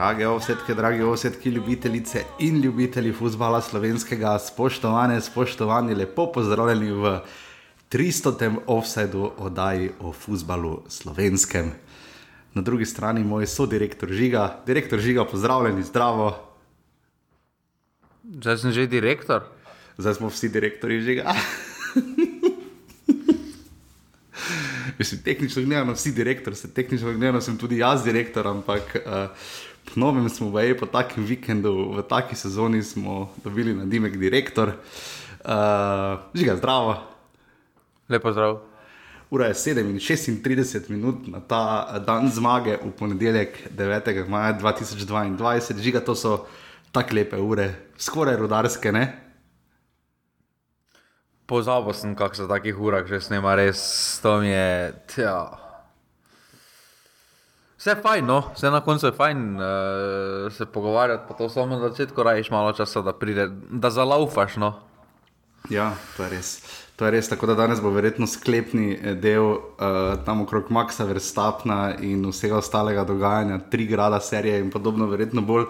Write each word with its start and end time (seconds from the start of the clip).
Drage 0.00 0.24
ovsetke, 0.24 0.72
dragi 0.74 1.02
ovsetki, 1.02 1.50
ljubitelice 1.50 2.24
in 2.38 2.60
ljubitelji 2.60 3.12
futbola 3.12 3.60
slovenskega, 3.60 4.38
spoštovane, 4.38 5.20
spoštovani, 5.20 5.94
lepo 5.94 6.32
pozdravljeni 6.32 6.92
v 6.92 7.20
300. 7.92 8.56
offsajdu 8.66 9.32
oddaji 9.36 9.90
o 10.00 10.12
futbalu 10.12 10.82
slovenskem. 10.88 11.72
Na 12.54 12.62
drugi 12.62 12.86
strani 12.86 13.24
moj 13.24 13.46
sodirektor 13.46 14.08
Žiga, 14.08 14.62
direktor 14.66 14.98
Žiga, 14.98 15.24
pozdravljeni, 15.24 15.82
zdravo. 15.82 16.48
Zdaj 18.24 18.56
sem 18.56 18.72
že 18.72 18.86
direktor. 18.86 19.42
Zdaj 19.98 20.14
smo 20.14 20.32
vsi 20.32 20.48
direktori 20.48 21.00
Žiga. 21.00 21.34
Mislim, 24.98 25.22
tehnično 25.22 25.62
gledano, 25.62 25.92
vsi 25.92 26.12
direktori, 26.12 26.56
se 26.56 26.74
tehnično 26.74 27.12
gledano, 27.12 27.40
sem 27.40 27.58
tudi 27.58 27.78
jaz 27.78 28.04
direktor, 28.04 28.46
ampak 28.46 28.96
uh, 28.96 29.02
po 29.84 30.00
novem 30.00 30.28
smo 30.28 30.50
v 30.50 30.70
EPO, 30.70 30.86
takem 30.86 31.24
vikendu, 31.24 31.96
v 31.96 32.02
taki 32.06 32.36
sezoni 32.36 32.82
smo 32.82 33.32
dobili 33.44 33.74
na 33.74 33.84
Dimek 33.84 34.16
direktor. 34.16 34.76
Uh, 35.40 36.20
žiga, 36.34 36.56
zdravo. 36.56 37.00
Lepo 38.08 38.32
zdrav. 38.32 38.60
Ura 39.30 39.46
je 39.46 39.54
37 39.54 40.90
minut 40.90 41.26
na 41.26 41.40
ta 41.40 41.98
dan 41.98 42.26
zmage 42.30 42.76
v 42.82 42.90
ponedeljek 42.98 43.70
9. 43.70 44.28
maja 44.28 44.58
2022, 44.58 45.78
žiga, 45.78 46.00
to 46.00 46.14
so 46.14 46.46
tako 46.92 47.14
lepe 47.14 47.38
ure, 47.38 47.74
skoraj 47.98 48.36
rudarske, 48.36 48.92
ne? 48.92 49.06
Pozabil 51.46 51.94
sem, 51.94 52.14
kako 52.14 52.34
se 52.34 52.42
v 52.44 52.48
takih 52.48 52.78
urah 52.78 53.06
že 53.06 53.20
snema, 53.20 53.54
res 53.54 54.18
to 54.22 54.40
mi 54.42 54.50
je. 54.50 54.94
Tja. 55.14 55.69
Vse 57.80 57.90
je 57.90 57.96
fajn, 58.02 58.26
no, 58.26 58.42
vse 58.54 58.70
na 58.70 58.82
koncu 58.84 59.06
je 59.06 59.12
fajn 59.16 59.56
uh, 59.56 60.52
se 60.52 60.66
pogovarjati, 60.66 61.24
pa 61.28 61.34
to 61.34 61.48
samo 61.48 61.66
na 61.66 61.88
začetku 61.88 62.22
rajiš 62.22 62.50
malo 62.50 62.72
časa, 62.72 63.00
da 63.00 63.12
pride, 63.12 63.48
da 63.70 63.90
zalaufaš. 63.90 64.56
No. 64.56 64.74
Ja, 65.70 65.94
to 66.16 66.22
je 66.22 66.30
res. 66.30 66.50
To 67.00 67.06
je 67.08 67.14
res, 67.14 67.28
tako 67.32 67.46
da 67.48 67.54
danes 67.56 67.78
bo 67.80 67.88
verjetno 67.88 68.26
sklepni 68.28 69.14
del 69.22 69.46
uh, 69.54 69.60
tam 70.26 70.42
okrog 70.42 70.66
Maxa 70.68 71.06
Verstapna 71.08 71.94
in 72.04 72.26
vsega 72.28 72.58
ostalega 72.60 73.06
dogajanja, 73.08 73.56
tri 73.72 73.86
grada 73.88 74.18
serije 74.20 74.58
in 74.60 74.68
podobno, 74.70 75.06
verjetno 75.08 75.40
bolj 75.40 75.64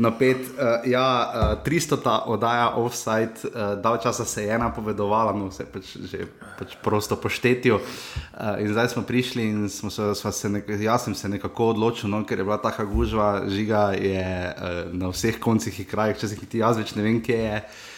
napet. 0.00 0.40
Uh, 0.54 0.88
ja, 0.88 1.04
uh, 1.34 1.68
300. 1.68 2.14
oddaja 2.32 2.70
offside, 2.80 3.44
uh, 3.50 3.74
dal 3.82 4.00
časa 4.00 4.24
se 4.24 4.46
je 4.46 4.56
ena 4.56 4.70
povedovala, 4.72 5.36
no 5.36 5.50
vse 5.50 5.68
pač 5.68 5.92
že 6.00 6.24
pač 6.56 6.72
prosto 6.80 7.20
poštetijo. 7.20 7.76
Uh, 7.76 8.56
in 8.64 8.72
zdaj 8.72 8.88
smo 8.96 9.04
prišli 9.04 9.50
in 9.50 9.68
smo 9.68 9.92
se, 9.92 10.14
se 10.32 10.48
nek, 10.48 10.64
jaz 10.80 11.04
sem 11.04 11.14
se 11.14 11.28
nekako 11.28 11.74
odločil, 11.76 12.08
no, 12.08 12.24
ker 12.24 12.40
je 12.40 12.48
bila 12.48 12.56
taka 12.56 12.88
gužva, 12.88 13.44
žiga 13.52 13.90
je 14.00 14.24
uh, 14.48 14.82
na 14.96 15.12
vseh 15.12 15.36
koncih 15.36 15.84
in 15.84 15.92
krajih, 15.92 16.16
če 16.16 16.32
se 16.32 16.40
ti 16.40 16.64
jaz 16.64 16.80
več 16.80 16.96
ne 16.96 17.04
vem, 17.04 17.20
kje 17.20 17.42
je. 17.44 17.56
Uh, 17.68 17.88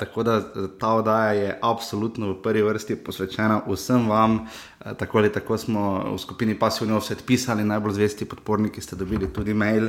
tako 0.00 0.22
da 0.22 0.40
ta 0.78 0.92
oddaja 0.94 1.32
je 1.32 1.58
absolutno 1.62 2.30
v 2.32 2.42
prvi 2.42 2.62
vrsti 2.62 2.96
posvečena 2.96 3.60
vsem 3.68 4.08
vam. 4.08 4.34
Uh, 4.34 4.92
tako 4.96 5.18
ali 5.18 5.32
tako 5.32 5.58
smo 5.58 6.14
v 6.14 6.18
skupini 6.18 6.58
Passivno 6.58 6.98
vse 6.98 7.16
pisali, 7.26 7.64
najbolj 7.64 7.92
zvesti 7.92 8.24
podporniki 8.24 8.80
ste 8.80 8.96
dobili 8.96 9.32
tudi 9.32 9.54
mail. 9.54 9.88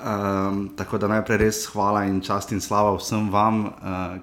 Um, 0.00 0.70
tako 0.76 0.98
da 0.98 1.08
najprej 1.08 1.38
res 1.38 1.66
hvala 1.72 2.06
in 2.08 2.20
čast 2.24 2.52
in 2.52 2.60
slava 2.60 2.94
vsem 2.96 3.28
vam, 3.30 3.64
uh, 3.66 3.72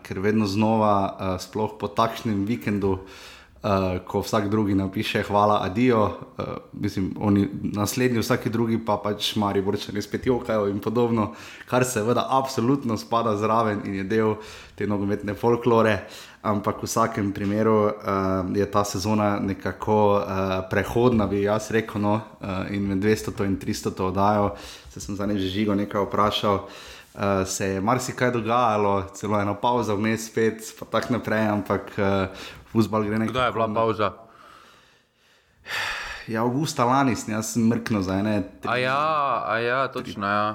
ker 0.02 0.20
vedno 0.20 0.48
znova, 0.48 0.94
uh, 1.06 1.42
sploh 1.42 1.78
po 1.80 1.88
takšnem 1.88 2.46
vikendu, 2.46 2.92
uh, 2.98 3.37
uh, 3.68 4.00
ko 4.08 4.22
vsak 4.24 4.50
drugi 4.50 4.76
napiše, 4.76 5.24
hvala, 5.28 5.60
adijo, 5.64 6.04
uh, 6.04 6.46
mislim, 6.74 7.14
oni 7.20 7.48
naslednji, 7.64 8.20
vsaki 8.20 8.50
drugi 8.50 8.80
pa 8.86 8.98
pač 9.04 9.36
mari, 9.36 9.62
vrčani 9.62 10.02
spet 10.02 10.28
jokajo 10.28 10.68
in 10.72 10.80
podobno, 10.80 11.34
kar 11.70 11.86
seveda 11.86 12.28
absolutno 12.30 12.98
spada 12.98 13.36
zraven 13.38 13.82
in 13.86 14.00
je 14.02 14.04
del 14.04 14.36
te 14.76 14.88
nogometne 14.88 15.34
folklore. 15.34 16.00
Ampak 16.48 16.80
v 16.80 16.88
vsakem 16.88 17.32
primeru 17.34 17.90
uh, 17.90 17.92
je 18.56 18.66
ta 18.72 18.86
sezona 18.86 19.40
nekako 19.40 19.98
uh, 20.16 20.26
prehodna, 20.70 21.28
bi 21.28 21.44
jaz 21.44 21.72
rekel, 21.72 22.02
no, 22.02 22.14
uh, 22.40 22.70
in 22.72 22.88
med 22.88 23.04
200 23.04 23.46
in 23.46 23.58
300 23.60 24.06
oddajo, 24.06 24.54
se 24.94 25.02
sem 25.02 25.18
ne 25.28 25.38
že 25.38 25.50
žigo 25.50 25.76
nekaj 25.76 26.08
vprašal. 26.08 26.64
Uh, 27.18 27.48
se 27.50 27.66
je 27.66 27.82
marsikaj 27.82 28.32
dogajalo, 28.32 29.10
celo 29.14 29.42
eno 29.42 29.56
pauzo, 29.58 29.96
vmes 29.96 30.28
spet, 30.30 30.62
pa 30.80 30.86
tako 30.86 31.14
naprej, 31.18 31.48
ampak 31.50 31.92
uh, 31.98 32.30
fusbal 32.72 33.08
gre 33.08 33.20
nekaj. 33.20 33.34
Kdaj 33.34 33.48
je 33.48 33.58
bila 33.58 33.68
pauza? 33.74 34.14
Ja, 36.28 36.44
avgusta 36.44 36.86
lani 36.86 37.16
sem 37.16 37.34
jaz 37.34 37.56
mrknil 37.56 38.02
za 38.04 38.20
ene. 38.20 38.42
Tri, 38.62 38.72
a 38.72 38.78
ja, 38.78 39.04
a 39.48 39.60
ja, 39.64 39.88
točno. 39.88 40.28
Ja. 40.28 40.48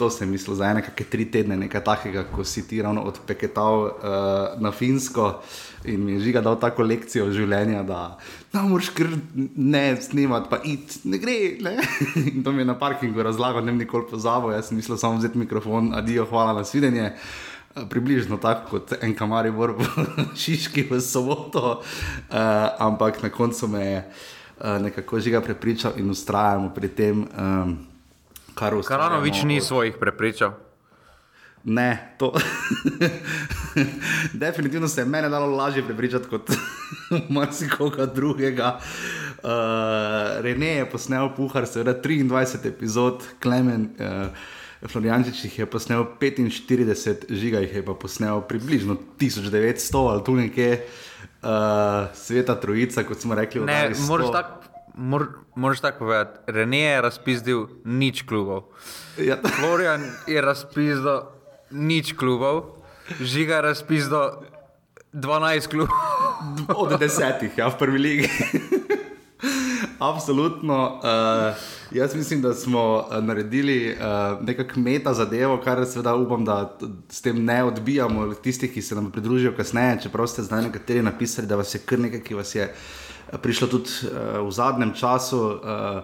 To 0.00 0.08
sem 0.08 0.30
mislil 0.32 0.56
za 0.56 0.70
ene 0.72 0.80
kakšne 0.80 1.10
tri 1.12 1.26
tedne, 1.28 1.58
nekaj 1.60 1.82
takega, 1.84 2.22
ko 2.32 2.44
si 2.44 2.64
ti 2.64 2.80
ravno 2.80 3.02
odpeketal 3.04 3.82
uh, 3.84 3.90
na 4.56 4.72
Finsko 4.72 5.42
in 5.84 6.00
mi 6.04 6.16
je 6.16 6.22
žiga 6.24 6.40
dal 6.40 6.56
tako 6.60 6.86
lekcijo 6.88 7.28
življenja, 7.32 7.82
da 7.84 8.16
ne 8.54 8.64
moreš 8.68 8.88
kar 8.96 9.12
ne 9.56 9.84
snimati, 10.00 10.48
pa 10.48 10.60
it, 10.64 11.02
ne 11.04 11.20
gre. 11.20 11.36
Ne? 11.60 11.76
in 12.32 12.40
to 12.44 12.52
mi 12.52 12.64
je 12.64 12.70
na 12.72 12.78
parkingu 12.80 13.22
razlagal, 13.22 13.60
ne 13.60 13.74
vem 13.74 13.84
nikoli 13.84 14.08
pozabil, 14.08 14.56
jaz 14.56 14.72
sem 14.72 14.80
mislil 14.80 14.96
samo 15.00 15.20
vzeti 15.20 15.40
mikrofon, 15.40 15.92
adijo, 15.96 16.24
hvala 16.32 16.56
na 16.56 16.64
svidenje. 16.64 17.12
Eh, 17.12 17.40
približno 17.74 18.36
tako 18.36 18.70
kot 18.70 18.92
en 19.02 19.14
kamari 19.14 19.50
v 19.50 19.74
Šiški 20.40 20.88
v 20.90 21.00
soboto, 21.00 21.80
uh, 21.80 22.36
ampak 22.78 23.22
na 23.22 23.30
koncu 23.30 23.68
me 23.68 23.84
je 23.86 23.98
uh, 24.00 24.82
nekako 24.82 25.20
žiga 25.20 25.40
prepričal 25.40 25.92
in 25.96 26.10
ustrajamo 26.10 26.74
pri 26.74 26.88
tem, 26.88 27.22
um, 27.22 27.78
kar 28.54 28.74
vse. 28.74 28.88
Karanovič 28.88 29.42
ni 29.42 29.60
svojih 29.60 29.94
prepričal. 30.00 30.52
Ne, 31.64 32.16
to. 32.18 32.32
Definitivno 34.32 34.88
se 34.88 35.00
je 35.00 35.04
meni 35.04 35.28
dalo 35.30 35.46
lažje 35.46 35.84
prepričati 35.84 36.28
kot 36.28 36.50
marsikoga 37.36 38.06
drugega. 38.06 38.78
Uh, 39.42 40.40
Rene 40.40 40.66
je 40.66 40.90
posnel 40.90 41.28
puhar, 41.36 41.66
seveda 41.66 41.94
23 42.02 42.66
epizod, 42.68 43.22
Klemen. 43.40 43.90
Uh, 44.00 44.26
Floriančič 44.88 45.44
jih 45.44 45.58
je 45.58 45.66
posnel 45.66 46.06
45, 46.20 47.28
žiga 47.28 47.60
jih 47.60 47.74
je 47.74 47.84
pa 47.84 47.94
posnel 47.94 48.40
približno 48.48 48.96
1900 49.20 50.10
ali 50.10 50.24
tu 50.24 50.34
nekje, 50.36 50.86
uh, 51.42 52.08
sveta 52.14 52.56
trojica, 52.60 53.04
kot 53.04 53.20
smo 53.20 53.34
rekli. 53.34 53.60
Ne, 53.60 53.92
moraš 54.08 54.32
tako. 54.32 54.56
Moraš 55.54 55.80
tako 55.80 55.98
povedati, 55.98 56.38
Rene 56.46 56.80
je 56.80 57.00
razpisal 57.00 57.66
nič 57.84 58.22
klubov. 58.22 58.62
Ja. 59.16 59.38
Florian 59.60 60.02
je 60.26 60.40
razpisal 60.40 61.30
nič 61.70 62.12
klubov, 62.12 62.82
žiga 63.20 63.60
je 63.60 63.62
razpisal 63.62 64.42
12 65.12 65.70
klubov. 65.70 65.94
Od 66.76 66.98
desetih, 67.00 67.52
ja, 67.56 67.68
v 67.68 67.78
prvi 67.78 67.98
legi. 67.98 68.28
Absolutno. 70.00 70.94
Uh, 70.94 71.56
jaz 71.90 72.14
mislim, 72.14 72.42
da 72.42 72.54
smo 72.54 72.94
uh, 72.96 73.24
naredili 73.24 73.92
uh, 73.92 74.46
nekakšno 74.46 74.82
meta 74.82 75.14
zadevo, 75.14 75.60
kar 75.64 75.86
seveda 75.86 76.14
upam, 76.14 76.44
da 76.44 76.78
s 77.08 77.20
tem 77.22 77.44
ne 77.44 77.64
odbijamo 77.64 78.34
tistih, 78.34 78.72
ki 78.72 78.82
se 78.82 78.94
nam 78.94 79.10
pridružijo 79.10 79.52
kasneje. 79.56 79.98
Čeprav 80.02 80.26
ste 80.26 80.42
zdaj 80.42 80.62
nekateri 80.62 81.02
napisali, 81.02 81.46
da 81.46 81.56
vas 81.56 81.74
je 81.74 81.80
kar 81.84 81.98
nekaj, 81.98 82.22
ki 82.22 82.34
vas 82.34 82.54
je 82.54 82.74
prišlo 83.42 83.68
tudi 83.68 83.90
uh, 84.08 84.48
v 84.48 84.50
zadnjem 84.50 84.94
času. 84.94 85.44
Uh, 85.46 86.02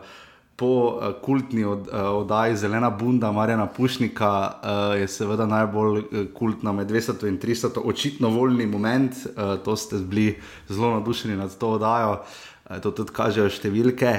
Po 0.57 0.67
uh, 0.67 1.21
kultni 1.21 1.65
od, 1.65 1.89
uh, 1.93 2.01
oddaji 2.17 2.57
Zelena 2.57 2.89
Bunda, 2.91 3.29
Marjana 3.33 3.67
Pušnika, 3.67 4.31
uh, 4.31 5.01
je 5.01 5.09
seveda 5.09 5.45
najbolj 5.47 5.99
uh, 5.99 6.23
kultna 6.35 6.73
med 6.73 6.89
200 6.89 7.29
in 7.29 7.37
300, 7.39 7.83
očitno 7.85 8.29
voljni 8.29 8.67
moment. 8.67 9.13
Uh, 9.13 9.59
to 9.65 9.77
ste 9.77 9.97
bili 9.97 10.39
zelo 10.69 10.91
navdušeni 10.91 11.37
nad 11.37 11.59
to 11.59 11.69
oddajo. 11.77 12.23
Uh, 12.67 12.81
to 12.83 12.91
tudi 12.91 13.15
kažejo 13.15 13.51
številke. 13.51 14.13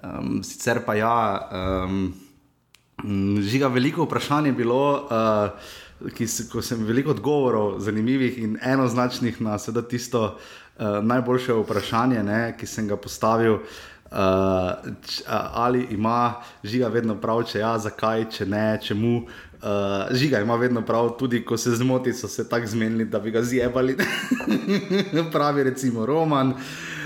Um, 0.00 0.40
sicer 0.46 0.84
pa 0.86 0.94
ja, 0.94 1.14
um, 1.82 2.12
žiga 3.42 3.68
veliko 3.72 4.06
vprašanj 4.06 4.50
je 4.50 4.52
bilo, 4.52 4.82
uh, 5.10 6.08
ki 6.14 6.28
ko 6.52 6.62
sem 6.64 6.84
veliko 6.86 7.12
odgovorov, 7.12 7.80
zanimivih 7.84 8.38
in 8.40 8.56
enoznačnih 8.62 9.40
na 9.44 9.58
seveda 9.58 9.82
tisto 9.88 10.22
uh, 10.24 11.00
najboljše 11.02 11.58
vprašanje, 11.60 12.22
ne, 12.24 12.42
ki 12.56 12.66
sem 12.66 12.88
ga 12.88 12.96
postavil. 12.96 13.60
Uh, 14.10 14.78
č, 15.06 15.22
uh, 15.26 15.34
ali 15.66 15.84
ima 15.90 16.40
žiga 16.64 16.88
vedno 16.90 17.18
prav, 17.20 17.44
če 17.50 17.60
ja, 17.60 17.74
zakaj, 17.78 18.28
če 18.30 18.46
ne, 18.46 18.64
čemu. 18.82 19.26
Uh, 19.60 20.08
žiga 20.16 20.40
ima 20.40 20.56
vedno 20.56 20.80
prav, 20.86 21.12
tudi 21.18 21.42
ko 21.44 21.58
se 21.60 21.74
zmoti, 21.76 22.14
so 22.16 22.30
se 22.30 22.48
tako 22.48 22.70
zmenili, 22.70 23.04
da 23.04 23.20
bi 23.20 23.34
ga 23.34 23.42
zjebali. 23.42 23.98
Pravi, 25.34 25.66
recimo, 25.68 26.06
Roman. 26.06 26.54
Uh, 26.56 26.99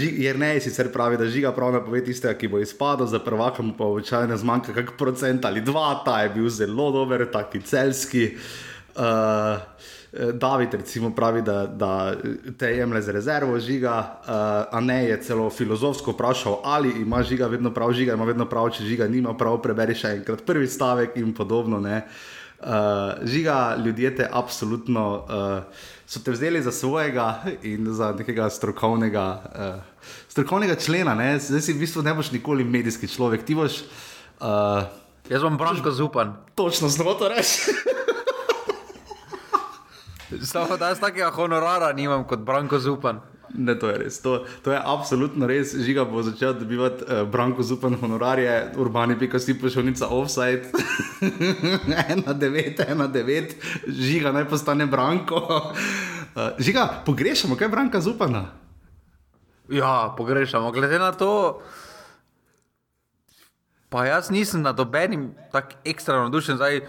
Jer 0.00 0.38
ne, 0.40 0.54
sicer 0.60 0.88
pravi, 0.92 1.18
da 1.20 1.26
žiga 1.28 1.52
prav 1.52 1.74
ne 1.74 1.82
pove 1.84 2.00
tistega, 2.04 2.32
ki 2.38 2.48
bo 2.48 2.58
izpadel, 2.64 3.06
za 3.06 3.20
prvakom 3.20 3.74
pa 3.76 3.84
običajno 3.84 4.36
zmanjka 4.40 4.72
kak 4.72 4.94
procent 4.96 5.44
ali 5.44 5.60
dva, 5.60 6.00
ta 6.04 6.22
je 6.22 6.30
bil 6.32 6.48
zelo 6.48 6.90
dober, 6.94 7.26
taki 7.32 7.60
celski. 7.60 8.30
Uh, 8.96 9.60
David, 10.32 10.74
recimo, 10.74 11.10
pravi, 11.14 11.42
da, 11.42 11.66
da 11.66 12.14
te 12.58 12.66
jemlje 12.66 13.02
za 13.02 13.12
rezervo, 13.12 13.58
žiga, 13.60 13.98
uh, 14.20 14.78
a 14.78 14.80
ne 14.80 15.04
je 15.04 15.22
celo 15.22 15.50
filozofsko 15.50 16.10
vprašal, 16.10 16.60
ali 16.64 16.94
ima 17.02 17.22
žiga 17.22 17.46
vedno 17.46 17.74
prav, 17.74 17.92
žiga 17.92 18.14
ima 18.14 18.24
vedno 18.24 18.46
prav, 18.48 18.70
če 18.70 18.84
žiga 18.84 19.08
nima 19.08 19.34
prav, 19.36 19.58
preberi 19.62 19.94
še 19.94 20.14
enkrat 20.16 20.44
prvi 20.46 20.68
stavek 20.68 21.16
in 21.20 21.34
podobno. 21.34 21.82
Uh, 21.82 22.00
žiga, 23.28 23.76
ljudje 23.84 24.14
te 24.16 24.28
absolutno 24.32 25.04
uh, 25.20 25.84
so 26.06 26.22
te 26.22 26.30
vzeli 26.30 26.62
za 26.62 26.72
svojega 26.72 27.42
in 27.62 27.92
za 27.92 28.12
nekega 28.18 28.50
strokovnega, 28.50 29.26
uh, 29.54 30.08
strokovnega 30.28 30.74
člena. 30.74 31.14
Ne? 31.14 31.38
Zdaj 31.38 31.60
si 31.60 31.72
v 31.74 31.82
bistvu 31.82 32.02
ne 32.02 32.14
boš 32.14 32.30
nikoli 32.32 32.64
medijski 32.64 33.08
človek, 33.08 33.44
ti 33.44 33.54
boš. 33.54 33.82
Uh, 34.40 34.86
Jaz 35.26 35.42
sem 35.42 35.56
Branko 35.58 35.90
Zupan. 35.90 36.36
Točno, 36.54 36.88
znamo 36.88 37.14
to 37.14 37.28
reči. 37.28 37.74
Samo 40.42 40.76
da 40.76 40.88
jaz 40.88 41.00
takega 41.00 41.30
honorara 41.30 41.92
nimam 41.92 42.24
kot 42.24 42.38
Branko 42.38 42.78
Zupan. 42.78 43.20
Ne, 43.58 43.74
to 43.78 43.88
je 43.88 43.98
res. 43.98 44.20
To, 44.22 44.44
to 44.62 44.72
je 44.72 44.80
absolutno 44.84 45.46
res. 45.46 45.74
Žiga 45.74 46.04
bo 46.04 46.22
začel 46.22 46.54
dobivati 46.58 47.04
uh, 47.04 47.28
Branko 47.28 47.62
Zupan 47.62 47.96
honorarje, 48.00 48.72
urbani 48.76 49.18
pika 49.18 49.38
si 49.38 49.56
pošiljnica 49.58 50.08
offside. 50.10 50.68
ena 52.12 52.32
devet, 52.32 52.80
ena 52.88 53.06
devet, 53.06 53.56
žiga 53.88 54.32
naj 54.32 54.48
postane 54.48 54.86
Branko. 54.86 55.40
Uh, 56.36 56.52
žiga, 56.58 57.02
pogrešamo, 57.06 57.56
kaj 57.56 57.64
je 57.64 57.72
Branka 57.72 58.00
Zupana? 58.00 58.44
Ja, 59.68 60.14
pogrešamo. 60.16 60.70
Glede 60.72 60.98
na 60.98 61.12
to, 61.12 61.62
pa 63.88 64.04
jaz 64.06 64.30
nisem 64.30 64.62
na 64.62 64.72
dobenim 64.72 65.32
tako 65.52 65.80
ekstra 65.84 66.20
navdušen, 66.22 66.56
zdaj, 66.56 66.80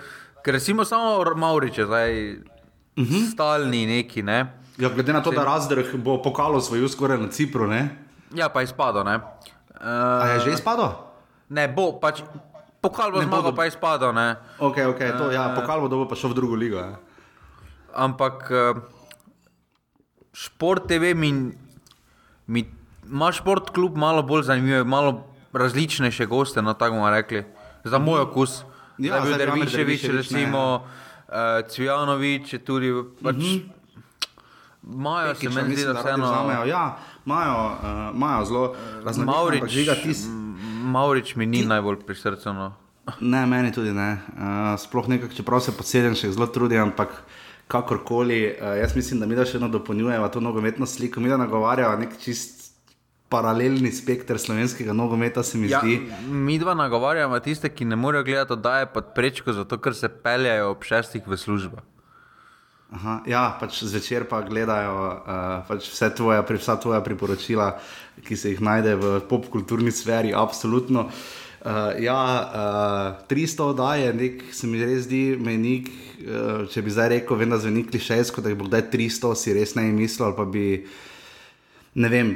ker 0.43 0.53
recimo 0.53 0.85
samo 0.85 1.23
Mauriče, 1.35 1.85
zdaj 1.85 2.33
uh 2.97 3.03
mhm. 3.03 3.13
-huh. 3.13 3.31
stalni 3.31 3.85
neki. 3.85 4.23
Ne? 4.23 4.56
Ja, 4.77 4.89
glede 4.89 5.13
na 5.13 5.21
to, 5.25 5.31
da 5.31 5.43
razdrh 5.43 5.95
bo 5.97 6.21
pokalo 6.21 6.61
svoj 6.61 6.85
skoraj 6.89 7.17
na 7.17 7.27
Cipru. 7.33 7.67
Ne? 7.67 7.89
Ja, 8.35 8.49
pa 8.49 8.61
je 8.61 8.67
spadal. 8.67 9.01
Uh, 9.01 10.21
A 10.21 10.25
je 10.37 10.39
že 10.39 10.57
izpadel? 10.57 10.93
Ne, 11.49 11.65
bo 11.67 11.97
pač. 11.97 12.21
Pokal 12.77 13.09
bo 13.09 13.21
zmagal, 13.25 13.57
pa 13.57 13.65
je 13.65 13.73
spadal. 13.73 14.13
Ok, 14.61 14.77
ok, 14.93 15.01
to, 15.17 15.33
ja, 15.33 15.49
pokal 15.57 15.81
bo 15.81 15.89
dobil 15.89 16.05
pa 16.05 16.13
šel 16.13 16.29
v 16.29 16.37
drugo 16.37 16.53
ligo. 16.53 16.77
Je. 16.77 16.93
Ampak 17.97 18.37
uh, 18.53 18.77
šport 20.29 20.85
TV 20.85 21.17
mi, 21.17 21.57
mi 22.45 22.61
ima 23.01 23.33
šport 23.33 23.73
kljub 23.73 23.97
malo 23.97 24.21
bolj 24.21 24.45
zanimiv, 24.53 24.85
malo 24.85 25.25
različnejše 25.57 26.29
goste, 26.29 26.61
no 26.61 26.77
tako 26.77 27.01
bomo 27.01 27.09
rekli, 27.09 27.45
za 27.81 27.97
moj 27.97 28.29
okus. 28.29 28.61
Ja, 28.97 29.17
da 29.17 29.25
bi 29.25 29.33
bil 29.33 29.41
Derviševič, 29.41 30.05
recimo 30.21 30.85
uh, 30.85 31.65
Cvijanovič, 31.65 32.61
tudi 32.61 32.93
pač. 33.23 33.35
Mm 33.35 33.41
-hmm. 33.41 33.76
Imajo 34.93 35.35
se 35.35 35.49
meni 35.49 35.75
zdi, 35.75 35.85
da 35.85 35.93
vseeno. 35.99 36.65
Ja, 36.65 36.97
imajo 37.25 38.41
uh, 38.41 38.47
zelo 38.47 38.75
raznolike 39.03 39.69
stvari. 39.69 40.13
Maurič 40.83 41.35
mi 41.35 41.45
ni 41.45 41.65
najbolj 41.65 41.99
pri 42.05 42.15
srcu. 42.15 42.53
No. 42.53 42.73
ne, 43.33 43.45
meni 43.45 43.71
tudi 43.71 43.91
ne. 43.93 44.11
Uh, 44.33 44.79
sploh 44.79 45.07
nekaj, 45.07 45.35
čeprav 45.35 45.61
se 45.63 45.75
posedem 45.75 46.15
še 46.15 46.31
zelo 46.35 46.47
trudim, 46.51 46.81
ampak 46.89 47.13
kakorkoli, 47.67 48.41
uh, 48.47 48.75
jaz 48.79 48.95
mislim, 48.95 49.19
da 49.19 49.27
mi 49.27 49.35
da 49.35 49.45
še 49.45 49.59
eno 49.59 49.69
dopolnjujemo 49.71 50.27
to 50.31 50.43
nogometno 50.43 50.87
sliko, 50.87 51.23
mi 51.23 51.31
da 51.31 51.39
nagovarjamo 51.39 51.99
nek 52.03 52.15
čist 52.23 52.67
paralelni 53.27 53.91
spektr 53.91 54.39
slovenskega 54.39 54.93
nogometa, 54.95 55.43
se 55.43 55.59
mi 55.59 55.67
ja, 55.67 55.81
zdi. 55.83 55.99
Mi 56.31 56.55
dva 56.59 56.77
nagovarjamo 56.79 57.39
tiste, 57.43 57.69
ki 57.69 57.85
ne 57.85 57.99
morejo 57.99 58.23
gledati, 58.23 58.55
da 58.63 58.79
je 58.79 58.91
pod 58.93 59.11
prečko, 59.15 59.53
zato 59.53 59.79
ker 59.83 59.95
se 59.95 60.07
peljajo 60.07 60.71
ob 60.71 60.87
šestih 60.87 61.27
v 61.27 61.37
službo. 61.37 61.83
Aha, 62.87 63.19
ja, 63.27 63.41
pač 63.59 63.81
zvečer 63.83 64.23
pa 64.31 64.39
gledajo 64.47 64.95
uh, 64.95 65.59
pač 65.67 65.89
vse 65.91 66.07
tvoje, 66.15 66.39
vsa 66.55 66.77
tvoja 66.79 67.01
priporočila, 67.03 67.73
ki 68.23 68.37
se 68.39 68.53
jih 68.53 68.61
najde 68.63 68.93
v 68.95 69.09
popkulturni 69.27 69.91
sferi, 69.91 70.31
absolutno. 70.31 71.09
Uh, 71.67 71.91
ja, 71.99 72.21
uh, 72.47 73.27
300 73.27 73.67
oddaj 73.73 74.05
je 74.05 74.13
nek, 74.15 74.45
se 74.55 74.71
mi 74.71 74.79
res 74.79 75.03
zdi, 75.03 75.35
menik. 75.35 75.91
Uh, 76.23 76.63
če 76.71 76.85
bi 76.85 76.95
zdaj 76.95 77.11
rekel, 77.17 77.41
vem, 77.43 77.51
da 77.51 77.59
zveni 77.59 77.83
klišejsko, 77.91 78.39
da 78.39 78.55
jih 78.55 78.61
bo 78.61 78.71
zdaj 78.71 78.87
300, 78.95 79.35
si 79.35 79.57
res 79.57 79.75
ne 79.75 79.83
mislil, 79.91 80.29
ali 80.29 80.39
pa 80.39 80.47
bi, 80.47 80.65
ne 81.99 82.13
vem, 82.13 82.31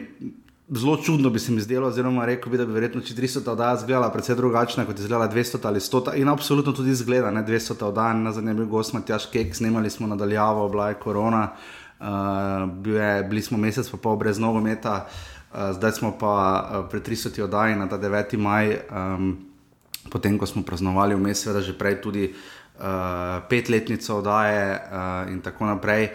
zelo 0.72 0.98
čudno 0.98 1.30
bi 1.30 1.40
se 1.40 1.52
mi 1.52 1.62
zdelo, 1.62 1.88
oziroma 1.88 2.26
rekel 2.26 2.52
bi, 2.52 2.58
da 2.58 2.66
bi 2.66 2.72
verjetno 2.72 3.02
400 3.02 3.50
oddaj 3.52 3.76
izgledala 3.76 4.12
precej 4.12 4.36
drugačna, 4.36 4.86
kot 4.86 5.00
je 5.00 5.04
izgledala 5.04 5.30
200 5.32 5.68
ali 5.68 5.80
100. 5.80 6.16
In 6.16 6.30
absolutno 6.30 6.72
tudi 6.72 6.92
izgleda, 6.92 7.32
ne 7.32 7.44
200 7.44 7.86
oddaj, 7.86 8.14
na 8.14 8.32
zadnjem 8.32 8.58
bil 8.58 8.66
gost 8.66 8.94
Matjaš 8.94 9.26
Kek, 9.32 9.56
snemali 9.56 9.90
smo 9.90 10.08
nadaljavo, 10.08 10.70
bila 10.70 10.90
je 10.90 10.94
korona, 10.94 11.50
uh, 12.00 12.08
bil 12.74 12.96
je, 12.96 13.24
bili 13.24 13.42
smo 13.42 13.58
mesec 13.58 13.90
pa 13.90 13.98
pol 13.98 14.16
brez 14.16 14.40
nogometa, 14.40 15.08
uh, 15.54 15.60
zdaj 15.76 15.92
smo 15.92 16.16
pa 16.20 16.36
uh, 16.64 16.90
pred 16.90 17.08
300 17.08 17.44
oddaj 17.44 17.76
na 17.76 17.90
ta 17.90 18.00
9. 18.00 18.38
maj, 18.38 18.78
um, 18.92 19.38
potem 20.12 20.38
ko 20.38 20.46
smo 20.46 20.64
praznovali 20.64 21.16
vmes, 21.16 21.44
seveda 21.44 21.62
že 21.62 21.78
prej 21.78 22.02
tudi 22.02 22.32
uh, 22.32 23.44
petletnico 23.50 24.18
oddaje 24.18 24.76
uh, 24.76 25.32
in 25.32 25.42
tako 25.42 25.66
naprej 25.66 26.10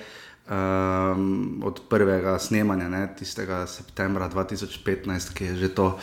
um, 0.50 1.62
od 1.64 1.81
prvega 1.88 2.38
snemanja, 2.38 2.88
ne, 2.88 3.08
tistega 3.19 3.66
septembra 3.66 4.28
2015, 4.31 5.34
ki 5.34 5.44
je 5.44 5.56
že 5.56 5.69
to. 5.75 5.98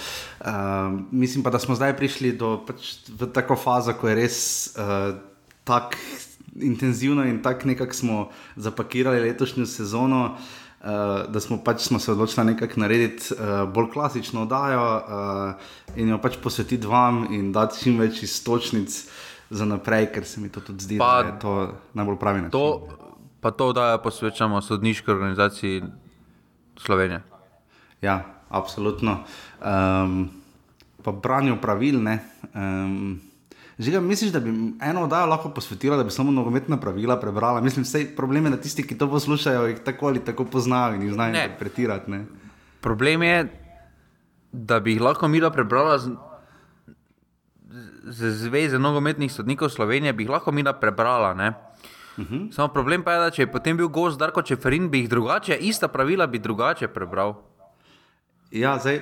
Um, 0.46 1.08
mislim 1.12 1.44
pa, 1.44 1.50
da 1.50 1.60
smo 1.60 1.76
zdaj 1.76 1.98
prišli 1.98 2.34
do 2.38 2.58
pač, 2.68 2.96
tako 3.34 3.56
fazo, 3.56 3.94
ko 3.94 4.10
je 4.12 4.16
res 4.16 4.38
uh, 4.76 5.16
tako 5.64 5.98
intenzivno 6.60 7.26
in 7.26 7.42
tako 7.42 7.68
nekako 7.68 7.94
smo 7.94 8.30
zapakirali 8.56 9.20
letošnjo 9.20 9.66
sezono. 9.66 10.36
Uh, 10.84 11.32
da 11.32 11.40
smo, 11.40 11.58
pač 11.64 11.88
smo 11.88 12.00
se 12.00 12.12
odločili 12.12 12.46
nekako 12.46 12.80
narediti 12.84 13.32
uh, 13.34 13.64
bolj 13.72 13.86
klasično 13.94 14.42
oddajo 14.44 14.84
uh, 14.84 15.96
in 15.96 16.10
jo 16.12 16.18
pač 16.20 16.36
posvetiti 16.44 16.88
vam 16.88 17.24
in 17.32 17.54
dati 17.56 17.80
čim 17.80 17.96
več 18.04 18.20
istočnic 18.28 18.92
za 19.50 19.66
naprej, 19.66 20.10
ker 20.12 20.28
se 20.28 20.42
mi 20.42 20.52
to 20.52 20.60
tudi 20.60 20.84
zdi, 20.84 20.98
pa, 21.00 21.24
da 21.24 21.30
je 21.30 21.40
to 21.40 21.54
najbolj 21.94 22.20
pravi 22.20 22.42
način. 22.42 22.52
To, 22.52 23.13
pa 23.44 23.52
to, 23.52 23.74
da 23.76 23.98
posvečamo 24.00 24.62
sodniški 24.62 25.12
organizaciji 25.12 25.84
Slovenije. 26.80 27.22
Ja, 28.02 28.24
absolutno. 28.50 29.20
Um, 29.60 30.30
pa 31.04 31.12
branju 31.12 31.58
pravil. 31.62 32.00
Um, 32.54 33.20
Žiga, 33.80 34.00
misliš, 34.00 34.32
da 34.32 34.40
bi 34.40 34.50
eno 34.82 35.04
oddajo 35.04 35.26
lahko 35.26 35.50
posvetila, 35.50 35.98
da 35.98 36.04
bi 36.04 36.12
samo 36.12 36.32
nogometna 36.32 36.78
pravila 36.80 37.20
prebrala? 37.20 37.62
Mislim, 37.62 37.84
vse 37.84 38.16
probleme 38.16 38.50
na 38.50 38.58
tisti, 38.58 38.86
ki 38.88 38.98
to 38.98 39.10
poslušajo, 39.10 39.66
jih 39.68 39.80
tako 39.84 40.08
ali 40.08 40.24
tako 40.26 40.46
poznajo 40.46 40.96
in 40.96 41.02
jih 41.02 41.14
znajo 41.14 41.34
interpretirati. 41.34 42.12
Ne? 42.12 42.26
Problem 42.82 43.24
je, 43.24 43.48
da 44.52 44.80
bi 44.80 44.94
jih 44.94 45.02
lahko 45.02 45.28
mila 45.28 45.50
prebrala 45.52 45.98
z, 45.98 46.12
z 48.04 48.32
Zveze 48.32 48.80
nogometnih 48.80 49.32
sodnikov 49.34 49.70
Slovenije, 49.70 50.14
bi 50.14 50.24
jih 50.24 50.30
lahko 50.30 50.52
mila 50.52 50.74
prebrala. 50.74 51.34
Ne? 51.34 51.54
Uh. 52.18 52.26
-huh. 52.26 52.74
Problem 52.74 53.04
pa 53.04 53.12
je, 53.12 53.20
da 53.20 53.30
če 53.30 53.42
je 53.42 53.52
potem 53.52 53.78
bil 53.78 53.88
gost 53.88 54.20
Darko 54.20 54.42
Čeferin, 54.42 54.90
bi 54.90 54.98
jih 54.98 55.10
drugače, 55.10 55.56
ista 55.56 55.88
pravila 55.88 56.28
bi 56.28 56.40
drugače 56.40 56.88
prebral. 56.88 57.36
Ja, 58.52 58.80
zdaj. 58.80 59.02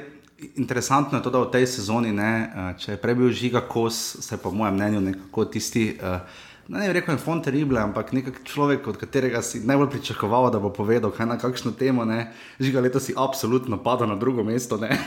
Interesantno 0.55 1.17
je 1.17 1.23
to, 1.23 1.29
da 1.29 1.39
v 1.39 1.51
tej 1.51 1.67
sezoni, 1.67 2.11
ne, 2.11 2.53
eh, 2.55 2.79
če 2.79 2.91
je 2.91 2.97
prej 2.97 3.15
bil 3.15 3.29
žiga 3.29 3.61
kos, 3.61 4.17
se 4.25 4.37
po 4.37 4.51
mojem 4.51 4.73
mnenju 4.73 5.01
nekako 5.01 5.45
tisti, 5.45 5.99
uh, 6.01 6.19
ne 6.67 6.79
vem, 6.79 6.91
rekel 6.91 7.13
je 7.13 7.21
font 7.21 7.43
terrible, 7.43 7.79
ampak 7.79 8.09
nek 8.13 8.41
človek, 8.43 8.87
od 8.87 8.97
katerega 8.97 9.41
si 9.41 9.59
najbolj 9.59 9.89
pričakoval, 9.89 10.49
da 10.51 10.59
bo 10.59 10.71
povedal 10.73 11.11
kaj 11.11 11.27
na 11.27 11.37
kakšno 11.37 11.71
temo, 11.77 12.05
ne, 12.05 12.31
žiga 12.59 12.81
leta 12.81 12.99
si 12.99 13.13
absolutno 13.17 13.77
pada 13.77 14.05
na 14.05 14.15
drugo 14.15 14.43
mesto, 14.43 14.77
ne, 14.81 14.97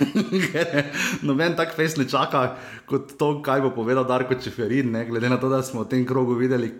noben 1.26 1.56
tak 1.56 1.74
fest 1.74 1.98
ne 1.98 2.06
čaka 2.08 2.56
kot 2.86 3.18
to, 3.18 3.42
kaj 3.42 3.60
bo 3.60 3.70
povedal 3.74 4.06
Darko 4.06 4.38
Čeferin, 4.38 4.92
ne, 4.92 5.06
glede 5.08 5.28
na 5.28 5.36
to, 5.36 5.48
da 5.48 5.62
smo 5.62 5.82
v 5.82 5.88
tem 5.88 6.06
krogu 6.06 6.38
videli 6.38 6.70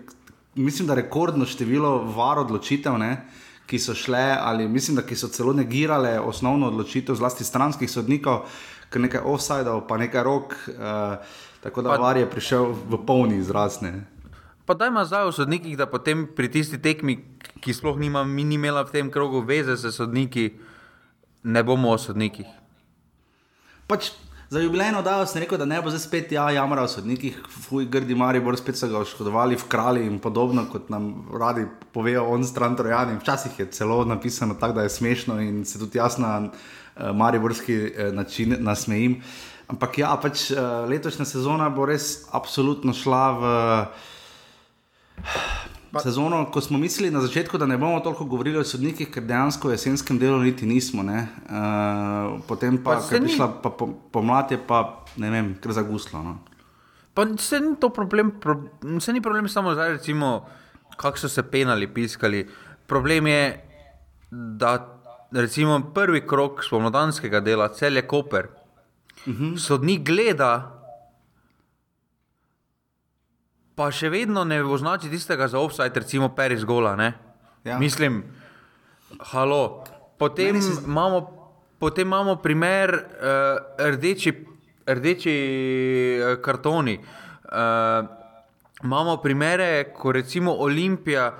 mislim, 0.55 0.87
da 0.87 0.95
rekordno 0.95 1.45
število 1.45 1.97
var 2.15 2.39
odločitev, 2.39 2.97
ne, 2.97 3.25
ki 3.65 3.79
so 3.79 3.93
šle, 3.93 4.37
ali 4.39 4.67
mislim, 4.67 4.95
da 4.95 5.15
so 5.15 5.27
celo 5.27 5.53
negirale 5.53 6.19
osnovno 6.19 6.67
odločitev, 6.67 7.15
zlasti 7.15 7.43
stranskih 7.43 7.91
sodnikov, 7.91 8.45
ker 8.89 9.01
nekaj 9.01 9.21
offsajdov, 9.25 9.87
pa 9.87 9.97
nekaj 9.97 10.23
rok, 10.23 10.53
uh, 10.67 11.17
tako 11.63 11.81
da 11.81 11.89
pa, 11.89 11.97
var 11.97 12.17
je 12.17 12.29
prišel 12.29 12.73
v 12.89 12.99
polni 13.05 13.37
izrazne. 13.37 14.05
Pa 14.65 14.73
da 14.73 14.87
ima 14.87 15.05
zdaj 15.05 15.27
v 15.27 15.33
sodnikih, 15.33 15.77
da 15.77 15.85
potem 15.85 16.27
pri 16.35 16.51
tisti 16.51 16.77
tekmi, 16.81 17.17
ki 17.61 17.73
sploh 17.73 17.97
nima, 17.99 18.23
mi 18.23 18.43
ni 18.43 18.55
imela 18.55 18.85
v 18.85 18.93
tem 18.93 19.11
krogu 19.11 19.41
veze 19.41 19.77
s 19.77 19.89
sodniki, 19.95 20.53
ne 21.43 21.63
bomo 21.63 21.91
o 21.93 21.97
sodnikih. 21.97 22.47
Pač 23.87 24.13
Za 24.49 24.59
jubilejno 24.59 25.01
dajo 25.01 25.25
sem 25.25 25.41
rekel, 25.41 25.57
da 25.57 25.65
ne 25.65 25.79
bo 25.81 25.89
zdaj 25.89 25.99
spet 26.03 26.31
ja, 26.31 26.45
jamra 26.53 26.83
o 26.85 26.87
sodnikih, 26.87 27.37
fuj, 27.49 27.87
grdi 27.89 28.15
mari, 28.15 28.39
bo 28.39 28.53
spet 28.57 28.77
se 28.77 28.87
ga 28.87 28.99
oškodovali 29.01 29.57
v 29.57 29.67
krali 29.69 30.05
in 30.05 30.19
podobno, 30.21 30.67
kot 30.71 30.89
nam 30.93 31.25
radi 31.33 31.65
povejo 31.93 32.27
on 32.29 32.45
stran 32.45 32.75
trojani. 32.77 33.17
Včasih 33.17 33.59
je 33.59 33.65
celo 33.73 34.03
napisano 34.05 34.53
tako, 34.53 34.73
da 34.73 34.85
je 34.85 34.89
smešno 34.89 35.39
in 35.41 35.65
se 35.65 35.79
tudi 35.79 35.97
jaz 35.97 36.17
na 36.21 36.37
uh, 36.45 37.09
mariborski 37.15 37.79
uh, 37.81 38.13
način 38.13 38.55
nasmejim. 38.59 39.21
Ampak 39.67 39.97
ja, 39.97 40.13
pač 40.21 40.51
uh, 40.51 40.85
letošnja 40.89 41.25
sezona 41.25 41.69
bo 41.69 41.85
res 41.89 42.27
absolutno 42.31 42.93
šla 42.93 43.25
v. 43.31 43.55
pa, 45.95 46.01
sezono, 46.03 46.41
ko 46.51 46.61
smo 46.61 46.77
mislili 46.77 47.11
na 47.11 47.21
začetku, 47.23 47.57
da 47.57 47.65
ne 47.65 47.77
bomo 47.77 47.99
toliko 48.03 48.25
govorili 48.25 48.59
o 48.59 48.63
sodnikih, 48.67 49.07
ker 49.11 49.23
dejansko 49.23 49.69
v 49.71 49.77
jesenskem 49.77 50.19
delu 50.19 50.41
niti 50.43 50.67
nismo. 50.67 51.05
Uh, 51.07 52.41
potem 52.47 52.75
pa, 52.83 52.97
pa 52.99 53.07
ker 53.07 53.21
je 53.21 53.29
prišla 53.29 53.47
pa, 53.63 53.71
po, 53.71 53.87
pomlad, 54.11 54.51
je 54.51 54.59
pa 54.59 55.05
ne 55.15 55.31
vem, 55.31 55.53
ker 55.63 55.71
zaguslo. 55.71 56.19
No. 56.23 56.35
Pa 57.15 57.23
se 57.39 57.61
ni 57.63 57.77
to 57.79 57.89
problem, 57.95 58.33
pro, 58.43 58.57
se 58.99 59.15
ni 59.15 59.23
problem 59.23 59.47
samo 59.47 59.71
zdaj, 59.73 59.95
recimo, 59.95 60.43
kako 60.99 61.23
so 61.23 61.31
se 61.31 61.43
penali, 61.47 61.87
piskali. 61.87 62.43
Problem 62.87 63.27
je, 63.31 63.43
da 64.31 64.75
recimo 65.31 65.79
prvi 65.95 66.25
krok 66.27 66.63
spomladanskega 66.63 67.39
dela, 67.39 67.71
cel 67.71 67.95
je 67.95 68.07
Koper. 68.07 68.51
Uh 69.25 69.33
mhm. 69.33 69.43
-huh. 69.43 69.57
Sodnik 69.57 70.03
gleda, 70.03 70.74
pa 73.75 73.91
še 73.91 74.09
vedno 74.09 74.43
ne 74.47 74.61
označi 74.63 75.11
tistega 75.11 75.47
za 75.51 75.59
offside, 75.59 75.99
recimo 75.99 76.31
Peris 76.35 76.63
Gola. 76.65 76.95
Ja. 77.63 77.79
Mislim, 77.79 78.23
halo. 79.19 79.83
Potem, 80.17 80.61
si... 80.61 80.71
imamo, 80.85 81.21
potem 81.79 82.07
imamo 82.07 82.37
primer 82.39 82.95
uh, 82.95 83.89
rdeči, 83.91 84.31
rdeči 84.87 85.35
uh, 85.35 86.37
kartoni. 86.41 86.95
Uh, 86.99 88.07
imamo 88.83 89.17
primere, 89.17 89.91
ko 89.93 90.11
recimo 90.11 90.55
Olimpija 90.55 91.33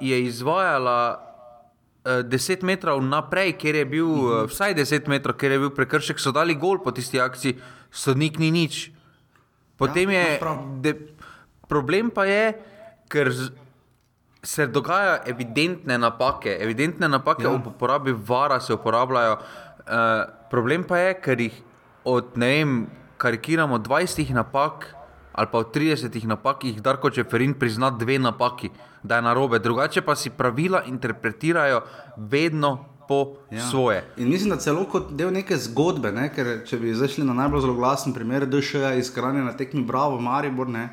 je 0.00 0.24
izvajala. 0.24 1.22
10 2.06 2.62
metrov 2.62 3.00
naprej, 3.02 3.56
ker 3.58 3.74
je 3.74 3.84
bil 3.84 4.06
uh 4.06 4.30
-huh. 4.30 4.46
vsaj 4.46 4.74
10 4.78 5.08
metrov, 5.08 5.34
ker 5.34 5.50
je 5.50 5.58
bil 5.58 5.70
prekršek, 5.74 6.20
so 6.22 6.30
dali 6.30 6.54
gol 6.54 6.78
po 6.78 6.92
tisti 6.94 7.20
akciji, 7.20 7.58
sodnik 7.90 8.38
ni 8.38 8.50
nič. 8.50 8.90
Potem 9.76 10.10
ja, 10.10 10.20
je. 10.20 10.40
De, 10.80 10.92
Problem 11.68 12.10
pa 12.14 12.24
je, 12.24 12.52
ker 13.08 13.32
se 14.42 14.66
dogajajo 14.66 15.18
evidentne 15.26 15.98
napake, 15.98 16.58
evidentne 16.60 17.08
napake 17.08 17.44
ja. 17.44 17.50
v 17.50 17.72
uporabi 17.74 18.14
vara 18.26 18.60
se 18.60 18.74
uporabljajo. 18.74 19.38
Uh, 19.86 19.94
problem 20.50 20.84
pa 20.86 20.98
je, 20.98 21.14
ker 21.22 21.40
jih 21.40 21.62
od 22.04 22.36
ne 22.38 22.52
vem, 22.52 22.76
karikiramo 23.18 23.78
20 23.78 24.30
napak 24.34 24.92
ali 25.36 25.46
pa 25.52 25.58
od 25.58 25.74
30 25.76 26.24
napak, 26.24 26.64
jih 26.64 26.82
Darko 26.82 27.10
Čeferin 27.10 27.54
prizna 27.54 27.90
dve 27.90 28.18
napaki, 28.18 28.70
da 29.02 29.16
je 29.16 29.22
narobe. 29.22 29.58
Drugače 29.58 30.00
pa 30.02 30.16
si 30.16 30.30
pravila 30.30 30.82
interpretirajo 30.84 31.82
vedno. 32.16 32.84
Ja. 33.50 34.02
In 34.16 34.28
mislim, 34.28 34.50
da 34.50 34.56
celo 34.56 34.82
kot 34.90 35.12
del 35.14 35.30
neke 35.30 35.54
zgodbe, 35.56 36.10
ne? 36.12 36.24
ker 36.34 36.64
če 36.66 36.78
bi 36.80 36.94
zašli 36.94 37.22
na 37.24 37.36
najbolj 37.38 37.60
zelo 37.62 37.74
glasen 37.78 38.10
primer, 38.16 38.48
da 38.50 38.58
je 38.58 38.66
še 38.66 38.80
izkranje 38.98 39.44
na 39.46 39.52
tekmi 39.54 39.84
Bravo, 39.86 40.18
Maribor. 40.18 40.66
Ne? 40.66 40.88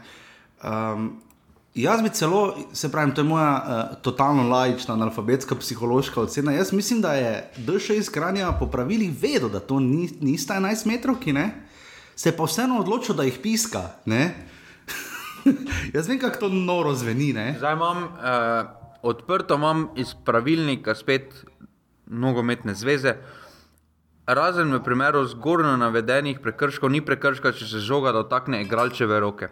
Um, 0.63 1.21
jaz 1.75 2.01
bi 2.01 2.09
celo, 2.09 2.55
se 2.73 2.91
pravi, 2.91 3.13
to 3.13 3.21
je 3.21 3.25
moja 3.25 3.51
uh, 3.51 4.01
totalno 4.01 4.43
lajična, 4.49 4.93
analfabetska, 4.93 5.55
psihološka 5.55 6.21
ocena. 6.21 6.51
Jaz 6.51 6.73
mislim, 6.73 7.01
da 7.01 7.13
je 7.13 7.51
DŠ 7.57 7.89
iz 7.89 8.09
Kranja 8.09 8.51
po 8.59 8.67
pravilih 8.67 9.11
vedel, 9.21 9.49
da 9.49 9.59
to 9.59 9.79
ni, 9.79 10.09
nista 10.21 10.53
11 10.53 10.87
metrov, 10.87 11.19
ki 11.19 11.33
ne. 11.33 11.49
Se 12.15 12.29
je 12.29 12.37
pa 12.37 12.43
vseeno 12.43 12.79
odločil, 12.79 13.15
da 13.15 13.23
jih 13.23 13.39
piska. 13.43 13.81
jaz 15.95 16.07
vem, 16.07 16.19
kako 16.19 16.39
to 16.39 16.49
noro 16.49 16.95
zveni. 16.95 17.33
Ne? 17.33 17.55
Zdaj 17.57 17.73
imam 17.73 18.03
uh, 18.03 18.09
odprto, 19.01 19.55
imam 19.55 19.87
iz 19.95 20.15
pravilnika 20.25 20.95
spet 20.95 21.45
nogometne 22.05 22.75
zveze. 22.75 23.17
Razen 24.27 24.71
v 24.71 24.83
primeru 24.83 25.25
zgornjo 25.27 25.75
navedenih 25.77 26.39
prekrškov, 26.39 26.91
ni 26.91 27.01
prekrška, 27.03 27.51
če 27.51 27.67
se 27.67 27.83
žoga 27.83 28.13
dotakne 28.15 28.61
igralčeve 28.63 29.19
roke 29.19 29.49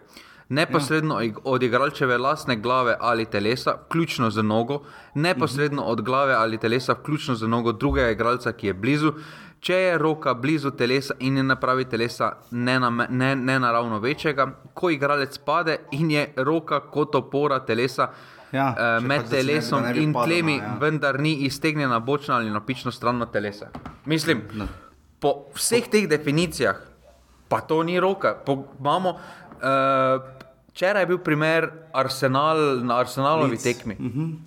neposredno 0.52 1.20
ja. 1.20 1.32
od 1.44 1.62
igralčeve 1.62 2.18
lastne 2.18 2.56
glave 2.56 2.96
ali 3.00 3.24
telesa, 3.24 3.74
vključno 3.86 4.30
z 4.30 4.42
nogo, 4.42 4.82
neposredno 5.14 5.82
od 5.82 6.02
glave 6.02 6.34
ali 6.34 6.58
telesa, 6.58 6.92
vključno 6.92 7.34
z 7.34 7.48
nogo 7.48 7.72
drugega 7.72 8.10
igralca, 8.10 8.52
ki 8.52 8.66
je 8.66 8.74
blizu. 8.74 9.12
Če 9.62 9.74
je 9.74 9.98
roka 9.98 10.34
blizu 10.34 10.70
telesa 10.70 11.14
in 11.20 11.36
je 11.36 11.42
napravi 11.42 11.84
telesa 11.84 12.32
nenaravno 12.50 13.06
ne, 13.10 13.36
ne 13.36 14.00
večjega, 14.00 14.46
ko 14.74 14.90
igralec 14.90 15.38
pade 15.38 15.78
in 15.92 16.10
je 16.10 16.32
roka 16.36 16.80
kot 16.80 17.14
opora 17.14 17.60
telesa 17.64 18.08
ja, 18.52 18.74
uh, 18.74 19.06
med 19.06 19.28
telesom 19.30 19.82
ne 19.82 19.94
in 20.02 20.12
tlemi, 20.12 20.56
ja. 20.58 20.76
vendar 20.80 21.20
ni 21.20 21.34
iztegnjena 21.46 22.00
bočna 22.00 22.36
ali 22.36 22.50
napična 22.50 22.92
stran 22.92 23.26
telesa. 23.32 23.70
Mislim, 24.04 24.42
no. 24.52 24.66
po 25.20 25.46
vseh 25.54 25.86
teh 25.88 26.08
definicijah, 26.08 26.76
pa 27.48 27.60
to 27.60 27.82
ni 27.82 28.00
roka. 28.00 28.34
Po, 28.46 28.64
imamo, 28.80 29.18
uh, 29.62 30.42
Včeraj 30.72 31.02
je 31.02 31.06
bil 31.06 31.18
primer 31.18 31.68
Arsenal 31.92 32.80
na 32.84 32.98
Arsenalovi 32.98 33.50
Lic. 33.50 33.62
tekmi. 33.62 33.94
Uh 33.94 34.04
mhm. 34.06 34.20
-huh. 34.20 34.38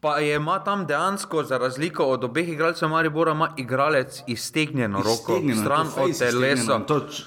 Pa 0.00 0.18
je 0.18 0.36
ima 0.36 0.64
tam 0.64 0.86
dejansko, 0.86 1.42
za 1.42 1.58
razliko 1.58 2.04
od 2.04 2.24
obeh 2.24 2.48
igralcev, 2.48 2.88
Maribora, 2.88 3.32
ima 3.32 3.48
igralec 3.56 4.22
iztegnjeno 4.26 4.98
roko, 4.98 5.40
stran 5.60 5.86
od 5.86 6.18
telesa. 6.18 6.80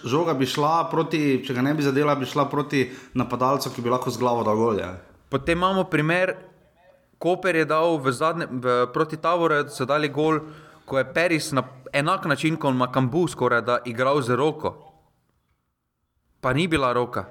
Žoga 0.06 0.34
bi 0.34 0.46
šla 0.46 0.88
proti, 0.92 1.44
če 1.48 1.54
ga 1.54 1.62
ne 1.62 1.74
bi 1.74 1.84
zadela, 1.84 2.16
bi 2.16 2.26
šla 2.26 2.46
proti 2.46 2.92
napadalcu, 3.14 3.70
ki 3.76 3.82
bi 3.82 3.90
lahko 3.90 4.10
z 4.10 4.18
glavo 4.18 4.44
dal 4.44 4.56
gol. 4.56 4.80
Potem 5.30 5.58
imamo 5.58 5.84
primer, 5.84 6.36
Koper 7.18 7.56
je 7.56 7.66
dal 7.66 7.98
v 7.98 8.12
zadnje, 8.12 8.48
v, 8.52 8.88
proti 8.94 9.18
Tavoru, 9.18 9.64
da 9.64 9.70
so 9.70 9.86
dali 9.86 10.10
gol, 10.10 10.40
ko 10.86 10.98
je 10.98 11.14
Peris 11.14 11.52
na 11.52 11.64
enak 11.94 12.26
način 12.26 12.56
kot 12.56 12.76
Makambu 12.76 13.28
skoraj 13.28 13.62
da 13.62 13.80
igral 13.86 14.22
z 14.22 14.36
roko 14.36 14.91
pa 16.42 16.54
ni 16.54 16.68
bila 16.68 16.94
roka. 16.94 17.26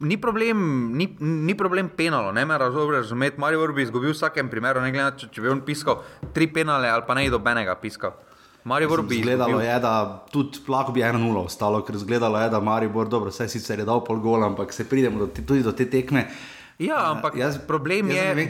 Ni 0.00 0.16
problem, 0.16 0.92
ni, 0.96 1.16
ni 1.20 1.54
problem 1.54 1.90
penalo, 1.96 2.32
ne 2.32 2.44
me 2.44 2.56
razumeti. 2.58 3.40
Marijo 3.40 3.66
bi 3.72 3.82
izgubil 3.82 4.12
v 4.12 4.16
vsakem 4.16 4.48
primeru, 4.48 4.80
ne 4.80 4.92
glede 4.92 5.04
na 5.04 5.10
to, 5.12 5.28
če 5.28 5.42
bi 5.44 5.48
on 5.52 5.60
piskal 5.60 6.00
tri 6.32 6.48
penale 6.48 6.88
ali 6.88 7.04
pa 7.06 7.14
ne 7.14 7.28
do 7.30 7.38
benega 7.38 7.74
piskal. 7.76 8.16
Maribor 8.64 9.02
bi 9.02 9.16
izgledalo, 9.16 9.60
je, 9.60 9.78
da 9.80 10.24
tudi 10.32 10.60
lahko 10.68 10.92
bi 10.92 11.00
1-0 11.00 11.44
ostalo, 11.44 11.80
ker 11.84 11.96
izgledalo 11.96 12.40
je, 12.40 12.48
da 12.52 12.60
Maribor, 12.60 13.08
dobro, 13.08 13.30
vse 13.32 13.48
sicer 13.48 13.80
je 13.80 13.86
dal 13.88 14.04
pol 14.04 14.20
gola, 14.20 14.46
ampak 14.46 14.72
se 14.72 14.84
pridemo 14.88 15.18
do 15.18 15.26
te, 15.26 15.44
tudi 15.46 15.64
do 15.64 15.72
te 15.72 15.86
tekme. 15.90 16.26
Ja, 16.80 17.10
ampak 17.10 17.36
jaz, 17.36 17.58
problem 17.68 18.08
jaz 18.08 18.16
je, 18.16 18.34
da 18.34 18.40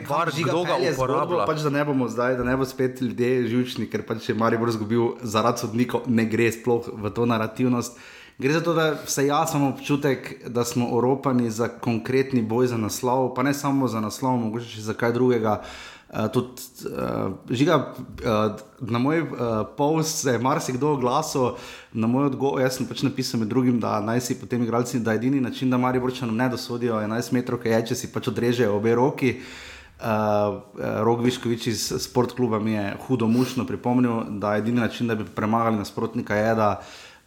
je 0.79 0.95
to 0.95 1.07
zgodba. 1.07 1.47
Pač, 1.47 1.63
da 1.67 1.71
ne 1.71 1.85
bomo 1.85 2.09
zdaj, 2.11 2.37
da 2.39 2.47
ne 2.47 2.57
bo 2.59 2.67
spet 2.67 3.03
ljudje 3.03 3.47
žučni, 3.51 3.87
ker 3.91 4.03
pač 4.07 4.29
je 4.31 4.35
Maribor 4.39 4.71
izgubil 4.71 5.17
zaradi 5.23 5.63
sodnikov, 5.63 6.07
ne 6.07 6.27
gre 6.31 6.51
sploh 6.55 6.91
v 6.91 7.15
to 7.15 7.27
narativnost. 7.27 7.99
Gre 8.41 8.53
za 8.53 8.61
to, 8.61 8.73
da 8.75 8.97
se 9.07 9.27
jaz 9.27 9.55
imam 9.55 9.73
občutek, 9.73 10.49
da 10.49 10.65
smo 10.65 10.89
oropani 10.91 11.51
za 11.51 11.69
konkretni 11.69 12.43
boj 12.43 12.67
za 12.67 12.77
naslov, 12.77 13.35
pa 13.35 13.43
ne 13.43 13.55
samo 13.55 13.89
za 13.89 14.01
naslov, 14.01 14.39
mogoče 14.41 14.65
še 14.65 14.81
za 14.81 14.95
kaj 14.97 15.13
drugega. 15.13 15.59
Uh, 16.09 16.25
tudi, 16.33 16.63
uh, 16.89 17.35
žiga, 17.51 17.77
uh, 18.25 18.63
na 18.81 18.99
moj 18.99 19.21
uh, 19.21 19.29
post 19.77 20.23
se 20.23 20.33
je 20.33 20.39
marsikdo 20.39 20.95
oglasil, 20.97 21.51
na 21.93 22.09
moj 22.09 22.31
odgovor, 22.31 22.63
jaz 22.65 22.79
sem 22.79 22.89
pač 22.89 23.03
napisal 23.05 23.43
med 23.45 23.53
drugim, 23.53 23.77
da 23.81 23.99
naj 24.01 24.25
si 24.25 24.39
potem 24.41 24.65
igralci, 24.65 25.03
da 25.05 25.13
je 25.13 25.21
edini 25.21 25.41
način, 25.41 25.71
da 25.71 25.79
Marijo 25.79 26.07
Borčanom 26.09 26.37
ne 26.37 26.49
dosodijo 26.49 26.97
11 26.97 27.37
metrov, 27.37 27.61
kaj 27.61 27.77
je, 27.77 27.83
če 27.93 27.99
si 28.01 28.11
pač 28.15 28.33
odrežejo 28.33 28.79
obe 28.81 28.97
roki. 28.97 29.35
Uh, 30.01 30.65
Rok 31.05 31.21
Viškovič 31.29 31.67
iz 31.67 31.85
sportkluba 32.07 32.59
mi 32.59 32.73
je 32.73 32.97
hudo 33.05 33.29
mušno 33.29 33.69
pripomnil, 33.69 34.23
da 34.41 34.55
je 34.55 34.65
edini 34.65 34.81
način, 34.81 35.13
da 35.13 35.15
bi 35.15 35.29
premagali 35.29 35.77
nasprotnika, 35.77 36.41
je, 36.41 36.55
da 36.57 36.71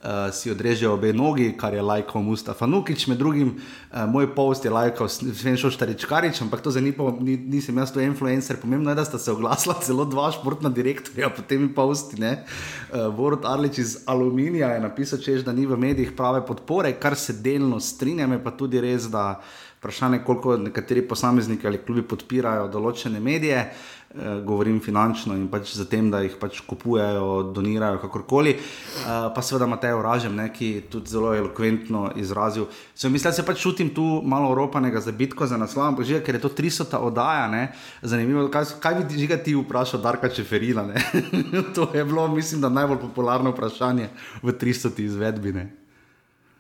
uh, 0.04 0.34
si 0.36 0.52
odrežejo 0.52 0.94
obe 0.94 1.14
nogi, 1.14 1.54
kar 1.58 1.74
je 1.74 1.82
lajkal 1.82 2.22
Mustafa 2.22 2.68
Nukič, 2.68 3.08
med 3.08 3.18
drugim 3.18 3.56
uh, 3.56 4.04
moj 4.10 4.30
post 4.36 4.66
je 4.66 4.72
lajkal 4.72 5.10
Sven 5.10 5.58
Šoštaričkarič, 5.58 6.42
ampak 6.44 6.62
to 6.62 6.72
zdaj 6.72 6.84
ni, 6.84 6.94
ni, 7.20 7.38
nisem 7.56 7.78
jaz, 7.78 7.94
to 7.94 8.04
je 8.04 8.08
influencer. 8.08 8.60
Pomembno 8.62 8.92
je, 8.92 9.00
da 9.00 9.06
sta 9.06 9.20
se 9.20 9.32
oglasila 9.32 9.80
celo 9.82 10.06
dva 10.06 10.32
športna 10.36 10.70
direktorja 10.70 11.32
po 11.34 11.42
temi 11.48 11.72
posti. 11.74 12.20
Uh, 12.20 12.28
eh, 12.28 13.08
Vorod 13.16 13.46
Arlič 13.46 13.78
iz 13.80 13.98
Aluminija 14.06 14.74
je 14.76 14.84
napisal, 14.84 15.20
češ, 15.20 15.46
da 15.48 15.56
ni 15.56 15.66
v 15.66 15.80
medijih 15.80 16.12
prave 16.18 16.46
podpore, 16.46 16.94
kar 17.00 17.16
se 17.16 17.34
delno 17.34 17.80
strinjam, 17.80 18.36
pa 18.44 18.52
tudi 18.52 18.82
res, 18.82 19.08
da 19.12 19.42
vprašanje, 19.84 20.22
koliko 20.26 20.58
nekateri 20.58 21.02
posamezniki 21.08 21.68
ali 21.68 21.82
klubi 21.84 22.06
podpirajo 22.08 22.70
določene 22.72 23.20
medije. 23.20 23.66
Eh, 24.14 24.42
govorim 24.46 24.78
finančno 24.78 25.34
in 25.34 25.48
pač 25.50 25.72
za 25.74 25.88
tem, 25.90 26.12
da 26.14 26.20
jih 26.22 26.36
pač 26.38 26.60
kupujejo, 26.70 27.50
donirajo, 27.50 27.98
kakorkoli. 27.98 28.52
Eh, 28.54 29.08
pa 29.34 29.42
seveda 29.42 29.66
Matej 29.66 29.96
Oražem, 29.98 30.36
ne, 30.38 30.52
ki 30.54 30.68
je 30.68 30.82
tudi 30.86 31.10
zelo 31.10 31.32
elokventno 31.34 32.12
izrazil. 32.22 32.68
Se 32.94 33.10
mislim, 33.10 33.32
da 33.32 33.34
se 33.34 33.46
pač 33.46 33.64
čutim 33.66 33.90
tu 33.90 34.22
malo 34.22 34.52
oropanega 34.54 35.02
za 35.02 35.12
bitko 35.12 35.48
za 35.50 35.58
naslov, 35.58 35.88
ampak 35.88 36.06
že, 36.06 36.22
ker 36.22 36.38
je 36.38 36.42
to 36.46 36.54
300 36.54 37.02
oddaja, 37.02 37.48
ne, 37.50 37.64
zanimivo, 38.06 38.46
kaj, 38.54 38.78
kaj 38.78 39.02
bi 39.02 39.18
že 39.18 39.40
ti 39.42 39.56
vprašal 39.58 40.06
Darka 40.06 40.30
Čeferina. 40.30 40.86
to 41.76 41.90
je 41.94 42.06
bilo, 42.06 42.28
mislim, 42.28 42.62
da 42.62 42.70
najbolj 42.70 43.02
popularno 43.02 43.50
vprašanje 43.50 44.14
v 44.44 44.54
300 44.54 44.94
izvedbi. 45.10 45.58
Ne. 45.58 45.74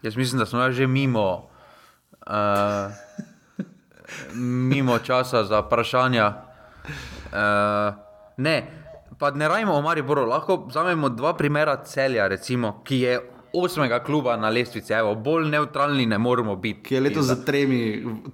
Jaz 0.01 0.17
mislim, 0.17 0.39
da 0.39 0.49
smo 0.49 0.71
že 0.71 0.87
mimo, 0.87 1.45
uh, 2.25 2.89
mimo 4.73 4.97
časa 4.99 5.45
za 5.45 5.61
vprašanja. 5.61 6.33
Uh, 7.33 7.93
ne, 8.37 8.55
pa 9.17 9.31
ne 9.31 9.47
rajmo 9.47 9.73
o 9.73 9.81
Mariboru, 9.81 10.25
lahko 10.29 10.65
vzamemo 10.67 11.09
dva 11.09 11.33
primera 11.33 11.75
celja, 11.83 12.27
recimo, 12.27 12.81
ki 12.85 12.99
je 12.99 13.21
osmega 13.53 13.99
kluba 14.03 14.37
na 14.37 14.49
lestvici, 14.49 14.93
evo, 14.93 15.15
bolj 15.15 15.49
neutralni 15.49 16.05
ne 16.05 16.17
moremo 16.17 16.55
biti. 16.55 16.83
Ki 16.83 16.95
je 16.95 17.01
letos 17.01 17.25
z 17.25 17.45
tremi, 17.45 17.81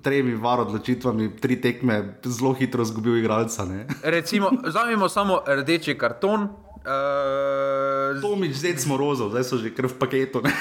tremi 0.03 0.35
var 0.35 0.63
odločitvami, 0.63 1.29
tri 1.39 1.59
tekme, 1.61 1.99
zelo 2.23 2.53
hitro 2.53 2.83
izgubil 2.83 3.17
igralca. 3.19 3.67
Recimo, 4.03 4.51
vzamemo 4.63 5.09
samo 5.09 5.41
rdeči 5.47 5.97
karton. 5.97 6.47
Uh, 6.79 8.21
Tomič, 8.21 8.55
zdaj 8.55 8.77
smo 8.83 8.97
rozov, 8.97 9.29
zdaj 9.35 9.43
so 9.43 9.59
že 9.59 9.73
krv 9.75 9.99
paketu. 9.99 10.41
Ne, 10.43 10.51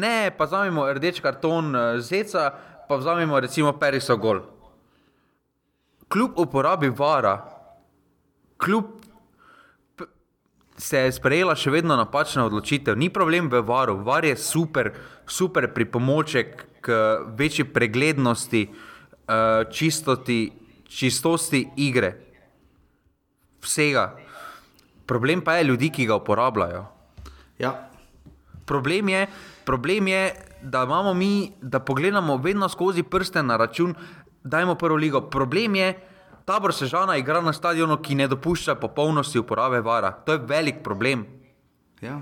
ne 0.00 0.30
pa 0.32 0.44
vzamemo 0.44 0.88
rdeči 0.92 1.22
karton 1.22 1.76
uh, 1.76 2.00
zeca, 2.00 2.50
pa 2.88 2.96
vzamemo 2.96 3.40
recimo 3.40 3.72
Periso 3.76 4.16
Gol. 4.16 4.57
Kljub 6.08 6.38
uporabi 6.40 6.88
vara, 6.88 7.34
kljub 8.56 8.84
se 10.78 10.98
je 10.98 11.12
sprejela 11.12 11.56
še 11.58 11.72
vedno 11.74 11.96
napačna 11.98 12.46
odločitev. 12.46 12.96
Ni 12.96 13.10
problem 13.10 13.50
v 13.50 13.60
varu, 13.66 13.98
var 14.06 14.24
je 14.24 14.36
super, 14.38 14.92
super 15.26 15.66
pripomoček 15.74 16.64
k 16.80 16.98
večji 17.36 17.66
preglednosti, 17.74 18.68
uh, 18.70 19.66
čistoti, 19.74 20.52
čistosti 20.88 21.64
igre. 21.76 22.14
Vsega. 23.60 24.12
Problem 25.06 25.42
pa 25.42 25.58
je 25.58 25.66
ljudi, 25.72 25.90
ki 25.90 26.06
ga 26.06 26.20
uporabljajo. 26.20 26.84
Ja. 27.58 27.72
Problem, 28.68 29.08
je, 29.08 29.26
problem 29.64 30.08
je, 30.08 30.22
da 30.62 30.84
imamo 30.84 31.14
mi, 31.14 31.52
da 31.62 31.80
pogledamo 31.80 32.36
vedno 32.36 32.68
skozi 32.68 33.02
prste 33.02 33.42
na 33.42 33.56
račun, 33.56 33.94
da 34.48 34.60
imamo 34.60 34.74
prvo 34.74 34.96
ligo. 34.96 35.20
Problem 35.20 35.74
je, 35.74 35.92
da 35.92 36.08
tabor 36.48 36.74
Sežana 36.74 37.16
igra 37.16 37.40
na 37.40 37.52
stadionu, 37.52 37.98
ki 38.02 38.14
ne 38.14 38.28
dopušča 38.28 38.74
popolnosti 38.80 39.38
uporabe 39.38 39.80
vara. 39.84 40.12
To 40.24 40.32
je 40.32 40.40
velik 40.48 40.82
problem. 40.84 41.26
Ja. 42.00 42.20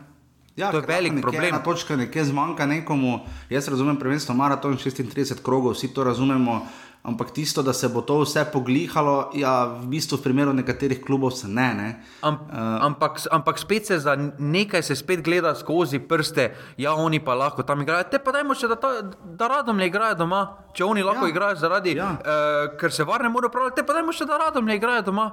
Ja, 0.56 0.70
to 0.72 0.80
je 0.80 0.86
velik 0.88 1.12
nekje, 1.12 1.22
problem. 1.22 1.52
Na 1.52 1.62
točki 1.62 1.96
nekje 1.96 2.24
zmanjka 2.24 2.66
nekomu. 2.66 3.20
Jaz 3.50 3.68
razumem 3.68 3.98
prvenstvo 4.00 4.34
maraton 4.34 4.76
36 4.76 5.42
krogov, 5.44 5.76
vsi 5.76 5.92
to 5.94 6.04
razumemo. 6.04 6.62
Ampak 7.06 7.30
tisto, 7.30 7.62
da 7.62 7.72
se 7.72 7.88
bo 7.88 8.00
to 8.02 8.18
vse 8.24 8.42
poglihalo, 8.52 9.30
ja, 9.38 9.78
v 9.78 9.86
bistvu 9.94 10.18
v 10.18 10.22
primeru 10.24 10.52
nekaterih 10.52 11.04
klubov 11.04 11.30
se 11.38 11.46
ne. 11.48 11.68
ne. 11.74 11.88
Am, 12.20 12.34
uh, 12.34 12.82
ampak, 12.82 13.20
ampak 13.30 13.58
spet 13.62 13.86
se 13.86 13.98
za 13.98 14.16
nekaj 14.38 14.82
se 14.82 14.96
spet 14.96 15.22
gleda 15.22 15.54
skozi 15.54 15.98
prste, 16.02 16.50
ja, 16.76 16.94
oni 16.98 17.22
pa 17.22 17.34
lahko 17.38 17.62
tam 17.62 17.82
igrajo. 17.82 18.10
Te 18.10 18.18
pa 18.18 18.34
dajmo 18.34 18.58
še, 18.58 18.66
da, 18.66 18.74
ta, 18.74 18.90
da 19.22 19.48
radom 19.48 19.78
ne 19.78 19.86
igrajo 19.86 20.18
doma, 20.18 20.42
če 20.74 20.84
oni 20.84 21.06
lahko 21.06 21.28
ja. 21.28 21.30
igrajo 21.30 21.60
zaradi, 21.62 21.94
ja. 21.94 22.10
uh, 22.18 22.74
ker 22.80 22.90
se 22.90 23.06
varne 23.06 23.30
morajo 23.30 23.54
upravljati, 23.54 23.78
te 23.78 23.86
pa 23.86 23.94
dajmo 24.00 24.10
še, 24.10 24.26
da 24.26 24.42
radom 24.42 24.66
ne 24.66 24.80
igrajo 24.80 25.06
doma. 25.06 25.30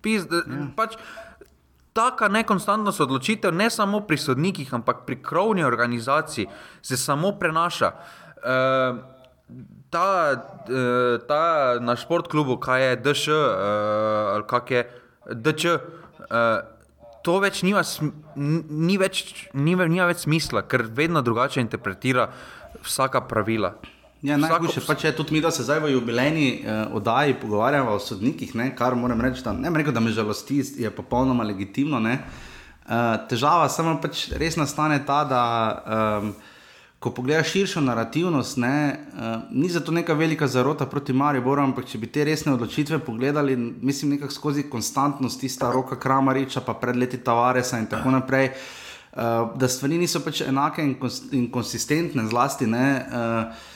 Pis, 0.00 0.24
da, 0.24 0.40
ja. 0.40 0.70
pač, 0.76 0.96
Taka 1.92 2.28
nekonstantnost 2.30 3.02
odločitev, 3.02 3.50
ne 3.50 3.66
samo 3.66 3.98
pri 4.06 4.14
sodnikih, 4.16 4.68
ampak 4.78 5.02
pri 5.06 5.16
krovni 5.22 5.64
organizaciji, 5.66 6.46
se 6.86 6.96
samo 6.96 7.32
prenaša. 7.38 7.90
Uh, 8.40 9.00
ta, 9.90 10.38
uh, 10.68 11.18
ta 11.26 11.78
na 11.82 11.96
športklubu, 11.98 12.56
kaj 12.62 12.82
je 12.82 12.96
DŠ, 12.96 13.28
eh, 13.28 14.34
ali 14.34 14.44
kak 14.46 14.70
je 14.70 14.82
DČ, 15.30 15.64
uh, 15.66 15.78
to 17.22 17.38
več 17.42 17.62
nima, 17.66 17.82
ni 18.36 18.96
več, 18.98 19.48
nima, 19.52 19.86
nima 19.90 20.06
več 20.08 20.24
smisla, 20.24 20.62
ker 20.62 20.86
vedno 20.86 21.22
drugače 21.22 21.60
interpretira 21.60 22.30
vsaka 22.86 23.20
pravila. 23.20 23.74
Ja, 24.22 24.36
najboljše 24.36 24.82
pa 24.84 24.94
če 25.00 25.14
tudi 25.16 25.32
mi, 25.32 25.40
da 25.40 25.50
se 25.50 25.64
zdaj 25.64 25.80
v 25.80 25.94
jubilejni 25.94 26.46
uh, 26.60 26.94
oddaji 27.00 27.38
pogovarjamo 27.40 27.96
o 27.96 28.02
sodnikih, 28.02 28.54
ne, 28.54 28.70
kar 28.76 28.94
moram 28.94 29.20
reči, 29.20 29.42
da, 29.44 29.52
ne 29.56 29.72
rekel, 29.74 29.96
da 29.96 30.00
me 30.04 30.14
žalosti, 30.14 30.60
je 30.84 30.92
popolnoma 30.94 31.44
legitimno. 31.48 31.98
Uh, 32.00 33.18
težava 33.30 33.68
samo 33.72 33.96
pač 34.02 34.28
res 34.38 34.56
nastane 34.60 35.00
ta, 35.06 35.22
da 35.24 35.42
um, 36.20 36.32
ko 37.00 37.10
pogledaš 37.10 37.48
širšo 37.48 37.80
narativnost, 37.80 38.58
ne, 38.60 38.96
uh, 39.12 39.42
ni 39.50 39.68
zato 39.68 39.92
neka 39.92 40.12
velika 40.14 40.46
zarota 40.46 40.86
proti 40.86 41.12
Mariboru, 41.12 41.62
ampak 41.62 41.86
če 41.88 41.98
bi 41.98 42.10
te 42.12 42.24
resne 42.28 42.52
odločitve 42.52 42.98
pogledali, 43.06 43.56
mislim, 43.56 44.18
nekako 44.18 44.36
skozi 44.36 44.66
konstantnost, 44.68 45.40
tista 45.40 45.72
roka 45.72 45.96
Kramariča, 45.96 46.60
pa 46.60 46.74
pred 46.76 47.00
leti 47.00 47.22
Tavaresa 47.24 47.80
in 47.80 47.88
tako 47.88 48.12
naprej, 48.12 48.50
uh, 48.52 49.48
da 49.56 49.68
stvari 49.68 49.96
niso 49.98 50.20
pač 50.20 50.44
enake 50.44 50.84
in, 50.84 50.94
kons 51.00 51.22
in 51.32 51.48
konsistentne, 51.50 52.28
zlasti 52.28 52.68
ne. 52.68 52.86
Uh, 53.08 53.68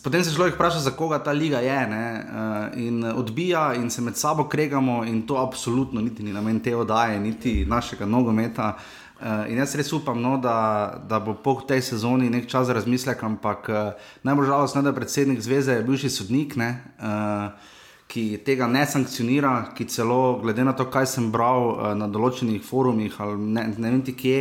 Potem 0.00 0.22
se 0.24 0.32
človek 0.32 0.54
vpraša, 0.54 0.78
za 0.86 0.90
koga 0.96 1.18
ta 1.20 1.34
liga 1.36 1.58
je. 1.60 1.80
Uh, 1.86 2.78
in 2.80 3.02
odbija, 3.04 3.74
in 3.76 3.90
se 3.92 4.00
med 4.02 4.16
sabo 4.16 4.46
kregamo, 4.48 5.02
in 5.04 5.26
to 5.28 5.36
absolutno 5.36 6.00
niti 6.00 6.24
ni 6.24 6.32
namen 6.32 6.62
te 6.64 6.72
oddaje, 6.76 7.20
niti 7.20 7.66
našega 7.68 8.06
nogometa. 8.08 8.70
Uh, 8.72 9.05
Uh, 9.16 9.46
in 9.48 9.56
jaz 9.56 9.72
res 9.78 9.88
upam, 9.96 10.18
no, 10.20 10.34
da, 10.36 11.00
da 11.08 11.16
bo 11.24 11.32
po 11.40 11.54
tej 11.64 11.80
sezoni 11.80 12.28
nek 12.28 12.50
čas 12.52 12.68
razmislek, 12.68 13.22
ampak 13.24 13.70
uh, 13.72 14.10
najbolj 14.28 14.50
žalostno 14.50 14.82
je, 14.82 14.84
da 14.84 14.92
predsednik 14.92 15.40
zveze 15.40 15.78
je 15.78 15.86
bivši 15.86 16.10
sodnik, 16.12 16.56
ne, 16.60 16.68
uh, 17.00 17.72
ki 18.12 18.42
tega 18.44 18.68
ne 18.68 18.84
sankcionira, 18.84 19.72
ki 19.72 19.88
celo, 19.88 20.36
glede 20.42 20.68
na 20.68 20.76
to, 20.76 20.84
kaj 20.92 21.08
sem 21.14 21.30
bral 21.32 21.70
uh, 21.70 21.86
na 21.96 22.10
določenih 22.12 22.60
forumih 22.60 23.16
ali 23.24 23.40
ne, 23.56 23.64
ne 23.78 23.94
vem 23.96 24.04
ti 24.04 24.12
kje, 24.12 24.40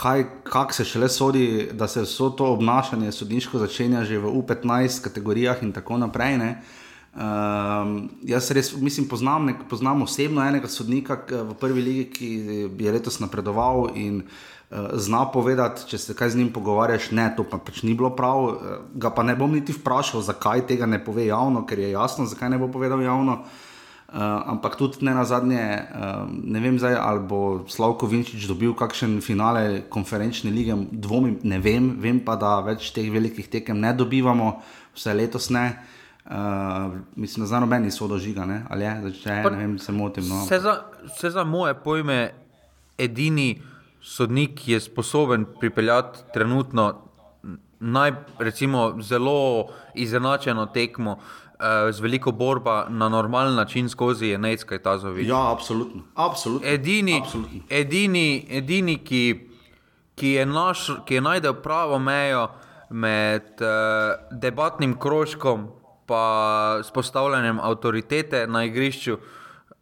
kako 0.00 0.72
se 0.72 0.84
šele 0.88 1.08
sodi, 1.12 1.46
da 1.72 1.88
se 1.88 2.06
vso 2.08 2.30
to 2.30 2.54
obnašanje 2.54 3.12
sodniško 3.12 3.58
začenja 3.58 4.04
že 4.08 4.18
v 4.18 4.32
U15 4.32 5.04
kategorijah 5.04 5.60
in 5.62 5.72
tako 5.76 6.00
naprej. 6.00 6.38
Ne. 6.40 6.54
Um, 7.10 8.04
jaz 8.22 8.52
res 8.54 8.68
mislim, 8.78 9.08
poznam, 9.10 9.48
nek, 9.50 9.64
poznam 9.66 10.04
osebno 10.04 10.44
enega 10.46 10.68
sodnika 10.70 11.16
v 11.26 11.56
prvi 11.58 11.82
legi, 11.82 12.04
ki 12.14 12.28
je 12.78 12.92
letos 12.94 13.18
napredoval 13.18 13.90
in 13.98 14.20
uh, 14.22 14.94
zna 14.94 15.24
povedati, 15.34 15.88
če 15.90 15.98
se 15.98 16.14
kaj 16.14 16.36
z 16.36 16.38
njim 16.38 16.52
pogovarjaš, 16.54 17.10
ne, 17.18 17.26
to 17.34 17.42
pa 17.42 17.58
pač 17.58 17.82
ni 17.82 17.96
bilo 17.98 18.12
prav. 18.14 18.44
Uh, 18.46 18.54
ga 18.94 19.10
pa 19.10 19.26
ne 19.26 19.34
bom 19.34 19.50
niti 19.50 19.74
vprašal, 19.74 20.22
zakaj 20.22 20.68
tega 20.70 20.86
ne 20.86 21.02
pove 21.02 21.26
javno, 21.26 21.66
ker 21.66 21.82
je 21.82 21.90
jasno, 21.90 22.30
zakaj 22.30 22.54
ne 22.54 22.62
bo 22.62 22.70
povedal 22.70 23.02
javno. 23.02 23.40
Uh, 24.10 24.22
ampak 24.54 24.78
tudi 24.78 25.02
ne 25.06 25.18
na 25.18 25.26
zadnje, 25.26 25.66
uh, 25.90 26.24
ne 26.30 26.62
vem, 26.62 26.78
zdaj, 26.78 26.94
ali 26.94 27.26
bo 27.26 27.44
Slavko 27.70 28.06
Vinčič 28.06 28.46
dobil 28.46 28.70
kakšen 28.78 29.18
finale 29.18 29.82
konferenčne 29.90 30.54
lige, 30.54 30.78
dvomim, 30.94 31.40
ne 31.42 31.58
vem, 31.58 31.96
vem 31.98 32.22
pa, 32.22 32.38
da 32.38 32.60
več 32.62 32.92
teh 32.94 33.10
velikih 33.10 33.50
tekem 33.50 33.82
ne 33.82 33.90
dobivamo, 33.98 34.60
vse 34.94 35.18
letos 35.18 35.50
ne. 35.50 35.72
Uh, 35.74 35.96
Uh, 36.24 36.32
mislim, 37.16 37.44
da 37.44 37.46
za 37.46 37.60
noben 37.60 37.82
niso 37.82 38.08
dožiga, 38.08 38.44
ne? 38.44 38.66
ali 38.70 38.84
je, 38.84 38.94
da 39.02 39.10
če 39.10 39.40
pa, 39.44 39.50
ne 39.50 39.56
vem, 39.56 39.78
se 39.78 39.92
motim. 39.92 40.28
No. 40.28 40.44
Vse, 40.44 40.58
za, 40.60 40.74
vse 41.06 41.30
za 41.30 41.44
moje 41.44 41.74
pojme, 41.74 42.34
edini 42.98 43.62
sodnik, 44.02 44.58
ki 44.60 44.72
je 44.72 44.80
sposoben 44.80 45.46
pripeljati 45.60 46.18
trenutno 46.34 46.92
naj, 47.80 48.12
recimo, 48.38 48.96
zelo 49.00 49.66
izenačeno 49.94 50.66
tekmo. 50.66 51.16
Uh, 51.60 51.92
z 51.92 52.00
veliko 52.00 52.32
borba 52.32 52.86
na 52.88 53.08
normalen 53.08 53.54
način 53.54 53.88
skozi 53.88 54.26
je 54.26 54.38
Necka 54.38 54.74
in 54.74 54.82
Tazovič. 54.82 55.28
Ja, 55.28 55.52
absolutno. 55.52 56.02
absolutno. 56.14 56.68
Edini, 56.68 57.20
absolutno. 57.22 57.60
edini, 57.70 58.46
edini 58.50 58.98
ki, 58.98 59.48
ki, 60.14 60.28
je 60.28 60.46
naš, 60.46 60.90
ki 61.04 61.14
je 61.14 61.20
najdel 61.20 61.54
pravo 61.54 61.98
mejo 61.98 62.48
med 62.90 63.60
uh, 63.60 64.38
debatnim 64.40 64.96
krožkom 64.98 65.68
pa 66.10 66.80
s 66.82 66.90
postavljanjem 66.90 67.60
avtoritete 67.62 68.46
na 68.46 68.64
igrišču. 68.66 69.18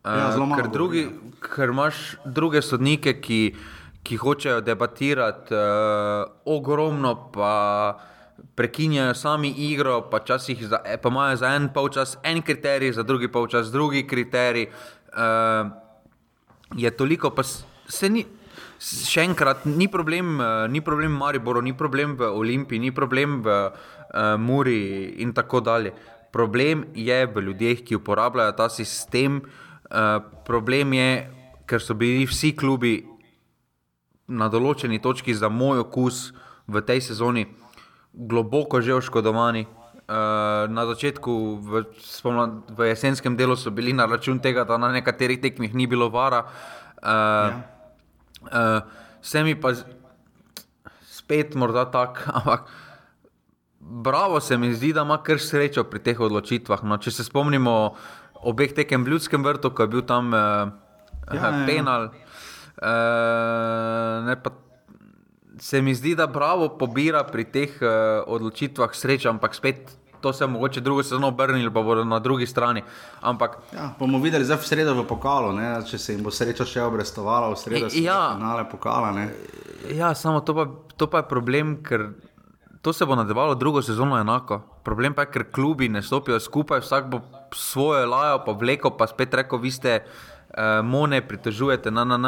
Ja, 0.04 0.28
uh, 0.36 0.56
ker, 0.56 0.68
drugi, 0.72 1.06
ker 1.40 1.72
imaš 1.72 2.18
druge 2.24 2.60
sodnike, 2.62 3.14
ki, 3.24 3.40
ki 4.04 4.18
hočejo 4.20 4.60
debatirati 4.64 5.56
uh, 5.56 6.28
ogromno, 6.44 7.14
pa 7.32 7.54
prekinjajo 8.54 9.14
sami 9.16 9.54
igro, 9.70 10.02
pa, 10.10 10.20
za, 10.28 10.80
eh, 10.84 10.98
pa 11.00 11.08
imajo 11.08 11.36
za 11.36 11.54
en 11.56 11.70
polčas 11.74 12.18
en 12.22 12.42
kriterij, 12.42 12.92
za 12.92 13.02
drugi 13.02 13.28
polčas 13.32 13.72
drugi 13.72 14.06
kriterij. 14.06 14.68
Uh, 15.16 15.70
je 16.76 16.90
toliko, 16.90 17.30
pa 17.30 17.42
se 17.42 18.08
ni. 18.08 18.26
Še 18.78 19.24
enkrat, 19.26 19.64
ni 19.66 19.88
problem, 19.90 20.36
ni 20.70 20.80
problem 20.84 21.16
v 21.16 21.18
Mariboru, 21.18 21.62
ni 21.64 21.72
problem 21.74 22.14
v 22.20 22.28
Olimpiji, 22.30 22.78
ni 22.78 22.92
problem 22.94 23.40
v 23.42 23.56
uh, 23.66 24.36
Muri 24.38 25.16
in 25.24 25.32
tako 25.34 25.60
dalje. 25.60 25.96
Problem 26.32 26.84
je 26.94 27.26
v 27.26 27.42
ljudeh, 27.48 27.84
ki 27.84 27.96
uporabljajo 27.96 28.52
ta 28.56 28.68
sistem. 28.68 29.40
Uh, 29.88 30.20
problem 30.44 30.92
je, 30.92 31.10
ker 31.68 31.80
so 31.80 31.96
bili 31.96 32.26
vsi 32.28 32.52
klubi 32.56 33.00
na 34.28 34.50
določeni 34.52 35.00
točki 35.00 35.32
za 35.34 35.48
moj 35.48 35.86
okus 35.86 36.28
v 36.68 36.84
tej 36.84 37.00
sezoni 37.00 37.46
globoko 38.12 38.80
že 38.84 38.98
oškodovani. 38.98 39.64
Uh, 40.08 40.64
na 40.72 40.88
začetku, 40.88 41.32
v, 41.60 41.84
spomnad, 42.00 42.64
v 42.72 42.88
jesenskem 42.88 43.36
delu, 43.36 43.56
so 43.56 43.68
bili 43.68 43.92
na 43.92 44.08
račun 44.08 44.40
tega, 44.40 44.64
da 44.64 44.80
na 44.80 44.88
nekaterih 44.88 45.36
tekmih 45.40 45.76
ni 45.76 45.84
bilo 45.84 46.08
vara. 46.08 46.46
Uh, 46.96 47.04
ja. 47.04 47.52
uh, 48.48 49.06
Vse 49.20 49.42
mi 49.44 49.52
pa 49.58 49.74
spet 51.04 51.52
morda 51.54 51.84
tako, 51.92 52.24
ampak. 52.40 52.70
Bravo 53.88 54.40
se 54.40 54.58
mi 54.58 54.74
zdi, 54.74 54.92
da 54.92 55.02
ima 55.02 55.22
kar 55.24 55.40
srečo 55.40 55.84
pri 55.88 55.98
teh 56.04 56.20
odločitvah. 56.20 56.82
No, 56.84 56.98
če 57.00 57.10
se 57.10 57.24
spomnimo 57.24 57.94
obeh 58.44 58.72
tekem 58.76 59.04
v 59.04 59.08
Ljudskem 59.14 59.44
vrtu, 59.44 59.70
ko 59.72 59.82
je 59.86 59.88
bil 59.88 60.02
tam 60.06 60.34
eh, 60.34 60.38
ja, 60.38 61.34
ja, 61.34 61.48
ja. 61.48 61.66
penal, 61.66 62.10
eh, 62.12 62.14
ne, 64.28 64.36
pa, 64.42 64.50
se 65.60 65.82
mi 65.82 65.94
zdi, 65.94 66.14
da 66.14 66.26
Bravo 66.26 66.68
pobira 66.78 67.24
pri 67.24 67.44
teh 67.44 67.82
uh, 67.82 67.88
odločitvah 68.26 68.94
srečo, 68.94 69.30
ampak 69.30 69.54
spet 69.54 69.98
to 70.20 70.32
se 70.32 70.46
mogoče 70.46 70.80
drugo 70.80 71.02
sezono 71.02 71.28
obrnili, 71.28 71.74
pa 71.74 71.82
bodo 71.82 72.04
na 72.04 72.18
drugi 72.18 72.46
strani. 72.46 72.82
Ampak, 73.20 73.58
ja, 73.74 73.90
bomo 73.98 74.18
videli 74.18 74.44
zdaj 74.44 74.58
v 74.58 74.66
sredo 74.66 74.94
v 74.94 75.06
pokalu, 75.06 75.52
ne? 75.52 75.68
če 75.86 75.98
se 75.98 76.12
jim 76.12 76.24
bo 76.26 76.30
sreča 76.34 76.66
še 76.66 76.82
obrestovala, 76.82 77.52
v 77.54 77.58
sredo 77.58 77.90
se 77.90 78.02
ja, 78.02 78.34
finale 78.34 78.66
pokala. 78.70 79.12
Ne? 79.14 79.28
Ja, 79.94 80.14
samo 80.14 80.40
to 80.40 80.54
pa, 80.54 80.66
to 80.98 81.06
pa 81.06 81.22
je 81.22 81.30
problem, 81.30 81.76
ker 81.82 82.10
to 82.88 82.92
se 82.92 83.06
bo 83.06 83.14
nadaljevalo 83.14 83.54
drugo 83.54 83.82
sezono 83.82 84.16
enako. 84.18 84.60
Problem 84.84 85.14
pa 85.14 85.22
je, 85.22 85.30
ker 85.30 85.44
klubi 85.52 85.88
ne 85.88 86.00
stopijo 86.02 86.40
skupaj, 86.40 86.80
vsak 86.80 87.10
bo 87.10 87.20
svojo 87.52 88.06
lajo, 88.08 88.38
pa 88.46 88.52
vleko, 88.52 88.90
pa 88.96 89.06
spet 89.06 89.34
reko, 89.34 89.58
vi 89.60 89.70
ste 89.70 89.98
uh, 90.00 90.80
mone, 90.84 91.20
pritožujete 91.28 91.90
na 91.90 92.04
NN 92.04 92.26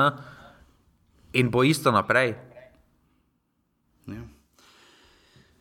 in 1.33 1.49
bo 1.51 1.65
isto 1.65 1.89
naprej. 1.91 2.35
Ja. 4.07 4.21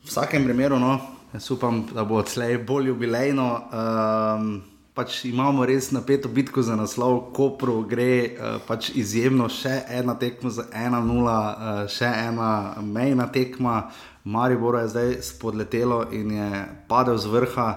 V 0.03 0.12
vsakem 0.12 0.43
primeru, 0.43 0.79
no, 0.79 0.99
Jaz 1.33 1.47
upam, 1.51 1.85
da 1.95 2.03
bo 2.03 2.19
odslej 2.19 2.57
bolj 2.57 2.91
jubilejno. 2.91 3.47
Um, 3.71 4.62
pač 4.99 5.23
imamo 5.29 5.63
res 5.63 5.93
napeto 5.95 6.27
bitko 6.27 6.59
za 6.59 6.75
naslov, 6.75 7.31
Kopru 7.31 7.85
gre 7.88 8.12
uh, 8.35 8.57
pač 8.67 8.89
izjemno, 8.99 9.47
še 9.47 9.85
ena 9.95 10.17
tekma 10.19 10.51
za 10.51 10.65
1-0, 10.75 11.23
uh, 11.23 11.88
še 11.88 12.09
ena 12.27 12.49
mejna 12.83 13.29
tekma, 13.31 13.93
Maribor 14.27 14.75
je 14.81 14.89
zdaj 14.91 15.15
spodletelo 15.23 16.03
in 16.12 16.35
je 16.35 16.49
padel 16.91 17.15
z 17.15 17.31
vrha. 17.31 17.69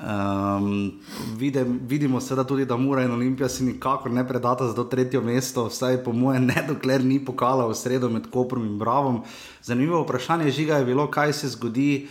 Um, 0.00 1.02
vidim, 1.36 1.80
vidimo 1.90 2.22
seveda 2.22 2.46
tudi, 2.46 2.64
da 2.64 2.78
Mura 2.78 3.02
in 3.02 3.10
Olimpija 3.12 3.50
si 3.50 3.66
nikakor 3.66 4.14
ne 4.14 4.22
predata 4.24 4.70
za 4.70 4.78
to 4.78 4.86
tretje 4.88 5.20
mesto, 5.20 5.66
vsaj 5.66 5.98
po 6.06 6.14
mojem, 6.14 6.46
ne 6.54 6.62
dokler 6.70 7.02
ni 7.04 7.18
pokala 7.18 7.66
v 7.66 7.74
sredo 7.74 8.08
med 8.08 8.30
Koprom 8.30 8.62
in 8.64 8.78
Bravom. 8.78 9.24
Zanimivo 9.66 10.06
vprašanje 10.06 10.54
žiga 10.54 10.78
je 10.78 10.88
bilo, 10.94 11.10
kaj 11.10 11.34
se 11.42 11.50
zgodi 11.58 12.06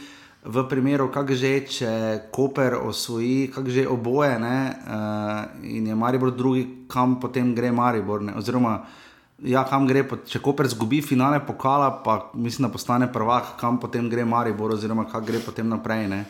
v 0.45 0.63
primeru, 0.71 1.09
kako 1.11 1.35
že, 1.35 1.51
če 1.67 1.91
Koper 2.31 2.79
osvoji, 2.79 3.51
kako 3.51 3.69
že 3.69 3.83
oboje, 3.91 4.39
ne, 4.39 4.59
uh, 4.71 5.67
in 5.67 5.87
je 5.91 5.95
Maribor 5.95 6.31
drugi, 6.31 6.87
kam 6.87 7.19
potem 7.19 7.51
gre 7.55 7.71
Maribor. 7.75 8.23
Ne, 8.23 8.33
oziroma, 8.39 8.85
ja, 9.43 9.65
kam 9.67 9.83
gre, 9.87 10.05
če 10.07 10.39
Koper 10.39 10.69
zgubi 10.71 11.03
finale 11.03 11.43
pokala, 11.43 11.91
pa 12.05 12.31
mislim, 12.33 12.69
da 12.69 12.71
postane 12.71 13.11
prvak, 13.11 13.59
kam 13.59 13.79
potem 13.83 14.07
gre 14.07 14.23
Maribor, 14.23 14.77
oziroma 14.79 15.09
kako 15.11 15.27
gre 15.27 15.43
potem 15.43 15.67
naprej. 15.67 16.07
Ne. 16.07 16.23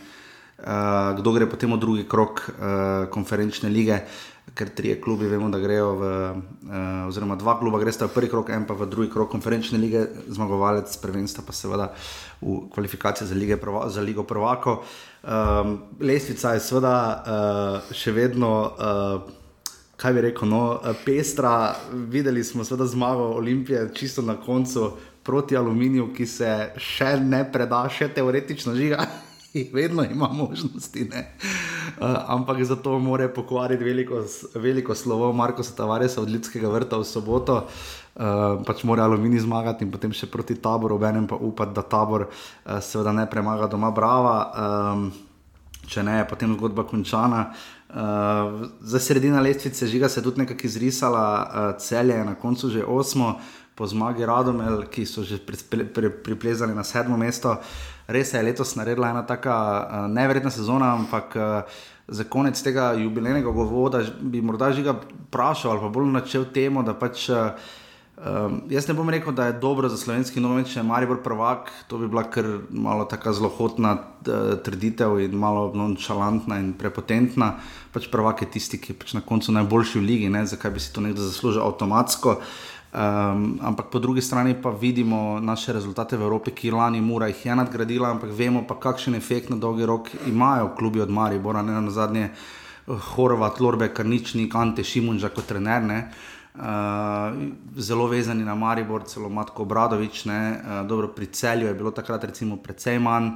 Uh, 0.59 1.15
kdo 1.21 1.31
gre 1.37 1.45
potem 1.47 1.71
v 1.71 1.79
drugi 1.79 2.03
krok 2.09 2.43
uh, 2.49 3.05
konferenčne 3.13 3.69
lige, 3.71 4.01
ker 4.55 4.69
tri 4.69 4.95
klubi 5.01 5.27
vemo, 5.27 5.49
da 5.49 5.59
grejo 5.59 5.93
v, 5.95 6.03
uh, 6.03 7.07
oziroma 7.07 7.35
dva 7.35 7.57
kluba 7.59 7.79
gresta 7.79 8.07
v 8.07 8.13
prvi 8.13 8.29
krok, 8.29 8.49
en 8.49 8.65
pa 8.65 8.73
v 8.73 8.87
drugi 8.89 9.09
krok 9.11 9.31
konferenčne 9.31 9.79
lige, 9.81 10.05
zmagovalec 10.27 10.91
prvenstva 11.01 11.43
pa 11.45 11.53
seveda 11.53 11.89
v 12.41 12.69
kvalifikacije 12.73 13.27
za, 13.27 13.35
lige, 13.35 13.57
za 13.87 14.01
Ligo 14.01 14.23
Prvako. 14.23 14.83
Um, 15.23 15.77
lestvica 15.99 16.53
je 16.55 16.63
seveda 16.63 16.95
uh, 16.95 17.93
še 17.93 18.11
vedno, 18.15 18.51
uh, 18.71 19.27
kaj 19.99 20.13
bi 20.15 20.25
rekel, 20.29 20.47
no, 20.47 20.79
pestra. 21.05 21.75
Videli 21.91 22.43
smo 22.43 22.63
seveda 22.63 22.87
zmago 22.87 23.35
Olimpije 23.37 23.89
čisto 23.93 24.21
na 24.21 24.39
koncu 24.39 24.93
proti 25.23 25.57
Aluminiju, 25.57 26.13
ki 26.15 26.25
se 26.25 26.53
še 26.77 27.17
ne 27.19 27.43
preda, 27.51 27.83
še 27.91 28.09
teoretično 28.15 28.75
žiga. 28.75 29.05
Vedno 29.75 30.05
ima 30.05 30.29
možnosti, 30.31 31.09
uh, 31.09 31.78
ampak 32.27 32.63
za 32.63 32.75
to 32.75 32.99
mora 32.99 33.29
pokvariti 33.29 33.83
veliko, 33.83 34.23
veliko 34.55 34.95
slovo 34.95 35.33
Marko 35.33 35.63
Tavaresa 35.63 36.21
od 36.21 36.29
Ljudskega 36.29 36.69
vrta 36.69 36.97
v 36.97 37.05
soboto. 37.05 37.55
Uh, 37.55 38.09
uh, 38.19 38.59
pač 38.65 38.83
mora 38.83 39.07
aluminij 39.07 39.45
zmagati 39.47 39.87
in 39.87 39.91
potem 39.91 40.13
še 40.15 40.29
proti 40.31 40.59
taboru, 40.59 40.99
obenem 40.99 41.27
pa 41.27 41.39
upati, 41.39 41.75
da 41.75 41.83
tabor 41.85 42.27
uh, 42.27 42.79
seveda 42.83 43.15
ne 43.15 43.25
premaga 43.29 43.69
doma 43.71 43.91
Brava. 43.95 44.37
Um, 44.53 45.09
Če 45.89 46.03
ne, 46.05 46.19
je 46.19 46.25
potem 46.29 46.51
zgodba 46.53 46.83
končana. 46.85 47.47
Uh, 47.89 48.67
za 48.85 48.99
sredina 49.01 49.39
lestvice 49.41 49.87
žiga 49.89 50.05
se 50.05 50.19
je 50.19 50.23
tudi 50.27 50.43
nekako 50.43 50.67
izrisala, 50.69 51.23
uh, 51.25 51.69
celje 51.81 52.13
je 52.13 52.27
na 52.27 52.35
koncu 52.37 52.69
že 52.69 52.83
osmo, 52.85 53.39
po 53.73 53.87
zmagi 53.89 54.27
Radomel, 54.27 54.83
ki 54.91 55.07
so 55.07 55.23
že 55.25 55.39
priplezali 55.41 56.75
na 56.77 56.83
sedmo 56.85 57.17
mesto. 57.17 57.55
Res 58.09 58.33
je 58.33 58.41
letos 58.43 58.73
naredila 58.75 59.11
ena 59.13 59.25
tako 59.27 59.53
uh, 59.53 60.07
nevrjetna 60.09 60.51
sezona, 60.51 60.93
ampak 60.97 61.35
uh, 61.37 61.81
za 62.09 62.25
konec 62.25 62.61
tega 62.65 62.93
jubilejnega 62.97 63.51
govoda 63.53 64.01
bi 64.21 64.41
morda 64.41 64.71
žiga 64.73 64.95
vprašal 65.27 65.75
ali 65.75 65.83
pa 65.85 65.93
bolj 65.93 66.09
načel 66.15 66.49
temu, 66.53 66.83
da 66.83 66.97
pač. 66.97 67.29
Uh, 67.29 67.77
Um, 68.19 68.57
jaz 68.67 68.83
ne 68.89 68.93
bom 68.93 69.07
rekel, 69.09 69.31
da 69.31 69.45
je 69.47 69.53
dobro 69.63 69.87
za 69.89 69.97
slovenski 69.97 70.41
novinar, 70.43 70.65
če 70.67 70.81
je 70.81 70.83
Maribor 70.83 71.21
prvak. 71.23 71.69
To 71.87 71.97
bi 71.97 72.07
bila 72.11 72.25
kar 72.27 72.43
malo 72.69 73.05
tako 73.07 73.31
zelo 73.33 73.49
hotna 73.55 73.93
trditev 74.65 75.21
in 75.23 75.37
malo 75.39 75.69
nonšalantna 75.71 76.57
in 76.59 76.73
prepotentna. 76.75 77.53
Pač 77.95 78.09
prvak 78.11 78.43
je 78.43 78.49
tisti, 78.57 78.79
ki 78.81 78.91
je 78.91 78.97
pač 78.99 79.13
na 79.15 79.23
koncu 79.23 79.55
najboljši 79.55 80.01
v 80.01 80.03
ligi, 80.03 80.27
ne? 80.35 80.43
zakaj 80.43 80.75
bi 80.75 80.83
si 80.83 80.91
to 80.91 81.05
nekdo 81.05 81.23
zaslužil 81.23 81.63
avtomatsko. 81.63 82.35
Um, 82.89 83.59
ampak 83.61 83.91
po 83.91 83.99
drugi 83.99 84.21
strani 84.21 84.55
pa 84.61 84.69
vidimo 84.69 85.39
naše 85.39 85.73
rezultate 85.73 86.17
v 86.17 86.25
Evropi, 86.25 86.51
ki 86.51 86.71
lani 86.71 87.01
mora 87.01 87.27
jih 87.29 87.45
je 87.45 87.55
nadgradila, 87.55 88.09
ampak 88.09 88.33
vemo 88.33 88.63
pa, 88.65 88.79
kakšen 88.81 89.13
efekt 89.13 89.49
na 89.53 89.57
dolgi 89.61 89.85
rok 89.85 90.09
imajo 90.25 90.73
klubi 90.77 91.01
od 91.01 91.09
Maribora, 91.09 91.61
ne 91.61 91.81
na 91.81 91.91
zadnje 91.91 92.31
eh, 92.31 92.33
Horvat, 93.13 93.59
Lorbe, 93.59 93.93
Karničnik, 93.93 94.55
Ante 94.55 94.83
Šimunža 94.83 95.29
kot 95.29 95.45
trener. 95.45 95.85
Ne? 95.85 95.99
Uh, 96.59 97.37
zelo 97.77 98.07
vezani 98.09 98.43
na 98.43 98.55
Maribor, 98.55 99.05
celo 99.05 99.29
Matko 99.29 99.63
Obradovič, 99.63 100.25
ne, 100.25 100.57
uh, 100.57 100.87
dobro, 100.87 101.07
pri 101.07 101.25
celju 101.25 101.67
je 101.67 101.73
bilo 101.73 101.91
takrat 101.91 102.23
recimo 102.23 102.57
precej 102.57 102.97
manj. 102.99 103.29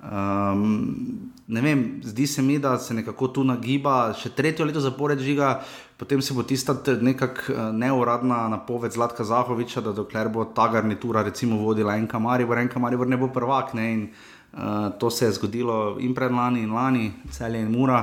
Um, 0.00 1.32
ne 1.46 1.60
vem, 1.60 2.00
zdi 2.02 2.26
se 2.26 2.42
mi, 2.42 2.58
da 2.58 2.78
se 2.78 2.94
nekako 2.94 3.28
tu 3.28 3.44
nagiba, 3.44 4.14
še 4.16 4.30
tretje 4.32 4.64
leto 4.64 4.80
zapored 4.80 5.20
žiga, 5.20 5.58
potem 6.00 6.22
se 6.24 6.32
bo 6.32 6.42
tista 6.42 6.72
nekakšna 6.80 7.68
neuradna 7.76 8.46
napoved 8.48 8.96
Zlatka 8.96 9.26
Zahoviča, 9.28 9.82
da 9.84 9.92
dokler 9.92 10.30
bo 10.32 10.46
ta 10.56 10.70
garnitura 10.72 11.22
recimo 11.26 11.60
vodila 11.60 11.98
enka 12.00 12.18
Maribor, 12.18 12.62
enka 12.62 12.80
Maribor 12.80 13.08
ne 13.08 13.20
bo 13.20 13.28
prvak. 13.28 13.74
Ne, 13.76 13.92
in, 13.92 14.04
Uh, 14.50 14.90
to 14.98 15.06
se 15.14 15.28
je 15.28 15.32
zgodilo 15.36 15.94
in 16.02 16.10
pred 16.10 16.32
lani, 16.34 16.64
in 16.66 16.72
lani, 16.74 17.04
celje 17.30 17.60
in 17.62 17.68
mura, 17.70 18.00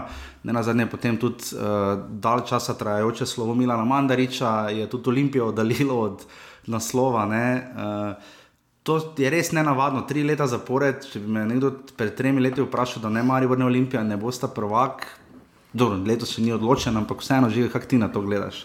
ne 0.48 0.54
na 0.56 0.62
zadnje, 0.64 0.86
potem 0.88 1.18
tudi 1.20 1.44
uh, 1.60 2.00
dalj 2.08 2.46
časa 2.48 2.72
trajajoče 2.80 3.26
slovo 3.28 3.52
Milana 3.52 3.84
Mandariča, 3.84 4.70
je 4.72 4.86
tudi 4.88 5.10
Olimpijo 5.12 5.50
oddaljilo 5.52 5.98
od 6.00 6.24
naslova. 6.72 7.26
Uh, 7.28 8.37
to 8.88 8.98
je 9.20 9.30
res 9.30 9.52
ne 9.52 9.64
navadno, 9.68 10.06
tri 10.08 10.24
leta 10.24 10.48
zapored. 10.48 11.04
Če 11.12 11.20
bi 11.20 11.36
me 11.36 11.44
nekdo 11.50 11.74
pred 12.00 12.16
tremi 12.16 12.44
leti 12.44 12.64
vprašal, 12.64 13.04
da 13.04 13.12
ne 13.12 13.24
mari 13.28 13.50
vrne 13.50 13.68
Olimpija, 13.68 14.06
ne 14.08 14.16
bosta 14.18 14.48
prvak, 14.48 15.06
dobro, 15.76 16.00
letos 16.08 16.32
še 16.32 16.46
ni 16.46 16.56
odločen, 16.56 16.96
ampak 16.96 17.22
vseeno 17.22 17.52
živi, 17.52 17.70
kako 17.74 17.92
ti 17.92 18.00
na 18.00 18.08
to 18.14 18.24
gledaš. 18.24 18.64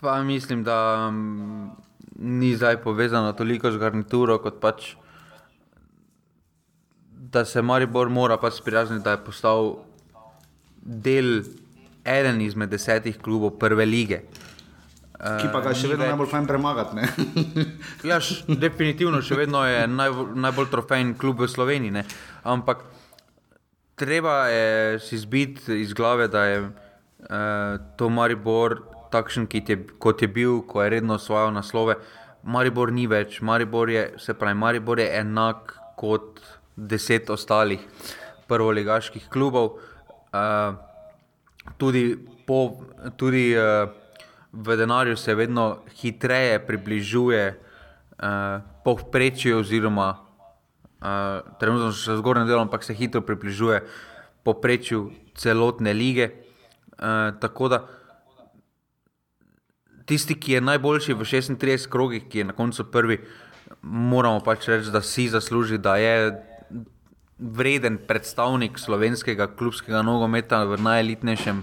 Pa 0.00 0.16
mislim, 0.24 0.62
da 0.64 0.78
um, 1.10 1.72
ni 2.16 2.54
zdaj 2.56 2.78
povezano 2.86 3.34
toliko 3.36 3.74
z 3.74 3.82
garnituro 3.82 4.38
kot 4.40 4.62
pač 4.62 4.94
da 7.32 7.44
se 7.44 7.62
Maribor 7.62 8.08
mora 8.08 8.36
pač 8.36 8.58
sprijazniti, 8.58 9.04
da 9.04 9.10
je 9.10 9.24
postal 9.24 9.74
del 10.82 11.42
eden 12.04 12.40
izmed 12.40 12.70
desetih 12.70 13.18
klubov 13.22 13.58
prve 13.58 13.86
lige. 13.86 14.22
Ki 15.20 15.50
pa 15.52 15.60
ga 15.60 15.74
še 15.76 15.90
vedno 15.90 16.06
več... 16.06 16.12
najbolj 16.14 16.30
fajn 16.30 16.46
premagati. 16.48 17.02
ja, 18.08 18.16
š, 18.16 18.46
definitivno 18.60 19.20
še 19.20 19.36
vedno 19.36 19.66
je 19.68 19.82
naj, 19.90 20.14
najbolj 20.46 20.70
trofejni 20.72 21.16
klub 21.20 21.42
v 21.44 21.48
Sloveniji. 21.50 21.92
Ne? 21.92 22.04
Ampak 22.48 22.86
treba 24.00 24.46
je 24.48 24.96
si 25.04 25.20
zbiti 25.20 25.76
iz 25.82 25.92
glave, 25.92 26.30
da 26.32 26.46
je 26.48 26.62
uh, 26.64 26.72
to 28.00 28.08
Maribor 28.08 28.80
takšen, 29.12 29.44
je, 29.52 29.76
kot 30.00 30.24
je 30.24 30.30
bil, 30.30 30.62
ko 30.64 30.80
je 30.80 30.96
redno 30.96 31.20
osvajal 31.20 31.52
naslove. 31.52 31.98
Maribor 32.40 32.88
ni 32.88 33.04
več, 33.10 33.42
Maribor 33.44 33.92
je, 33.92 34.06
se 34.16 34.32
pravi, 34.32 34.56
Maribor 34.56 35.02
je 35.02 35.10
enak 35.20 35.76
kot 36.00 36.40
deset 36.76 37.28
ostalih 37.28 37.84
prvoligaških 38.48 39.28
klubov. 39.28 39.76
Uh, 40.32 40.78
tudi 41.76 42.16
po, 42.48 42.80
tudi 43.20 43.50
uh, 43.52 43.99
v 44.52 44.76
denarju 44.76 45.16
se 45.16 45.34
vedno 45.34 45.78
hitreje 46.00 46.58
približuje 46.66 47.54
uh, 47.54 48.26
povprečju, 48.84 49.60
oziroma 49.60 50.10
uh, 50.18 51.06
trenutno 51.60 51.92
še 51.94 52.18
zgornjem 52.18 52.48
delu, 52.48 52.64
ampak 52.66 52.84
se 52.84 52.94
hitro 52.94 53.22
približuje 53.22 53.82
povprečju 54.44 55.10
celotne 55.38 55.94
lige. 55.94 56.30
Uh, 56.98 57.30
tako 57.40 57.68
da 57.70 57.84
tisti, 60.10 60.34
ki 60.34 60.58
je 60.58 60.66
najboljši 60.66 61.14
v 61.14 61.24
36 61.24 61.86
krogih, 61.90 62.26
ki 62.28 62.42
je 62.42 62.50
na 62.50 62.56
koncu 62.56 62.84
prvi, 62.90 63.20
moramo 63.82 64.42
pač 64.42 64.66
reči, 64.68 64.90
da 64.90 65.02
si 65.02 65.28
zasluži, 65.30 65.78
da 65.78 65.94
je 65.96 66.34
vreden 67.38 67.96
predstavnik 68.08 68.78
slovenskega 68.78 69.46
klubskega 69.56 70.02
nogometa 70.02 70.64
v 70.68 70.76
najelitnejšem 70.82 71.62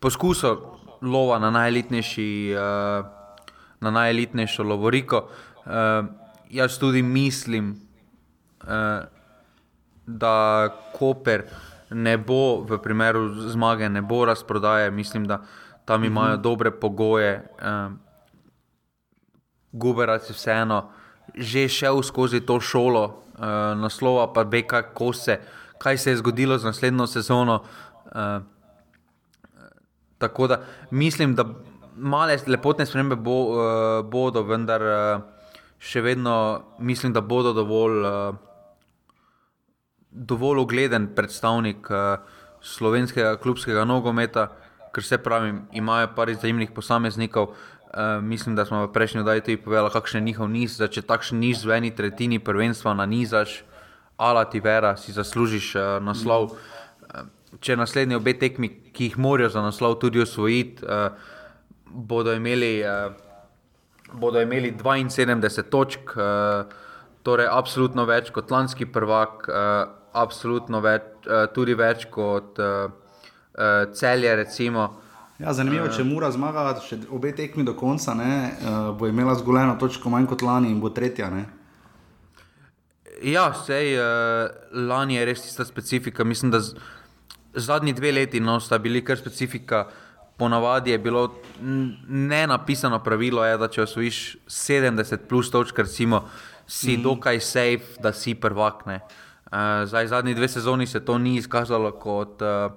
poskusu 0.00 0.79
lova 1.02 1.38
na 1.38 1.50
najelitnejši. 1.50 2.54
Uh, 2.54 3.06
Na 3.80 3.90
najelitnejšo 3.90 4.62
Lovoriko. 4.62 5.28
Uh, 5.64 5.72
jaz 6.50 6.78
tudi 6.78 7.02
mislim, 7.02 7.80
uh, 8.60 8.68
da 10.06 10.68
Koper 10.92 11.44
ne 11.90 12.18
bo 12.18 12.60
v 12.60 12.78
primeru 12.82 13.28
zmage, 13.48 13.88
ne 13.88 14.02
bo 14.02 14.24
razprodaje. 14.24 14.90
Mislim, 14.90 15.24
da 15.24 15.40
tam 15.84 16.04
imajo 16.04 16.34
mhm. 16.34 16.42
dobre 16.42 16.70
pogoje. 16.70 17.48
Uh, 17.56 17.92
Guberac 19.72 20.28
je 20.28 20.34
vseeno 20.34 20.90
že 21.34 21.68
šel 21.68 22.02
skozi 22.02 22.40
to 22.40 22.60
šolo, 22.60 23.04
uh, 23.04 23.44
naslova 23.78 24.32
pa 24.32 24.42
ve, 24.42 24.62
kako 24.66 25.12
se, 25.12 25.40
kaj 25.78 25.98
se 25.98 26.10
je 26.10 26.16
zgodilo 26.16 26.58
z 26.58 26.64
naslednjo 26.64 27.06
sezono. 27.06 27.62
Tako 30.20 30.46
da 30.46 30.60
mislim, 30.90 31.34
da 31.34 31.44
male 31.96 32.36
lepotne 32.46 32.86
spremembe 32.86 33.16
bo, 33.16 33.36
uh, 33.40 33.56
bodo, 34.04 34.42
vendar 34.44 34.82
uh, 34.84 35.22
še 35.80 36.02
vedno 36.04 36.34
mislim, 36.78 37.14
da 37.16 37.22
bodo 37.24 37.54
dovolj, 37.56 38.04
uh, 38.04 38.34
dovolj 40.10 40.60
ugleden 40.60 41.08
predstavnik 41.16 41.88
uh, 41.88 42.20
slovenskega 42.60 43.38
klubskega 43.40 43.86
nogometa, 43.88 44.50
ker 44.92 45.06
se 45.06 45.18
pravi, 45.22 45.54
imajo 45.72 46.10
par 46.16 46.28
izjemnih 46.28 46.74
posameznikov. 46.76 47.54
Uh, 47.90 48.20
mislim, 48.22 48.54
da 48.54 48.66
smo 48.68 48.84
v 48.84 48.92
prejšnji 48.92 49.24
oddaji 49.24 49.46
tudi 49.46 49.62
povedali, 49.64 49.90
kakšen 49.90 50.20
je 50.20 50.28
njihov 50.28 50.52
niz. 50.52 50.76
Da, 50.78 50.90
če 50.92 51.02
takšen 51.08 51.40
niz 51.40 51.64
v 51.64 51.78
eni 51.80 51.94
tretjini 51.96 52.38
prvenstva 52.38 52.92
na 52.94 53.08
nizaš, 53.08 53.62
ala 54.20 54.44
ti 54.44 54.60
vera, 54.60 54.92
si 55.00 55.16
zaslužiš 55.16 55.72
uh, 55.80 55.96
naslov. 56.04 56.52
Uh, 56.52 56.79
če 57.58 57.76
naslednji 57.76 58.18
obe 58.18 58.34
tekmi, 58.38 58.70
ki 58.94 59.10
jih 59.10 59.18
morajo 59.18 59.50
za 59.56 59.64
naslov 59.64 59.98
tudi 60.02 60.22
osvojiti, 60.22 60.86
uh, 60.86 61.10
bodo, 61.90 62.34
imeli, 62.36 62.78
uh, 62.86 63.10
bodo 64.12 64.42
imeli 64.42 64.72
72 64.72 65.66
točk, 65.70 66.14
uh, 66.14 66.70
torej 67.26 67.50
absolutno 67.50 68.06
več 68.08 68.30
kot 68.34 68.50
lanski 68.50 68.86
prvak, 68.86 69.48
uh, 69.50 69.82
absolutno 70.12 70.80
več, 70.84 71.10
uh, 71.26 71.46
tudi 71.54 71.74
več 71.74 72.06
kot 72.12 72.58
uh, 72.62 72.90
uh, 72.90 73.92
celje. 73.94 74.34
Recimo. 74.44 74.90
Ja, 75.40 75.54
zanimivo, 75.56 75.88
če 75.88 76.04
mora 76.04 76.28
zmagati, 76.32 76.84
če 76.84 76.98
obe 77.16 77.32
tekmi 77.32 77.64
do 77.64 77.72
konca, 77.78 78.14
ne, 78.14 78.34
uh, 78.60 78.90
bo 78.96 79.08
imela 79.08 79.34
zgolj 79.40 79.62
eno 79.62 79.78
točko 79.80 80.12
manj 80.12 80.28
kot 80.30 80.44
lani 80.44 80.68
in 80.68 80.80
bo 80.82 80.92
tretja. 80.92 81.30
Ne. 81.32 81.46
Ja, 83.24 83.50
sej, 83.56 83.94
uh, 84.00 84.50
lani 84.88 85.16
je 85.16 85.24
res 85.28 85.44
tista 85.44 85.64
specifika. 85.64 86.24
Mislim, 86.28 86.52
da 86.52 86.60
z, 86.64 86.76
zadnji 87.54 87.92
dve 87.92 88.12
leti 88.12 88.40
no, 88.40 88.60
sta 88.60 88.78
bili 88.78 89.04
kar 89.04 89.18
specifika. 89.18 89.86
Ponavadi 90.36 90.90
je 90.90 90.98
bilo 90.98 91.26
ne 92.08 92.46
napisano 92.46 93.02
pravilo, 93.04 93.44
je, 93.44 93.58
da 93.60 93.68
če 93.68 93.82
osvojiš 93.82 94.20
70 94.48 95.26
plus 95.28 95.50
točk, 95.50 95.78
recimo, 95.78 96.22
si 96.66 96.96
mm. 96.96 97.02
dokaj 97.02 97.40
safe, 97.40 98.00
da 98.00 98.12
si 98.12 98.34
prvakne. 98.34 99.00
Uh, 99.50 99.84
zdaj, 99.84 100.06
zadnji 100.06 100.34
dve 100.34 100.48
sezoni 100.48 100.86
se 100.86 101.04
to 101.04 101.18
ni 101.18 101.36
izkazalo 101.36 101.92
kot. 101.92 102.40
Uh, 102.42 102.72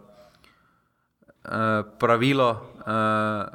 Eh, 1.44 1.84
pravilo. 2.00 2.62
Uh, 2.88 3.48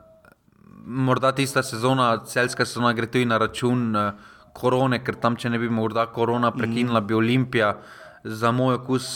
morda 0.85 1.33
tista 1.33 1.63
sezona, 1.63 2.19
celska 2.25 2.67
sezona, 2.67 2.93
gre 2.93 3.07
tudi 3.09 3.25
na 3.25 3.39
račun 3.41 3.97
uh, 3.97 4.11
korone, 4.53 5.01
ker 5.05 5.17
tam, 5.17 5.37
če 5.41 5.49
ne 5.49 5.61
bi 5.61 5.71
morda 5.73 6.05
korona 6.13 6.51
prekinila, 6.53 7.01
bi 7.01 7.17
Olimpija 7.17 7.71
za 8.25 8.53
moj 8.53 8.77
okus 8.83 9.09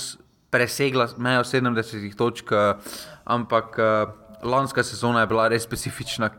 presegla 0.53 1.09
mejo 1.17 1.43
70 1.49 2.13
točk. 2.17 2.53
Uh, 2.53 2.77
ampak 3.25 3.79
uh, 3.81 4.13
lanska 4.45 4.85
sezona 4.85 5.25
je 5.25 5.33
bila 5.33 5.49
res 5.49 5.65
specifična, 5.65 6.31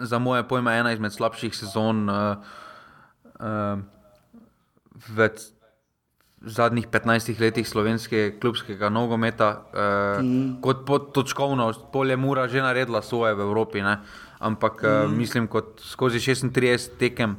za 0.00 0.18
moje 0.18 0.46
pojme, 0.48 0.72
ena 0.72 0.94
izmed 0.96 1.12
slabših 1.12 1.54
sezon. 1.54 2.08
Uh, 2.08 2.40
uh, 3.38 3.82
v 4.94 5.28
zadnjih 6.44 6.88
15 6.88 7.40
letih 7.40 7.68
slovenskega 7.68 8.38
klubskega 8.40 8.88
nogometa, 8.88 9.64
eh, 9.72 10.22
mm. 10.22 10.60
kot 10.60 10.84
točkovno, 11.14 11.72
polje 11.92 12.16
Mura 12.16 12.48
že 12.48 12.62
naredila 12.62 13.02
svoje 13.02 13.34
v 13.34 13.40
Evropi, 13.40 13.82
ne? 13.82 13.98
ampak 14.40 14.84
eh, 14.84 14.88
mm. 15.08 15.16
mislim, 15.16 15.48
kot 15.48 15.80
skozi 15.80 16.20
36 16.20 16.98
tekem. 16.98 17.36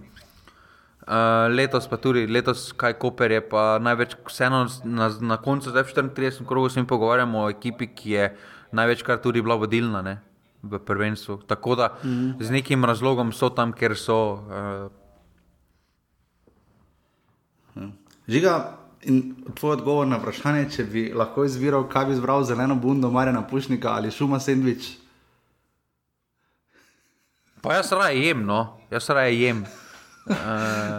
Uh, 1.06 1.46
letos 1.54 1.86
pa 1.86 1.98
tudi, 2.02 2.26
letos 2.26 2.72
kaj 2.74 2.96
Koper 2.98 3.32
je 3.32 3.42
pa 3.46 3.78
največ, 3.78 4.16
vseeno 4.26 4.66
na, 4.84 5.10
na 5.22 5.38
koncu, 5.38 5.70
zdaj 5.70 5.84
v 5.86 5.94
34 6.18 6.46
krogu 6.50 6.70
se 6.70 6.82
mi 6.82 6.88
pogovarjamo 6.88 7.44
o 7.44 7.50
ekipi, 7.50 7.88
ki 7.94 8.12
je 8.12 8.30
največkrat 8.74 9.22
tudi 9.22 9.42
bila 9.42 9.56
vodilna 9.56 10.02
ne, 10.02 10.18
v 10.64 10.80
prvenstvu. 10.82 11.44
Tako 11.48 11.76
da 11.76 11.92
mm. 12.02 12.42
z 12.42 12.50
nekim 12.52 12.86
razlogom 12.86 13.32
so 13.34 13.50
tam, 13.54 13.74
ker 13.74 13.94
so. 13.94 14.42
Uh... 17.76 17.86
Žiga, 18.28 18.56
In 19.06 19.36
tvoj 19.54 19.76
odgovor 19.78 20.08
na 20.10 20.18
vprašanje, 20.18 20.64
če 20.74 20.84
bi 20.90 21.02
lahko 21.14 21.44
izbiral, 21.46 21.84
kaj 21.90 22.08
bi 22.10 22.16
izbral 22.16 22.42
zeleno 22.44 22.74
bundo, 22.76 23.12
Marjana 23.14 23.44
Pušnika 23.46 23.92
ali 23.94 24.12
šuma 24.12 24.40
sendvič. 24.42 24.88
Pa 27.62 27.78
jaz 27.78 27.92
raje 27.94 28.24
jem, 28.26 28.42
no, 28.46 28.80
jaz 28.90 29.10
raje 29.14 29.38
jem. 29.38 29.62
Uh... 30.26 30.36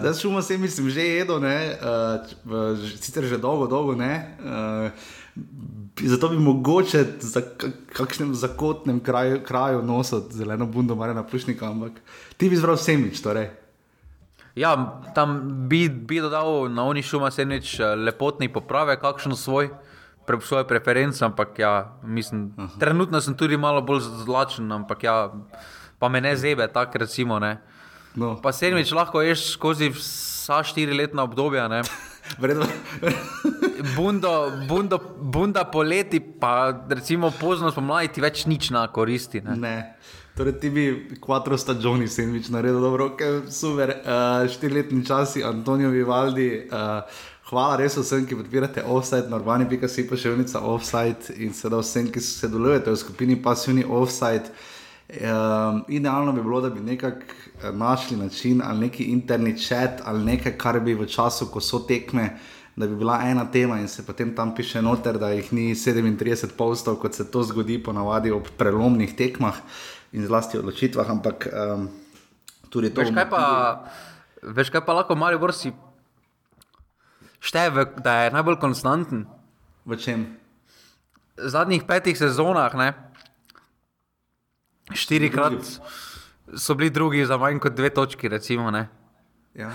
Zdaj 0.00 0.14
šuma 0.22 0.42
sem 0.42 0.62
že 0.66 1.02
jedel, 1.02 1.42
uh, 1.42 2.78
sicer 3.00 3.24
že 3.26 3.38
dolgo, 3.38 3.66
dolgo 3.66 3.94
ne. 3.94 4.38
Uh, 4.38 4.90
Zato 6.02 6.28
bi 6.28 6.36
mogoče 6.36 7.04
za 7.20 7.40
kakšnem 7.92 8.34
zakotnem 8.34 9.00
kraju, 9.00 9.40
kraju 9.44 9.82
nosil 9.82 10.20
zeleno 10.30 10.66
bundo, 10.66 10.94
Marjana 10.94 11.22
Pušnika, 11.22 11.70
ampak 11.70 11.92
ti 12.36 12.48
bi 12.48 12.54
izbral 12.54 12.76
sendvič, 12.76 13.20
torej. 13.20 13.48
Ja, 14.54 15.00
tam 15.14 15.40
bi, 15.68 15.88
bi 15.88 16.20
dodal 16.20 16.68
na 16.72 16.84
oni 16.84 17.02
šuma 17.02 17.30
se 17.30 17.44
neč 17.44 17.80
eh, 17.80 17.94
lepotni 17.96 18.48
poprave, 18.52 18.96
kakšno 19.00 19.36
svoj, 19.36 19.70
pre, 20.26 20.40
svoje 20.40 20.68
preference, 20.68 21.24
ampak 21.24 21.58
ja, 21.58 21.96
mislim, 22.04 22.52
trenutno 22.80 23.20
sem 23.20 23.36
tudi 23.36 23.56
malo 23.56 23.82
bolj 23.82 24.00
zlačen, 24.24 24.72
ampak 24.72 25.02
ja, 25.04 25.32
pa 25.98 26.08
me 26.08 26.20
ne 26.20 26.36
zebe, 26.36 26.68
tako 26.72 26.98
recimo. 26.98 27.38
Ne. 27.38 27.56
No. 28.16 28.35
Pa 28.42 28.52
se 28.52 28.70
neč 28.72 28.92
lahko 28.96 29.20
ješ 29.22 29.52
skozi 29.52 29.90
vsa 29.92 30.62
štiri 30.64 30.96
letna 30.96 31.26
obdobja. 31.29 31.68
bundo, 33.96 34.52
bundo, 34.68 34.98
bunda 35.20 35.64
poleti, 35.64 36.20
pa 36.20 36.72
recimo 36.88 37.31
pozno 37.31 37.70
spomladi 37.70 38.14
ti 38.16 38.24
več 38.24 38.46
nič 38.50 38.70
na 38.74 38.87
koristi. 38.92 39.42
Ne. 39.44 39.57
ne. 39.57 39.76
Torej, 40.37 40.59
ti 40.61 40.68
bi 40.68 40.85
quattro 41.22 41.57
stagioni 41.57 42.09
sandvič 42.12 42.50
naredil, 42.52 42.83
dobro, 42.85 43.12
okay, 43.14 43.46
super, 43.48 43.94
uh, 44.02 44.44
štiriletni 44.52 45.00
časi, 45.07 45.44
Antonijo 45.46 45.88
Vivaldi. 45.94 46.50
Uh, 46.68 47.22
hvala 47.48 47.79
res 47.81 47.96
vsem, 47.96 48.26
ki 48.29 48.37
podpirate 48.37 48.85
offside, 48.85 49.31
si 49.88 50.05
pa 50.05 50.18
še 50.20 50.35
unica 50.35 50.61
offside 50.61 51.38
in 51.40 51.57
seveda 51.57 51.81
vsem, 51.81 52.11
ki 52.12 52.20
sodelujete 52.20 52.92
v 52.92 53.00
skupini 53.00 53.37
pasivni 53.40 53.87
offside. 53.87 54.52
Um, 55.07 55.85
idealno 55.88 56.33
bi 56.33 56.42
bilo, 56.42 56.61
da 56.61 56.71
bi 56.71 56.81
nekako 56.81 57.21
našli 57.73 58.16
način 58.16 58.62
ali 58.64 58.81
neki 58.81 59.05
interni 59.05 59.59
chat 59.59 60.01
ali 60.05 60.25
nekaj, 60.25 60.59
kar 60.59 60.81
bi 60.81 60.95
v 60.95 61.07
času, 61.07 61.47
ko 61.47 61.61
so 61.61 61.79
tekme, 61.79 62.38
da 62.77 62.87
bi 62.87 62.97
bila 62.97 63.21
ena 63.25 63.45
tema 63.51 63.79
in 63.81 63.88
se 63.88 64.07
potem 64.07 64.35
tam 64.37 64.55
piše 64.55 64.83
noter, 64.83 65.19
da 65.19 65.31
jih 65.31 65.53
ni 65.53 65.75
37 65.75 66.47
postov, 66.59 66.97
kot 66.97 67.14
se 67.14 67.31
to 67.31 67.42
zgodi 67.42 67.79
ponavadi 67.83 68.31
ob 68.31 68.49
prelomnih 68.59 69.14
tekmah 69.16 69.55
in 70.12 70.27
zlasti 70.27 70.59
odločitvah, 70.59 71.11
ampak 71.11 71.49
um, 71.53 71.88
tudi 72.71 72.90
to. 72.90 73.01
Veš 73.01 73.14
kaj, 73.14 73.31
pa, 73.31 73.45
veš, 74.42 74.71
kaj 74.71 74.85
pa 74.85 74.92
lahko 74.92 75.14
mali 75.14 75.38
vrsti 75.38 75.73
šteje, 77.40 77.87
da 78.03 78.25
je 78.25 78.35
najbolj 78.35 78.59
konstanten? 78.59 79.27
V 79.87 79.97
čem? 79.97 80.27
V 81.38 81.49
zadnjih 81.49 81.85
petih 81.87 82.19
sezonah, 82.19 82.75
ne? 82.75 83.06
Štirikrat 84.94 85.81
so 86.57 86.75
bili 86.75 86.90
drugi 86.90 87.27
za 87.27 87.37
manj 87.37 87.59
kot 87.59 87.75
dve 87.75 87.90
točki, 87.90 88.29
recimo. 88.29 88.70
Ja. 89.55 89.72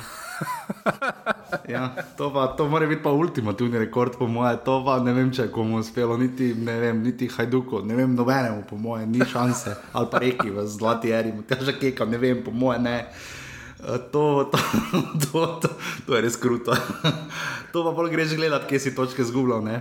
ja, 1.74 1.96
to, 2.18 2.34
pa, 2.34 2.48
to 2.48 2.68
mora 2.68 2.88
biti 2.88 3.04
pa 3.04 3.12
ultimativni 3.12 3.80
rekord, 3.80 4.14
po 4.18 4.28
mojem. 4.28 4.60
To 4.66 4.84
pa 4.86 5.00
ne 5.04 5.14
vem, 5.14 5.32
če 5.34 5.48
komu 5.52 5.80
uspelo, 5.82 6.18
niti, 6.18 6.54
vem, 6.54 7.02
niti 7.04 7.28
Hajduku, 7.28 7.82
ne 7.86 7.96
vem, 7.96 8.16
nobenemu, 8.16 8.64
po 8.70 8.78
mojem, 8.78 9.12
ni 9.12 9.26
šanse. 9.26 9.76
Ali 9.94 10.08
pa 10.12 10.22
reki 10.22 10.54
v 10.54 10.66
zlati 10.68 11.12
eri, 11.12 11.34
težko 11.50 11.80
keka, 11.82 12.06
ne 12.06 12.22
vem, 12.22 12.44
po 12.46 12.54
mojem, 12.54 12.84
ne. 12.86 12.98
Eh, 13.82 14.00
to, 14.12 14.50
to, 14.52 14.58
to, 15.32 15.48
to, 15.62 15.70
to 16.06 16.16
je 16.16 16.22
res 16.22 16.38
kruto. 16.38 16.76
To 17.72 17.86
pa 17.88 17.94
bolj 17.96 18.10
greš 18.12 18.34
gledati, 18.36 18.68
kje 18.68 18.80
si 18.84 18.92
točke 18.92 19.24
zgubljal. 19.24 19.64
Uh, 19.64 19.72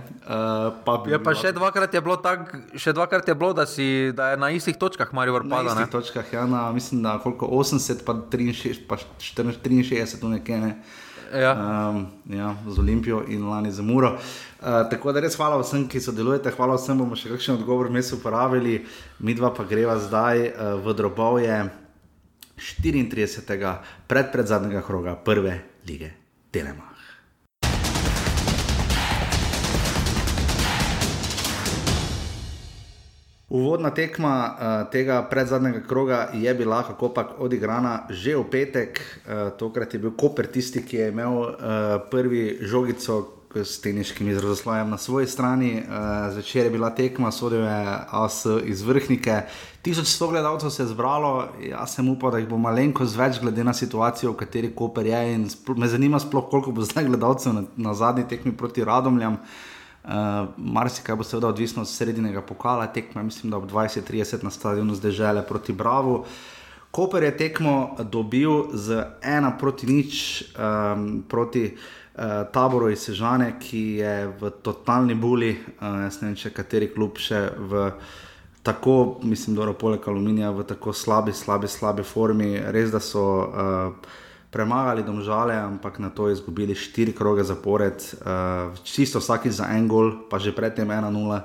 pa 0.85 0.93
ja, 1.11 1.17
pa 1.19 1.33
še 1.35 1.51
dvakrat 1.51 1.91
je 1.91 1.99
bilo 1.99 2.15
tako, 2.23 2.61
še 2.79 2.93
dvakrat 2.95 3.27
je 3.27 3.35
bilo, 3.35 3.49
da, 3.51 3.65
si, 3.67 4.13
da 4.15 4.29
je 4.31 4.37
na 4.39 4.47
istih 4.55 4.77
točkah 4.79 5.11
Marijo 5.11 5.35
Vrpada. 5.35 5.75
Na 5.75 5.83
istih 5.83 5.89
ne? 5.89 5.91
točkah, 5.91 6.29
ja, 6.31 6.45
na, 6.47 6.61
mislim, 6.71 7.03
da 7.03 7.17
koliko 7.19 7.49
80, 7.51 8.05
pa 8.07 8.15
63, 8.31 8.87
pa 8.87 8.95
64, 9.19 10.21
tu 10.23 10.31
nekje. 10.31 10.61
Ne? 10.63 10.71
Ja. 11.35 11.51
Um, 11.91 12.07
ja, 12.31 12.55
z 12.63 12.79
Olimpijo 12.79 13.25
in 13.27 13.43
lani 13.51 13.75
za 13.75 13.83
Muro. 13.83 14.15
Uh, 14.15 14.87
tako 14.87 15.11
da 15.11 15.27
res 15.27 15.35
hvala 15.35 15.59
vsem, 15.59 15.83
ki 15.91 15.99
sodelujete, 15.99 16.55
hvala 16.55 16.79
vsem, 16.79 16.95
bomo 16.95 17.19
še 17.19 17.35
kakšen 17.35 17.59
odgovor 17.59 17.91
mi 17.91 17.99
uporabili, 17.99 18.85
mi 19.19 19.35
dva 19.35 19.51
pa 19.51 19.67
greva 19.67 19.99
zdaj 19.99 20.47
uh, 20.47 20.79
v 20.79 20.95
drobovje. 20.95 21.59
34. 22.61 23.75
pred, 24.07 24.31
pred 24.31 24.45
zadnjega 24.45 24.81
kroga, 24.81 25.15
prve 25.15 25.59
lige 25.87 26.11
Telemach. 26.51 26.91
Uvodna 33.51 33.89
tekma 33.91 34.55
uh, 34.55 34.91
tega 34.91 35.27
predzadnjega 35.29 35.81
kroga 35.87 36.29
je 36.33 36.53
bila, 36.53 36.83
kako 36.87 37.09
pa 37.13 37.25
odigrana, 37.37 38.07
že 38.09 38.37
v 38.37 38.45
petek. 38.47 39.01
Uh, 39.01 39.51
tokrat 39.59 39.93
je 39.93 39.99
bil 39.99 40.13
Koper 40.15 40.47
tisti, 40.47 40.79
ki 40.79 40.97
je 40.97 41.07
imel 41.11 41.35
uh, 41.35 41.49
prvi 42.11 42.59
žogico 42.61 43.41
s 43.55 43.81
teniškim 43.81 44.29
izrazoslojem 44.31 44.89
na 44.89 44.97
svoji 44.97 45.27
strani. 45.27 45.83
Uh, 45.83 46.31
zvečer 46.33 46.65
je 46.65 46.71
bila 46.71 46.89
tekma, 46.95 47.31
sodel 47.31 47.67
je 47.67 47.83
AS 48.07 48.45
iz 48.63 48.81
vrhnike. 48.81 49.41
1100 49.83 50.29
gledalcev 50.29 50.69
se 50.69 50.83
je 50.83 50.87
zbralo, 50.87 51.47
jaz 51.69 51.95
sem 51.95 52.09
upal, 52.09 52.31
da 52.31 52.37
jih 52.37 52.47
bo 52.49 52.57
malenkost 52.61 53.17
več, 53.17 53.39
glede 53.41 53.63
na 53.65 53.73
situacijo, 53.73 54.35
v 54.35 54.37
kateri 54.43 54.69
Koper 54.77 55.07
je. 55.09 55.21
Me 55.77 55.89
zanima 55.89 56.19
sploh, 56.21 56.45
koliko 56.51 56.71
bo 56.71 56.85
zdaj 56.85 57.07
gledalcev 57.09 57.55
na, 57.55 57.63
na 57.75 57.93
zadnji 57.97 58.27
tekmi 58.29 58.53
proti 58.57 58.85
Radomljam. 58.85 59.39
Uh, 60.01 60.49
Marsikaj 60.57 61.15
bo 61.17 61.25
seveda 61.25 61.49
odvisno 61.49 61.81
od 61.81 61.89
sredinega 61.89 62.41
pokala, 62.41 62.87
tekme, 62.93 63.23
mislim, 63.23 63.51
da 63.51 63.57
ob 63.57 63.69
20-30 63.71 64.43
na 64.43 64.49
stadionu 64.53 64.95
zdaj 64.95 65.11
žele 65.11 65.45
proti 65.47 65.73
Bravo. 65.73 66.25
Koper 66.91 67.23
je 67.23 67.37
tekmo 67.37 67.95
dobil 68.03 68.73
z 68.73 69.03
ena 69.23 69.53
proti 69.57 69.87
nič 69.87 70.43
um, 70.53 71.23
proti 71.29 71.63
uh, 71.73 72.23
taboru 72.53 72.89
iz 72.89 73.05
Sežane, 73.05 73.53
ki 73.59 73.83
je 74.01 74.15
v 74.41 74.49
totalni 74.61 75.15
buli, 75.15 75.55
uh, 75.55 75.87
ne 76.01 76.09
vem, 76.21 76.35
če 76.35 76.53
kateri 76.53 76.91
klub 76.93 77.17
še 77.17 77.47
v 77.57 77.87
tako, 78.63 79.19
mislim, 79.23 79.55
da 79.55 79.63
je 79.69 79.73
poleg 79.73 80.07
aluminija 80.07 80.51
v 80.51 80.63
tako 80.63 80.93
slabi, 80.93 81.33
slabi, 81.33 81.67
slabi 81.67 82.03
formi. 82.03 82.57
Res, 82.71 82.91
da 82.91 82.99
so. 82.99 83.23
Uh, 83.49 84.11
premagali 84.51 85.03
domžale, 85.03 85.55
ampak 85.55 85.99
na 85.99 86.11
to 86.11 86.27
izgubili 86.29 86.75
štiri 86.75 87.15
kroge 87.15 87.43
zapored, 87.47 87.95
uh, 88.19 88.75
čisto 88.83 89.23
vsaki 89.23 89.47
za 89.47 89.71
en 89.71 89.87
gol, 89.87 90.27
pa 90.27 90.43
že 90.43 90.51
predtem 90.51 90.91
1-0. 90.91 91.07
Uh, 91.07 91.39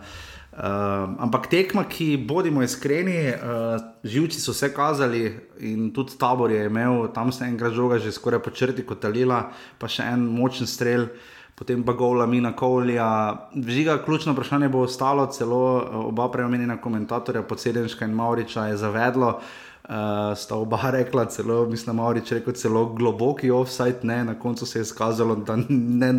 eh, 0.57 1.23
ampak 1.23 1.47
tekma, 1.53 1.85
ki 1.85 2.17
bodimo 2.17 2.65
iskreni, 2.65 3.31
uh, 3.31 3.77
živci 4.03 4.41
so 4.41 4.57
se 4.57 4.73
kazali 4.75 5.37
in 5.61 5.93
tudi 5.93 6.17
tabor 6.19 6.51
je 6.51 6.65
imel, 6.67 7.13
tam 7.15 7.33
se 7.33 7.45
enkrat 7.45 7.73
žoga 7.73 7.99
že 7.99 8.13
skoraj 8.13 8.41
po 8.43 8.51
črti 8.51 8.83
kot 8.83 9.05
talila, 9.05 9.53
pa 9.79 9.87
še 9.87 10.03
en 10.03 10.25
močen 10.27 10.67
strel. 10.67 11.13
Potem 11.57 11.81
pa 11.85 11.93
gola 11.97 12.27
mina 12.27 12.53
Kovlja. 12.53 13.37
Žiga, 13.69 14.03
ključno 14.05 14.33
vprašanje 14.33 14.69
bo 14.69 14.83
ostalo, 14.85 15.27
celo 15.33 15.89
oba 15.93 16.29
preomenjena 16.31 16.77
komentatorja, 16.77 17.43
Podsedenška 17.43 18.05
in 18.05 18.13
Mauriča, 18.13 18.67
je 18.67 18.77
zavedlo, 18.77 19.29
uh, 19.31 19.95
sta 20.37 20.55
oba 20.57 20.79
rekla, 20.99 21.25
celo, 21.25 21.65
mislim, 21.67 21.97
da 21.97 22.13
je 22.13 22.39
rekel, 22.39 22.53
celo 22.53 22.85
globoki 22.93 23.51
offside, 23.51 23.99
ne, 24.03 24.25
na 24.25 24.35
koncu 24.39 24.67
se 24.67 24.79
je 24.79 24.83
izkazalo, 24.83 25.37
da, 25.37 25.57
ne, 25.69 26.13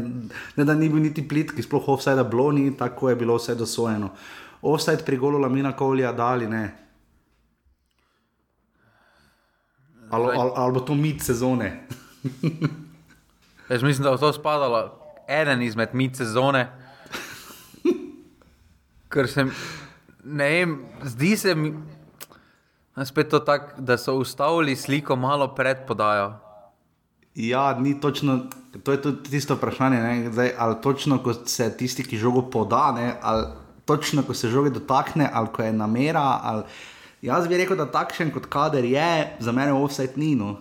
ne, 0.56 0.66
da 0.66 0.74
ni 0.74 0.90
bil 0.90 1.02
niti 1.06 1.28
plitki, 1.28 1.62
sploh 1.62 1.90
offside, 1.90 2.24
bilo 2.24 2.52
ni, 2.52 2.78
tako 2.78 3.10
je 3.10 3.16
bilo 3.16 3.36
vse 3.36 3.56
dosojeno. 3.56 4.10
Offside 4.62 5.06
pri 5.06 5.18
golu 5.18 5.38
Lamina 5.38 5.72
Kovlja 5.72 6.12
dali, 6.12 6.48
ne. 6.48 6.78
Ali 10.10 10.38
al, 10.38 10.52
al 10.56 10.72
bo 10.72 10.80
to 10.80 10.96
mit 10.96 11.22
sezone? 11.22 11.88
Jaz 13.70 13.84
mislim, 13.84 14.04
da 14.04 14.12
bo 14.12 14.18
to 14.18 14.34
spadalo 14.34 14.97
eden 15.28 15.62
izmed 15.62 15.94
mit 15.94 16.16
sezone. 16.16 16.68
Ker 19.12 19.28
sem, 19.32 19.52
ne 20.24 20.50
vem, 20.52 20.80
zdi 21.04 21.36
se 21.38 21.56
mi. 21.56 21.74
Spet 23.06 23.30
to 23.30 23.40
tako, 23.46 23.82
da 23.82 23.98
so 23.98 24.16
ustavili 24.18 24.76
sliko 24.76 25.16
malo 25.16 25.48
pred 25.56 25.86
podajo. 25.88 26.34
Ja, 27.36 27.80
ni 27.80 28.00
točno, 28.02 28.40
to 28.84 28.92
je 28.92 29.02
tudi 29.02 29.30
tisto 29.30 29.56
vprašanje. 29.56 30.32
Zdaj, 30.32 30.54
ali 30.58 30.76
točno, 30.82 31.20
ko 31.24 31.34
se 31.34 31.70
tisti, 31.78 32.04
ki 32.04 32.18
žogo 32.18 32.42
poda, 32.50 32.92
ne, 32.92 33.14
ali 33.22 33.46
točno, 33.86 34.24
ko 34.24 34.34
se 34.34 34.50
žogo 34.50 34.70
dotakne, 34.70 35.30
ali 35.34 35.48
ko 35.54 35.64
je 35.64 35.74
namera. 35.74 36.40
Ali... 36.44 36.64
Jaz 37.22 37.48
bi 37.48 37.58
rekel, 37.58 37.78
da 37.78 37.86
takšen 37.92 38.32
kot 38.32 38.46
kader 38.50 38.86
je, 38.86 39.38
za 39.40 39.52
mene 39.52 39.74
offset 39.74 40.18
ni. 40.18 40.36
No. 40.36 40.56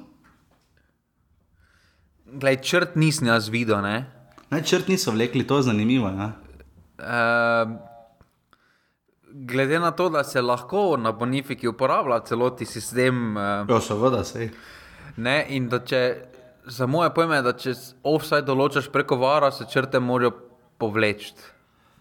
Glej, 2.26 2.60
črt 2.64 2.96
nisem 2.96 3.28
jaz 3.28 3.48
videl. 3.48 3.80
Ne? 3.84 4.15
Ne, 4.50 4.62
črt 4.62 4.88
niso 4.88 5.10
vlekli, 5.10 5.46
to 5.46 5.56
je 5.56 5.62
zanimivo. 5.62 6.06
Uh, 6.06 7.72
glede 9.32 9.80
na 9.80 9.90
to, 9.90 10.08
da 10.08 10.24
se 10.24 10.42
lahko 10.42 10.96
na 10.96 11.12
Bonifiki 11.12 11.68
uporablja 11.68 12.20
celoti 12.20 12.64
sistem. 12.64 13.36
Uh, 13.36 13.42
ja, 13.68 13.80
seveda 13.80 14.24
se. 14.24 14.50
Ne, 15.16 15.44
in 15.48 15.68
da 15.68 15.80
če 15.84 16.02
za 16.66 16.86
moje 16.86 17.10
pojme, 17.14 17.42
da 17.42 17.52
če 17.58 17.74
offside 18.06 18.46
določaš 18.46 18.90
preko 18.92 19.18
vara, 19.18 19.50
se 19.54 19.66
črte 19.70 20.00
morajo 20.02 20.32
povleči, 20.78 21.32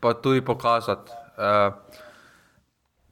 pa 0.02 0.14
tudi 0.14 0.42
pokazati. 0.46 1.14
Uh, 1.36 2.02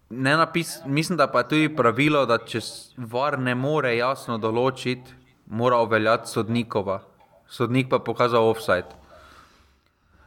napis, 0.10 0.80
mislim, 0.86 1.18
da 1.18 1.28
pa 1.28 1.44
je 1.44 1.50
tudi 1.50 1.76
pravilo, 1.76 2.26
da 2.26 2.38
če 2.38 2.62
var 2.98 3.40
ne 3.40 3.56
more 3.56 3.96
jasno 3.98 4.38
določiti, 4.38 5.14
mora 5.48 5.82
uveljati 5.82 6.30
sodnikova. 6.30 7.02
Sodnik 7.50 7.90
pa 7.90 8.00
pokazal 8.00 8.50
offside. 8.50 9.03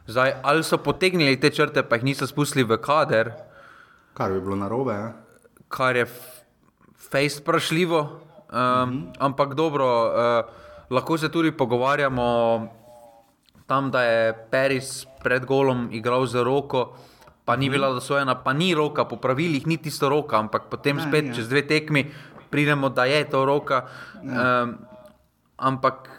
Zdaj, 0.07 0.39
ali 0.43 0.63
so 0.63 0.77
potegnili 0.77 1.39
te 1.39 1.49
črte, 1.51 1.83
pa 1.83 1.95
jih 1.95 2.03
niso 2.03 2.27
spustili 2.27 2.63
v 2.63 2.77
kader, 2.79 3.33
Kar 4.17 4.33
bi 4.33 4.41
bilo 4.41 4.57
narobe. 4.57 4.95
Ja? 4.97 5.09
Kar 5.69 5.95
je 5.95 6.07
fejst 7.09 7.43
vprašljivo, 7.43 7.99
um, 8.01 8.09
uh 8.09 8.57
-huh. 8.57 9.13
ampak 9.19 9.53
dobro, 9.53 9.85
uh, 9.85 10.45
lahko 10.89 11.17
se 11.17 11.29
tudi 11.29 11.51
pogovarjamo 11.51 12.67
tam, 13.67 13.91
da 13.91 14.01
je 14.03 14.33
Peris 14.51 15.05
pred 15.23 15.45
golom 15.45 15.89
igral 15.91 16.25
za 16.25 16.43
roko. 16.43 16.95
Pa 17.45 17.55
ni 17.55 17.69
bila 17.69 17.93
dosvojena, 17.93 18.35
pa 18.43 18.53
ni 18.53 18.73
roka, 18.75 19.05
po 19.05 19.15
pravilih 19.15 19.67
ni 19.67 19.77
tisto 19.77 20.09
roka, 20.09 20.37
ampak 20.37 20.63
potem 20.69 20.95
ne, 20.95 21.03
spet 21.03 21.25
je. 21.25 21.33
čez 21.35 21.49
dve 21.49 21.67
tekmi 21.67 22.11
pridemo, 22.49 22.89
da 22.89 23.05
je 23.05 23.29
to 23.29 23.45
roka. 23.45 23.85
Um, 24.23 24.77
ampak 25.57 26.09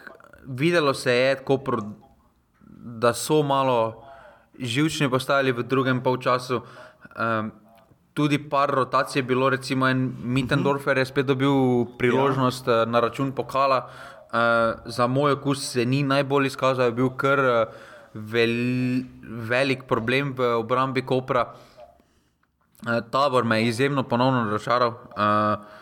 videlo 0.46 0.94
se 0.94 1.12
je, 1.12 1.36
kopro, 1.36 1.78
da 2.96 3.12
so 3.14 3.42
malo 3.42 4.02
živčni 4.58 5.10
postali 5.10 5.52
v 5.52 5.62
drugem 5.62 6.02
polčasu. 6.02 6.62
Um, 7.14 7.52
tudi 8.14 8.38
par 8.38 8.70
rotacij 8.70 9.20
je 9.20 9.22
bilo, 9.22 9.50
recimo 9.50 9.86
en 9.88 10.14
Mittendorfer 10.22 10.98
je 10.98 11.06
spet 11.06 11.26
dobil 11.26 11.86
priložnost 11.98 12.66
ja. 12.66 12.84
na 12.84 13.00
račun 13.00 13.32
pokala. 13.32 13.86
Uh, 14.28 14.80
za 14.84 15.06
moj 15.06 15.32
okus 15.32 15.62
se 15.72 15.84
ni 15.84 16.02
najbolj 16.02 16.46
izkazal, 16.46 16.90
je 16.90 16.92
bil 16.92 17.10
kar 17.16 17.38
uh, 17.38 17.54
vel, 18.14 19.04
velik 19.22 19.86
problem 19.88 20.34
v 20.36 20.54
obrambi 20.58 21.02
Kopra. 21.06 21.46
Uh, 22.86 23.00
tabor 23.10 23.44
me 23.44 23.60
je 23.60 23.68
izjemno 23.68 24.02
ponovno 24.02 24.44
razočaral. 24.44 24.88
Uh, 24.90 25.77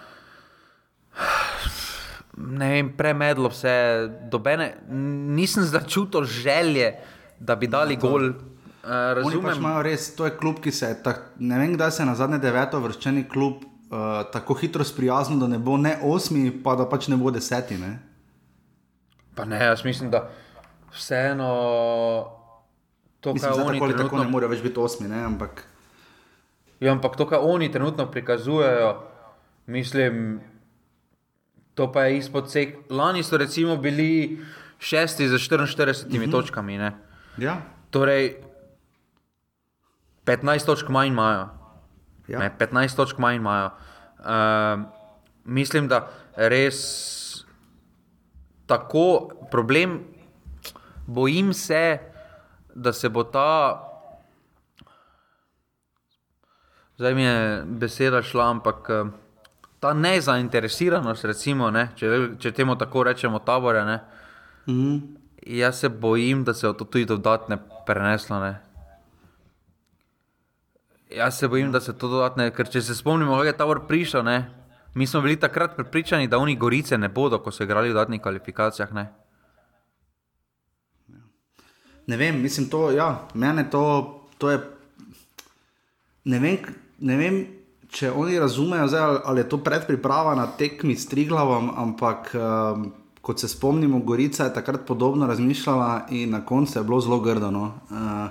ne 2.36 2.68
vem, 2.70 2.90
premedlo 2.96 3.48
vse, 3.48 3.72
dobene, 4.30 4.74
nisem 5.36 5.64
začutil 5.64 6.24
želje, 6.24 6.92
da 7.40 7.56
bi 7.56 7.66
dali 7.66 7.94
ja, 7.94 8.00
to... 8.00 8.10
gol. 8.10 8.28
Uh, 8.86 8.92
razumem, 9.18 9.62
pač 9.62 9.82
res, 9.82 10.10
to 10.14 10.28
je 10.28 10.34
klub, 10.38 10.60
ki 10.62 10.70
se 10.70 10.92
je, 10.92 10.98
tak, 11.02 11.32
ne 11.42 11.58
vem, 11.58 11.72
kdaj 11.74 11.90
se 11.90 12.02
je 12.04 12.06
na 12.06 12.14
zadnje 12.14 12.38
deveto 12.38 12.78
vrščeni 12.80 13.24
klub 13.28 13.64
uh, 13.64 14.22
tako 14.32 14.54
hitro 14.54 14.84
sprijaznil, 14.84 15.40
da 15.42 15.48
ne 15.50 15.58
bo 15.58 15.74
ne 15.76 15.96
osmi, 16.06 16.52
pa 16.62 16.76
da 16.78 16.86
pač 16.86 17.08
ne 17.10 17.18
bo 17.18 17.32
deseti. 17.34 17.80
Ne? 17.80 17.96
Pa 19.34 19.44
ne, 19.44 19.58
jaz 19.58 19.82
mislim, 19.84 20.12
da 20.14 20.28
vseeno 20.94 21.50
to, 23.20 23.34
kar 23.34 23.58
oni 23.58 23.80
trenutno... 23.80 24.04
tako 24.04 24.22
ne 24.22 24.28
more 24.30 24.46
več 24.46 24.62
biti 24.62 24.80
osmi, 24.80 25.08
ne, 25.10 25.24
ampak. 25.26 25.64
Ja, 26.80 26.92
ampak 26.92 27.16
to, 27.18 27.26
kar 27.26 27.42
oni 27.42 27.72
trenutno 27.72 28.06
prikazujejo, 28.12 28.92
mislim, 29.66 30.38
to 31.76 31.92
pa 31.92 32.08
je 32.08 32.18
izpod 32.18 32.48
vseh. 32.48 32.74
Lani 32.90 33.22
so 33.22 33.36
recimo 33.36 33.76
bili 33.76 34.40
šesti 34.78 35.28
za 35.28 35.36
44 35.36 36.06
mm 36.08 36.12
-hmm. 36.12 36.30
točkami. 36.30 36.74
Ja. 37.36 37.56
Torej, 37.90 38.36
15 40.24 40.66
točk 40.66 40.88
manj 40.88 41.08
imajo. 41.08 41.48
Ja. 42.28 42.38
Ne, 42.38 42.54
15 42.58 42.96
točk 42.96 43.18
manj 43.18 43.36
imajo. 43.36 43.70
Uh, 44.18 44.82
mislim, 45.44 45.88
da 45.88 46.08
res 46.36 47.44
tako 48.66 49.30
problem, 49.50 50.00
bojim 51.06 51.52
se, 51.52 51.98
da 52.74 52.92
se 52.92 53.08
bo 53.08 53.22
ta. 53.24 53.82
Zdaj 56.96 57.14
mi 57.14 57.22
je 57.22 57.62
beseda 57.66 58.22
šla, 58.22 58.50
ampak 58.50 58.88
uh, 58.90 59.08
ta 59.80 59.92
nezainteresiranost, 59.94 61.24
recimo, 61.24 61.70
ne, 61.70 61.88
če, 61.96 62.08
če 62.38 62.52
temu 62.52 62.76
tako 62.76 63.02
rečemo, 63.02 63.38
tabore. 63.38 63.84
Mm 63.84 64.00
-hmm. 64.66 65.00
Jaz 65.46 65.80
se 65.80 65.88
bojim, 65.88 66.44
da 66.44 66.54
se 66.54 66.66
bo 66.66 66.72
to 66.72 66.84
tudi 66.84 67.04
dodatno 67.04 67.58
preneslo. 67.86 68.40
Ne. 68.40 68.62
Jaz 71.16 71.38
se 71.38 71.48
bojim, 71.48 71.72
da 71.72 71.80
se 71.80 71.98
to 71.98 72.08
dodatne, 72.08 72.50
ker 72.50 72.68
če 72.68 72.82
se 72.82 72.94
spomnimo, 72.94 73.32
kako 73.32 73.44
je 73.44 73.56
ta 73.56 73.64
vrh 73.64 73.82
prišel, 73.88 74.24
ne? 74.24 74.50
mi 74.94 75.06
smo 75.06 75.20
bili 75.20 75.36
takrat 75.36 75.76
pripričani, 75.76 76.28
da 76.28 76.38
oni 76.38 76.56
gorice 76.56 76.98
ne 76.98 77.08
bodo, 77.08 77.38
ko 77.38 77.50
so 77.50 77.64
igrali 77.64 77.88
v 77.88 77.92
dodatnih 77.92 78.22
kvalifikacijah. 78.22 78.92
Ne? 78.92 79.12
ne 82.06 82.16
vem, 82.16 82.40
mislim, 82.42 82.68
to, 82.70 82.90
ja, 82.90 83.28
mene 83.34 83.70
to, 83.70 83.82
to 84.38 84.50
je. 84.50 84.60
Ne 86.24 86.38
vem, 86.38 86.56
ne 86.98 87.16
vem, 87.16 87.46
če 87.90 88.10
oni 88.12 88.38
razumejo, 88.38 88.88
zdaj, 88.88 89.20
ali 89.24 89.40
je 89.40 89.48
to 89.48 89.58
predpriprava 89.62 90.34
na 90.34 90.46
tekmi 90.46 90.96
s 90.96 91.08
Triglavom, 91.08 91.70
ampak 91.76 92.32
um, 92.34 92.90
kot 93.26 93.40
se 93.40 93.48
spomnimo, 93.48 93.98
Gorica 94.06 94.44
je 94.44 94.54
takrat 94.54 94.86
podobno 94.86 95.26
razmišljala 95.26 96.06
in 96.10 96.30
na 96.30 96.44
koncu 96.44 96.78
je 96.78 96.84
bilo 96.84 97.00
zelo 97.00 97.20
grdo. 97.20 97.50
No. 97.50 97.72
Uh, 97.90 98.28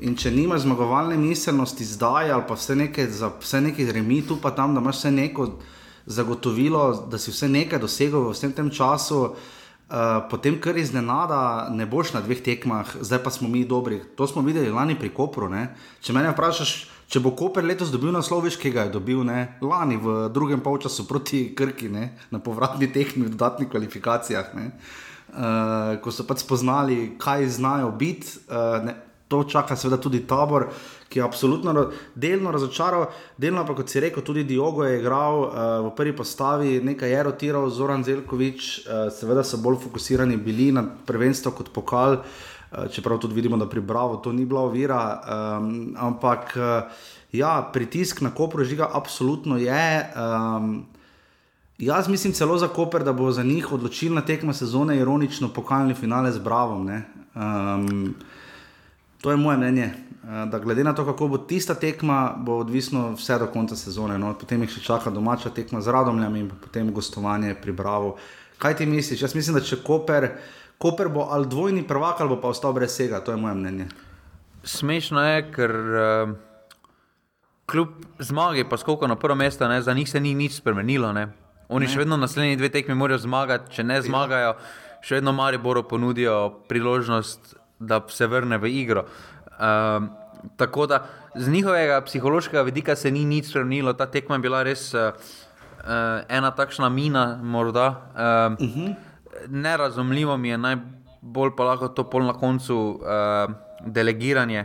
in 0.00 0.16
če 0.16 0.30
nimaš 0.30 0.64
zmagovalne 0.64 1.16
miselnosti 1.18 1.84
zdaj, 1.84 2.30
ali 2.30 2.46
pa 2.48 2.54
vse 2.54 2.76
nekaj, 2.76 3.08
vse 3.40 3.60
nekaj 3.60 3.92
remi 3.92 4.22
tu 4.26 4.38
pa 4.42 4.54
tam, 4.54 4.74
da 4.74 4.80
imaš 4.80 5.02
vse 5.02 5.10
neko 5.10 5.48
zagotovilo, 6.06 7.08
da 7.10 7.18
si 7.18 7.30
vse 7.34 7.48
nekaj 7.48 7.82
dosegel 7.82 8.28
v 8.28 8.36
vsem 8.36 8.52
tem 8.52 8.70
času. 8.70 9.34
Uh, 9.90 10.22
potem, 10.30 10.60
kar 10.62 10.78
iznenada, 10.78 11.66
ne 11.74 11.82
boš 11.86 12.12
na 12.14 12.22
dveh 12.22 12.38
tekmah, 12.46 12.92
zdaj 13.02 13.24
pa 13.24 13.30
smo 13.34 13.48
mi 13.50 13.64
dobri. 13.66 13.98
To 14.14 14.26
smo 14.26 14.42
videli 14.46 14.70
lani 14.70 14.94
pri 14.94 15.10
Kopru. 15.10 15.48
Ne? 15.50 15.72
Če 15.98 16.14
me 16.14 16.22
vprašaš, 16.30 16.74
če 17.10 17.22
bo 17.22 17.32
Koper 17.34 17.66
letos 17.66 17.90
dobil 17.90 18.12
naslov, 18.14 18.44
veš, 18.46 18.56
ki 18.60 18.70
ga 18.74 18.86
je 18.86 18.94
dobil 18.94 19.24
ne? 19.26 19.58
lani 19.64 19.98
v 19.98 20.30
drugem 20.30 20.62
polčasu 20.62 21.08
proti 21.10 21.50
Krki, 21.58 21.90
ne? 21.90 22.14
na 22.30 22.38
povratni 22.38 22.86
tehni, 22.92 23.26
v 23.26 23.34
dodatnih 23.34 23.70
kvalifikacijah. 23.70 24.54
Uh, 24.54 25.98
ko 26.02 26.10
so 26.14 26.26
pač 26.26 26.44
spoznali, 26.44 27.14
kaj 27.18 27.46
znajo 27.58 27.90
biti, 27.98 28.38
uh, 28.50 28.90
to 29.30 29.42
čaka 29.46 29.76
seveda 29.78 29.98
tudi 30.02 30.24
tabor, 30.26 30.68
ki 31.10 31.18
je 31.18 31.26
absolutno 31.26 31.74
delno 32.18 32.50
razočaral, 32.54 33.08
delno 33.38 33.62
pa 33.66 33.74
kot 33.78 33.90
si 33.90 34.02
rekel, 34.02 34.22
tudi 34.26 34.46
Diogo 34.46 34.86
je 34.86 34.98
igral 34.98 35.42
uh, 35.42 35.50
v 35.86 35.92
prvi 35.98 36.14
postavi, 36.18 36.78
nekaj 36.86 37.10
je 37.10 37.26
rotiral, 37.26 37.70
Zoran 37.74 38.06
Zelkovič, 38.06 38.70
uh, 38.86 39.10
seveda 39.14 39.42
so 39.46 39.58
bolj 39.62 39.82
fokusirani 39.86 40.38
bili 40.38 40.70
na 40.74 40.86
prvenstvo 40.86 41.54
kot 41.58 41.74
pokal. 41.74 42.22
Uh, 42.22 42.49
čeprav 42.90 43.18
tudi 43.18 43.34
vidimo, 43.34 43.56
da 43.56 43.68
pri 43.68 43.80
Bravo 43.80 44.16
to 44.16 44.32
ni 44.32 44.44
bila 44.44 44.60
ovira. 44.60 45.20
Um, 45.20 45.94
ampak 45.98 46.56
eh, 46.56 46.82
ja, 47.32 47.70
pritisk 47.72 48.20
na 48.20 48.30
Koper 48.30 48.64
žiga 48.64 48.90
absolutno 48.92 49.56
je. 49.56 50.12
Um, 50.16 50.86
jaz 51.78 52.08
mislim 52.08 52.32
celo 52.32 52.58
za 52.58 52.68
Koper, 52.68 53.04
da 53.04 53.12
bo 53.12 53.32
za 53.32 53.42
njih 53.42 53.72
odločilna 53.72 54.20
tekma 54.20 54.52
sezone 54.52 54.98
ironično 54.98 55.48
pokalni 55.48 55.94
finale 55.94 56.32
z 56.32 56.38
Bravo. 56.38 56.86
Um, 57.34 58.14
to 59.20 59.30
je 59.30 59.36
moje 59.36 59.56
mnenje. 59.56 59.92
Eh, 60.24 60.46
da 60.46 60.58
glede 60.58 60.84
na 60.84 60.94
to, 60.94 61.04
kako 61.04 61.28
bo 61.28 61.38
tista 61.38 61.74
tekma, 61.74 62.34
bo 62.38 62.58
odvisno 62.58 63.12
vse 63.12 63.38
do 63.38 63.46
konca 63.46 63.76
sezone. 63.76 64.18
No? 64.18 64.34
Potem 64.38 64.60
jih 64.62 64.70
še 64.70 64.82
čaka 64.84 65.10
domača 65.10 65.50
tekma 65.50 65.80
z 65.80 65.88
Radomljami 65.88 66.40
in 66.40 66.50
potem 66.60 66.92
gostovanje 66.92 67.54
pri 67.62 67.72
Bravo. 67.72 68.16
Kaj 68.58 68.76
ti 68.76 68.86
misliš? 68.86 69.22
Jaz 69.22 69.34
mislim, 69.34 69.56
da 69.56 69.64
če 69.64 69.80
Koper. 69.82 70.28
Koper 70.80 71.08
bo 71.12 71.26
ali 71.30 71.46
dvojni 71.46 71.82
prvak, 71.84 72.20
ali 72.20 72.36
pa 72.40 72.48
ostal 72.48 72.72
brez 72.72 72.94
vsega, 72.94 73.20
to 73.20 73.34
je 73.34 73.36
moje 73.36 73.54
mnenje. 73.54 73.86
Smešno 74.64 75.20
je, 75.20 75.42
ker 75.52 75.72
uh, 75.76 76.30
kljub 77.68 77.88
zmagi, 78.18 78.64
pa 78.64 78.78
skoliko 78.80 79.06
na 79.06 79.16
prvo 79.16 79.34
mesto, 79.34 79.68
ne, 79.68 79.82
za 79.82 79.94
njih 79.94 80.08
se 80.10 80.20
ni 80.20 80.32
nič 80.34 80.56
spremenilo. 80.56 81.12
Ne. 81.12 81.26
Oni 81.68 81.84
ne. 81.84 81.92
še 81.92 82.00
vedno 82.00 82.16
naslednji 82.16 82.56
dve 82.56 82.70
tekmi 82.72 82.96
morajo 82.96 83.20
zmagati, 83.26 83.74
če 83.76 83.84
ne 83.84 83.98
ja. 84.00 84.06
zmagajo, 84.08 84.54
še 85.04 85.20
vedno 85.20 85.36
mari 85.36 85.60
bodo 85.60 85.82
ponudijo 85.84 86.64
priložnost, 86.68 87.54
da 87.78 88.00
se 88.08 88.26
vrne 88.26 88.56
v 88.60 88.72
igro. 88.80 89.04
Uh, 89.60 90.08
tako 90.56 90.88
da 90.88 91.02
z 91.36 91.52
njihovega 91.52 92.00
psihološkega 92.08 92.64
vidika 92.64 92.96
se 92.96 93.12
ni 93.12 93.26
nič 93.28 93.52
spremenilo, 93.52 93.92
ta 93.92 94.08
tekma 94.08 94.40
je 94.40 94.46
bila 94.48 94.64
res 94.64 94.88
uh, 94.96 95.12
uh, 95.12 96.24
ena 96.28 96.56
takšna 96.56 96.88
mina, 96.88 97.36
morda. 97.44 97.88
Uh, 98.16 98.64
uh 98.64 98.76
-huh 98.76 99.09
nerazumljivo 99.48 100.36
mi 100.36 100.48
je 100.48 100.58
najbolj 100.58 101.56
pa 101.56 101.64
lahko 101.64 101.88
to 101.88 102.04
pol 102.10 102.24
na 102.24 102.32
koncu 102.32 102.76
uh, 102.76 103.52
delegiranje. 103.86 104.64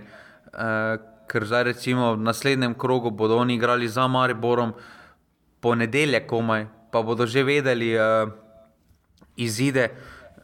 Uh, 0.54 1.02
ker 1.28 1.46
zdaj 1.46 1.64
recimo 1.64 2.14
v 2.14 2.22
naslednjem 2.22 2.74
krogu 2.78 3.12
bodo 3.12 3.38
oni 3.38 3.56
igrali 3.56 3.88
za 3.90 4.08
Mariborom, 4.08 4.74
ponedeljek 5.60 6.28
komaj, 6.30 6.68
pa 6.92 7.02
bodo 7.02 7.26
že 7.26 7.44
vedeli 7.44 7.96
uh, 7.98 8.30
izide. 9.36 9.90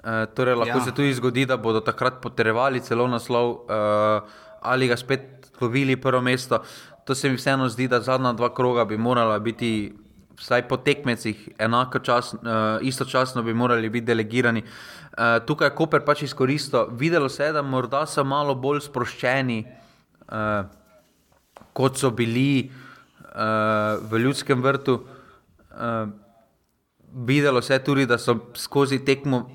Uh, 0.02 0.26
torej 0.34 0.56
lahko 0.56 0.80
ja. 0.80 0.86
se 0.86 0.92
tudi 0.92 1.14
zgodi, 1.14 1.46
da 1.46 1.58
bodo 1.58 1.80
takrat 1.80 2.22
potrebovali 2.22 2.82
celo 2.82 3.08
naslov 3.08 3.52
uh, 3.52 4.26
ali 4.62 4.88
ga 4.88 4.98
spet 4.98 5.52
lovili 5.62 5.96
prvo 5.96 6.22
mesto. 6.22 6.64
To 7.06 7.16
se 7.16 7.30
mi 7.30 7.36
vseeno 7.36 7.70
zdi, 7.70 7.88
da 7.88 8.02
zadnja 8.02 8.34
dva 8.34 8.54
kroga 8.54 8.86
bi 8.86 8.98
morala 8.98 9.40
biti 9.40 9.94
vsaj 10.42 10.66
po 10.68 10.78
tekmecih, 10.82 11.50
enako 11.62 12.00
čas, 12.00 12.34
uh, 12.34 12.42
istočasno 12.82 13.44
bi 13.44 13.54
morali 13.54 13.90
biti 13.90 14.06
delegirani. 14.06 14.64
Uh, 14.64 15.38
tukaj 15.46 15.70
je 15.70 15.76
Koper 15.76 16.06
pač 16.06 16.26
izkoristil, 16.26 16.90
videlo 16.98 17.30
se 17.30 17.46
je, 17.46 17.54
da 17.54 17.62
morda 17.62 18.06
so 18.10 18.24
malo 18.24 18.56
bolj 18.56 18.82
sproščeni, 18.88 19.60
uh, 20.32 20.66
kot 21.78 22.02
so 22.02 22.12
bili 22.12 22.72
uh, 22.72 24.02
v 24.10 24.24
ljudskem 24.26 24.64
vrtu. 24.64 24.98
Uh, 25.72 26.10
videlo 27.28 27.62
se 27.62 27.78
je 27.78 27.84
tudi, 27.84 28.06
da 28.06 28.18
so 28.18 28.38
skozi 28.58 29.04
tekmo 29.06 29.46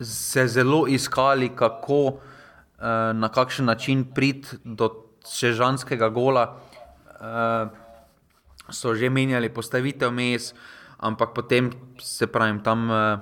se 0.00 0.46
zelo 0.48 0.86
iskali, 0.88 1.50
kako 1.56 2.00
uh, 2.06 2.20
na 3.14 3.28
kakšen 3.28 3.66
način 3.66 4.04
priti 4.14 4.56
do 4.64 4.92
čežanskega 5.26 6.08
gola. 6.08 6.46
So 8.70 8.94
že 8.94 9.10
menjali 9.10 9.48
postavitev 9.48 10.12
mes, 10.12 10.54
ampak 10.98 11.34
potem 11.34 11.70
se 11.98 12.26
pravi, 12.26 12.58
tam 12.62 12.90
uh, 12.90 13.18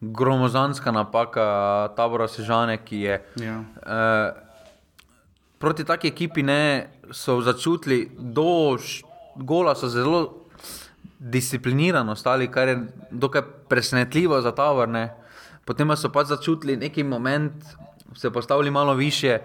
gromozanska 0.00 0.92
napaka 0.92 1.88
tabora 1.96 2.28
Sežane, 2.28 2.78
ki 2.84 3.00
je. 3.00 3.16
Ja. 3.36 3.56
Uh, 3.84 4.32
proti 5.58 5.84
taki 5.84 6.08
ekipi 6.08 6.42
ne, 6.42 6.90
so 7.12 7.40
začutili, 7.40 8.08
do 8.18 8.78
gola 9.36 9.74
so 9.74 9.88
zelo 9.88 10.48
disciplinirano 11.18 12.16
stali, 12.16 12.48
kar 12.48 12.68
je 12.68 12.76
dokaj 13.10 13.42
presenetljivo 13.68 14.40
za 14.40 14.52
tabor. 14.52 14.88
Ne. 14.88 15.12
Potem 15.64 15.96
so 15.96 16.08
pač 16.08 16.26
začutili 16.26 16.76
neki 16.76 17.04
moment, 17.04 17.52
se 18.16 18.30
postavili 18.30 18.70
malo 18.70 18.94
više. 18.94 19.38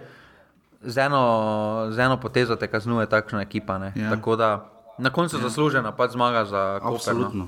Z 0.81 0.97
eno, 0.97 1.87
z 1.89 1.99
eno 1.99 2.19
potezo 2.21 2.55
te 2.55 2.67
kaznuje 2.67 3.09
takšna 3.09 3.41
ekipa. 3.41 3.91
Ja. 3.95 4.09
Tako 4.09 4.35
da 4.35 4.74
Na 4.97 5.09
koncu 5.09 5.37
ja. 5.37 5.41
zaslužena, 5.41 5.91
pač 5.91 6.11
zmaga 6.11 6.45
za 6.45 6.79
Koper. 6.79 6.89
No. 6.89 6.95
Absolutno. 6.95 7.47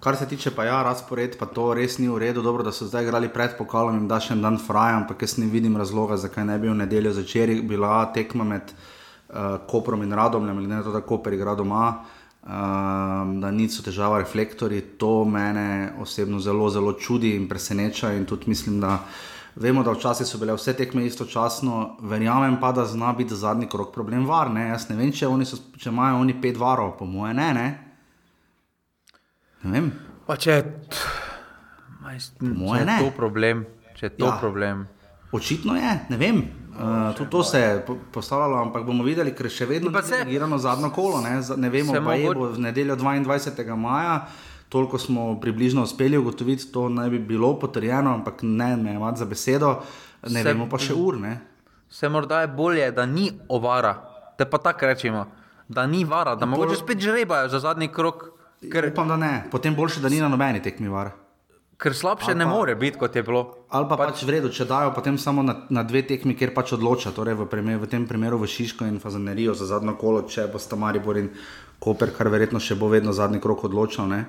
Kar 0.00 0.16
se 0.16 0.28
tiče 0.28 0.50
pa 0.54 0.64
ja, 0.64 0.82
razpored, 0.82 1.38
pa 1.38 1.46
to 1.46 1.72
res 1.74 1.98
ni 1.98 2.08
v 2.08 2.18
redu. 2.22 2.42
Dobro, 2.42 2.62
da 2.62 2.72
so 2.72 2.86
zdaj 2.86 3.02
igrali 3.02 3.28
pred 3.28 3.56
pokalom 3.58 3.96
in 3.98 4.06
da 4.08 4.20
še 4.22 4.36
en 4.36 4.44
dan 4.44 4.58
frajem, 4.62 5.02
ampak 5.02 5.24
jaz 5.26 5.38
ne 5.42 5.48
vidim 5.50 5.76
razloga, 5.76 6.16
zakaj 6.16 6.46
ne 6.46 6.58
bi 6.58 6.70
v 6.70 6.76
nedeljo 6.78 7.12
začeli. 7.16 7.58
Bila 7.66 8.04
tekma 8.14 8.46
med 8.46 8.70
uh, 8.70 9.58
Koprom 9.66 10.04
in 10.06 10.14
Radomljem, 10.14 10.62
ali 10.62 10.70
ne 10.70 10.82
to, 10.86 10.94
da 10.94 11.02
Koper 11.02 11.34
igra 11.34 11.56
doma, 11.58 11.88
uh, 11.98 12.52
da 13.42 13.50
niso 13.50 13.82
težava 13.82 14.22
reflektori. 14.22 14.80
To 15.02 15.24
mene 15.26 15.96
osebno 15.98 16.38
zelo, 16.38 16.70
zelo 16.70 16.94
čudi 16.94 17.34
in 17.34 17.48
preseneča 17.50 18.14
in 18.14 18.24
tudi 18.26 18.54
mislim, 18.54 18.80
da. 18.80 19.00
Vemo, 19.58 19.82
da 19.82 19.90
včasih 19.90 20.26
so 20.26 20.38
bile 20.38 20.54
vse 20.54 20.72
tekme 20.78 21.02
istočasno, 21.06 21.96
verjamem 22.00 22.60
pa, 22.60 22.70
da 22.72 22.84
zna 22.86 23.12
biti 23.12 23.34
zadnji 23.34 23.66
krok 23.68 23.90
problem 23.94 24.26
varne. 24.26 24.68
Jaz 24.68 24.86
ne 24.88 24.96
vem, 24.96 25.10
če, 25.12 25.26
so, 25.44 25.58
če 25.78 25.90
imajo 25.90 26.20
oni 26.22 26.36
pet 26.40 26.60
varov, 26.60 26.92
po 26.98 27.06
moje 27.06 27.34
ne. 27.34 27.48
Ne, 27.54 27.66
ne 29.64 29.72
vem. 29.74 29.90
Pa 30.28 30.36
če, 30.38 30.60
majst, 32.04 32.38
če 32.38 32.84
je 32.84 33.00
to 33.00 33.10
problem, 33.16 33.66
če 33.98 34.06
je 34.06 34.14
to 34.20 34.30
ja. 34.30 34.36
problem. 34.38 34.86
Očitno 35.34 35.74
je, 35.74 35.94
ne 36.12 36.18
vem. 36.20 36.42
Uh, 36.78 37.10
tudi 37.18 37.30
to 37.30 37.42
se 37.42 37.58
je 37.58 37.72
postavljalo, 38.14 38.60
ampak 38.62 38.84
bomo 38.86 39.02
videli, 39.02 39.32
ker 39.34 39.50
še 39.50 39.66
vedno 39.66 39.90
je 39.90 40.24
bilo 40.28 40.58
zadnjo 40.62 40.92
kolo. 40.94 41.18
Ne, 41.24 41.40
ne 41.56 41.70
vemo, 41.74 41.98
pa 42.04 42.14
je 42.14 42.30
bo 42.30 42.52
v 42.52 42.62
nedeljo 42.68 42.94
22. 42.96 43.74
maja 43.74 44.20
toliko 44.68 44.98
smo 44.98 45.40
približno 45.40 45.82
uspeli 45.82 46.18
ugotoviti, 46.18 46.72
to 46.72 46.88
naj 46.88 47.10
bi 47.10 47.18
bilo 47.18 47.58
potrjeno, 47.58 48.14
ampak 48.14 48.42
ne, 48.42 48.76
ne 48.76 48.94
imamo 48.94 49.16
za 49.16 49.24
besedo, 49.24 49.80
ne 50.22 50.42
se, 50.42 50.48
vemo 50.48 50.68
pa 50.68 50.78
še 50.78 50.94
ur. 50.94 51.18
Ne. 51.20 51.38
Se 51.90 52.08
morda 52.08 52.40
je 52.40 52.48
bolje, 52.48 52.90
da 52.92 53.06
ni 53.06 53.30
ovara, 53.48 53.94
da 54.38 54.46
pa 54.46 54.58
tako 54.58 54.86
rečemo, 54.86 55.26
da 55.68 55.86
ni 55.86 56.04
vara, 56.04 56.34
da 56.34 56.46
mogoče 56.46 56.76
spet 56.76 57.00
žrebajo 57.00 57.48
za 57.48 57.60
zadnji 57.64 57.88
krok. 57.88 58.28
Ker... 58.72 58.90
Upam, 58.92 59.08
da 59.08 59.16
ne, 59.16 59.32
potem 59.50 59.74
boljše, 59.74 60.00
da 60.00 60.08
ni 60.08 60.20
na 60.20 60.28
nobeni 60.28 60.62
tekmi 60.62 60.88
vara. 60.88 61.14
Ker 61.78 61.94
slabše 61.94 62.32
pa, 62.32 62.34
ne 62.34 62.46
more 62.46 62.74
biti, 62.74 62.98
kot 62.98 63.16
je 63.16 63.22
bilo. 63.22 63.44
Ali 63.70 63.86
pa 63.86 63.94
pač, 63.94 64.10
pač 64.10 64.22
v 64.26 64.32
redu, 64.34 64.48
če 64.50 64.66
dajo 64.66 64.90
potem 64.96 65.14
samo 65.14 65.44
na, 65.46 65.54
na 65.70 65.84
dve 65.86 66.02
tekmi, 66.02 66.34
kjer 66.34 66.50
pač 66.50 66.72
odloča, 66.74 67.12
torej 67.14 67.38
v, 67.38 67.46
primer, 67.46 67.78
v 67.78 67.86
tem 67.86 68.02
primeru 68.02 68.40
v 68.42 68.50
Šiško 68.50 68.88
in 68.90 68.98
Fazanerijo 68.98 69.54
za 69.54 69.68
zadnjo 69.70 69.94
kolo, 69.94 70.24
če 70.26 70.48
bo 70.50 70.58
sta 70.58 70.74
Maribor 70.74 71.20
in 71.22 71.30
Koper, 71.78 72.10
kar 72.10 72.32
verjetno 72.34 72.58
še 72.58 72.74
bo 72.74 72.90
vedno 72.90 73.14
zadnji 73.14 73.38
krok 73.38 73.62
odločal. 73.70 74.10
Ne? 74.10 74.24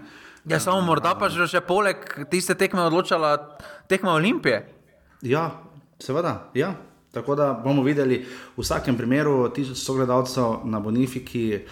Ja, 0.50 0.60
samo 0.60 0.82
morda 0.82 1.14
pa 1.14 1.30
že, 1.30 1.46
že 1.46 1.62
poleg 1.62 2.26
tiste 2.30 2.58
tekme 2.58 2.82
odločala 2.82 3.58
tekma 3.86 4.18
Olimpije. 4.18 4.66
Ja, 5.22 5.62
seveda. 6.02 6.50
Ja. 6.54 6.74
Tako 7.12 7.36
da 7.36 7.54
bomo 7.54 7.84
videli 7.84 8.26
v 8.58 8.62
vsakem 8.62 8.98
primeru 8.98 9.50
tisoč 9.50 9.78
sogledalcev 9.78 10.66
na 10.66 10.80
Bonifiki. 10.80 11.66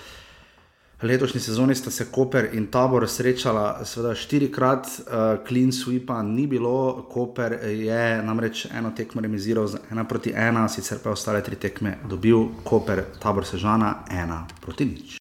Letošnji 1.02 1.42
sezoni 1.42 1.76
sta 1.76 1.92
se 1.92 2.08
Koper 2.12 2.50
in 2.54 2.68
Tabor 2.74 3.06
srečala, 3.10 3.86
seveda 3.86 4.16
štirikrat, 4.18 4.86
uh, 4.86 5.46
clean 5.48 5.70
sweepa 5.70 6.24
ni 6.26 6.48
bilo, 6.48 7.06
Koper 7.10 7.54
je 7.70 8.24
namreč 8.24 8.66
eno 8.74 8.92
tekmo 8.98 9.22
remiziral 9.22 9.68
z 9.68 9.78
ena 9.92 10.08
proti 10.10 10.34
ena, 10.34 10.66
sicer 10.68 10.98
pa 11.04 11.14
ostale 11.14 11.44
tri 11.46 11.56
tekme 11.56 12.00
dobil, 12.10 12.50
Koper, 12.64 13.04
Tabor 13.22 13.46
Sežana, 13.46 14.10
ena 14.10 14.48
proti 14.62 14.86
nič. 14.86 15.18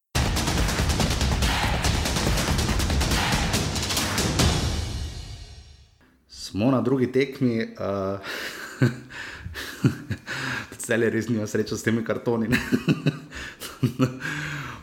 Smo 6.57 6.71
na 6.71 6.81
drugi 6.81 7.11
tekmi, 7.11 7.67
uh, 7.79 8.19
cel 10.77 11.03
je 11.03 11.09
res 11.09 11.27
nima 11.29 11.45
srečo 11.47 11.77
s 11.77 11.85
temi 11.85 12.01
kartoni. 12.05 12.49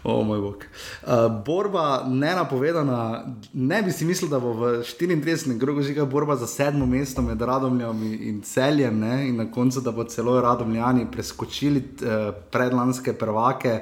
O 0.04 0.20
moj 0.22 0.40
bog. 0.40 0.64
Uh, 1.02 1.24
borba 1.46 2.04
ne 2.06 2.34
napovedana, 2.36 3.24
ne 3.52 3.82
bi 3.82 3.92
si 3.92 4.04
mislil, 4.04 4.28
da 4.30 4.38
bo 4.38 4.52
v 4.52 4.70
34. 4.84 5.56
krogu 5.58 5.82
žiga 5.82 6.04
borba 6.04 6.36
za 6.36 6.46
sedmo 6.46 6.86
mesto 6.86 7.22
med 7.22 7.42
Radomljam 7.42 8.02
in 8.12 8.42
celjem, 8.44 8.98
ne? 9.00 9.28
in 9.28 9.40
na 9.40 9.48
koncu, 9.50 9.80
da 9.80 9.90
bo 9.90 10.04
celo 10.04 10.36
Radomljani 10.44 11.08
preskočili 11.10 11.80
uh, 11.80 12.36
predlanske 12.52 13.16
prvake 13.16 13.80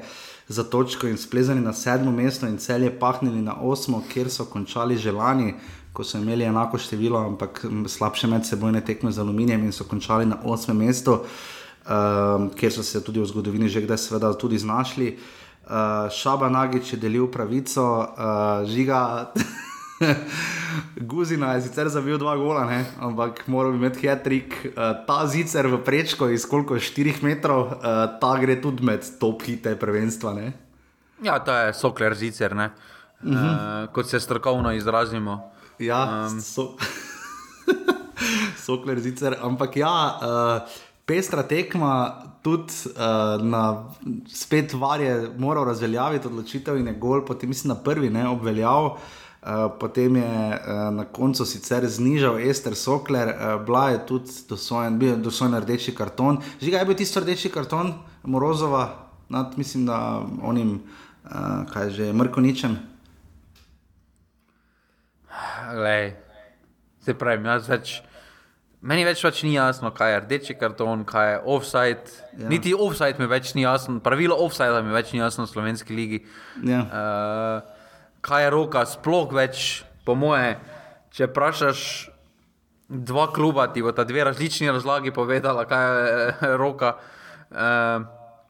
za 0.48 0.64
točko 0.64 1.10
in 1.10 1.18
splezali 1.18 1.60
na 1.60 1.72
sedmo 1.72 2.12
mesto, 2.12 2.46
in 2.46 2.58
celje 2.58 2.94
pahnili 2.98 3.42
na 3.42 3.58
osmo, 3.60 4.04
kjer 4.12 4.30
so 4.30 4.44
končali 4.44 4.96
želani. 4.96 5.54
Ko 5.92 6.04
so 6.04 6.18
imeli 6.18 6.44
enako 6.44 6.78
število, 6.78 7.18
ampak 7.20 7.64
slabše 7.88 8.26
medsebojne 8.26 8.80
tekme 8.80 9.12
z 9.12 9.20
aluminijem, 9.20 9.64
in 9.64 9.72
so 9.72 9.84
končali 9.84 10.26
na 10.26 10.38
osmem 10.44 10.76
mestu, 10.86 11.18
um, 11.20 12.48
kjer 12.56 12.72
so 12.72 12.82
se 12.82 13.04
tudi 13.04 13.20
v 13.20 13.28
zgodovini 13.28 13.68
že 13.68 13.84
kdaj, 13.84 13.98
seveda, 13.98 14.32
tudi 14.32 14.58
znašli. 14.58 15.18
Uh, 15.62 16.08
Šaba 16.10 16.48
Nagič 16.48 16.92
je 16.92 16.98
delil 16.98 17.28
pravico, 17.30 17.84
uh, 18.02 18.64
žiga. 18.66 19.32
Guzina 21.12 21.52
je 21.54 21.62
sicer 21.68 21.88
zabil 21.88 22.18
dva 22.18 22.34
gola, 22.36 22.64
ne? 22.66 22.84
ampak 22.98 23.46
moral 23.46 23.76
bi 23.76 23.78
imeti 23.78 24.08
hitrik. 24.08 24.72
Uh, 24.72 25.04
ta 25.06 25.26
zicer 25.28 25.68
v 25.68 25.78
prečko 25.84 26.28
iz 26.32 26.48
koliko 26.48 26.80
4 26.80 27.22
metrov, 27.22 27.78
uh, 27.78 28.18
ta 28.18 28.32
gre 28.40 28.56
tudi 28.58 28.82
med 28.82 29.04
top 29.20 29.44
hite 29.46 29.76
prvenstva. 29.76 30.34
Ne? 30.34 30.52
Ja, 31.22 31.38
to 31.38 31.54
je 31.54 31.74
sokler 31.74 32.14
zicer, 32.14 32.52
uh 32.52 32.58
-huh. 32.58 32.70
uh, 33.22 33.92
kot 33.92 34.08
se 34.08 34.20
strokovno 34.20 34.72
izrazimo. 34.72 35.51
Ja, 35.78 36.28
um. 36.30 36.40
so... 36.40 36.76
sokler 38.64 39.00
zicer, 39.00 39.36
ampak 39.42 39.76
ja. 39.76 39.94
Uh, 40.22 40.80
pestra 41.06 41.42
tekma, 41.42 42.22
tudi 42.42 42.72
uh, 42.94 43.42
na 43.42 43.90
spet 44.30 44.74
varje, 44.74 45.30
moral 45.38 45.66
razveljaviti 45.70 46.28
odločitev 46.28 46.78
in 46.78 46.86
je 46.86 46.94
gol, 46.98 47.24
potem 47.26 47.50
mislim 47.50 47.74
na 47.74 47.78
prvi 47.82 48.10
ne 48.10 48.28
obveljal. 48.28 48.96
Uh, 49.42 49.66
potem 49.80 50.16
je 50.16 50.48
uh, 50.54 50.94
na 50.94 51.04
koncu 51.04 51.44
sicer 51.44 51.86
znižal 51.90 52.38
Ester 52.38 52.76
Sokler, 52.78 53.32
uh, 53.34 53.64
bila 53.66 53.88
je 53.90 54.04
tudi 54.06 54.30
dosojen, 54.48 54.98
bil 54.98 55.16
dosojen 55.18 55.58
rdeči 55.58 55.94
karton. 55.94 56.38
Žiga 56.62 56.78
je 56.78 56.86
bil 56.86 56.96
tisti 56.96 57.20
rdeči 57.20 57.50
karton, 57.50 57.94
Morozova, 58.22 59.10
nad, 59.28 59.58
mislim, 59.58 59.86
da 59.86 60.22
onim, 60.42 60.78
uh, 61.24 61.66
kaj 61.72 61.90
že 61.90 62.06
je, 62.06 62.12
Mrkoničem. 62.12 62.78
Glej, 65.74 66.14
se 67.04 67.14
pravi, 67.18 67.46
jaz 67.48 67.68
več. 67.70 67.98
Meni 68.82 69.04
več, 69.06 69.20
več 69.22 69.44
ni 69.46 69.52
jasno, 69.54 69.92
kaj 69.94 70.10
je 70.10 70.20
rdeči 70.24 70.54
karton, 70.58 71.04
kaj 71.06 71.28
je 71.30 71.36
offside. 71.54 72.16
Ja. 72.34 72.48
Niti 72.50 72.72
offside 72.74 73.22
mi 73.22 73.28
več 73.30 73.52
ni 73.54 73.62
jasno, 73.62 74.00
pravilo 74.02 74.34
offside 74.42 74.80
mi 74.82 74.90
več 74.94 75.12
ni 75.14 75.20
jasno 75.22 75.46
v 75.46 75.52
slovenski 75.52 75.94
ligi. 75.94 76.22
Ja. 76.66 76.80
Uh, 76.82 78.16
kaj 78.26 78.46
je 78.46 78.50
roka, 78.54 78.82
sploh 78.90 79.30
več, 79.34 79.84
po 80.02 80.16
moje, 80.18 80.56
če 81.14 81.30
vprašaš 81.30 81.84
dva 82.92 83.28
kluba, 83.32 83.68
ti 83.72 83.86
bo 83.86 83.94
ta 83.94 84.04
dve 84.04 84.26
različni 84.26 84.66
razlagi 84.74 85.14
povedala, 85.14 85.64
kaj 85.70 85.86
je 85.86 86.26
eh, 86.26 86.42
roka. 86.58 86.96
Uh, 87.52 88.02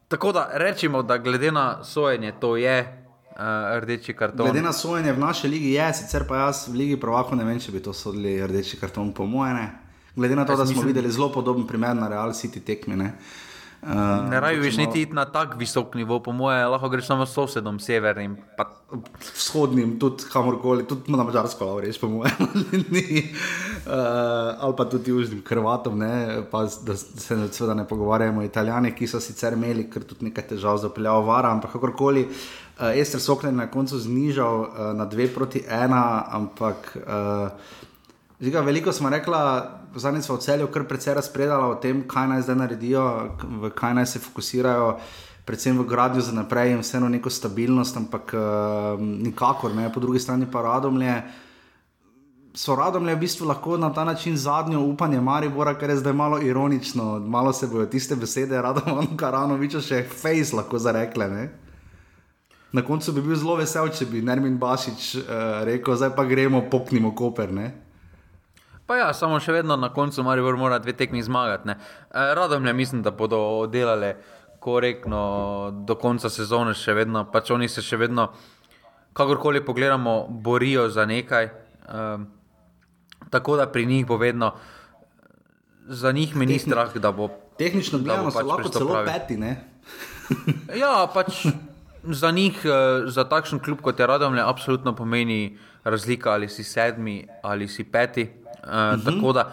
tako 0.09 0.33
da 0.33 0.49
rečemo, 0.57 1.03
da 1.05 1.17
glede 1.21 1.53
na 1.53 1.83
sojenje 1.85 2.33
to 2.41 2.55
je. 2.57 3.02
Uh, 3.33 3.79
rdeči 3.81 4.13
karton. 4.13 4.45
Glede 4.45 4.61
na 4.61 4.73
sojenje 4.73 5.13
v 5.13 5.19
naši 5.19 5.47
ligi 5.47 5.71
je, 5.73 5.93
sicer 5.93 6.27
pa 6.29 6.37
jaz 6.37 6.67
v 6.69 6.75
Ligi 6.77 6.97
Provako 7.01 7.33
ne 7.35 7.47
vem, 7.47 7.57
če 7.57 7.71
bi 7.73 7.79
to 7.81 7.89
sodili 7.93 8.35
rdeči 8.37 8.77
karton, 8.77 9.09
po 9.13 9.25
mojem. 9.25 9.71
Glede 10.13 10.35
na 10.37 10.45
to, 10.45 10.53
da 10.53 10.67
smo 10.67 10.75
mislim... 10.75 10.91
videli 10.91 11.11
zelo 11.11 11.31
podoben 11.33 11.65
primer 11.67 11.95
na 11.97 12.11
Real 12.13 12.29
City 12.37 12.61
tekmi. 12.61 12.95
Ne, 12.95 13.15
uh, 13.81 14.29
ne 14.29 14.39
rabiš 14.39 14.77
niti 14.77 15.01
iti 15.01 15.17
na 15.17 15.25
tak 15.25 15.57
visok 15.57 15.95
nivo, 15.97 16.19
po 16.21 16.31
mojem, 16.31 16.69
lahko 16.69 16.89
greš 16.93 17.09
samo 17.09 17.25
s 17.25 17.33
sosedom, 17.33 17.79
severnim. 17.81 18.37
Pa... 18.57 18.69
Vzhodnim, 19.33 19.97
tudi 19.97 20.29
kamorkoli, 20.29 20.85
tudi 20.85 21.09
na 21.11 21.25
Mačarsko, 21.25 21.65
ali 21.73 21.87
res 21.87 21.97
po 21.97 22.11
mojem. 22.13 22.37
uh, 22.37 22.53
ali 24.61 24.75
pa 24.77 24.85
tudi 24.85 25.09
južnim 25.09 25.41
Hrvatom, 25.47 25.97
ne, 25.97 26.43
pa 26.51 26.67
da 26.85 26.93
se 27.01 27.47
seveda 27.49 27.73
ne 27.81 27.87
pogovarjamo 27.89 28.45
o 28.45 28.45
Italijani, 28.45 28.93
ki 28.93 29.09
so 29.09 29.17
sicer 29.17 29.57
imeli 29.57 29.89
tudi 29.89 30.29
nekaj 30.29 30.53
težav 30.53 30.77
za 30.77 30.93
peljavo 30.93 31.25
vara, 31.33 31.49
ampak 31.49 31.73
kakorkoli. 31.73 32.29
Uh, 32.29 32.62
Ester 32.79 33.21
Soklen 33.21 33.53
je 33.53 33.57
na 33.57 33.67
koncu 33.71 33.99
znižal 33.99 34.59
uh, 34.59 34.67
na 34.97 35.05
2 35.05 35.33
proti 35.33 35.61
1, 35.61 35.93
ampak 36.29 36.97
uh, 36.97 37.51
Žiga, 38.43 38.59
veliko 38.59 38.91
smo 38.91 39.09
rekli, 39.09 39.35
zadnjič 39.95 40.25
smo 40.25 40.35
v 40.35 40.39
celju 40.39 40.67
kar 40.67 40.83
precej 40.83 41.13
razpredali 41.13 41.63
o 41.63 41.75
tem, 41.79 42.01
kaj 42.07 42.27
naj 42.27 42.41
zdaj 42.41 42.55
naredijo, 42.59 43.03
v 43.61 43.69
kaj 43.71 43.93
naj 43.93 44.05
se 44.05 44.19
fokusirajo, 44.19 44.97
predvsem 45.45 45.79
v 45.79 45.85
gradnju 45.87 46.21
za 46.21 46.35
naprej 46.35 46.73
in 46.73 46.81
vseeno 46.83 47.07
neko 47.09 47.29
stabilnost, 47.29 47.97
ampak 47.97 48.33
uh, 48.35 48.99
nikakor 48.99 49.71
ne, 49.75 49.87
po 49.93 50.03
drugi 50.03 50.19
strani 50.19 50.49
pa 50.51 50.61
radomlje. 50.61 51.21
So 52.53 52.75
radomlje 52.75 53.15
v 53.15 53.19
bistvu 53.23 53.47
lahko 53.47 53.77
na 53.77 53.93
ta 53.93 54.03
način 54.03 54.35
zadnjo 54.37 54.81
upanje 54.81 55.21
Maribora, 55.21 55.77
kar 55.79 55.89
je 55.89 56.01
zdaj 56.03 56.13
malo 56.13 56.41
ironično, 56.41 57.19
malo 57.19 57.53
se 57.53 57.67
bojo 57.67 57.85
tiste 57.85 58.15
besede, 58.15 58.61
radom, 58.61 59.07
karanoviča 59.21 59.81
še 59.81 60.03
face 60.03 60.55
lahko 60.55 60.79
zarekle. 60.79 61.29
Ne? 61.29 61.49
Na 62.73 62.81
koncu 62.81 63.13
bi 63.13 63.21
bil 63.21 63.37
zelo 63.37 63.55
vesel, 63.59 63.87
če 63.93 64.07
bi 64.09 64.23
Nermin 64.25 64.57
Bašič 64.57 65.09
uh, 65.15 65.25
rekel, 65.67 65.93
zdaj 65.93 66.15
pa 66.17 66.25
gremo, 66.25 66.63
popnimo 66.71 67.13
koper. 67.13 67.53
Ne? 67.53 67.67
Pa 68.89 68.97
ja, 68.99 69.11
samo 69.15 69.37
še 69.39 69.53
vedno 69.55 69.77
na 69.79 69.91
koncu 69.93 70.25
Maribor 70.25 70.57
mora 70.59 70.79
dve 70.81 70.95
tekmi 70.97 71.21
zmagati. 71.23 71.71
E, 71.71 71.75
radom 72.35 72.65
je, 72.67 72.73
mislim, 72.75 73.03
da 73.05 73.13
bodo 73.15 73.39
delali 73.71 74.11
korektno 74.59 75.21
do 75.87 75.95
konca 75.95 76.29
sezone, 76.29 76.73
še 76.75 76.95
vedno, 76.97 77.23
pač 77.31 77.53
oni 77.55 77.69
se 77.71 77.83
še 77.83 77.99
vedno, 78.01 78.27
kakorkoli 79.15 79.63
pogledamo, 79.63 80.25
borijo 80.27 80.89
za 80.91 81.05
nekaj. 81.07 81.47
E, 81.47 82.07
tako 83.31 83.55
da 83.61 83.69
pri 83.71 83.85
njih 83.87 84.07
bo 84.07 84.17
vedno, 84.19 84.51
za 85.87 86.11
njih 86.11 86.35
mi 86.35 86.49
ni 86.49 86.59
strah, 86.59 86.91
da 86.97 87.13
bo. 87.15 87.29
Tehnično 87.57 88.01
gledano, 88.03 88.33
pač 88.35 88.49
lahko 88.49 88.73
celo 88.73 89.05
peti. 89.07 89.39
ja, 90.81 91.07
pač 91.13 91.45
za 92.03 92.31
njih, 92.31 92.65
e, 92.65 92.69
za 93.07 93.23
takšen 93.23 93.59
klub 93.59 93.81
kot 93.81 93.99
je 93.99 94.07
Radom, 94.07 94.35
je 94.35 94.43
absolutno 94.43 94.95
pomeni 94.95 95.57
razlika, 95.83 96.31
ali 96.31 96.49
si 96.49 96.63
sedmi 96.63 97.27
ali 97.43 97.67
si 97.67 97.83
peti. 97.83 98.29
Uh, 98.63 98.69
uh 98.69 99.05
tako, 99.05 99.33
da, 99.33 99.51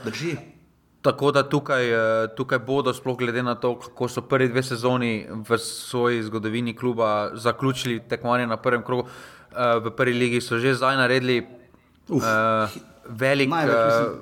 tako 1.02 1.32
da 1.32 1.42
tukaj, 1.42 1.94
uh, 1.94 2.30
tukaj 2.36 2.58
bodo, 2.58 2.94
sploh 2.94 3.18
glede 3.18 3.42
na 3.42 3.54
to, 3.54 3.74
kako 3.78 4.08
so 4.08 4.22
prvi 4.22 4.48
dve 4.48 4.62
sezoni 4.62 5.26
v 5.30 5.58
svoji 5.58 6.22
zgodovini 6.22 6.76
kluba 6.76 7.30
zaključili 7.34 8.00
tekmovanje 8.08 8.46
na 8.46 8.56
prvem 8.56 8.82
krogu, 8.82 9.02
uh, 9.02 9.82
v 9.82 9.90
prvi 9.90 10.14
ligi 10.14 10.40
so 10.40 10.58
že 10.58 10.74
zdaj 10.74 10.96
naredili 10.96 11.46
uh, 12.08 12.22
velik, 13.08 13.50
uh, 13.50 14.14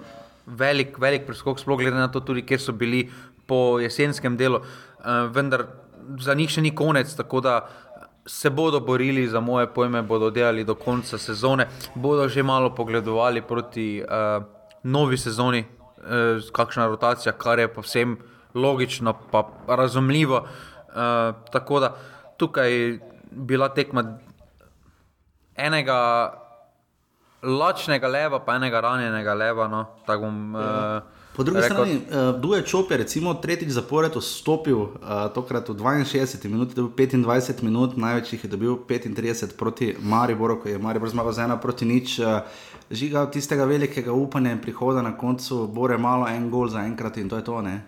velik, 0.47 0.99
velik 0.99 1.27
preskok, 1.27 1.61
sploh 1.61 1.79
glede 1.79 1.97
na 1.97 2.09
to, 2.09 2.21
tudi, 2.21 2.43
kjer 2.43 2.61
so 2.61 2.73
bili 2.73 3.11
po 3.47 3.79
jesenskem 3.81 4.37
delu. 4.37 4.63
Uh, 5.05 5.29
vendar 5.29 5.67
za 6.17 6.35
njih 6.35 6.51
še 6.51 6.65
ni 6.65 6.73
konec. 6.75 7.13
Se 8.29 8.51
bodo 8.51 8.81
borili 8.81 9.25
za 9.29 9.41
moje 9.41 9.67
pojme, 9.67 10.03
bodo 10.03 10.31
delali 10.31 10.65
do 10.65 10.75
konca 10.75 11.19
sezone, 11.19 11.69
bodo 11.95 12.29
že 12.29 12.43
malo 12.43 12.75
pogledovali 12.75 13.43
proti 13.43 14.03
uh, 14.05 14.45
novi 14.83 15.17
sezoni, 15.19 15.59
eh, 15.59 16.41
kakšna 16.53 16.87
rotacija, 16.87 17.33
kar 17.33 17.59
je 17.59 17.69
povsem 17.69 18.19
logično, 18.55 19.15
pa 19.31 19.49
razumljivo. 19.67 20.45
Eh, 20.45 21.33
tako 21.53 21.81
da 21.81 21.97
tukaj 22.37 22.73
je 22.73 23.01
bila 23.31 23.69
tekma 23.69 24.19
enega 25.57 26.33
lačnega 27.43 28.09
leva, 28.09 28.41
pa 28.45 28.55
enega 28.55 28.81
ranjenega 28.81 29.35
leva. 29.35 29.69
No, 29.69 29.87
bom, 30.07 30.55
ja. 30.55 31.03
Eh, 31.39 31.41
Po 31.41 31.45
drugi 31.45 31.61
rekel, 31.61 31.77
strani, 31.77 31.95
uh, 31.95 32.41
Duje 32.41 32.63
Čop 32.67 32.91
je 32.91 32.97
recimo 32.97 33.35
tretjič 33.35 33.71
zapored 33.71 34.17
vstopil, 34.17 34.79
uh, 34.79 34.91
tokrat 35.35 35.69
v 35.69 35.75
62 35.75 36.51
minut, 36.51 36.75
da 36.75 36.83
je 36.83 36.89
bil 36.89 37.07
25 37.23 37.63
minut, 37.63 37.97
največjih 37.97 38.45
je 38.45 38.51
dobil 38.51 38.75
35 38.89 39.55
proti 39.57 39.95
Mariboru, 40.01 40.59
ko 40.59 40.69
je 40.69 40.79
Maribor 40.79 41.09
zmagal 41.09 41.33
z 41.33 41.39
ena 41.47 41.57
proti 41.57 41.87
nič. 41.87 42.19
Uh, 42.19 42.43
žigal 42.91 43.31
tistega 43.31 43.65
velikega 43.65 44.13
upanja 44.13 44.51
in 44.51 44.59
prihoda 44.59 45.03
na 45.03 45.15
koncu, 45.15 45.69
bore 45.71 45.99
malo 45.99 46.27
en 46.27 46.51
gol 46.51 46.69
za 46.69 46.83
enkrat 46.83 47.17
in 47.17 47.29
to 47.29 47.37
je 47.37 47.45
to. 47.45 47.63
Ne? 47.63 47.87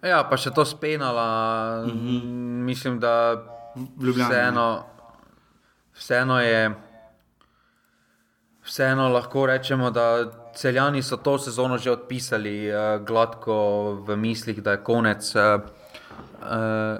Ja, 0.00 0.24
pa 0.24 0.36
še 0.40 0.54
to 0.56 0.64
spenala, 0.64 1.84
mm 1.84 1.90
-hmm. 1.92 2.64
mislim, 2.64 3.00
da 3.00 3.44
vseeno, 4.00 4.84
vseeno 5.92 6.40
je. 6.40 6.85
Vseeno 8.66 9.08
lahko 9.08 9.46
rečemo, 9.46 9.90
da 9.90 10.30
celjani 10.54 11.02
so 11.02 11.16
to 11.16 11.38
sezono 11.38 11.78
že 11.78 11.90
odpisali, 11.92 12.66
uh, 12.66 13.04
gladko 13.06 13.54
v 14.06 14.16
mislih, 14.16 14.62
da 14.62 14.70
je 14.74 14.82
konec. 14.84 15.34
Uh, 15.34 15.42
uh, 16.42 16.98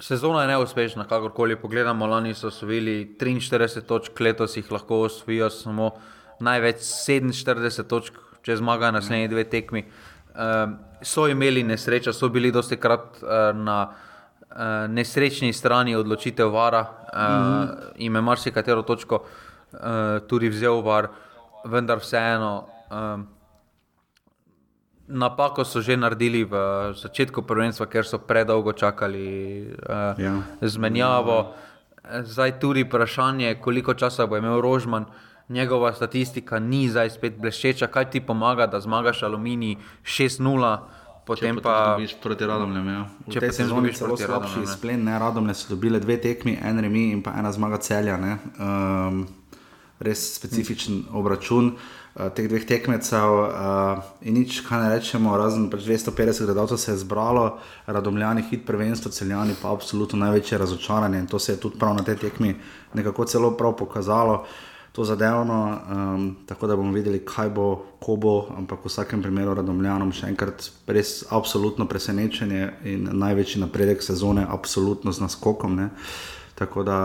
sezona 0.00 0.42
je 0.42 0.48
neuspešna, 0.48 1.08
kakorkoli 1.10 1.56
pogledamo. 1.56 2.06
Lani 2.06 2.34
so 2.34 2.46
osvojili 2.46 3.16
43 3.20 3.82
točk, 3.82 4.20
letos 4.20 4.56
jih 4.56 4.70
lahko 4.72 5.00
osvojijo 5.08 5.50
samo 5.50 5.90
največ 6.40 6.76
47 6.76 7.82
točk, 7.90 8.20
če 8.42 8.56
zmagajo 8.56 8.92
na 8.92 9.00
naslednji 9.00 9.28
dve 9.28 9.44
tekmi. 9.50 9.82
Uh, 9.82 10.78
so 11.02 11.26
imeli 11.28 11.64
nesrečo, 11.66 12.12
so 12.12 12.28
bili 12.28 12.52
dosti 12.52 12.76
krat 12.76 13.18
uh, 13.22 13.50
na 13.56 13.80
uh, 13.90 14.86
nesrečni 14.88 15.52
strani 15.52 15.96
odločitev 15.96 16.54
vara, 16.54 16.80
uh, 16.86 17.18
mm 17.18 17.42
-hmm. 17.42 17.92
ime 17.96 18.20
marsikatero 18.20 18.82
točko 18.82 19.14
uh, 19.16 19.43
tudi 20.28 20.48
vzel 20.48 20.82
var, 20.82 21.08
vendar 21.64 21.98
vseeno. 21.98 22.66
Uh, 22.90 23.24
Napako 25.04 25.64
so 25.68 25.84
že 25.84 25.96
naredili 26.00 26.48
v 26.48 26.56
začetku 26.96 27.44
prvenstva, 27.44 27.84
ker 27.92 28.08
so 28.08 28.16
predolgo 28.24 28.72
čakali 28.72 29.68
uh, 29.68 30.16
ja. 30.16 30.40
zmenjavo. 30.64 31.52
Zdaj 32.24 32.56
tudi 32.56 32.88
vprašanje, 32.88 33.60
koliko 33.60 33.94
časa 33.94 34.26
bo 34.26 34.36
imel 34.36 34.60
Rožman. 34.64 35.04
Njegova 35.48 35.92
statistika 35.92 36.58
ni 36.58 36.88
zdaj 36.88 37.10
spet 37.10 37.36
bleščeča, 37.36 37.92
kaj 37.92 38.16
ti 38.16 38.20
pomaga, 38.24 38.64
da 38.66 38.80
zmagaš 38.80 39.22
aluminij 39.28 39.76
6-0 40.00 41.04
potem 41.24 41.58
pa 41.62 41.96
viš 41.96 42.16
proti 42.22 42.46
Radomljem. 42.46 42.88
Ja. 42.88 43.04
Če 43.32 43.40
pa 43.40 43.52
se 43.52 43.66
zgodi 43.68 43.92
zelo 43.96 44.16
slabši 44.16 44.64
izplen, 44.64 45.04
ne 45.08 45.18
Radomlje 45.18 45.56
so 45.56 45.72
dobile 45.72 46.00
dve 46.00 46.18
tekmi, 46.20 46.58
en 46.62 46.80
remi 46.84 47.08
in 47.16 47.22
pa 47.24 47.34
ena 47.40 47.52
zmaga 47.52 47.80
celja. 47.82 48.18
Um, 48.20 49.24
res 50.00 50.22
specifičen 50.34 51.04
obračun 51.12 51.72
uh, 51.74 52.28
teh 52.34 52.48
dveh 52.50 52.66
tekmecev. 52.66 53.38
Uh, 53.38 54.02
in 54.26 54.38
nič, 54.40 54.60
kaj 54.66 54.82
ne 54.82 54.90
rečemo, 54.96 55.36
razen 55.38 55.70
pač 55.70 55.86
250 55.86 56.48
gledalcev 56.48 56.80
se 56.80 56.92
je 56.92 57.02
zbralo, 57.04 57.58
Radomljani 57.86 58.46
hit 58.50 58.66
prvenstvo, 58.66 59.10
celjani 59.10 59.54
pa 59.62 59.72
absolutno 59.72 60.18
največje 60.18 60.58
razočaranje 60.58 61.18
in 61.18 61.26
to 61.26 61.38
se 61.38 61.52
je 61.52 61.60
tudi 61.60 61.78
prav 61.78 61.94
na 61.94 62.04
tej 62.04 62.16
tekmi 62.16 62.54
nekako 62.94 63.24
celo 63.24 63.56
prav 63.56 63.76
pokazalo. 63.76 64.42
Uh, 64.42 64.74
to 64.94 65.04
zadevno, 65.04 65.78
um, 65.90 66.36
tako 66.46 66.66
da 66.66 66.76
bomo 66.76 66.92
videli, 66.92 67.18
kaj 67.26 67.48
bo, 67.50 67.82
ko 67.98 68.14
bo, 68.16 68.34
ampak 68.56 68.84
v 68.84 68.90
vsakem 68.92 69.22
primeru, 69.22 69.56
radomljanom, 69.58 70.12
še 70.14 70.28
enkrat, 70.30 70.68
res 70.86 71.24
absolutno 71.34 71.88
presenečenje 71.90 72.68
in 72.86 73.08
največji 73.10 73.58
napredek 73.64 74.06
sezone, 74.06 74.46
absolutno 74.46 75.10
z 75.10 75.24
naskokom. 75.24 75.74
Ne? 75.74 75.88
Tako 76.54 76.82
da 76.82 76.98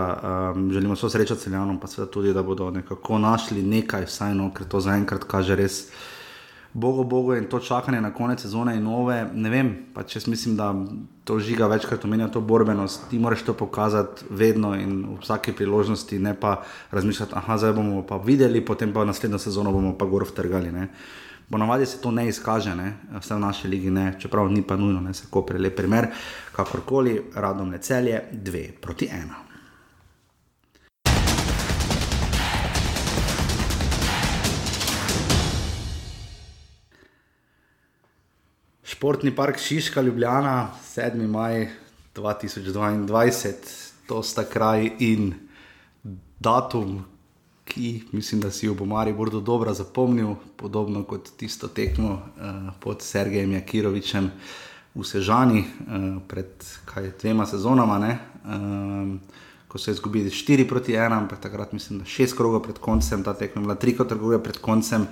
um, 0.53 0.71
želimo 0.71 0.93
vse 0.93 1.09
srečo 1.09 1.35
celjanom, 1.35 1.79
pa 1.79 1.87
seveda 1.87 2.11
tudi, 2.11 2.33
da 2.33 2.43
bodo 2.43 2.69
nekako 2.71 3.17
našli 3.17 3.63
nekaj, 3.63 4.05
vsaj 4.05 4.35
no, 4.35 4.51
ker 4.53 4.67
to 4.67 4.79
zaenkrat 4.79 5.23
kaže 5.23 5.55
res. 5.55 5.87
Bogo, 6.73 7.03
bogo 7.03 7.33
in 7.35 7.47
to 7.49 7.59
čakanje 7.59 8.01
na 8.01 8.13
konec 8.13 8.41
sezone 8.41 8.75
in 8.77 8.83
nove. 8.83 9.23
Ne 9.33 9.49
vem, 9.49 9.71
pa 9.93 10.03
če 10.03 10.19
mislim, 10.29 10.55
da 10.55 10.69
to 11.25 11.39
žiga 11.39 11.67
večkrat 11.67 12.05
omenja 12.05 12.27
to 12.27 12.41
borbenost. 12.41 13.09
Ti 13.09 13.19
moraš 13.19 13.41
to 13.41 13.53
pokazati 13.53 14.25
vedno 14.29 14.75
in 14.77 15.01
v 15.05 15.17
vsaki 15.23 15.53
priložnosti, 15.53 16.19
ne 16.19 16.35
pa 16.39 16.61
razmišljati, 16.91 17.33
ah, 17.35 17.57
zdaj 17.57 17.73
bomo 17.73 18.03
pa 18.05 18.17
videli, 18.17 18.65
potem 18.65 18.93
pa 18.93 19.05
naslednjo 19.05 19.39
sezono 19.39 19.71
bomo 19.71 19.97
pa 19.97 20.05
gor 20.05 20.27
vtrgali. 20.29 20.71
Ponavadi 21.49 21.85
se 21.85 22.01
to 22.01 22.11
ne 22.11 22.27
izkaže, 22.27 22.75
ne? 22.75 22.93
vse 23.19 23.33
v 23.33 23.39
naši 23.39 23.67
ligi 23.67 23.89
ne, 23.89 24.13
čeprav 24.21 24.51
ni 24.51 24.61
pa 24.61 24.75
nujno, 24.77 25.01
ne 25.01 25.13
se 25.13 25.25
ko 25.29 25.41
prelep 25.41 25.75
primer, 25.75 26.07
kakorkoli, 26.53 27.15
radom 27.35 27.69
ne 27.69 27.79
celje, 27.81 28.21
dve 28.31 28.67
proti 28.81 29.09
ena. 29.09 29.41
Športni 38.83 39.33
park 39.35 39.57
Šiška, 39.57 40.01
Ljubljana, 40.01 40.69
7. 40.85 41.27
maj 41.27 41.67
2022, 42.15 43.53
to 44.07 44.21
sta 44.23 44.43
kraj 44.45 44.91
in 44.99 45.33
datum, 46.39 47.05
ki 47.69 48.03
mislim, 48.11 48.41
da 48.41 48.51
si 48.51 48.65
jo 48.65 48.73
bo 48.73 48.85
Mari 48.85 49.13
Bordo 49.13 49.39
dobro 49.39 49.73
zapomnil, 49.73 50.35
podobno 50.57 51.03
kot 51.03 51.29
tisto 51.37 51.67
tekmo 51.67 52.11
uh, 52.11 52.73
pod 52.79 53.01
Sergejem 53.01 53.51
Jakirovičem 53.51 54.31
v 54.95 55.03
Sežani 55.05 55.61
uh, 55.61 56.17
pred 56.27 56.49
kaj, 56.85 57.11
dvema 57.21 57.45
sezonama. 57.45 57.99
Uh, 58.45 59.45
Ko 59.69 59.77
so 59.77 59.91
izgubili 59.93 60.31
4 60.33 60.65
proti 60.65 60.95
1, 60.97 61.13
ampak 61.13 61.39
takrat 61.39 61.73
mislim, 61.73 61.99
da 61.99 62.05
6 62.05 62.33
krogov 62.37 62.63
pred 62.65 62.79
koncem, 62.81 63.23
ta 63.23 63.35
tekma 63.37 63.61
je 63.61 63.65
bila 63.67 63.75
3 63.75 63.97
krogov 63.97 64.41
pred 64.43 64.57
koncem. 64.57 65.05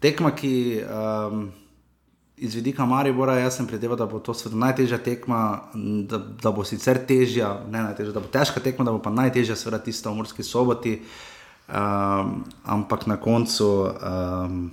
Tekma, 0.00 0.30
ki 0.32 0.80
um, 0.80 1.50
iz 2.36 2.54
vidika 2.54 2.84
Maribora, 2.84 3.38
jaz 3.38 3.56
sem 3.56 3.66
predeval, 3.66 3.96
da 3.96 4.06
bo 4.06 4.18
to 4.18 4.32
najtežja 4.52 4.98
tekma, 4.98 5.68
da, 6.08 6.18
da 6.18 6.52
bo 6.52 6.64
sicer 6.64 7.00
težja, 7.08 7.52
ne 7.68 7.82
najtežja, 7.90 8.12
da 8.12 8.20
bo 8.20 8.32
težka 8.32 8.60
tekma, 8.60 8.84
da 8.84 8.92
bo 8.92 9.00
pa 9.00 9.12
najtežja, 9.12 9.56
seveda, 9.56 9.80
tista 9.84 10.10
v 10.10 10.20
Murski 10.20 10.44
soboti. 10.44 10.98
Um, 11.66 12.44
ampak 12.64 13.06
na 13.06 13.16
koncu 13.16 13.90
um, 13.90 14.70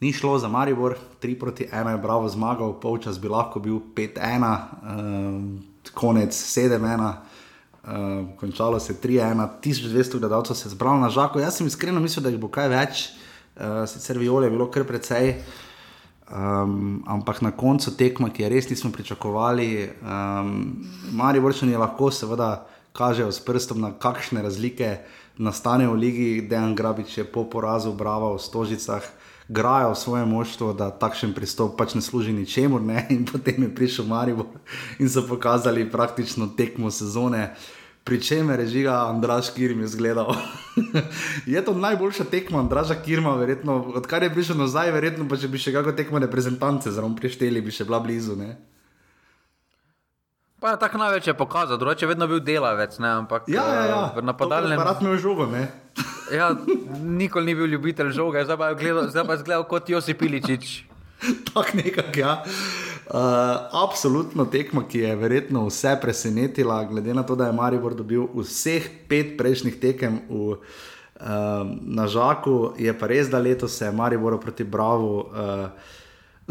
ni 0.00 0.12
šlo 0.12 0.38
za 0.38 0.48
Maribor, 0.48 0.98
3 1.22 1.38
proti 1.40 1.64
1 1.72 1.90
je 1.90 1.98
bravo 1.98 2.28
zmagal, 2.28 2.80
polčas 2.80 3.20
bi 3.20 3.28
lahko 3.28 3.60
bil 3.60 3.80
5-1, 3.96 4.58
um, 4.82 5.62
konec 5.94 6.36
7-1. 6.36 7.12
Uh, 7.80 8.28
končalo 8.36 8.80
se 8.80 8.92
je 8.92 9.00
3-1, 9.00 9.48
1200 9.64 10.18
gledalcev 10.18 10.56
se 10.56 10.68
je 10.68 10.76
zbralo 10.76 11.00
na 11.00 11.08
žaku. 11.08 11.40
Jaz 11.40 11.56
sem 11.56 11.66
iskreno 11.66 12.00
mislil, 12.00 12.22
da 12.22 12.28
jih 12.28 12.40
bo 12.40 12.48
kaj 12.52 12.68
več, 12.68 13.08
uh, 13.56 13.88
sicer 13.88 14.18
viole 14.18 14.46
je 14.46 14.50
bilo 14.50 14.70
kar 14.70 14.84
precej. 14.84 15.36
Uh, 15.38 15.68
Um, 16.30 17.02
ampak 17.10 17.42
na 17.42 17.50
koncu 17.50 17.90
tekma, 17.98 18.28
ki 18.30 18.44
je 18.44 18.48
res 18.48 18.68
nismo 18.70 18.92
pričakovali, 18.94 19.90
um, 19.98 20.78
Mari 21.10 21.42
Vrčani 21.42 21.74
lahko 21.74 22.12
seveda 22.14 22.68
kažejo 22.94 23.32
s 23.34 23.42
prstom, 23.42 23.80
na 23.82 23.90
kakšne 23.90 24.38
razlike 24.42 25.00
nastanejo 25.40 25.96
v 25.96 26.00
ligi, 26.04 26.30
Dejan 26.44 26.76
Grabič 26.76 27.18
je 27.18 27.24
po 27.24 27.48
porazu 27.48 27.96
Brava 27.96 28.36
v 28.36 28.38
Stožicah. 28.38 29.02
Grajo 29.50 29.96
svoje 29.98 30.22
moštvo, 30.30 30.70
da 30.78 30.94
takšen 30.94 31.34
pristop 31.34 31.74
pač 31.74 31.98
ne 31.98 32.02
služi 32.04 32.30
ničemu, 32.30 32.78
in 33.10 33.26
potem 33.26 33.66
je 33.66 33.74
prišel 33.74 34.06
Marijo 34.06 34.46
in 35.02 35.10
so 35.10 35.26
pokazali 35.26 35.90
praktično 35.90 36.54
tekmo 36.54 36.90
sezone. 36.90 37.56
Pri 38.04 38.22
čemer 38.22 38.60
je 38.60 38.66
žiga 38.66 39.10
Andraš 39.10 39.50
Kirm 39.50 39.82
izgledal. 39.82 40.30
je 41.46 41.64
to 41.64 41.74
najboljša 41.74 42.24
tekma 42.30 42.62
Andraša 42.62 43.02
Kirma, 43.02 43.34
verjetno, 43.34 43.90
odkar 43.98 44.22
je 44.22 44.30
prišel 44.30 44.56
nazaj, 44.56 44.92
verjetno 44.92 45.26
pa 45.28 45.36
če 45.36 45.48
bi 45.48 45.58
še 45.58 45.74
kako 45.74 45.92
tekmo 45.98 46.22
reprezentance 46.22 46.90
zraven 46.94 47.18
prišteli, 47.18 47.60
bi 47.60 47.74
še 47.74 47.84
bila 47.84 48.00
blizu. 48.00 48.38
Ne? 48.38 48.54
Pa 50.60 50.70
je 50.70 50.78
tako 50.78 50.98
največ 50.98 51.26
je 51.26 51.34
pokazal, 51.34 51.78
drugače 51.80 52.04
je 52.04 52.08
vedno 52.08 52.26
bil 52.28 52.40
delavec, 52.44 52.98
ne? 52.98 53.08
ampak 53.08 53.48
ja, 53.48 53.64
ja, 53.64 53.84
ja. 53.86 54.00
v 54.16 54.22
napadalnem. 54.22 54.78
Ja, 54.78 54.84
rad 54.84 55.02
me 55.02 55.10
je 55.10 55.18
žogo, 55.18 55.46
ne. 55.48 55.68
ja, 56.38 56.52
nikoli 57.00 57.46
ni 57.46 57.54
bil 57.54 57.66
ljubitelj 57.66 58.12
žoga, 58.12 58.44
zdaj 58.44 58.58
pa 58.60 58.68
je 58.68 59.44
gledal 59.44 59.64
kot 59.64 59.88
Josip 59.88 60.20
Piličič. 60.20 60.84
tako 61.54 61.80
nekako, 61.80 62.18
ja. 62.20 62.42
Uh, 63.10 63.16
absolutno 63.72 64.44
tekmo, 64.44 64.84
ki 64.88 64.98
je 64.98 65.16
verjetno 65.16 65.64
vse 65.66 65.96
presenetila, 66.02 66.84
glede 66.84 67.14
na 67.14 67.22
to, 67.22 67.36
da 67.36 67.48
je 67.48 67.56
Maribor 67.56 67.94
dobil 67.94 68.28
vseh 68.36 68.84
pet 69.08 69.34
prejšnjih 69.38 69.80
tekem 69.80 70.20
v, 70.28 70.60
uh, 70.60 70.60
na 71.80 72.06
Žaku, 72.06 72.76
je 72.78 72.92
pa 72.92 73.08
res, 73.10 73.32
da 73.32 73.40
letos 73.40 73.74
se 73.80 73.88
je 73.88 73.96
Maribor 73.96 74.38
proti 74.40 74.64
Bravo 74.64 75.24
uh, 75.24 75.96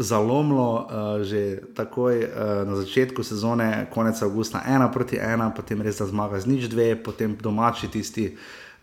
zalomilo, 0.00 0.70
uh, 0.72 1.22
že 1.22 1.60
takoj 1.76 2.24
uh, 2.24 2.30
na 2.68 2.74
začetku 2.80 3.22
sezone, 3.22 3.86
konec 3.92 4.16
avgusta, 4.22 4.64
ena 4.66 4.88
proti 4.88 5.20
ena, 5.20 5.50
potem 5.52 5.82
res 5.84 6.00
da 6.00 6.08
zmaga 6.08 6.40
z 6.40 6.48
nič 6.48 6.68
dve, 6.72 6.96
potem 6.96 7.36
domači 7.36 7.88
tisti 7.92 8.32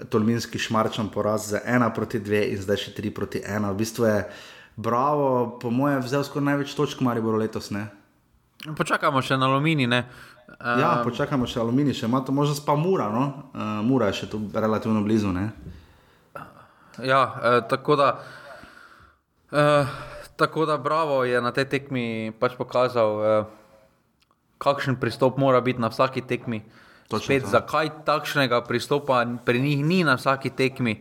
tolminski 0.09 0.61
šmarčan 0.61 1.09
poraz 1.09 1.49
za 1.49 1.61
ena 1.65 1.89
proti 1.89 2.22
dve 2.22 2.45
in 2.53 2.61
zdaj 2.61 2.78
še 2.86 2.93
tri 2.93 3.09
proti 3.09 3.41
ena. 3.41 3.74
V 3.74 3.82
bistvu 3.82 4.05
je 4.05 4.20
Bravo, 4.78 5.57
po 5.61 5.72
mojem, 5.74 6.03
vzel 6.05 6.22
skoraj 6.24 6.45
največ 6.45 6.74
točk, 6.78 7.01
ali 7.01 7.22
bo 7.22 7.34
letos. 7.34 7.72
Ne? 7.74 7.88
Počakamo 8.78 9.22
še 9.26 9.34
na 9.38 9.49
aluminij. 9.49 9.89
Um, 9.89 10.78
ja, 10.78 10.91
počakamo 11.01 11.49
še 11.49 11.57
aluminij, 11.63 11.97
še 11.97 12.05
ima 12.05 12.22
to 12.22 12.32
možnost, 12.32 12.61
pa 12.61 12.76
mura. 12.78 13.09
No? 13.09 13.49
Uh, 13.57 13.82
mura 13.82 14.11
je 14.13 14.22
še 14.22 14.30
tu 14.30 14.38
relativno 14.53 15.01
blizu. 15.01 15.34
Ne? 15.34 15.49
Ja, 17.01 17.22
eh, 17.41 17.61
tako 17.70 17.97
da. 17.97 18.22
Eh, 19.51 19.86
tako 20.38 20.65
da, 20.65 20.77
bravo 20.77 21.23
je 21.23 21.41
na 21.41 21.51
tej 21.51 21.65
tekmi 21.65 22.31
pač 22.39 22.53
pokazal, 22.57 23.11
eh, 23.25 23.45
kakšen 24.57 24.95
pristop 25.01 25.38
mora 25.38 25.61
biti 25.61 25.81
na 25.81 25.89
vsaki 25.89 26.21
tekmi. 26.21 26.61
Spet, 27.07 27.47
zakaj 27.47 28.03
takšnega 28.03 28.61
pristopa 28.67 29.23
pri 29.45 29.61
njih 29.63 29.85
ni 29.85 30.03
na 30.03 30.15
vsaki 30.19 30.49
tekmi? 30.49 30.91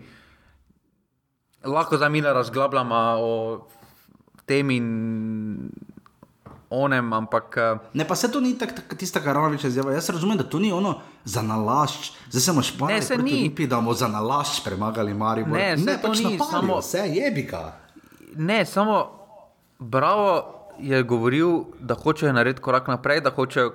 Eh, 1.63 1.69
lahko 1.69 1.97
za 1.97 2.09
mila 2.09 2.33
razglabljamo 2.33 2.95
o 3.19 3.33
tem 4.47 4.71
in 4.71 4.87
onem, 6.71 7.13
ampak. 7.13 7.57
Uh, 7.57 7.79
ne, 7.95 8.05
pa 8.05 8.15
se 8.15 8.31
to 8.33 8.41
ni 8.41 8.59
tako 8.59 8.73
tak, 8.73 8.99
tista, 8.99 9.21
kar 9.21 9.35
Ranovič 9.35 9.65
je 9.65 9.69
izjavil. 9.69 9.93
Jaz 9.93 10.11
razumem, 10.11 10.39
da 10.39 10.45
to 10.45 10.59
ni 10.59 10.73
ono 10.73 11.01
za 11.25 11.43
nalašč, 11.43 12.13
zdaj 12.31 12.41
se 12.41 12.51
imaš 12.51 12.79
pa 12.79 12.87
ne, 12.87 13.03
se 13.03 13.19
ni. 13.19 13.43
Lipi, 13.43 13.67
da 13.67 13.77
bomo 13.77 13.95
za 13.95 14.09
nalašč 14.09 14.65
premagali 14.65 15.15
Marijo. 15.15 15.47
Ne, 15.47 15.77
ne, 15.77 15.99
to 16.03 16.09
pač 16.09 16.19
ni 16.19 16.39
samo. 16.51 16.79
Vse 16.79 16.99
je 16.99 17.31
bika. 17.31 17.73
Ne, 18.37 18.65
samo 18.67 19.16
bravo 19.79 20.55
je 20.79 21.03
govoril, 21.03 21.65
da 21.81 21.95
hoče 21.95 22.33
narediti 22.33 22.63
korak 22.63 22.89
naprej, 22.89 23.21
da 23.21 23.31
hoče 23.31 23.69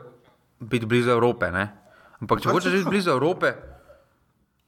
biti 0.60 0.86
blizu 0.86 1.12
Evrope. 1.12 1.52
Ne? 1.52 1.68
Ampak 2.22 2.42
če 2.42 2.50
pač 2.50 2.56
hočeš 2.56 2.78
biti 2.80 2.90
blizu 2.90 3.12
Evrope, 3.16 3.54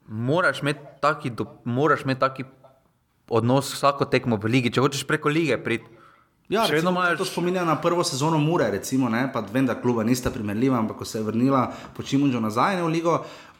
moraš 0.07 0.61
imeti 0.61 0.79
taki, 1.01 1.29
do, 1.29 1.45
moraš 1.65 2.03
imeti 2.03 2.19
taki 2.19 2.45
odnos 3.29 3.73
vsako 3.73 4.05
tekmo 4.05 4.37
v 4.41 4.49
ligi. 4.49 4.73
Če 4.73 4.81
hočeš 4.81 5.05
preko 5.07 5.29
lige 5.29 5.57
priti. 5.63 6.01
Ja, 6.51 6.65
recimo, 6.67 6.91
imaš... 6.91 7.17
To 7.17 7.25
spominja 7.25 7.63
na 7.65 7.77
prvo 7.81 8.03
sezono 8.03 8.37
Mure, 8.37 8.67
recimo, 8.71 9.09
ne, 9.09 9.29
pa 9.33 9.41
vem, 9.53 9.65
da 9.65 9.77
kluba 9.79 10.03
nista 10.03 10.31
primerljiva, 10.31 10.77
ampak 10.77 10.99
ko 10.99 11.05
se 11.07 11.21
je 11.21 11.23
vrnila 11.23 11.69
po 11.95 12.03
Čimunžu 12.03 12.41
nazaj 12.43 12.81
v 12.81 12.89
ligo, 12.91 13.13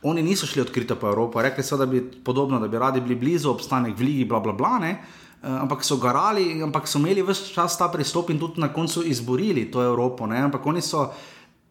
oni 0.03 0.21
niso 0.21 0.45
šli 0.45 0.61
odkrito 0.61 0.97
po 0.99 1.07
Evropo. 1.07 1.41
Rekli 1.41 1.63
so, 1.63 1.80
da 1.80 1.88
bi 1.88 2.03
podobno, 2.03 2.59
da 2.59 2.67
bi 2.67 2.78
radi 2.78 3.01
bili 3.01 3.15
blizu, 3.15 3.53
obstanek 3.53 3.95
v 3.97 4.03
ligi, 4.03 4.26
bla 4.28 4.43
bla 4.43 4.53
bla. 4.53 4.78
Ne. 4.84 4.97
Uh, 5.43 5.61
ampak 5.61 5.83
so 5.83 5.97
garali, 5.97 6.63
ampak 6.63 6.87
so 6.87 6.99
imeli 6.99 7.21
vse 7.21 7.51
čas 7.51 7.77
ta 7.77 7.89
pristop 7.91 8.29
in 8.29 8.39
tudi 8.39 8.61
na 8.61 8.69
koncu 8.73 9.03
izborili 9.03 9.71
to 9.71 9.83
Evropo. 9.83 10.27
Ne. 10.27 10.39
Ampak 10.39 10.65
oni 10.65 10.81
so 10.81 11.09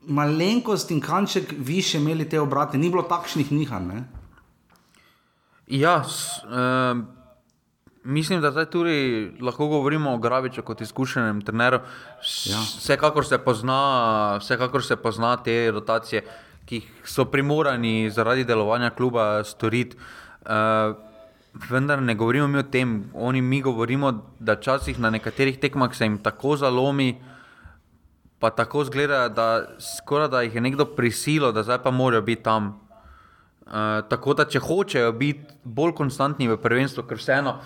malenkost 0.06 0.90
in 0.90 1.00
kanček 1.00 1.54
više 1.58 1.98
imeli 1.98 2.28
te 2.28 2.40
obrate, 2.40 2.78
ni 2.78 2.90
bilo 2.90 3.02
takšnih 3.02 3.52
nihanj. 3.52 4.04
Ja, 5.66 6.04
s, 6.04 6.44
uh... 6.44 7.00
Mislim, 8.04 8.40
da 8.40 8.50
zdaj 8.50 8.64
tudi 8.64 9.30
lahko 9.40 9.66
govorimo 9.66 10.14
o 10.14 10.18
Graviču 10.18 10.62
kot 10.62 10.80
izkušenem 10.80 11.40
treneru. 11.40 11.78
Ja. 12.50 12.58
Vsekakor, 12.58 13.26
se 13.26 13.38
pozna, 13.38 14.36
vsekakor 14.40 14.84
se 14.84 14.96
pozna 14.96 15.36
te 15.36 15.70
rotacije, 15.70 16.24
ki 16.66 16.82
so 17.04 17.24
primorani 17.24 18.10
zaradi 18.10 18.44
delovanja 18.44 18.90
kluba 18.90 19.44
storiti. 19.44 19.96
Uh, 20.42 20.96
vendar 21.54 22.02
ne 22.02 22.14
govorimo 22.14 22.48
mi 22.48 22.58
o 22.58 22.62
tem, 22.62 23.10
oni 23.14 23.42
mi 23.42 23.60
govorimo, 23.62 24.12
da 24.38 24.54
včasih 24.54 24.98
na 25.00 25.10
nekaterih 25.10 25.58
tekmah 25.58 25.94
se 25.94 26.04
jim 26.04 26.18
tako 26.18 26.56
zalomi, 26.56 27.20
pa 28.38 28.50
tako 28.50 28.84
zgleda, 28.84 29.28
da 29.28 29.76
skoraj 29.80 30.28
da 30.28 30.42
jih 30.42 30.54
je 30.54 30.60
nekdo 30.60 30.84
prisilil, 30.96 31.52
da 31.52 31.62
zdaj 31.62 31.82
pa 31.82 31.90
morajo 31.90 32.22
biti 32.22 32.42
tam. 32.42 32.80
Uh, 33.66 34.02
tako 34.08 34.34
da, 34.34 34.44
če 34.44 34.58
hočejo 34.58 35.12
biti 35.12 35.54
bolj 35.64 35.94
konstantni 35.94 36.48
v 36.48 36.56
prvenstvu, 36.60 37.04
ker 37.06 37.20
vseeno 37.20 37.60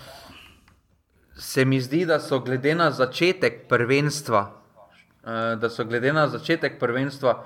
se 1.37 1.64
mi 1.64 1.80
zdi, 1.80 2.05
da 2.07 2.18
so 2.20 2.39
glede 2.45 2.74
na 2.74 2.91
začetek 2.91 3.64
prvenstva, 3.68 4.43
uh, 4.51 5.57
da 5.61 5.70
so 5.70 5.84
glede 5.89 6.12
na 6.12 6.28
začetek 6.28 6.78
prvenstva 6.80 7.39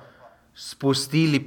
spustili 0.55 1.45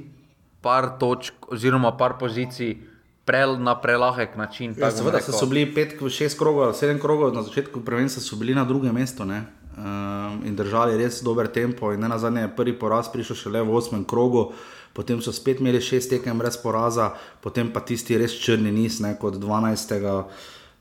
par 0.64 0.94
točk 1.00 1.52
oziroma 1.52 1.92
par 1.98 2.16
pozicij 2.18 2.93
pre, 3.24 3.46
na 3.58 3.80
prelahek 3.80 4.36
način. 4.36 4.74
Ja, 4.78 4.90
seveda 4.90 5.20
so 5.20 5.46
bili 5.46 5.66
pet, 5.74 5.96
šest 6.10 6.38
krogov, 6.38 6.72
sedem 6.72 7.00
krogov 7.00 7.34
na 7.34 7.42
začetku 7.42 7.80
prvenstva, 7.80 8.22
so 8.22 8.36
bili 8.36 8.54
na 8.54 8.64
drugem 8.64 8.94
mestu. 8.94 9.24
Ne? 9.24 9.44
Um, 9.76 10.44
in 10.46 10.56
držali 10.56 10.96
res 10.96 11.22
dober 11.22 11.48
tempo, 11.48 11.92
in 11.92 12.00
na 12.00 12.18
zadnje 12.18 12.44
je 12.44 12.56
prvi 12.56 12.78
poraz 12.78 13.08
prišel 13.12 13.36
šele 13.36 13.62
v 13.62 13.74
osmem 13.74 14.04
krogu, 14.04 14.52
potem 14.92 15.22
so 15.22 15.32
spet 15.32 15.60
imeli 15.60 15.80
šest 15.80 16.10
tekem 16.10 16.38
brez 16.38 16.56
poraza, 16.62 17.10
potem 17.42 17.72
pa 17.72 17.80
tisti 17.80 18.18
res 18.18 18.36
črni 18.38 18.70
niz, 18.70 19.00
ne 19.00 19.16
kot 19.18 19.34
12 19.34 20.24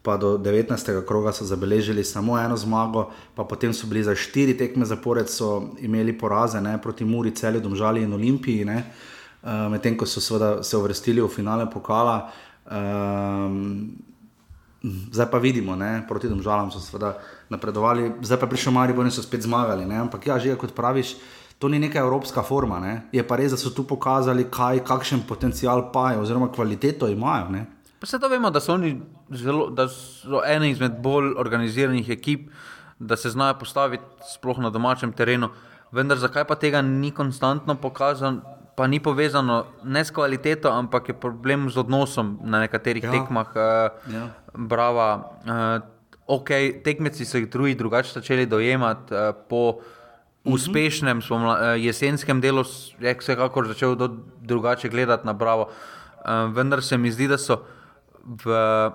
pa 0.04 0.18
do 0.18 0.36
19. 0.38 1.06
kroga 1.08 1.32
so 1.32 1.46
zabeležili 1.46 2.04
samo 2.04 2.36
eno 2.38 2.58
zmago, 2.58 3.08
pa 3.36 3.44
potem 3.44 3.74
so 3.74 3.88
bili 3.88 4.04
za 4.04 4.16
štiri 4.16 4.54
tekme 4.58 4.86
zapored, 4.86 5.30
so 5.30 5.72
imeli 5.80 6.14
poraze 6.14 6.62
ne, 6.62 6.76
proti 6.82 7.06
Muri, 7.06 7.32
Celju, 7.32 7.62
Domžali 7.64 8.04
in 8.04 8.14
Olimpiji, 8.14 8.66
uh, 8.66 8.84
medtem 9.44 9.98
ko 9.98 10.06
so 10.06 10.22
se 10.64 10.78
uvrstili 10.78 11.22
v 11.22 11.28
finale 11.28 11.70
pokala. 11.70 12.32
Um, 12.64 13.92
zdaj 14.84 15.32
pa 15.32 15.38
vidimo, 15.38 15.76
ne, 15.76 16.04
proti 16.08 16.30
Domžalam 16.30 16.72
so 16.72 16.80
seveda 16.80 17.18
napredovali, 17.50 18.12
zdaj 18.22 18.40
pa 18.40 18.48
prišel 18.48 18.74
Mari, 18.76 18.94
bo 18.94 19.04
ne 19.04 19.12
so 19.12 19.24
spet 19.24 19.44
zmagali. 19.44 19.86
Ne, 19.86 20.00
ampak 20.00 20.28
ja, 20.28 20.40
že 20.40 20.56
kot 20.60 20.76
praviš. 20.76 21.16
To 21.60 21.70
ni 21.72 21.80
neka 21.80 22.00
evropska 22.00 22.44
forma, 22.44 22.80
ne? 22.80 23.08
je 23.12 23.24
pa 23.24 23.38
res, 23.40 23.54
da 23.56 23.58
so 23.58 23.72
tu 23.72 23.86
pokazali, 23.88 24.50
kaj, 24.52 24.84
kakšen 24.84 25.24
potencial 25.24 25.92
pa 25.94 26.12
je, 26.12 26.20
oziroma 26.20 26.50
kvaliteto 26.52 27.08
imajo. 27.08 27.48
Ne? 27.56 27.62
Vse 28.04 28.20
to 28.20 28.28
vemo, 28.28 28.52
da 28.52 28.60
so 28.60 28.74
oni 28.74 28.98
zelo, 29.32 29.70
da 29.72 29.88
so 29.88 30.42
ena 30.44 30.68
izmed 30.68 30.98
bolj 31.00 31.38
organiziranih 31.40 32.10
ekip, 32.18 32.50
da 33.00 33.16
se 33.16 33.32
znajo 33.32 33.56
postaviti 33.62 34.04
sploh 34.34 34.60
na 34.60 34.74
domačem 34.74 35.14
terenu. 35.16 35.54
Vendar 35.92 36.20
zakaj 36.20 36.44
pa 36.50 36.58
tega 36.60 36.82
ni 36.82 37.14
konstantno 37.16 37.78
pokazano, 37.80 38.42
pa 38.76 38.88
ni 38.88 39.00
povezano 39.00 39.66
ne 39.84 40.06
s 40.06 40.12
kvaliteto, 40.12 40.72
ampak 40.72 41.10
je 41.10 41.14
problem 41.14 41.70
z 41.70 41.78
odnosom 41.78 42.40
na 42.44 42.60
nekaterih 42.66 43.04
ja. 43.04 43.12
tekmah. 43.12 43.50
Uh, 43.56 44.14
ja. 44.14 44.24
Brava. 44.54 45.10
Uh, 45.46 45.94
Ok, 46.24 46.50
tekmeci 46.84 47.26
so 47.28 47.36
jih 47.36 47.50
drugi 47.52 47.76
drugače 47.76 48.14
začeli 48.14 48.46
dojemati 48.48 49.12
uh, 49.12 49.36
po 49.50 49.84
mhm. 50.46 50.54
uspešnem 50.54 51.20
uh, 51.20 51.76
jesenskem 51.76 52.40
delu, 52.42 52.64
je 53.00 53.16
vsekakor 53.20 53.68
začel 53.68 53.98
drugače 54.40 54.90
gledati 54.90 55.28
na 55.28 55.34
Bravo. 55.34 55.68
Uh, 55.68 56.48
vendar 56.56 56.82
se 56.82 56.98
mi 56.98 57.12
zdi, 57.12 57.28
da 57.28 57.38
so 57.38 57.60
uh, 57.60 57.68
v 58.24 58.92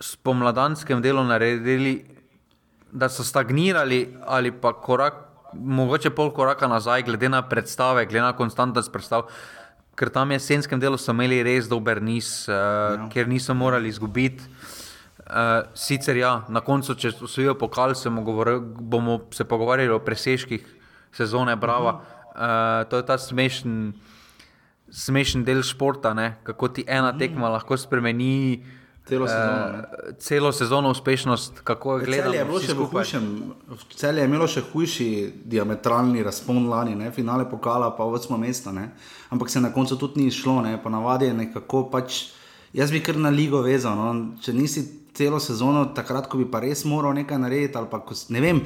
spomladanskem 0.00 1.02
delu 1.02 1.24
naredili, 1.24 2.04
da 2.92 3.08
so 3.08 3.24
stagnirali 3.24 4.16
ali 4.26 4.52
pa 4.52 4.72
korak, 4.72 5.14
mogoče 5.54 6.10
pol 6.10 6.32
koraka 6.34 6.68
nazaj, 6.68 7.02
glede 7.02 7.28
na 7.28 7.42
predstave, 7.48 8.06
glede 8.06 8.24
na 8.24 8.32
konstantnost 8.36 8.92
predstav. 8.92 9.28
Ker 9.94 10.10
tam 10.10 10.30
je 10.30 10.38
v 10.38 10.42
jesenskem 10.42 10.80
delu 10.80 10.98
so 10.98 11.14
imeli 11.14 11.42
res 11.46 11.68
dober 11.70 12.02
niz, 12.02 12.48
uh, 12.48 12.54
ja. 12.54 13.08
ker 13.12 13.28
niso 13.30 13.54
morali 13.54 13.88
izgubiti. 13.88 14.42
Uh, 15.24 15.62
sicer 15.78 16.18
ja, 16.18 16.42
na 16.52 16.60
koncu, 16.60 16.96
če 16.98 17.14
osvojijo 17.24 17.54
pokal, 17.58 17.94
se 17.94 18.10
govoril, 18.10 18.60
bomo 18.60 19.20
se 19.32 19.44
pogovarjali 19.44 19.94
o 19.94 20.02
presežkih 20.02 20.66
sezone 21.14 21.56
Brava. 21.56 22.00
Uh, 22.34 22.82
to 22.90 22.98
je 22.98 23.06
ta 23.06 23.18
smešen 23.18 23.94
smešen 24.94 25.44
del 25.44 25.62
športa, 25.62 26.14
ne? 26.14 26.36
kako 26.44 26.68
ti 26.68 26.84
ena 26.86 27.12
mm. 27.12 27.18
tekma 27.18 27.50
lahko 27.56 27.76
spremeni. 27.76 28.64
Celo 29.04 29.26
sezono, 29.28 29.78
uh, 29.78 30.16
celo 30.18 30.52
sezono 30.52 30.90
uspešnost, 30.90 31.60
kako 31.60 31.98
je 31.98 32.04
gledano. 32.04 32.58
Celje 33.96 34.20
je 34.20 34.24
imelo 34.24 34.46
še 34.48 34.62
hujši 34.72 35.08
diametralni 35.44 36.22
razpon 36.24 36.64
lani, 36.70 36.94
ne? 36.96 37.10
finale 37.12 37.44
pokala, 37.50 37.90
pa 37.96 38.06
vsmo 38.08 38.38
mesta. 38.40 38.72
Ne? 38.72 38.88
Ampak 39.28 39.50
se 39.52 39.60
na 39.60 39.72
koncu 39.72 39.98
tudi 40.00 40.24
ni 40.24 40.30
šlo, 40.32 40.62
ne? 40.64 40.78
ponavadi 40.82 41.28
je 41.28 41.34
nekako 41.34 41.84
pač. 41.92 42.30
Jaz 42.72 42.90
bi 42.90 43.02
kar 43.04 43.20
na 43.20 43.28
ligo 43.30 43.60
vezal. 43.62 43.92
No? 44.00 44.40
Če 44.40 44.56
nisi 44.56 44.86
celo 45.14 45.38
sezono, 45.40 45.84
takrat, 45.94 46.26
ko 46.26 46.40
bi 46.40 46.48
pa 46.48 46.64
res 46.64 46.86
moral 46.88 47.12
nekaj 47.20 47.38
narediti, 47.44 47.76
ali 47.78 47.92
pa 47.92 48.00
ko, 48.00 48.16
ne 48.32 48.40
vem. 48.40 48.64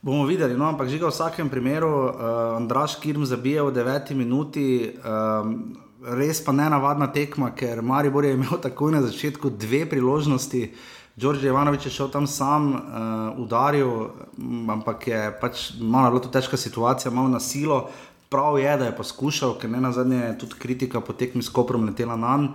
Bomo 0.00 0.24
videli, 0.24 0.54
no, 0.56 0.64
ampak 0.64 0.88
že 0.88 0.96
v 0.96 1.10
vsakem 1.10 1.50
primeru, 1.50 1.90
uh, 1.90 2.56
Andraš 2.56 2.96
Kirm 3.02 3.26
zabije 3.26 3.66
v 3.66 3.74
deveti 3.74 4.14
minuti, 4.14 4.94
um, 5.04 5.74
res 6.02 6.40
pa 6.44 6.52
ne 6.52 6.68
navadna 6.70 7.10
tekma, 7.12 7.50
ker 7.56 7.82
Maribor 7.82 8.24
je 8.24 8.34
imel 8.34 8.60
takoj 8.66 8.92
na 8.92 9.02
začetku 9.02 9.50
dve 9.50 9.86
priložnosti. 9.88 10.70
Đorđe 11.20 11.50
Ivanovič 11.50 11.86
je 11.86 11.92
šel 11.92 12.08
tam 12.08 12.26
sam, 12.26 12.72
uh, 12.72 12.80
udaril, 13.42 14.08
ampak 14.72 15.08
je 15.08 15.20
pač 15.40 15.72
malo 15.80 16.10
bila 16.10 16.22
to 16.22 16.30
težka 16.32 16.56
situacija, 16.56 17.12
malo 17.12 17.28
na 17.28 17.40
silo. 17.40 17.90
Prav 18.30 18.58
je, 18.58 18.76
da 18.78 18.86
je 18.86 18.96
poskušal, 18.96 19.56
ker 19.58 19.70
ne 19.70 19.80
na 19.80 19.90
zadnje 19.92 20.16
je 20.16 20.38
tudi 20.38 20.54
kritika 20.58 21.00
po 21.00 21.12
tekmi 21.12 21.42
s 21.42 21.50
Koprom 21.50 21.84
letela 21.84 22.16
na 22.16 22.26
dan. 22.28 22.48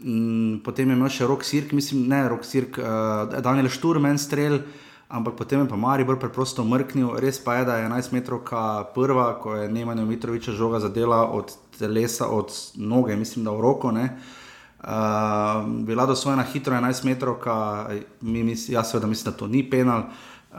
Mm, 0.00 0.62
potem 0.64 0.88
je 0.88 0.96
imel 0.96 1.10
še 1.12 1.26
Rok 1.26 1.44
Sirk, 1.44 1.74
mislim, 1.76 2.06
ne 2.08 2.22
Rok 2.28 2.46
Sirk, 2.46 2.78
uh, 2.78 3.42
Daniel 3.42 3.68
Šturmen 3.68 4.18
strelj 4.18 4.62
ampak 5.10 5.34
potem 5.34 5.60
je 5.60 5.68
pa 5.68 5.76
Maribor 5.76 6.16
preprosto 6.22 6.62
mrknil. 6.62 7.18
Res 7.18 7.42
pa 7.42 7.58
je, 7.58 7.66
da 7.66 7.82
je 7.82 7.90
11 7.90 8.14
metrov 8.14 8.46
prva, 8.94 9.34
ko 9.42 9.58
je 9.58 9.68
Nemanjo 9.68 10.06
Mitroviča 10.06 10.54
žoga 10.54 10.78
zadela 10.78 11.26
od 11.26 11.50
telesa, 11.80 12.28
od 12.28 12.52
noge, 12.76 13.16
mislim, 13.16 13.44
da 13.44 13.56
v 13.56 13.64
roko. 13.64 13.92
Ne. 13.96 14.06
Uh, 14.80 14.88
bila 15.84 16.06
dosvojena 16.08 16.44
hitro 16.52 16.76
11 16.76 17.04
metrov, 17.04 17.40
jaz 18.68 18.90
seveda 18.90 19.06
mislim, 19.06 19.32
da 19.32 19.38
to 19.38 19.48
ni 19.48 19.64
penal. 19.70 20.08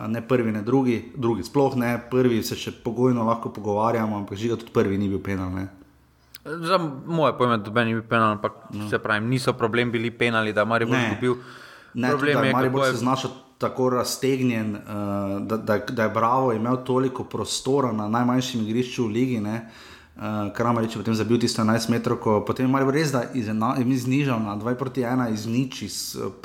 Ne 0.08 0.22
prvi, 0.24 0.52
ne 0.52 0.62
drugi, 0.62 1.12
drugi 1.16 1.44
sploh 1.44 1.74
ne, 1.76 1.98
prvi 2.12 2.44
se 2.44 2.56
še 2.56 2.72
pogojno 2.84 3.26
lahko 3.28 3.50
pogovarjamo, 3.52 4.22
ampak 4.22 4.40
že 4.40 4.56
tudi 4.56 4.72
prvi 4.72 4.98
ni 4.98 5.10
bil 5.12 5.20
penal. 5.20 5.50
Ne. 5.52 5.66
Za 6.46 6.78
moje 7.06 7.34
pojme, 7.38 7.58
da 7.58 7.84
ni 7.84 7.98
bil 7.98 8.06
penal, 8.08 8.38
ampak 8.38 8.72
no. 8.72 8.88
se 8.90 9.00
pravi, 9.00 9.26
niso 9.26 9.54
problem 9.54 9.92
bili 9.92 10.12
penali, 10.12 10.54
da 10.54 10.66
Maribor 10.66 10.96
ne 10.96 11.10
bi 11.16 11.28
bil. 11.28 11.36
Ne, 11.94 12.14
problem 12.14 12.38
tudi, 12.38 12.48
je, 12.48 12.54
Maribor 12.54 12.86
se 12.86 12.92
je 12.92 13.02
znašel 13.04 13.32
tako 13.62 13.90
raztegnjen, 13.90 14.76
uh, 14.76 15.42
da, 15.42 15.58
da, 15.58 15.78
da 15.78 16.04
je 16.04 16.10
Bravo 16.10 16.54
imel 16.54 16.78
toliko 16.86 17.24
prostora 17.24 17.92
na 17.92 18.08
najmanjšem 18.08 18.64
igrišču 18.64 19.06
v 19.06 19.12
Ligi. 19.12 19.40
Ne, 19.44 19.70
Uh, 20.22 20.22
Uh, 20.22 20.54
Kramarič 20.54 20.94
je 20.94 21.02
potem 21.02 21.18
zabil 21.18 21.42
tisto 21.42 21.66
11 21.66 21.90
metrov, 21.90 22.46
potem 22.46 22.70
je 22.70 22.72
malo 22.72 22.94
res, 22.94 23.10
da 23.10 23.26
je 23.34 23.42
znižal 23.98 24.38
na 24.38 24.54
2 24.54 24.78
proti 24.78 25.02
1 25.02 25.34
iz 25.34 25.50
nič, 25.50 25.82
iz 25.82 25.96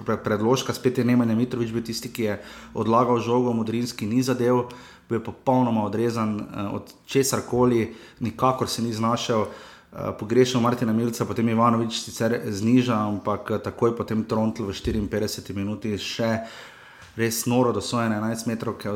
pre, 0.00 0.16
predložka, 0.16 0.72
spet 0.72 0.96
je 0.96 1.04
Nemanja 1.04 1.36
Mitrovič 1.36 1.76
bil 1.76 1.84
tisti, 1.84 2.08
ki 2.08 2.22
je 2.24 2.34
odlagal 2.72 3.20
žogo, 3.20 3.52
modrinski 3.52 4.08
ni 4.08 4.24
zadev, 4.24 4.72
bil 5.12 5.20
je 5.20 5.28
popolnoma 5.28 5.84
odrezan 5.84 6.40
uh, 6.40 6.72
od 6.80 6.88
česar 7.04 7.44
koli, 7.44 7.92
nikakor 8.24 8.64
se 8.64 8.80
ni 8.80 8.96
znašel. 8.96 9.44
Uh, 9.44 10.16
pogrešal 10.16 10.64
Martina 10.64 10.96
Milca, 10.96 11.28
potem 11.28 11.44
Ivanovič 11.44 12.00
sicer 12.00 12.48
znižal, 12.48 13.12
ampak 13.12 13.60
takoj 13.60 13.92
potem 13.92 14.24
Trontl 14.24 14.64
v 14.64 14.72
54 14.72 15.52
minuti 15.52 16.00
še 16.00 16.48
res 17.16 17.46
noro, 17.46 17.72
da 17.72 17.80
so 17.80 17.96
11 17.96 18.46
metrov, 18.46 18.76
eh, 18.84 18.90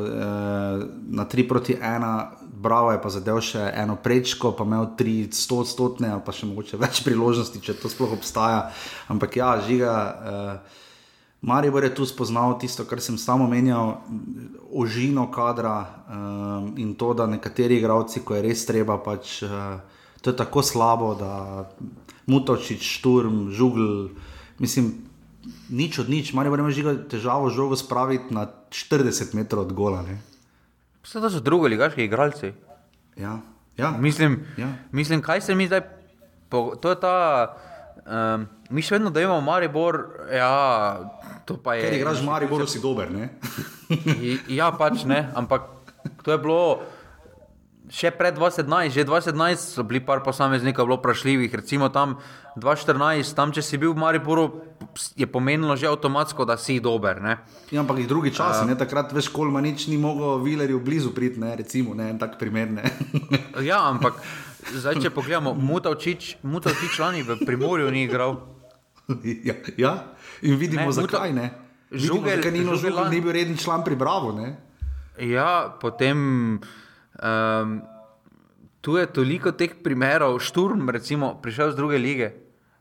na 1.09 1.25
3 1.25 1.47
proti 1.47 1.73
1, 1.73 2.31
bravo 2.61 2.91
je 2.91 3.01
pa 3.01 3.09
zadev 3.09 3.41
še 3.41 3.71
eno 3.73 3.97
prečko, 3.97 4.53
pa 4.53 4.63
imel 4.63 4.93
300 4.97 5.57
odstotne, 5.65 6.11
ali 6.13 6.21
pa 6.25 6.31
še 6.31 6.45
mogoče 6.45 6.77
več 6.77 7.01
priložnosti, 7.05 7.61
če 7.61 7.79
to 7.81 7.89
sploh 7.89 8.13
obstaja. 8.13 8.69
Ampak 9.09 9.35
ja, 9.41 9.57
žiga. 9.65 9.95
Eh, 9.97 10.79
Maribor 11.41 11.81
je 11.83 11.95
tu 11.97 12.05
spoznal 12.05 12.53
tisto, 12.61 12.85
kar 12.85 13.01
sem 13.01 13.17
samo 13.17 13.47
omenjal, 13.49 13.95
ožino 14.69 15.25
kadra 15.33 15.89
um, 16.05 16.77
in 16.77 16.93
to, 16.93 17.15
da 17.17 17.25
nekateri 17.25 17.79
igravci, 17.81 18.21
ko 18.21 18.37
je 18.37 18.43
res 18.45 18.61
treba, 18.69 18.99
pač, 19.01 19.41
uh, 19.41 19.81
to 20.21 20.29
je 20.29 20.37
tako 20.37 20.61
slabo, 20.61 21.15
da 21.17 21.65
Mutočič, 22.29 22.85
Šturm, 22.85 23.49
Žugl, 23.49 24.13
mislim, 24.61 24.93
nič 25.69 25.99
od 25.99 26.09
nič, 26.09 26.33
malo 26.33 26.53
imaš 26.53 26.81
težavo 27.09 27.49
žogo 27.49 27.75
spraviti 27.75 28.33
na 28.33 28.47
40 28.69 29.35
metrov 29.35 29.65
od 29.65 29.73
gola. 29.73 30.05
Vse 31.03 31.21
to 31.21 31.29
so 31.29 31.39
drugi 31.39 31.73
ligaški 31.73 32.05
igralci. 32.05 32.53
Ja. 33.17 33.39
Ja. 33.77 33.91
Mislim, 33.91 34.45
ja. 34.57 34.69
mislim, 34.91 35.21
kaj 35.21 35.41
se 35.41 35.55
mi 35.55 35.67
zdaj, 35.67 35.81
po, 36.49 36.75
to 36.81 36.89
je 36.89 36.99
ta, 36.99 37.15
um, 38.05 38.45
mi 38.69 38.81
še 38.81 38.95
vedno 38.95 39.09
da 39.09 39.21
imamo 39.21 39.41
Maribor, 39.41 40.03
ja, 40.33 40.99
to 41.45 41.57
pa 41.57 41.75
je. 41.75 41.87
Ker 41.89 41.97
igraš 41.97 42.21
Maribor, 42.25 42.67
si 42.69 42.81
dober, 42.83 43.11
ne? 43.11 43.29
ja, 44.59 44.71
pač 44.77 45.05
ne, 45.09 45.31
ampak 45.35 45.65
to 46.21 46.35
je 46.35 46.37
bilo 46.37 46.81
še 47.91 48.09
pred 48.15 48.31
2011, 48.39 48.95
že 48.95 49.03
2011 49.03 49.75
so 49.75 49.83
bili 49.83 49.99
par 49.99 50.23
posameznikov 50.23 50.87
bilo 50.87 50.97
vprašljivih, 50.97 51.51
recimo 51.51 51.91
tam 51.91 52.15
2014, 52.55 53.35
tam 53.35 53.51
če 53.51 53.59
si 53.59 53.75
bil 53.75 53.91
v 53.91 53.99
Mariboru, 53.99 54.45
je 55.19 55.27
pomenilo 55.27 55.75
že 55.75 55.91
avtomatsko, 55.91 56.47
da 56.47 56.55
si 56.55 56.79
dober. 56.79 57.19
Ne? 57.19 57.43
Ja, 57.67 57.83
ampak 57.83 57.99
drugi 58.07 58.31
čas, 58.31 58.63
uh, 58.63 58.71
takrat 58.79 59.11
veš, 59.11 59.27
kolma 59.35 59.59
nič 59.59 59.91
ni 59.91 59.99
mogel 59.99 60.39
Vilerju 60.39 60.79
blizu 60.79 61.11
priti, 61.11 61.43
ne? 61.43 61.51
recimo, 61.59 61.91
ne, 61.91 62.15
tak 62.15 62.39
primer. 62.39 62.71
Ne? 62.79 62.83
ja, 63.69 63.83
ampak 63.91 64.23
zdaj, 64.71 65.03
če 65.03 65.11
pogledamo, 65.11 65.51
Mutavčič, 65.51 66.39
Mutavčič 66.47 66.95
lani 67.03 67.27
v 67.27 67.43
Primorju 67.43 67.91
ni 67.91 68.07
igral. 68.07 68.39
ja, 69.47 69.55
ja, 69.75 69.93
in 70.47 70.55
vidimo, 70.55 70.87
ne, 70.87 70.95
zakaj 70.95 71.35
ne. 71.35 71.51
Žugel, 71.91 72.39
vidimo, 72.39 72.79
zakaj 72.79 73.11
ni, 73.11 73.19
ni 73.19 73.19
bil 73.19 73.35
reden 73.35 73.59
član 73.59 73.83
pri 73.83 73.99
Bravo. 73.99 74.31
Ne? 74.31 74.55
Ja, 75.19 75.75
potem. 75.75 76.55
Um, 77.21 77.81
tu 78.81 78.97
je 78.97 79.05
toliko 79.05 79.51
teh 79.53 79.75
primerov, 79.83 80.39
šturm, 80.41 80.89
recimo, 80.89 81.35
prišel 81.41 81.71
z 81.71 81.75
druge 81.77 81.97
lige. 82.01 82.31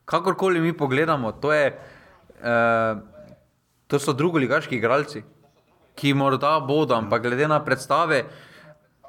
Kakorkoli 0.05 0.61
mi 0.61 0.73
pogledamo, 0.73 1.33
to, 1.33 1.53
je, 1.53 1.77
uh, 2.41 2.99
to 3.87 3.99
so 4.01 4.13
drugi 4.17 4.41
ligaški 4.47 4.81
igralci, 4.81 5.23
ki 5.95 6.15
morda 6.15 6.57
bodo, 6.65 6.97
ampak 6.97 7.23
glede 7.23 7.49
na 7.49 7.61
predstave, 7.61 8.25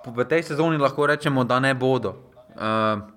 v 0.06 0.26
tej 0.26 0.44
sezoni 0.44 0.78
lahko 0.78 1.08
rečemo, 1.08 1.48
da 1.48 1.60
ne 1.60 1.74
bodo. 1.74 2.16
Uh, 2.60 3.08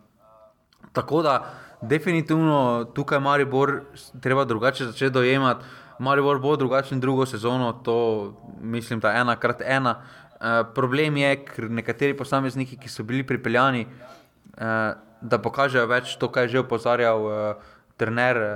tako 0.94 1.22
da, 1.26 1.42
definitivno 1.82 2.84
tukaj 2.94 3.20
Maribor 3.20 3.80
treba 4.22 4.44
drugače 4.44 4.84
začeti 4.84 5.10
dojemati. 5.10 5.64
Maribor 5.98 6.38
bo 6.38 6.56
drugačen 6.56 7.00
drugo 7.00 7.26
sezono, 7.26 7.72
to 7.72 8.34
mislim, 8.60 9.00
da 9.00 9.12
ena 9.12 9.36
krat 9.36 9.62
ena. 9.62 10.02
Eh, 10.40 10.64
problem 10.74 11.16
je, 11.16 11.36
ker 11.46 11.70
nekateri 11.70 12.16
posamezniki, 12.16 12.76
ki 12.76 12.90
so 12.90 13.04
bili 13.06 13.22
pripeljani, 13.24 13.86
uh, 13.86 14.96
da 15.22 15.38
pokažejo 15.38 15.86
več 15.88 16.16
to, 16.20 16.28
kar 16.28 16.44
je 16.44 16.56
že 16.56 16.62
opozarjal 16.64 17.26
uh, 17.26 17.70
trener 17.96 18.40
uh, 18.42 18.48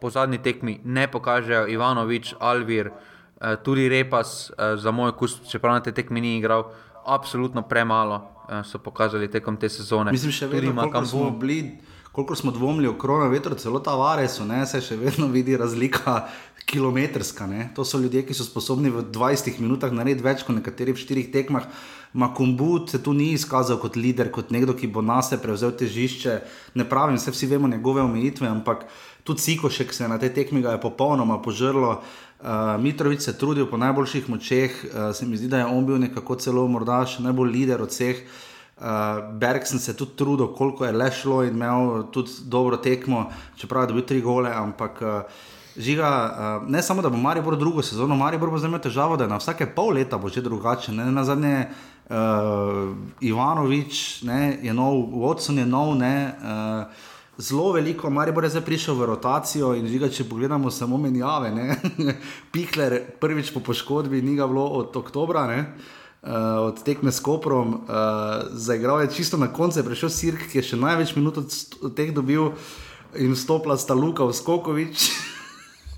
po 0.00 0.10
zadnji 0.14 0.38
tekmi, 0.38 0.78
ne 0.84 1.08
pokažejo 1.10 1.66
Ivanovič, 1.74 2.36
Alvir, 2.38 2.92
uh, 2.94 3.58
tudi 3.66 3.88
Repas, 3.90 4.52
uh, 4.54 4.78
za 4.78 4.94
moj 4.94 5.12
okus, 5.12 5.40
čeprav 5.50 5.74
na 5.74 5.82
te 5.82 5.92
tekmi 5.92 6.22
ni 6.22 6.36
igral, 6.38 6.70
absolutno 7.04 7.66
premalo 7.66 8.22
uh, 8.22 8.62
so 8.64 8.78
pokazali 8.78 9.28
tekom 9.28 9.58
te 9.58 9.68
sezone. 9.68 10.14
Mislim, 10.14 10.32
še 10.32 10.48
vedno, 10.48 10.86
kam 10.90 11.06
smo 11.06 11.28
bili. 11.34 11.80
Kolikor 12.14 12.38
smo 12.38 12.52
dvomili 12.54 12.86
o 12.86 12.94
korona 12.94 13.26
vetru, 13.26 13.56
celo 13.58 13.80
ta 13.82 13.96
varesu, 13.98 14.46
se 14.70 14.80
še 14.80 14.96
vedno 14.96 15.26
vidi 15.26 15.56
razlika 15.58 16.28
kilometrska. 16.66 17.46
Ne? 17.46 17.68
To 17.74 17.84
so 17.84 17.98
ljudje, 17.98 18.24
ki 18.26 18.34
so 18.34 18.44
sposobni 18.44 18.90
v 18.90 19.04
20 19.12 19.60
minutah 19.60 19.92
narediti 19.92 20.24
več 20.24 20.44
kot 20.46 20.56
nekateri 20.56 20.94
v 20.94 21.02
4 21.02 21.32
tekmah. 21.32 21.68
Makumbut 22.14 22.90
se 22.90 23.02
tu 23.02 23.12
ni 23.12 23.32
izkazal 23.34 23.80
kot 23.82 23.96
voditelj, 23.98 24.30
kot 24.30 24.52
nekdo, 24.54 24.74
ki 24.78 24.86
bo 24.86 25.02
na 25.02 25.18
sebe 25.22 25.42
prevzel 25.42 25.74
težišče. 25.74 26.36
Ne 26.78 26.86
pravim, 26.88 27.18
vse 27.18 27.34
vsi 27.34 27.50
vemo 27.50 27.68
njegove 27.68 28.02
omejitve, 28.02 28.46
ampak 28.48 28.86
tudi 29.24 29.42
Sikošek 29.42 29.92
se 29.92 30.04
je 30.04 30.08
na 30.08 30.18
tej 30.18 30.30
tekmi 30.34 30.62
je 30.62 30.80
popolnoma 30.80 31.40
požrlo. 31.42 32.02
Uh, 32.44 32.80
Mitrovic 32.80 33.22
se 33.24 33.30
je 33.30 33.38
trudil 33.38 33.66
po 33.66 33.76
najboljših 33.76 34.28
močeh, 34.28 34.72
uh, 34.84 35.16
se 35.16 35.26
mi 35.26 35.36
zdi, 35.36 35.48
da 35.48 35.58
je 35.58 35.66
on 35.66 35.86
bil 35.86 35.98
nekako 35.98 36.36
celo 36.36 36.66
morda 36.68 37.06
še 37.06 37.22
najbolj 37.24 37.50
lider 37.50 37.82
od 37.82 37.88
vseh. 37.88 38.20
Uh, 38.74 39.32
Bergson 39.40 39.80
se 39.80 39.92
je 39.92 39.96
tudi 39.96 40.16
trudil, 40.18 40.52
koliko 40.52 40.84
je 40.84 40.92
le 40.92 41.10
šlo 41.12 41.42
in 41.42 41.54
imel 41.54 42.10
tudi 42.12 42.30
dobro 42.44 42.76
tekmo, 42.76 43.30
čeprav 43.56 43.86
je 43.86 43.94
dobil 43.94 44.04
tri 44.04 44.20
gole, 44.20 44.52
ampak 44.52 45.02
uh, 45.02 45.42
Žiga, 45.76 46.08
uh, 46.62 46.70
ne 46.70 46.82
samo 46.82 47.02
da 47.02 47.10
bo 47.10 47.16
Maribor 47.16 47.56
drugo 47.58 47.82
sezono, 47.82 48.16
Maribor 48.16 48.50
bo 48.50 48.58
zdaj 48.58 48.68
imel 48.68 48.80
težavo, 48.80 49.16
da 49.16 49.24
je 49.24 49.30
na 49.30 49.40
vsake 49.42 49.66
pol 49.74 49.90
leta 49.98 50.18
bo 50.18 50.28
že 50.28 50.42
drugače. 50.42 50.92
Ne? 50.92 51.10
Na 51.10 51.24
zadnje 51.24 51.66
uh, 52.10 52.94
Ivanovič 53.20 54.22
ne, 54.22 54.58
je 54.62 54.74
nov, 54.74 55.02
Watson 55.10 55.58
je 55.58 55.66
nov. 55.66 55.96
Ne, 55.98 56.34
uh, 56.38 57.10
Zelo 57.38 57.72
veliko, 57.72 58.10
Maribor 58.10 58.44
je 58.44 58.50
zdaj 58.54 58.62
prišel 58.62 58.94
v 58.94 59.06
rotacijo 59.10 59.72
in 59.74 59.88
žiga, 59.90 60.06
če 60.06 60.28
pogledamo 60.30 60.70
samo 60.70 60.98
menjave. 61.02 61.50
Pikler 62.54 63.00
prvič 63.18 63.50
po 63.50 63.58
poškodbi 63.60 64.22
ni 64.22 64.36
ga 64.38 64.46
bilo 64.46 64.68
od 64.78 64.94
oktobra, 64.96 65.42
uh, 65.50 66.30
od 66.70 66.82
tekme 66.86 67.10
s 67.10 67.18
Koprom, 67.18 67.74
uh, 67.74 68.46
zaigral 68.54 69.02
je 69.02 69.10
čisto 69.18 69.36
na 69.36 69.50
koncu, 69.50 69.82
je 69.82 69.88
prišel 69.90 70.10
Sirk, 70.14 70.46
ki 70.52 70.62
je 70.62 70.68
še 70.70 70.78
največ 70.78 71.16
minut 71.18 71.42
od 71.42 71.50
teh 71.98 72.14
dobil 72.14 72.52
in 73.18 73.34
vstopila 73.34 73.74
sta 73.74 73.98
Luka 73.98 74.22
Vskokovič. 74.30 75.10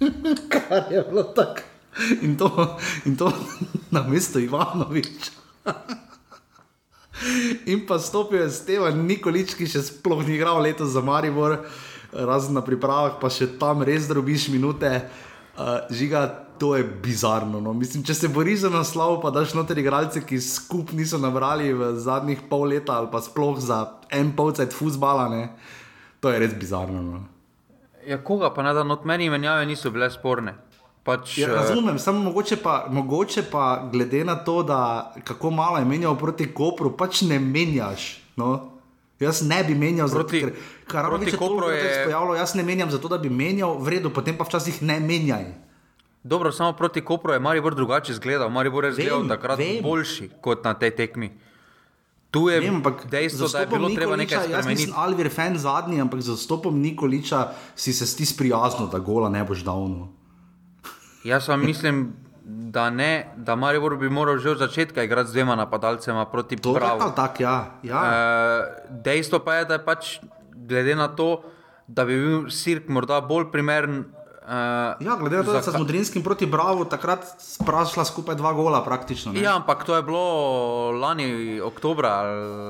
kar 0.53 0.93
je 0.93 1.03
bilo 1.11 1.23
tako. 1.23 1.61
In 2.23 2.37
to, 2.37 2.77
in 3.05 3.17
to 3.17 3.33
na 3.95 4.03
mesto 4.03 4.39
Ivanoviča. 4.39 5.33
In 7.67 7.87
pa 7.89 7.99
stopil 7.99 8.45
je 8.45 8.51
Stevan 8.53 9.07
Nikolič, 9.09 9.57
ki 9.57 9.65
še 9.65 9.81
sploh 9.89 10.21
ni 10.21 10.37
igral 10.37 10.61
letos 10.61 10.93
za 10.93 11.01
Maribor, 11.01 11.65
razen 12.13 12.53
na 12.53 12.61
pripravah, 12.61 13.17
pa 13.17 13.33
še 13.33 13.57
tam 13.57 13.81
res 13.81 14.05
drobiš 14.05 14.53
minute. 14.53 15.09
Uh, 15.57 15.89
žiga, 15.89 16.29
to 16.61 16.77
je 16.77 16.85
bizarno. 16.85 17.57
No. 17.65 17.73
Mislim, 17.73 18.05
če 18.05 18.15
se 18.15 18.29
boriš 18.29 18.67
za 18.67 18.71
naslov, 18.73 19.23
pa 19.25 19.33
daš 19.33 19.57
noter 19.57 19.81
igralce, 19.81 20.21
ki 20.29 20.37
skupaj 20.37 20.97
niso 20.97 21.17
nabrali 21.17 21.73
v 21.73 21.95
zadnjih 21.97 22.45
pol 22.51 22.69
leta 22.77 23.01
ali 23.01 23.09
pa 23.09 23.25
sploh 23.25 23.57
za 23.65 23.81
en 24.13 24.37
polcajt 24.37 24.77
fusbala, 24.77 25.29
ne. 25.33 25.49
to 26.21 26.29
je 26.29 26.41
res 26.45 26.53
bizarno. 26.53 27.01
No. 27.01 27.25
Ja, 28.07 28.19
koga 28.23 28.53
pa 28.55 28.63
ne 28.63 28.75
da, 28.75 28.85
od 28.87 29.07
meni 29.07 29.31
menjave 29.31 29.67
niso 29.67 29.91
bile 29.91 30.11
sporne. 30.11 30.55
Pač, 31.07 31.37
ja, 31.39 31.49
razumem, 31.55 31.99
samo 31.99 32.19
mogoče 32.19 32.57
pa, 32.57 32.87
mogoče 32.91 33.43
pa 33.51 33.89
glede 33.93 34.25
na 34.25 34.35
to, 34.45 34.63
da 34.63 35.13
kako 35.25 35.51
malo 35.51 35.79
je 35.79 35.85
menjal 35.85 36.17
proti 36.19 36.49
Kopru, 36.55 36.97
pač 36.97 37.23
ne 37.23 37.39
menjaš. 37.39 38.17
No? 38.37 38.73
Jaz 39.21 39.43
ne 39.47 39.63
bi 39.65 39.75
menjal, 39.75 40.11
proti, 40.11 40.41
zato, 40.41 40.53
ker 40.53 40.91
Karovič 40.91 41.33
je 41.33 41.39
to 41.39 41.49
pojavilo, 42.05 42.35
jaz 42.35 42.55
ne 42.55 42.63
menjam 42.63 42.91
zato, 42.91 43.09
da 43.09 43.19
bi 43.19 43.31
menjal, 43.31 43.79
v 43.79 43.95
redu, 43.97 44.11
potem 44.11 44.37
pa 44.37 44.45
včasih 44.45 44.83
ne 44.83 44.99
menjaj. 45.01 45.47
Dobro, 46.27 46.53
samo 46.53 46.73
proti 46.73 47.01
Kopru 47.01 47.33
je 47.33 47.41
Maribor 47.41 47.75
drugače 47.75 48.13
izgledal, 48.13 48.51
Maribor 48.51 48.85
je 48.85 48.91
izgledal 48.91 49.29
takrat 49.29 49.59
vem. 49.59 49.79
boljši 49.83 50.31
kot 50.41 50.65
na 50.65 50.75
tej 50.75 50.91
tekmi. 50.91 51.31
Tu 52.31 52.49
je 52.49 52.61
Vem, 52.61 52.83
dejstvo, 53.11 53.49
da 53.49 53.59
je 53.59 53.67
bilo 53.67 53.89
Nikoliča, 53.89 54.01
treba 54.01 54.17
nekaj 54.17 54.39
spremeniti. 54.39 54.69
Jaz 54.69 54.79
nisem 54.79 54.95
Alvir 54.97 55.31
fan 55.31 55.59
zadnji, 55.59 56.01
ampak 56.01 56.21
z 56.21 56.35
zastopom 56.35 56.81
Nikoliča 56.81 57.49
si 57.77 57.93
se 57.93 58.07
sti 58.07 58.27
sprijazno, 58.27 58.87
da 58.87 58.99
gola 58.99 59.29
ne 59.29 59.45
boš 59.45 59.65
davno. 59.65 60.09
Jaz 61.25 61.49
vam 61.49 61.65
mislim, 61.67 62.13
da 62.47 62.91
ne, 62.91 63.33
da 63.37 63.57
Maribor 63.57 63.97
bi 63.97 64.09
moral 64.11 64.39
že 64.39 64.51
od 64.51 64.59
začetka 64.59 65.03
igrati 65.03 65.31
z 65.31 65.33
dvema 65.33 65.57
napadalcema 65.57 66.25
proti 66.25 66.57
Pravu. 66.57 67.13
Tak, 67.17 67.41
ja. 67.41 67.79
Ja. 67.83 68.03
E, 68.05 68.87
dejstvo 68.91 69.39
pa 69.39 69.55
je, 69.55 69.65
da 69.65 69.75
je 69.75 69.85
pač 69.85 70.19
glede 70.55 70.95
na 70.95 71.09
to, 71.09 71.43
da 71.87 72.05
bi 72.05 72.15
bil 72.15 72.51
Sirk 72.51 72.89
morda 72.89 73.21
bolj 73.21 73.51
primeren 73.53 74.05
Uh, 74.47 74.53
ja, 75.03 75.17
glede 75.19 75.37
na 75.37 75.43
to, 75.43 75.53
da 75.53 75.63
so 75.63 75.73
z 75.75 75.79
Mudrinskim 75.79 76.23
proti 76.23 76.47
Bravo 76.47 76.85
takrat 76.87 77.25
sprašila 77.43 78.05
skupaj 78.07 78.37
dva 78.39 78.53
gola, 78.55 78.79
praktično. 78.85 79.33
Ne? 79.33 79.43
Ja, 79.43 79.57
ampak 79.59 79.83
to 79.83 79.97
je 79.97 80.03
bilo 80.07 80.93
lani, 80.95 81.59
oktobra. 81.61 82.23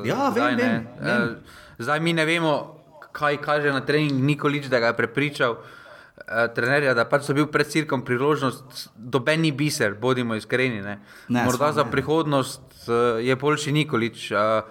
Ja, 0.09 0.31
vem, 0.33 0.57
daj, 0.57 0.57
vem, 0.57 0.87
vem. 1.01 1.23
Uh, 1.23 1.65
Zdaj 1.79 2.01
mi 2.01 2.17
ne 2.17 2.25
vemo, 2.25 2.81
kaj 3.13 3.37
kaže 3.45 3.73
na 3.77 3.85
trening 3.85 4.25
Nikolič, 4.25 4.71
da 4.73 4.81
ga 4.81 4.95
je 4.95 4.97
prepričal. 4.97 5.59
Uh, 5.61 6.49
trenerja, 6.57 6.97
da 6.97 7.05
pač 7.05 7.29
so 7.29 7.37
bil 7.37 7.45
pred 7.53 7.69
cirkom 7.69 8.01
priložnost, 8.09 8.89
doben 8.97 9.45
ni 9.45 9.53
biser, 9.53 9.95
bodimo 10.01 10.35
iskreni. 10.35 10.81
Ne. 10.81 10.99
Ne, 11.29 11.45
Morda 11.45 11.75
za 11.77 11.85
ne. 11.85 11.93
prihodnost 11.93 12.89
uh, 12.89 13.21
je 13.21 13.37
boljši 13.37 13.77
Nikolič. 13.77 14.31
Uh, 14.33 14.65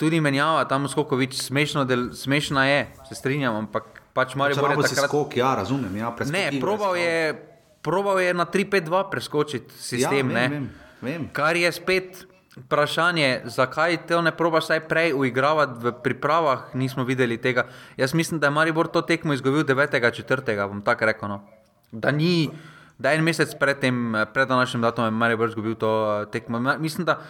tudi 0.00 0.20
menjava 0.24 0.64
tam 0.64 0.88
skokovič, 0.88 1.36
smešno, 1.42 1.84
del, 1.84 2.08
smešna 2.16 2.66
je, 2.66 2.86
se 3.08 3.20
strinjam, 3.20 3.66
ampak 3.66 4.01
pač 4.12 4.34
Marijo 4.34 4.60
Bore 4.60 4.76
takrat... 4.76 5.08
skok, 5.08 5.36
ja, 5.36 5.54
razumem, 5.54 5.96
ja, 5.96 6.12
Ne, 6.30 6.60
probal 6.60 6.96
je, 6.96 7.34
probal 7.82 8.20
je 8.20 8.34
na 8.34 8.46
3-5-2 8.46 9.10
preskočiti 9.10 9.74
sistem, 9.74 10.30
ja, 10.30 10.48
vem, 10.48 10.50
vem, 10.50 10.68
vem. 11.00 11.28
kar 11.32 11.56
je 11.56 11.72
spet 11.72 12.26
vprašanje, 12.56 13.42
zakaj 13.48 13.96
te 14.06 14.18
ne 14.22 14.32
probaš 14.36 14.68
vsaj 14.68 14.82
prej 14.88 15.14
uigravati 15.16 15.80
v 15.80 15.92
pripravah, 16.04 16.74
nismo 16.74 17.04
videli 17.04 17.38
tega. 17.40 17.66
Jaz 17.96 18.14
mislim, 18.14 18.40
da 18.40 18.46
je 18.46 18.50
Maribor 18.50 18.88
to 18.92 19.02
tekmo 19.02 19.32
izgubil 19.32 19.64
9.4., 19.64 20.68
bom 20.68 20.82
tako 20.84 21.08
rekel. 21.08 21.28
No. 21.28 21.40
Da 21.92 22.10
ni, 22.10 22.50
da 22.98 23.10
je 23.10 23.18
en 23.18 23.24
mesec 23.24 23.54
pred 23.60 23.80
tem, 23.80 24.14
pred 24.34 24.48
današnjim 24.48 24.82
datumom, 24.82 25.08
je 25.08 25.18
Maribor 25.18 25.48
izgubil 25.48 25.74
to 25.74 26.22
eh, 26.22 26.30
tekmo. 26.30 26.60
Mislim, 26.78 27.04
da 27.08 27.20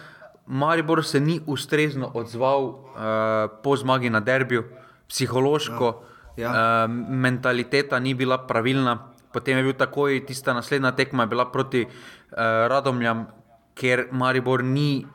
Maribor 0.45 1.05
se 1.05 1.19
ni 1.19 1.39
ustrezno 1.47 2.11
odzval 2.13 2.63
uh, 2.63 2.75
po 3.63 3.77
zmagi 3.77 4.09
na 4.09 4.19
derbiju, 4.19 4.63
psihološko, 5.07 5.85
ja. 5.85 6.12
Ja. 6.37 6.49
Uh, 6.49 6.91
mentaliteta 7.09 7.99
ni 7.99 8.13
bila 8.13 8.37
pravilna. 8.47 9.13
Potem 9.33 9.57
je 9.57 9.63
bil 9.63 9.73
takoj 9.73 10.25
tista 10.25 10.53
naslednja 10.53 10.91
tekma, 10.91 11.25
bila 11.25 11.45
proti 11.51 11.85
uh, 11.85 11.89
Radomljam, 12.69 13.25
ker 13.73 14.07
Maribor 14.11 14.63
ni 14.63 15.05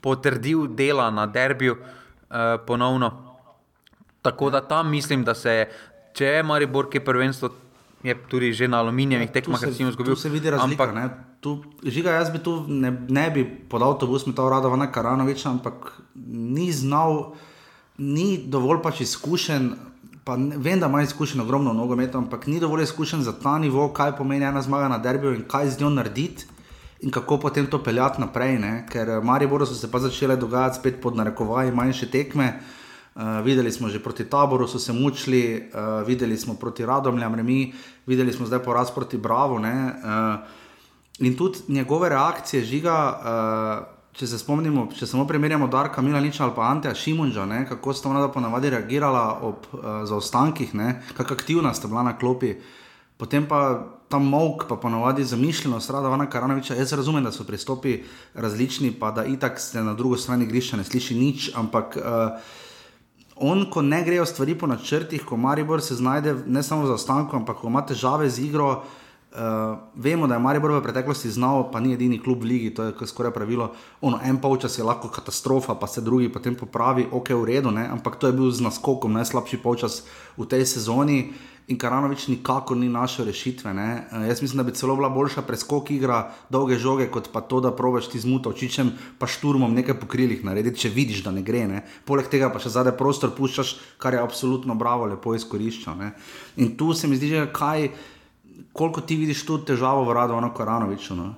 potrdil 0.00 0.66
dela 0.76 1.10
na 1.10 1.26
derbiju 1.26 1.76
uh, 1.76 2.60
ponovno. 2.66 3.12
Tako 4.22 4.50
da 4.50 4.60
tam 4.60 4.90
mislim, 4.90 5.24
da 5.24 5.34
se 5.34 5.52
je, 5.52 5.70
če 6.12 6.24
je 6.24 6.42
Maribor, 6.42 6.90
ki 6.90 7.00
je 7.00 7.04
prvenstvo, 7.04 7.50
je 8.02 8.14
tudi 8.28 8.52
že 8.52 8.68
na 8.68 8.80
aluminijevih 8.84 9.28
ja, 9.28 9.32
tekmah, 9.32 9.60
ki 9.60 9.72
si 9.72 9.82
jih 9.82 9.92
zgubil. 9.92 10.14
Tu 10.14 10.20
se 10.20 10.28
vidi 10.28 10.50
razlika. 10.50 10.84
Ampak, 10.84 11.18
tu, 11.40 11.58
žiga, 11.82 12.18
jaz 12.18 12.30
bi 12.34 12.38
tu 12.42 12.64
ne, 12.68 12.92
ne 13.08 13.26
bi 13.30 13.44
podal 13.44 13.96
avtobus, 13.96 14.26
mi 14.26 14.34
to 14.34 14.48
rado 14.50 14.70
vana 14.70 14.90
Karanovič, 14.92 15.46
ampak 15.46 15.92
ni 16.14 16.70
znal, 16.72 17.34
ni 17.98 18.38
dovolj 18.46 18.82
pač 18.82 19.00
izkušen. 19.00 19.72
Pa 20.24 20.36
ne, 20.36 20.56
vem, 20.60 20.80
da 20.80 20.86
ima 20.86 21.02
izkušen 21.02 21.40
ogromno 21.40 21.72
nogometov, 21.72 22.22
ampak 22.22 22.46
ni 22.46 22.60
dovolj 22.60 22.82
izkušen 22.84 23.22
za 23.22 23.32
ta 23.32 23.58
nivo, 23.58 23.88
kaj 23.92 24.16
pomeni 24.16 24.44
ena 24.44 24.62
zmaga 24.62 24.88
na 24.88 24.98
derbiju 24.98 25.34
in 25.34 25.44
kaj 25.48 25.70
z 25.70 25.80
njo 25.80 25.90
narediti 25.90 26.44
in 27.00 27.10
kako 27.10 27.38
potem 27.38 27.66
to 27.66 27.82
peljati 27.82 28.20
naprej. 28.20 28.58
Ne? 28.58 28.72
Ker 28.90 29.18
v 29.18 29.24
Mariboru 29.24 29.66
so 29.66 29.74
se 29.74 29.90
pa 29.90 29.98
začele 29.98 30.36
dogajati 30.36 30.78
spet 30.78 31.00
pod 31.02 31.16
narekovaji 31.16 31.72
manjše 31.72 32.10
tekme. 32.10 32.52
Uh, 33.18 33.40
videli 33.42 33.72
smo 33.72 33.88
že 33.88 33.98
proti 33.98 34.24
taboru, 34.24 34.68
so 34.68 34.78
se 34.78 34.92
mučili, 34.92 35.70
uh, 35.74 36.06
videli 36.06 36.36
smo 36.36 36.54
proti 36.54 36.86
Radomljam, 36.86 37.34
remi, 37.34 37.72
videli 38.06 38.32
smo 38.32 38.46
zdaj 38.46 38.62
poraz 38.62 38.90
proti 38.94 39.18
Bravo. 39.18 39.54
Uh, 39.54 39.64
in 41.18 41.36
tudi 41.36 41.58
njegove 41.68 42.08
reakcije 42.08 42.64
žiga, 42.64 42.94
uh, 43.18 43.97
če 44.18 44.26
se 44.26 44.38
spomnimo, 44.40 44.88
če 44.98 45.06
samo 45.06 45.26
primerjamo 45.28 45.68
Darka 45.70 46.02
Milaniča 46.02 46.42
ali 46.44 46.54
pa 46.56 46.66
Anteja 46.66 46.94
Šimunža, 46.98 47.44
ne, 47.46 47.60
kako 47.68 47.94
sta 47.94 48.10
ona 48.10 48.24
ponavadi 48.34 48.72
reagirala 48.74 49.22
ob 49.46 49.68
uh, 49.70 49.86
zaostankih, 50.10 50.74
kako 51.14 51.36
aktivna 51.38 51.70
sta 51.74 51.86
bila 51.86 52.02
na 52.02 52.16
klopi. 52.18 52.56
Potem 53.18 53.46
pa 53.50 53.60
ta 54.10 54.18
mok, 54.18 54.64
pa 54.68 54.76
ponovadi 54.78 55.24
zamišljeno, 55.26 55.80
strada 55.80 56.08
Vana 56.08 56.26
Karanoviča. 56.30 56.74
Jaz 56.78 56.92
razumem, 56.92 57.24
da 57.24 57.32
so 57.34 57.44
pristopi 57.46 57.98
različni, 58.34 58.92
pa 58.98 59.10
da 59.10 59.24
itak 59.26 59.60
ste 59.60 59.82
na 59.82 59.94
drugi 59.94 60.18
strani 60.22 60.46
grišča 60.46 60.78
ne 60.78 60.86
sliši 60.86 61.18
nič, 61.18 61.50
ampak 61.58 61.98
uh, 61.98 62.54
on, 63.36 63.66
ko 63.70 63.82
ne 63.82 64.02
grejo 64.06 64.26
stvari 64.26 64.54
po 64.58 64.66
načrtih, 64.66 65.22
ko 65.26 65.36
Maribor 65.36 65.82
se 65.82 65.94
znajde 65.94 66.34
ne 66.46 66.62
samo 66.62 66.86
za 66.86 66.98
ostankom, 66.98 67.42
ampak 67.42 67.60
ko 67.62 67.70
ima 67.70 67.86
težave 67.86 68.30
z 68.30 68.50
igro. 68.50 68.82
Uh, 69.28 69.78
vemo, 69.94 70.26
da 70.26 70.34
je 70.34 70.40
Maribor 70.40 70.72
v 70.72 70.80
preteklosti 70.80 71.28
znal, 71.28 71.66
pa 71.68 71.82
ni 71.84 71.92
edini 71.92 72.16
klub 72.16 72.40
v 72.40 72.48
ligi, 72.48 72.70
to 72.72 72.86
je 72.88 73.06
skoraj 73.06 73.34
pravilo. 73.36 73.74
Ono, 74.00 74.16
en 74.24 74.40
polčas 74.40 74.78
je 74.78 74.84
lahko 74.84 75.10
katastrofa, 75.12 75.76
pa 75.76 75.86
se 75.86 76.00
drugi 76.00 76.32
potem 76.32 76.56
popravi, 76.56 77.04
ok, 77.12 77.36
v 77.36 77.44
redu, 77.44 77.70
ne? 77.70 77.84
ampak 77.92 78.16
to 78.16 78.26
je 78.26 78.32
bil 78.32 78.48
z 78.48 78.64
naskokom 78.64 79.12
najslabši 79.12 79.60
polčas 79.60 80.02
v 80.40 80.48
tej 80.48 80.64
sezoni 80.64 81.18
in 81.68 81.76
Karanovič 81.76 82.32
nikakor 82.32 82.76
ni 82.76 82.88
našel 82.88 83.28
rešitve. 83.28 83.74
Ne? 83.76 84.08
Eh, 84.08 84.26
jaz 84.32 84.40
mislim, 84.42 84.56
da 84.56 84.62
bi 84.64 84.72
celo 84.72 84.96
bila 84.96 85.08
boljša 85.12 85.42
preskok 85.42 85.90
igra, 85.90 86.32
dolge 86.48 86.78
žoge, 86.80 87.10
kot 87.12 87.28
pa 87.32 87.40
to, 87.40 87.60
da 87.60 87.76
probiš 87.76 88.08
ti 88.08 88.20
zmuto 88.20 88.50
očičem, 88.50 88.92
pa 89.18 89.28
šturmom 89.28 89.74
nekaj 89.76 90.00
pokrilih 90.00 90.44
narediti, 90.44 90.80
če 90.80 90.88
vidiš, 90.88 91.20
da 91.28 91.30
ne 91.30 91.44
gre. 91.44 91.66
Ne? 91.68 91.84
Poleg 92.08 92.32
tega 92.32 92.48
pa 92.48 92.58
še 92.58 92.72
zadaj 92.72 92.96
prostor 92.96 93.36
puščaš, 93.36 93.76
kar 94.00 94.16
je 94.16 94.24
absolutno 94.24 94.74
bravo, 94.74 95.04
lepo 95.12 95.36
izkorišča. 95.36 95.96
In 96.56 96.76
tu 96.80 96.94
se 96.94 97.08
mi 97.08 97.20
zdi, 97.20 97.28
že 97.36 97.50
kaj, 97.52 97.90
koliko 98.72 99.00
ti 99.00 99.16
vidiš 99.16 99.46
tu 99.46 99.58
težavo 99.64 100.04
v 100.04 100.12
radu, 100.12 100.34
ono 100.34 100.54
Karanoviču. 100.54 101.14
No? 101.14 101.34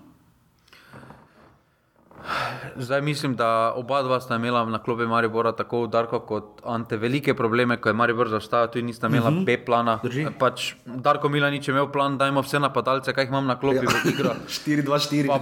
Zdaj 2.77 3.01
mislim, 3.03 3.37
da 3.37 3.73
oba 3.77 4.03
dva 4.03 4.21
sta 4.21 4.37
imela 4.37 4.64
na 4.64 4.79
klopi 4.79 5.07
Maribora 5.07 5.53
tako 5.53 5.87
Darko 5.87 6.21
kot 6.21 6.61
Ante 6.64 6.97
velike 6.97 7.35
probleme, 7.35 7.77
ko 7.77 7.89
je 7.89 7.93
Maribor 7.93 8.29
zaostajal, 8.29 8.68
tudi 8.68 8.83
nista 8.83 9.07
imela 9.07 9.29
uh 9.29 9.33
mhm. 9.35 9.41
-huh. 9.41 9.47
B 9.47 9.64
plana. 9.64 9.99
Pač 10.39 10.75
Darko 10.85 11.29
Milanič 11.29 11.68
je 11.68 11.73
imel 11.73 11.93
plan, 11.93 12.18
da 12.18 12.25
imamo 12.25 12.43
vse 12.43 12.59
napadalce, 12.59 13.12
kaj 13.12 13.25
imam 13.25 13.47
na 13.47 13.59
klopi 13.59 13.77
ja. 13.77 13.83
v 13.83 14.09
igro. 14.09 14.31
4-2-4. 14.49 15.27
Pa, 15.27 15.41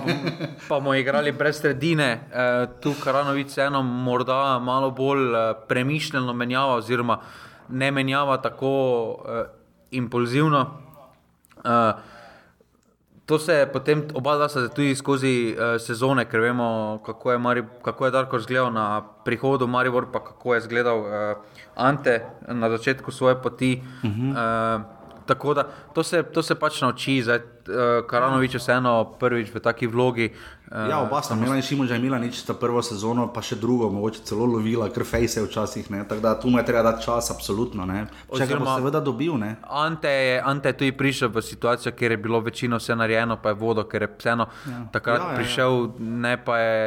pa 0.68 0.74
bomo 0.74 0.94
igrali 0.94 1.32
brez 1.32 1.60
sredine. 1.60 2.28
E, 2.32 2.66
tu 2.80 2.94
Karanovic 3.04 3.58
eno 3.58 3.82
morda 3.82 4.58
malo 4.58 4.90
bolj 4.90 5.34
e, 5.34 5.54
premišljeno 5.68 6.32
menjava 6.32 6.74
oziroma 6.74 7.18
ne 7.68 7.90
menjava 7.90 8.36
tako 8.36 9.16
e, 9.28 9.44
impulzivno. 9.90 10.87
E, 11.68 11.92
To 13.28 13.38
se 13.38 13.52
je 13.52 13.66
potem 13.66 14.08
oba 14.14 14.36
dva 14.36 14.48
se 14.48 14.68
tudi 14.72 14.94
skozi 14.96 15.52
uh, 15.52 15.76
sezone, 15.76 16.24
ker 16.24 16.40
vemo, 16.40 16.98
kako 17.04 17.32
je, 17.32 17.38
Mari, 17.38 17.62
kako 17.84 18.06
je 18.06 18.10
Darko 18.10 18.38
izgledal 18.40 18.72
na 18.72 19.02
prihodu 19.24 19.66
Maribor, 19.66 20.06
pa 20.12 20.24
kako 20.24 20.54
je 20.54 20.58
izgledal 20.58 20.98
uh, 20.98 21.36
Ante 21.76 22.24
na 22.48 22.70
začetku 22.70 23.12
svoje 23.12 23.36
poti. 23.42 23.82
Uh 24.02 24.10
-huh. 24.10 24.32
uh, 24.32 24.82
Tako 25.26 25.54
da 25.54 25.68
to 25.92 26.02
se, 26.02 26.22
to 26.22 26.42
se 26.42 26.54
pač 26.54 26.80
nauči, 26.80 27.22
zdaj 27.22 27.36
uh, 27.36 27.42
Karanovič 28.06 28.54
je 28.54 28.60
vseeno 28.60 29.04
prvič 29.20 29.52
v 29.54 29.60
taki 29.60 29.86
vlogi. 29.86 30.32
Uh, 30.68 30.88
ja, 30.88 30.98
oba 31.00 31.20
sta 31.24 31.36
imela, 31.36 31.56
še 31.64 31.74
imela, 31.76 31.88
že 31.88 31.96
imela 31.96 32.18
nič 32.20 32.40
ta 32.44 32.52
prvo 32.56 32.80
sezono, 32.84 33.28
pa 33.32 33.40
še 33.44 33.56
drugo, 33.60 33.88
mogoče 33.92 34.24
celo 34.28 34.48
lovila, 34.48 34.88
ker 34.92 35.04
fejse 35.08 35.44
včasih. 35.44 35.88
Ne? 35.92 36.04
Tako 36.08 36.24
da 36.24 36.34
tu 36.40 36.52
mu 36.52 36.60
je 36.60 36.64
treba 36.68 36.84
dati 36.84 37.04
čas, 37.04 37.30
absolutno. 37.32 37.84
Če 37.84 38.48
ga 38.48 38.60
bo 38.60 38.68
seveda 38.76 39.00
dobil. 39.04 39.36
Ante 39.64 40.12
je, 40.12 40.40
Ante 40.44 40.72
je 40.72 40.78
tudi 40.80 40.96
prišel 40.96 41.32
v 41.32 41.44
situacijo, 41.44 41.92
kjer 41.96 42.16
je 42.16 42.20
bilo 42.20 42.40
večino 42.44 42.80
vse 42.80 42.96
narejeno, 42.96 43.38
pa 43.42 43.52
je 43.52 43.60
vodo, 43.60 43.84
ker 43.88 44.04
je 44.04 44.10
vseeno 44.16 44.48
ja. 44.48 44.80
takrat 44.92 45.20
ja, 45.20 45.24
ja, 45.24 45.30
ja. 45.30 45.38
prišel, 45.40 45.72
ne 46.00 46.34
pa 46.40 46.58
je. 46.58 46.82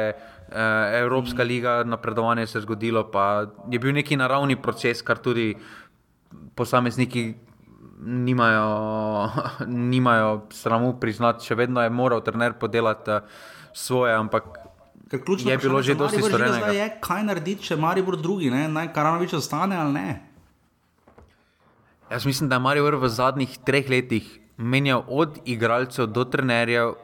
Uh, 0.52 0.58
Evropska 0.98 1.40
liga, 1.48 1.80
napredovanje 1.80 2.44
se 2.46 2.58
je 2.58 2.62
zgodilo, 2.66 3.06
pa 3.08 3.46
je 3.72 3.78
bil 3.80 3.94
neki 3.96 4.18
naravni 4.20 4.58
proces, 4.60 5.00
kar 5.00 5.16
tudi 5.16 5.54
posamezniki 6.54 7.22
nimajo, 8.02 9.30
nimajo 9.92 10.42
sramu 10.50 10.94
priznati, 11.00 11.46
še 11.46 11.54
vedno 11.54 11.82
je 11.82 11.90
moral 11.90 12.22
trener 12.26 12.58
podelati 12.58 13.10
uh, 13.10 13.40
svoje, 13.72 14.14
ampak 14.14 14.44
je 15.44 15.58
bilo 15.58 15.82
že 15.82 15.94
dosti 15.94 16.22
storjenega. 16.22 16.72
Je, 16.72 16.86
kaj 17.00 17.24
narediti, 17.24 17.68
če 17.68 17.76
Maribor 17.76 18.16
drugi, 18.16 18.50
ne? 18.50 18.68
naj 18.68 18.92
Karanovič 18.92 19.34
ostane 19.36 19.76
ali 19.76 19.92
ne? 19.92 20.08
Jaz 22.08 22.24
mislim, 22.26 22.48
da 22.48 22.56
je 22.56 22.64
Maribor 22.64 22.96
v 22.96 23.08
zadnjih 23.08 23.58
treh 23.64 23.88
letih 23.88 24.24
menjal 24.56 25.04
od 25.08 25.40
igralcev 25.44 26.06
do 26.12 26.24
trenerjev, 26.24 26.94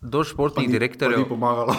do 0.00 0.24
športnih 0.24 0.68
pa 0.68 0.72
ni, 0.72 0.72
direktorjev. 0.72 1.28
Pa, 1.28 1.76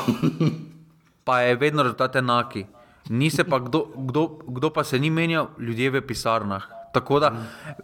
pa 1.28 1.42
je 1.42 1.58
vedno 1.58 1.86
rezultat 1.86 2.16
enaki. 2.16 2.66
Ni 3.10 3.30
se 3.34 3.44
pa 3.44 3.58
kdo, 3.60 3.90
kdo, 3.98 4.28
kdo 4.46 4.70
pa 4.70 4.84
se 4.84 5.00
ni 5.00 5.10
menjal, 5.10 5.50
ljudje 5.58 5.90
v 5.90 6.02
pisarnah. 6.06 6.70
Tako 6.94 7.20
da 7.20 7.32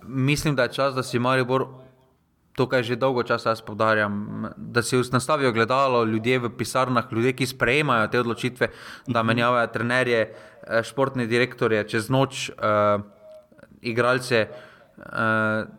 mislim, 0.03 0.55
da 0.55 0.63
je 0.63 0.73
čas, 0.73 0.95
da 0.95 1.03
si 1.03 1.19
Maribor, 1.19 1.67
to 2.57 2.65
kar 2.65 2.83
že 2.83 2.95
dolgo 2.97 3.23
časa 3.23 3.53
jaz 3.53 3.61
povdarjam, 3.61 4.47
da 4.57 4.81
si 4.81 4.97
nastavijo 5.11 5.51
gledalo 5.51 6.03
ljudje 6.03 6.39
v 6.39 6.49
pisarnah, 6.57 7.05
ljudje, 7.11 7.33
ki 7.33 7.45
sprejemajo 7.45 8.07
te 8.07 8.19
odločitve, 8.19 8.69
da 9.07 9.21
mhm. 9.21 9.27
menjavajo 9.27 9.67
trenerje, 9.67 10.21
eh, 10.21 10.83
športne 10.83 11.27
direktorje, 11.27 11.83
čez 11.87 12.09
noč 12.09 12.49
uh, 12.49 13.01
igralce. 13.81 14.47
Uh, 14.97 15.69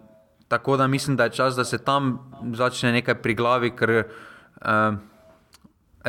tako 0.49 0.77
da 0.77 0.87
mislim, 0.87 1.17
da 1.17 1.25
je 1.25 1.31
čas, 1.31 1.57
da 1.57 1.65
se 1.65 1.79
tam 1.79 2.31
začne 2.55 2.93
nekaj 2.93 3.19
pri 3.23 3.35
glavi, 3.35 3.71
ker 3.77 3.91
uh, 3.99 4.95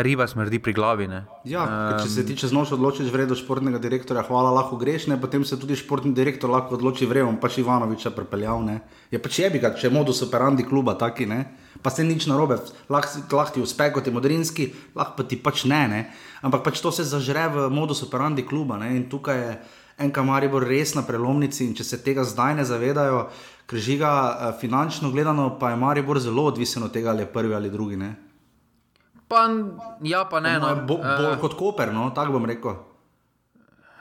riba 0.04 0.28
smrdi 0.28 0.60
pri 0.64 0.74
glavi. 0.74 1.08
Ja, 1.47 1.64
um, 1.64 2.00
če 2.02 2.10
se 2.10 2.26
ti 2.28 2.36
čez 2.39 2.54
noč 2.56 2.72
odločiš 2.76 3.12
vredo 3.14 3.36
športnega 3.38 3.82
direktorja, 3.82 4.24
hvala, 4.28 4.52
lahko 4.56 4.80
greš, 4.80 5.10
ne? 5.12 5.20
potem 5.22 5.43
se 5.45 5.60
tudi 5.60 5.78
športni 5.80 6.14
direktor 6.16 6.52
lahko 6.52 6.78
odloči 6.78 7.08
vredo, 7.10 7.32
pač 7.41 7.60
Ivanoviča 7.62 8.14
prepeljal. 8.16 8.64
Je 9.12 9.20
pač 9.22 9.41
jebi 9.43 9.62
ga, 9.62 9.74
če 9.76 9.88
je 9.88 9.93
modus 9.93 10.24
operandi 10.26 10.66
kluba 10.68 10.95
taki, 11.00 11.28
ne? 11.30 11.43
Pa 11.84 11.91
se 11.93 12.04
nič 12.04 12.28
narobe, 12.28 12.58
lahko 12.91 13.39
lah 13.39 13.52
ti 13.54 13.64
uspe 13.64 13.91
kot 13.95 14.08
je 14.08 14.14
modrinski, 14.16 14.72
lahko 14.95 15.20
pa 15.20 15.28
ti 15.28 15.39
pač 15.39 15.64
ne, 15.70 15.84
ne. 15.91 16.02
Ampak 16.43 16.64
pač 16.66 16.82
to 16.84 16.91
se 16.91 17.08
zažre 17.08 17.47
v 17.54 17.68
modus 17.72 18.04
operandi 18.04 18.47
kluba 18.47 18.80
ne? 18.80 18.95
in 18.95 19.08
tukaj 19.12 19.38
je 19.38 19.52
en 20.00 20.12
kamaribor 20.16 20.64
res 20.64 20.95
na 20.95 21.04
prelomnici 21.04 21.66
in 21.68 21.76
če 21.76 21.84
se 21.84 22.00
tega 22.04 22.24
zdaj 22.24 22.56
ne 22.56 22.66
zavedajo, 22.68 23.26
ker 23.70 23.84
žiga 23.84 24.12
eh, 24.12 24.54
finančno 24.62 25.12
gledano, 25.12 25.52
pa 25.60 25.74
je 25.74 25.80
Maribor 25.80 26.20
zelo 26.24 26.47
odvisen 26.50 26.84
od 26.84 26.93
tega, 26.95 27.12
ali 27.12 27.28
je 27.28 27.34
prvi 27.34 27.56
ali 27.56 27.70
drugi. 27.70 28.00
Ne? 28.00 28.16
Pa, 29.30 29.45
ja, 30.03 30.25
pa 30.25 30.41
ne. 30.41 30.57
No. 30.59 30.73
Bo, 30.89 30.97
bolj 30.97 31.34
uh, 31.36 31.39
kot 31.41 31.53
Koper, 31.57 31.93
no, 31.93 32.09
tako 32.15 32.39
bom 32.39 32.47
rekel. 32.49 32.80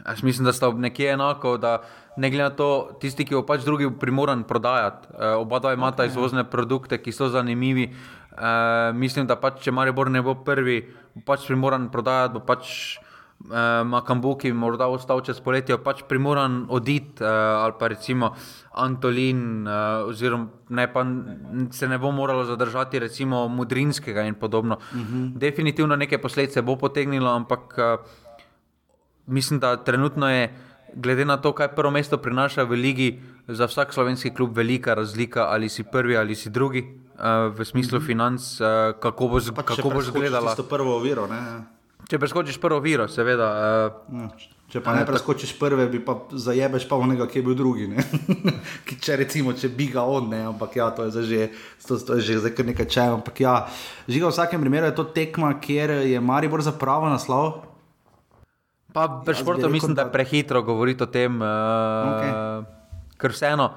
Jaz 0.07 0.23
mislim, 0.25 0.49
da 0.49 0.55
sta 0.57 0.71
nekje 0.73 1.11
enako, 1.13 1.59
da 1.61 1.83
ne 2.17 2.31
glede 2.31 2.49
na 2.49 2.55
to, 2.57 2.97
tisti, 3.01 3.27
ki 3.29 3.37
jo 3.37 3.43
pač 3.47 3.67
drugi 3.67 3.91
primoran 4.01 4.47
prodajati. 4.49 5.13
Uh, 5.13 5.37
oba 5.43 5.61
dva 5.61 5.75
imata 5.77 6.03
okay. 6.03 6.15
izvozne 6.15 6.47
produkte, 6.49 6.97
ki 7.03 7.13
so 7.13 7.29
zanimivi. 7.29 7.91
Uh, 8.33 8.97
mislim, 8.97 9.27
da 9.29 9.37
pač, 9.37 9.61
če 9.67 9.75
Maribor 9.75 10.09
ne 10.11 10.23
bo 10.25 10.39
prvi, 10.47 10.81
bo 11.13 11.27
pač 11.29 11.45
primoran 11.51 11.91
prodajati, 11.93 12.39
bo 12.39 12.43
pač 12.49 12.73
uh, 13.45 13.87
Makambu, 13.87 14.37
ki 14.37 14.53
bi 14.53 14.59
morda 14.59 14.87
ostal 14.87 15.21
čez 15.21 15.41
poletje, 15.41 15.79
pač 15.79 16.03
primoran 16.09 16.67
oditi 16.69 17.23
uh, 17.23 17.29
ali 17.65 17.75
pa 17.79 17.89
recimo 17.89 18.35
Antolin, 18.73 19.67
uh, 19.67 20.09
oziroma 20.09 20.49
ne, 20.69 20.87
pa 20.93 21.07
se 21.71 21.89
ne 21.89 21.99
bo 21.99 22.11
moralo 22.13 22.45
zadržati 22.45 22.99
recimo 22.99 23.49
Mudrinskega 23.49 24.23
in 24.23 24.35
podobno. 24.35 24.79
Uh 24.93 24.97
mhm. 24.97 25.25
-huh. 25.25 25.39
Definitivno 25.39 25.97
neke 25.97 26.19
posledice 26.19 26.63
bo 26.63 26.77
potegnilo, 26.77 27.31
ampak. 27.31 27.75
Uh, 27.79 28.29
mislim, 29.29 29.61
da 29.61 29.77
trenutno 29.77 30.31
je, 30.31 30.55
glede 30.95 31.25
na 31.25 31.37
to, 31.37 31.53
kaj 31.53 31.69
prvo 31.69 31.91
mesto 31.91 32.19
prinaša 32.19 32.63
v 32.63 32.73
ligi, 32.73 33.21
za 33.49 33.67
vsak 33.67 33.93
slovenski 33.95 34.31
klub 34.31 34.57
velika 34.57 34.95
razlika, 34.95 35.49
ali 35.49 35.69
si 35.69 35.85
prvi 35.85 36.17
ali 36.17 36.35
si 36.35 36.51
drugi, 36.51 36.81
uh, 36.81 37.55
v 37.59 37.65
smislu 37.65 37.99
mm 37.99 38.03
-hmm. 38.03 38.07
financ, 38.07 38.61
uh, 38.61 38.67
kako 39.01 39.29
boš 39.29 39.45
pa, 39.55 39.63
bo 39.83 40.13
gledala. 40.13 40.55
To 40.55 40.63
je 40.63 40.69
prvo 40.69 40.99
viro. 40.99 41.27
Ne? 41.27 41.39
Če 42.09 42.17
preskočiš 42.17 42.57
prvo 42.63 42.79
viro, 42.81 43.05
seveda. 43.13 43.49
Uh, 44.09 44.23
ja. 44.23 44.29
Če 44.69 44.81
pa 44.85 44.93
ne 44.93 45.05
preskočiš 45.09 45.55
prve, 45.57 45.87
bi 45.89 45.99
pa 46.05 46.15
zajebeš 46.29 46.85
pa 46.89 46.97
onega, 47.01 47.25
ki 47.29 47.41
je 47.41 47.45
bil 47.45 47.55
drugi. 47.57 47.87
če 49.05 49.17
recimo, 49.17 49.55
če 49.57 49.71
bi 49.73 49.87
ga 49.93 50.05
on, 50.05 50.29
ne? 50.29 50.43
ampak 50.51 50.77
ja, 50.77 50.91
to 50.93 51.07
je 51.09 51.25
že, 51.25 51.47
to, 51.85 51.97
to 51.97 52.19
je 52.19 52.27
že 52.27 52.37
zdaj 52.45 52.53
kar 52.57 52.69
nekaj 52.69 52.89
časa. 52.89 53.17
Ampak 53.17 53.41
ja, 53.41 53.55
žiga 54.05 54.29
v 54.29 54.33
vsakem 54.37 54.61
primeru 54.61 54.91
je 54.91 54.97
to 54.97 55.09
tekma, 55.09 55.55
kjer 55.57 55.95
je 56.09 56.21
Maribor 56.21 56.65
za 56.65 56.77
pravo 56.77 57.09
naslov. 57.09 57.65
Pa 58.93 59.09
pri 59.25 59.37
športu 59.41 59.73
mislim, 59.73 59.97
da 59.97 60.05
je 60.05 60.13
prehitro 60.13 60.61
govoriti 60.65 61.05
o 61.05 61.09
tem, 61.09 61.41
uh, 61.41 61.49
okay. 62.13 62.33
ker 63.21 63.37
vseeno, 63.37 63.73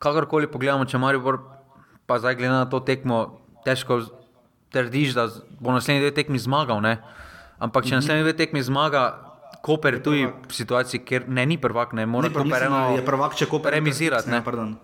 kakorkoli 0.00 0.48
pogledamo, 0.48 0.88
če 0.88 1.00
Maribor 1.00 1.40
pa 2.08 2.20
zdaj 2.20 2.36
glede 2.36 2.52
na 2.52 2.68
to 2.68 2.80
tekmo, 2.84 3.40
težko 3.64 4.04
trdiš, 4.72 5.14
da 5.14 5.28
bo 5.60 5.72
naslednji 5.72 6.00
dve 6.00 6.10
tekmi 6.14 6.38
zmagal. 6.38 6.80
Ne? 6.80 6.98
Ampak 7.58 7.84
če 7.84 7.90
-hmm. 7.90 7.94
naslednji 7.94 8.22
dve 8.22 8.36
tekmi 8.36 8.62
zmaga, 8.62 9.28
Koper 9.62 9.94
je 9.94 10.02
tudi 10.02 10.26
v 10.26 10.54
situaciji, 10.54 11.02
ker 11.02 11.24
ne 11.28 11.46
ni 11.46 11.58
prvak, 11.58 11.92
ne 11.92 12.06
more. 12.06 12.28
Je 12.96 13.04
prvak, 13.04 13.34
če 13.34 13.46
Koper 13.46 13.74
remizirati. 13.74 14.30
Ne, 14.30 14.42
ne. 14.46 14.74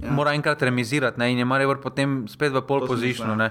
Ja. 0.00 0.10
Mora 0.10 0.32
enkrat 0.34 0.62
remizirati 0.62 1.18
ne? 1.18 1.32
in 1.32 1.38
je 1.38 1.44
Maribor 1.44 1.80
potem 1.80 2.28
spet 2.28 2.52
v 2.52 2.62
pol 2.62 2.86
pozicijo. 2.86 3.26
Uh, 3.26 3.50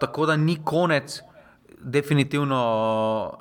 tako 0.00 0.26
da 0.26 0.36
ni 0.36 0.58
konec, 0.64 1.20
definitivno 1.80 3.38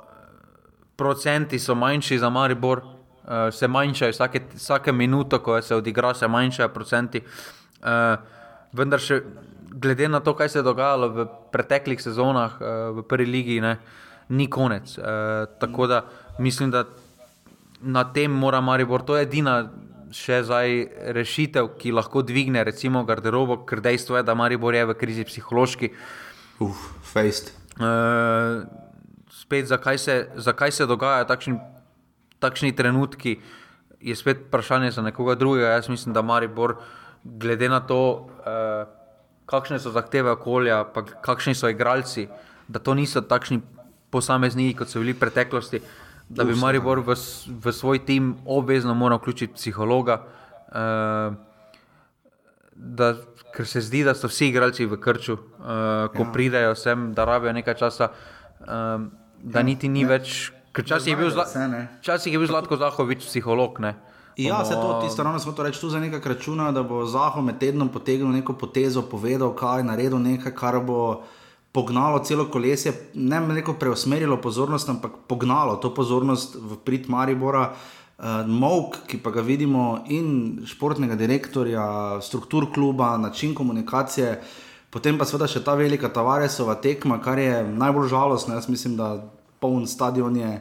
procenti 0.96 1.60
so 1.60 1.76
manjši 1.76 2.20
za 2.20 2.30
Maribor, 2.30 2.80
uh, 2.80 3.50
se 3.52 3.68
manjšajo 3.68 4.12
vsake, 4.12 4.42
vsake 4.56 4.92
minuto, 4.92 5.40
ko 5.40 5.62
se 5.62 5.76
odigra, 5.76 6.14
se 6.14 6.28
manjšajo 6.28 6.70
procenti. 6.70 7.24
Uh, 7.82 8.20
vendar 8.76 9.00
še 9.00 9.22
glede 9.76 10.08
na 10.10 10.20
to, 10.20 10.34
kaj 10.36 10.50
se 10.50 10.60
je 10.60 10.64
dogajalo 10.64 11.10
v 11.12 11.26
preteklih 11.52 12.02
sezonah 12.02 12.60
uh, 12.60 12.68
v 12.96 13.04
prvi 13.08 13.26
ligi, 13.28 13.58
ne, 13.62 13.78
ni 14.30 14.48
konec. 14.50 14.98
Uh, 14.98 15.04
tako 15.60 15.88
da 15.88 16.06
mislim, 16.40 16.72
da 16.72 16.86
na 17.82 18.06
tem 18.14 18.32
mora 18.32 18.62
Maribor, 18.62 19.04
to 19.04 19.20
je 19.20 19.28
edina. 19.28 19.66
Še 20.16 20.38
zdaj 20.48 20.72
rešitev, 21.18 21.74
ki 21.82 21.92
lahko 21.92 22.22
dvigne, 22.24 22.62
recimo, 22.64 23.02
garderobo, 23.04 23.58
ker 23.68 23.82
dejstvo 23.84 24.16
je, 24.16 24.24
da 24.24 24.36
Maribor 24.38 24.78
je 24.78 24.86
v 24.88 24.94
krizi 24.96 25.26
psihološki. 25.28 25.90
Uf, 26.64 26.84
fejst. 27.10 27.50
Uh, 27.76 28.64
spet, 29.34 29.68
zakaj 29.68 29.98
se, 29.98 30.16
zakaj 30.36 30.72
se 30.72 30.88
dogajajo 30.88 31.28
takšni, 31.28 31.58
takšni 32.40 32.72
trenutki, 32.78 33.40
je 34.00 34.16
spet 34.16 34.46
vprašanje 34.48 34.92
za 34.92 35.02
nekoga 35.02 35.36
drugega. 35.36 35.74
Jaz 35.76 35.90
mislim, 35.90 36.14
da 36.14 36.22
Maribor, 36.22 36.78
glede 37.24 37.70
na 37.70 37.80
to, 37.80 38.30
eh, 38.46 38.86
kakšne 39.46 39.80
so 39.80 39.92
zahteve 39.94 40.34
okolja, 40.36 40.84
pa 40.94 41.04
kakšni 41.06 41.56
so 41.56 41.70
igralci, 41.70 42.28
da 42.68 42.80
to 42.80 42.94
niso 42.98 43.22
takšni 43.22 43.62
posamezniki, 44.14 44.78
kot 44.80 44.90
so 44.90 45.04
bili 45.04 45.14
v 45.14 45.22
preteklosti. 45.22 45.82
Da 46.30 46.44
bi 46.44 46.56
Maribor 46.58 47.04
v, 47.06 47.14
v 47.48 47.74
svoj 47.74 48.02
tim 48.06 48.34
obvezno 48.46 48.96
moral 48.98 49.20
vključiti 49.22 49.54
psihologa, 49.54 50.24
uh, 50.74 51.36
da, 52.76 53.12
ker 53.54 53.68
se 53.70 53.84
zdi, 53.86 54.02
da 54.04 54.16
so 54.18 54.32
vsi 54.32 54.50
igralci 54.50 54.90
v 54.90 54.98
krču, 54.98 55.38
uh, 55.38 56.10
ko 56.16 56.26
ja. 56.26 56.32
pridejo 56.34 56.74
sem, 56.76 57.12
da 57.14 57.28
rabijo 57.30 57.54
nekaj 57.54 57.78
časa. 57.78 58.10
Um, 58.66 59.12
da 59.46 59.62
niti 59.62 59.90
ni 59.90 60.02
ne. 60.04 60.10
več. 60.16 60.50
Včasih 60.76 61.14
je 61.14 61.18
bil, 61.20 61.30
zla, 61.32 61.46
je 62.04 62.40
bil 62.40 62.48
Zlatko 62.50 62.76
Zahovič 62.76 63.24
psiholog. 63.30 63.78
Ne? 63.80 63.94
Ja, 64.38 64.66
se 64.66 64.74
to 64.74 65.00
ti 65.04 65.10
strani 65.14 65.40
smo 65.40 65.52
to 65.52 65.64
reči 65.64 65.82
tu 65.82 65.90
za 65.90 66.00
nekaj 66.00 66.20
računa, 66.26 66.72
da 66.72 66.84
bo 66.84 67.06
Zahov 67.06 67.44
med 67.44 67.60
tednom 67.60 67.90
potegnil 67.90 68.34
neko 68.36 68.54
potezo, 68.54 69.02
povedal, 69.02 69.54
kaj 69.56 69.80
je 69.80 69.84
naredil, 69.84 70.20
nekaj, 70.20 70.52
kar 70.56 70.80
bo 70.84 71.24
pognalo 71.72 72.20
celo 72.20 72.46
kolesje, 72.52 72.94
ne 73.14 73.40
neko 73.40 73.74
preusmerilo 73.80 74.38
pozornost, 74.42 74.90
ampak 74.90 75.12
pognalo 75.28 75.76
to 75.76 75.94
pozornost 75.94 76.56
v 76.56 76.78
prid 76.84 77.10
Maribora. 77.10 77.72
Uh, 77.72 78.48
Mok, 78.48 79.02
ki 79.12 79.18
pa 79.20 79.32
ga 79.36 79.42
vidimo, 79.44 80.06
in 80.08 80.64
športnega 80.64 81.18
direktorja, 81.20 82.22
struktur 82.24 82.70
kluba, 82.74 83.18
način 83.18 83.56
komunikacije, 83.56 84.38
potem 84.90 85.18
pa 85.20 85.28
seveda 85.28 85.50
še 85.52 85.60
ta 85.64 85.76
velika 85.76 86.08
Tavaresova 86.08 86.78
tekma, 86.80 87.20
kar 87.20 87.40
je 87.40 87.60
najbolj 87.68 88.08
žalostno. 88.14 88.56
Jaz 88.56 88.70
mislim, 88.72 88.96
da 88.96 89.18
poln 89.60 89.84
stadion 89.88 90.38
je. 90.38 90.54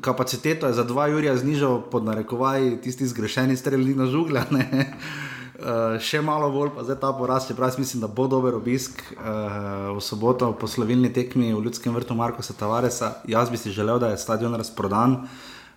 Kapaciteto 0.00 0.66
je 0.66 0.74
za 0.74 0.84
dva 0.84 1.06
Jurija 1.06 1.36
znižal, 1.36 1.80
pod 1.90 2.04
narekovaj, 2.04 2.80
tisti 2.82 3.06
zgrešeni 3.06 3.56
strelji 3.56 3.94
na 3.94 4.06
žugle. 4.10 4.42
Uh, 4.50 5.94
še 6.06 6.18
malo 6.26 6.50
bolj, 6.50 6.72
pa 6.74 6.82
zdaj 6.82 6.98
ta 7.04 7.12
poraz, 7.14 7.46
čeprav 7.46 7.78
mislim, 7.78 8.02
da 8.02 8.10
bo 8.10 8.26
dober 8.26 8.58
obisk 8.58 8.98
uh, 9.14 9.94
v 9.94 10.02
soboto 10.02 10.50
po 10.58 10.66
slovilni 10.66 11.12
tekmi 11.14 11.52
v 11.54 11.62
Ljudskem 11.68 11.94
vrtu 11.94 12.18
Marka 12.18 12.42
Tavaresa. 12.42 13.22
Jaz 13.30 13.50
bi 13.50 13.56
si 13.56 13.70
želel, 13.70 14.02
da 14.02 14.10
je 14.10 14.18
stadion 14.18 14.54
razprodan. 14.58 15.22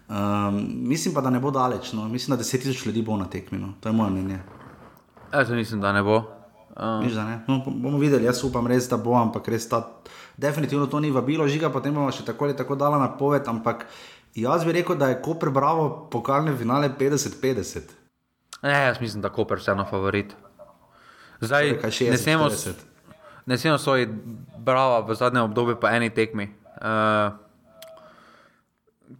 Um, 0.09 0.65
mislim 0.89 1.13
pa, 1.13 1.21
da 1.21 1.29
ne 1.29 1.39
bo 1.39 1.51
daleč. 1.51 1.93
No. 1.93 2.09
Mislim, 2.09 2.37
da 2.37 2.43
10.000 2.43 2.87
ljudi 2.87 3.01
bo 3.01 3.17
na 3.17 3.29
tekmi. 3.29 3.61
No. 3.61 3.73
To 3.79 3.89
je 3.89 3.93
moje 3.93 4.09
mnenje. 4.09 4.39
Jaz 5.33 5.51
mislim, 5.51 5.81
da 5.81 5.93
ne 5.93 6.03
bo. 6.03 6.38
Um. 6.79 7.03
Miš, 7.03 7.13
no, 7.47 7.59
bomo 7.65 7.97
videli, 7.99 8.23
jaz 8.23 8.39
upam 8.47 8.67
res, 8.67 8.87
da 8.87 8.97
bo, 8.97 9.17
ampak 9.19 9.47
res 9.51 9.67
ta 9.67 9.81
definitivno 10.39 10.87
to 10.87 10.99
ni 11.03 11.11
vabilo, 11.11 11.47
žiga, 11.47 11.67
potem 11.69 11.93
bomo 11.93 12.11
še 12.15 12.23
tako 12.23 12.47
ali 12.47 12.55
tako 12.55 12.77
dala 12.79 12.99
napoved. 13.01 13.47
Ampak 13.51 13.83
jaz 14.39 14.63
bi 14.63 14.77
rekel, 14.77 14.95
da 14.95 15.11
je 15.11 15.19
Koper 15.21 15.51
bravo 15.51 15.89
pokalne 16.11 16.55
finale 16.55 16.91
50-50. 16.99 17.91
Ne, 18.63 18.77
jaz 18.87 19.01
mislim, 19.03 19.21
da 19.21 19.33
Koper 19.33 19.59
vseeno 19.59 19.83
favorit. 19.89 20.31
Zdaj, 21.43 21.75
torej, 21.83 22.15
60, 22.15 22.87
ne 23.47 23.57
smemo 23.57 23.77
svoj 23.77 24.07
bravo 24.57 25.03
v 25.07 25.15
zadnjem 25.15 25.43
obdobju 25.43 25.79
po 25.79 25.87
eni 25.87 26.09
tekmi. 26.09 26.47
Uh, 26.79 27.35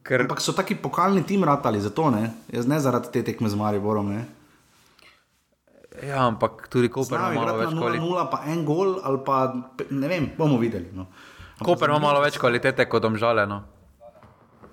ker... 0.04 0.24
Ampak 0.28 0.44
so 0.44 0.56
taki 0.56 0.76
pokalni 0.76 1.24
tim 1.28 1.44
ratali, 1.44 1.82
zato 1.82 2.10
ne, 2.12 2.32
jaz 2.52 2.68
ne 2.68 2.80
zaradi 2.80 3.12
te 3.12 3.24
tekme 3.24 3.50
z 3.50 3.60
Mariborom. 3.60 4.12
Ne? 4.16 4.26
Ja, 6.08 6.28
ampak 6.28 6.68
tudi 6.72 6.90
Koper 6.90 7.20
ima 7.20 7.32
malo 7.34 7.58
več 7.58 7.74
kvalitete. 7.74 8.06
Nula, 8.06 8.30
pa 8.32 8.44
en 8.48 8.64
gol, 8.66 9.00
ali 9.04 9.20
pa 9.26 9.54
ne 9.90 10.08
vem, 10.08 10.30
bomo 10.38 10.58
videli. 10.62 10.90
No. 10.96 11.06
Koper 11.60 11.90
ima 11.92 12.00
malo 12.00 12.22
več 12.24 12.38
kvalitete 12.40 12.86
kot 12.90 13.06
omžale. 13.06 13.46
No. 13.50 13.64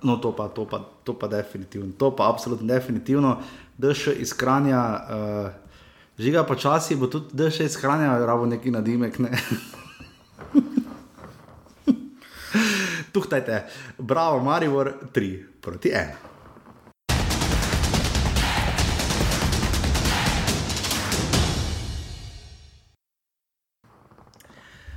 no, 0.02 0.16
to 0.22 0.32
pa, 0.36 0.48
to 0.54 0.66
pa, 0.70 0.78
to 1.04 1.14
pa 1.18 1.26
definitivno, 1.30 1.92
to 1.98 2.12
pa 2.16 2.28
absolutno 2.30 2.66
definitivno. 2.68 3.36
Dš 3.78 4.14
iz 4.22 4.32
Kranja, 4.36 4.82
uh, 4.96 5.50
žiga 6.18 6.44
počasi, 6.48 6.96
bo 6.96 7.06
tudi 7.12 7.36
dš 7.36 7.60
iz 7.66 7.76
Kranja, 7.80 8.18
rabo 8.26 8.46
neki 8.46 8.70
nadimek. 8.70 9.18
Ne? 9.18 9.30
Tuhtajte, 13.16 13.66
bravo, 13.98 14.40
Marivor, 14.44 14.92
3 15.12 15.60
proti 15.60 15.88
1. 15.90 16.35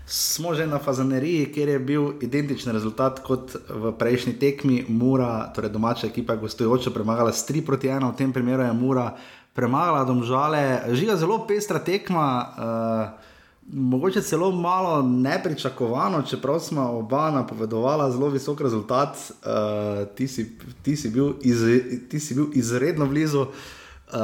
smo 0.10 0.56
že 0.58 0.66
na 0.68 0.80
Fazaneriji, 0.80 1.52
kjer 1.54 1.70
je 1.70 1.80
bil 1.80 2.12
identičen 2.22 2.74
rezultat 2.74 3.20
kot 3.22 3.54
v 3.70 3.94
prejšnji 3.94 4.34
tekmi. 4.42 4.86
Mura, 4.90 5.52
torej 5.54 5.70
domača 5.70 6.08
ekipa, 6.10 6.36
gostujoča 6.36 6.90
premagala 6.90 7.30
s 7.30 7.46
3 7.46 7.62
proti 7.66 7.88
1, 7.88 8.02
v 8.10 8.18
tem 8.18 8.34
primeru 8.34 8.66
je 8.66 8.74
Mura 8.74 9.14
premagala 9.54 10.04
domžale, 10.04 10.82
žiga 10.98 11.16
zelo 11.16 11.46
pestra 11.46 11.80
tekma. 11.80 12.28
Uh, 12.58 13.28
Mogoče 13.70 14.22
celo 14.26 14.52
malo 14.52 15.04
nepričakovano, 15.06 16.22
čeprav 16.26 16.60
smo 16.60 16.82
oba 16.82 17.30
napovedovala 17.32 18.12
zelo 18.12 18.30
visok 18.34 18.62
rezultat, 18.62 19.14
uh, 19.14 20.08
ti, 20.16 20.28
si, 20.28 20.58
ti, 20.82 20.96
si 20.96 21.14
iz, 21.42 21.62
ti 22.10 22.20
si 22.20 22.34
bil 22.34 22.50
izredno 22.54 23.06
blizu. 23.06 23.46
Uh, 24.10 24.18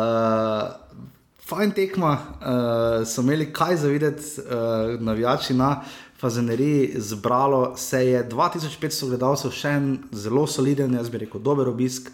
fajn 1.45 1.71
tekma, 1.71 2.11
uh, 2.11 3.07
so 3.07 3.21
imeli 3.21 3.51
kaj 3.53 3.77
za 3.77 3.87
videti, 3.87 4.23
uh, 4.41 5.01
navijači 5.01 5.53
na 5.53 5.81
Fazeneriji, 6.19 6.93
zbralo 6.95 7.77
se 7.77 8.07
je 8.07 8.29
2500 8.29 9.09
gledalcev, 9.09 9.51
še 9.51 9.75
en 9.77 9.91
zelo 10.11 10.47
soliden, 10.47 10.95
jaz 10.97 11.11
bi 11.11 11.21
rekel, 11.25 11.41
dober 11.41 11.69
obisk. 11.69 12.09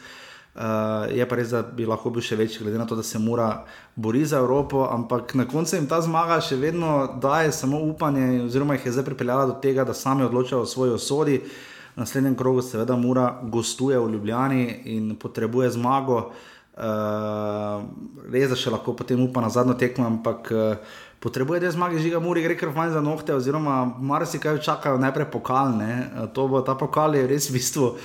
Uh, 0.51 1.07
je 1.15 1.23
pa 1.29 1.37
res, 1.39 1.53
da 1.53 1.61
bi 1.63 1.87
lahko 1.87 2.11
bil 2.11 2.23
še 2.25 2.35
večji, 2.35 2.65
glede 2.65 2.81
na 2.81 2.85
to, 2.89 2.97
da 2.99 3.05
se 3.07 3.19
mora 3.23 3.63
boriti 3.95 4.33
za 4.33 4.41
Evropo, 4.43 4.83
ampak 4.91 5.31
na 5.39 5.45
koncu 5.47 5.77
jim 5.77 5.87
ta 5.87 6.01
zmaga 6.03 6.41
še 6.43 6.59
vedno 6.59 7.05
daje 7.23 7.53
samo 7.55 7.79
upanje, 7.87 8.43
oziroma 8.49 8.75
jih 8.75 8.89
je 8.89 8.97
zdaj 8.97 9.07
pripeljala 9.13 9.47
do 9.47 9.59
tega, 9.63 9.87
da 9.87 9.95
sami 9.95 10.27
odločajo 10.27 10.65
o 10.65 10.67
svoji 10.67 10.97
osodi. 10.97 11.43
Na 11.95 12.03
naslednjem 12.03 12.35
krogu, 12.39 12.61
seveda, 12.63 12.95
mora 12.95 13.29
gostuje 13.51 13.99
v 13.99 14.11
Ljubljani 14.13 14.63
in 14.91 15.15
potrebuje 15.19 15.71
zmago. 15.75 16.17
Uh, 16.17 16.50
uh, 16.81 17.85
res 18.33 18.49
da 18.49 18.57
še 18.57 18.73
lahko 18.73 18.95
potem 18.97 19.21
upa 19.21 19.43
na 19.43 19.51
zadnjo 19.53 19.77
tekmo, 19.77 20.07
ampak 20.09 20.49
uh, 20.51 20.97
potrebuje 21.21 21.61
dve 21.61 21.71
zmage, 21.71 22.01
žiga, 22.01 22.19
mori 22.23 22.41
gre 22.41 22.57
kar 22.57 22.73
fajn 22.73 22.95
za 22.97 23.05
nohte, 23.05 23.35
oziroma 23.37 23.85
marsikaj 23.85 24.59
čakajo 24.65 24.97
najprej 25.01 25.29
pokalne. 25.29 25.91
Uh, 26.09 26.27
to 26.33 26.49
bo 26.49 26.65
ta 26.65 26.75
pokal 26.75 27.15
je 27.15 27.29
res 27.29 27.49
v 27.51 27.59
bistvu 27.59 27.95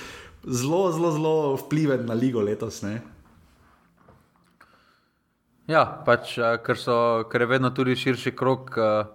zelo, 0.45 0.87
zelo, 0.93 1.11
zelo 1.11 1.35
vpliven 1.65 2.05
na 2.05 2.13
ligo 2.13 2.43
letos. 2.45 2.81
Ne? 2.85 3.01
Ja, 5.67 5.83
pač, 5.83 6.37
ker, 6.63 6.79
so, 6.79 7.27
ker 7.27 7.43
je 7.43 7.51
vedno 7.57 7.73
tudi 7.75 7.97
širši 7.99 8.31
krok 8.37 8.77
uh, 8.79 9.09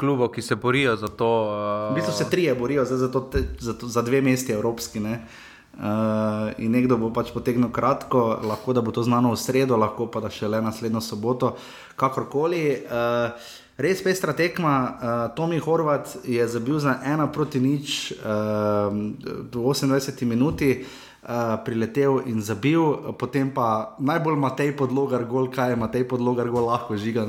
klubov, 0.00 0.32
ki 0.34 0.42
se 0.42 0.56
borijo 0.58 0.96
za 0.98 1.12
to. 1.12 1.28
Uh, 1.46 1.92
v 1.92 2.00
bistvu 2.00 2.14
se 2.16 2.30
trije 2.32 2.56
borijo 2.58 2.84
za, 2.88 2.98
za, 2.98 3.12
to, 3.12 3.28
za, 3.60 3.76
to, 3.78 3.86
za 3.86 4.02
dve 4.02 4.24
mesti 4.26 4.56
evropski. 4.56 5.04
Uh, 5.04 5.44
Uh, 5.76 6.56
in 6.56 6.72
nekdo 6.72 6.96
bo 6.96 7.10
pač 7.12 7.28
potegnil 7.36 7.68
kratko, 7.68 8.40
lahko 8.40 8.72
da 8.72 8.80
bo 8.80 8.96
to 8.96 9.04
znano 9.04 9.34
v 9.34 9.36
sredo, 9.36 9.76
lahko 9.76 10.08
pa 10.08 10.24
da 10.24 10.32
še 10.32 10.48
le 10.48 10.62
naslednjo 10.64 11.02
soboto, 11.04 11.52
kakorkoli. 12.00 12.80
Uh, 12.88 13.36
res 13.76 14.00
pestra 14.00 14.32
tekma, 14.32 14.72
uh, 14.72 15.26
Tomi 15.36 15.60
Horvat 15.60 16.16
je 16.24 16.40
zabil 16.48 16.80
za 16.80 16.96
ena 17.04 17.28
proti 17.28 17.60
nič 17.60 18.16
uh, 18.16 18.88
v 18.88 19.52
28 19.52 20.24
minuti. 20.24 20.80
Uh, 21.26 21.58
priletel 21.66 22.22
in 22.30 22.38
zabil, 22.38 22.78
potem 23.18 23.50
pa 23.50 23.98
najbolj 23.98 24.38
Matej 24.38 24.70
podlogar, 24.78 25.26
gol, 25.26 25.50
kaj 25.50 25.74
je 25.74 25.78
Matej 25.82 26.04
podlogar, 26.06 26.46
gol 26.46 26.70
lahko 26.70 26.94
žiga. 26.94 27.26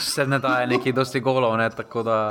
Se 0.00 0.26
ne 0.26 0.38
da 0.38 0.60
je 0.60 0.66
neki 0.66 0.92
dosti 0.94 1.20
golov, 1.20 1.56
ne, 1.58 1.66
da. 2.04 2.30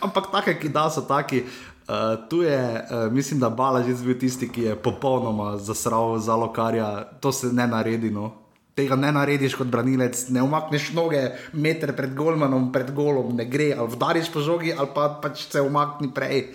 Ampak 0.00 0.32
take, 0.32 0.56
ki 0.56 0.72
da 0.72 0.88
so 0.90 1.04
taki, 1.04 1.44
Uh, 1.86 2.28
tu 2.28 2.42
je, 2.42 2.86
uh, 2.90 3.12
mislim, 3.12 3.40
da 3.40 3.50
Balaž 3.50 3.88
je 3.88 3.94
bil 3.94 4.18
tisti, 4.18 4.48
ki 4.48 4.62
je 4.62 4.76
popolnoma 4.76 5.56
zasral 5.56 6.18
za 6.18 6.34
lokarja. 6.34 7.04
To 7.20 7.32
se 7.32 7.52
ne 7.52 7.66
naredi. 7.66 8.10
No. 8.10 8.32
Tega 8.74 8.96
ne 8.96 9.12
narediš 9.12 9.54
kot 9.54 9.70
branilec, 9.70 10.24
ne 10.34 10.42
umakneš 10.42 10.90
noge 10.92 11.20
meter 11.52 11.94
pred 11.96 12.10
golmanom, 12.14 12.72
pred 12.72 12.90
golom, 12.90 13.30
ne 13.36 13.46
gre, 13.46 13.70
ali 13.78 13.88
vdariš 13.94 14.32
po 14.34 14.42
žogi, 14.42 14.74
ali 14.74 14.90
pa 14.94 15.06
pač 15.22 15.46
se 15.46 15.62
umakni 15.62 16.10
prej. 16.14 16.50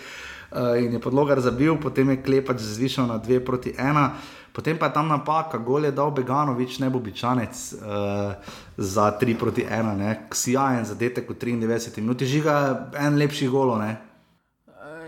Uh, 0.51 0.75
in 0.83 0.93
je 0.93 0.99
podlogar 0.99 1.39
zabil, 1.39 1.79
potem 1.79 2.11
je 2.11 2.19
klepač 2.27 2.59
zvišal 2.59 3.07
na 3.07 3.15
2 3.15 3.39
proti 3.39 3.71
1. 3.71 4.11
Potem 4.51 4.75
pa 4.75 4.91
je 4.91 4.99
tam 4.99 5.07
napaka, 5.07 5.57
gol 5.63 5.87
je 5.87 5.95
dal 5.95 6.11
Beganovič, 6.11 6.83
ne 6.83 6.91
bo 6.91 6.99
bičanec 6.99 7.55
uh, 7.79 8.35
za 8.77 9.15
3 9.15 9.39
proti 9.39 9.63
1, 9.63 10.27
ksijajen 10.27 10.85
zadetek 10.85 11.29
v 11.31 11.39
93 11.39 12.03
minuti, 12.03 12.27
žiga 12.27 12.91
en 12.99 13.15
lepši 13.15 13.47
golo. 13.47 13.79
Ne? 13.79 14.10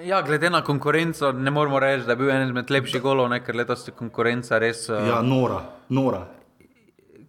Ja, 0.03 0.21
glede 0.21 0.49
na 0.49 0.61
konkurenco, 0.63 1.31
ne 1.31 1.51
moremo 1.51 1.80
reči, 1.80 2.05
da 2.05 2.11
je 2.11 2.19
bil 2.19 2.31
en 2.31 2.47
izmed 2.47 2.71
lepših 2.71 3.01
golov, 3.01 3.30
ne, 3.31 3.39
ker 3.43 3.55
letos 3.55 3.85
je 3.88 3.93
konkurenca 3.95 4.57
res. 4.59 4.88
Uh, 4.89 4.99
ja, 5.07 5.21
nora, 5.23 5.61
nora. 5.89 6.25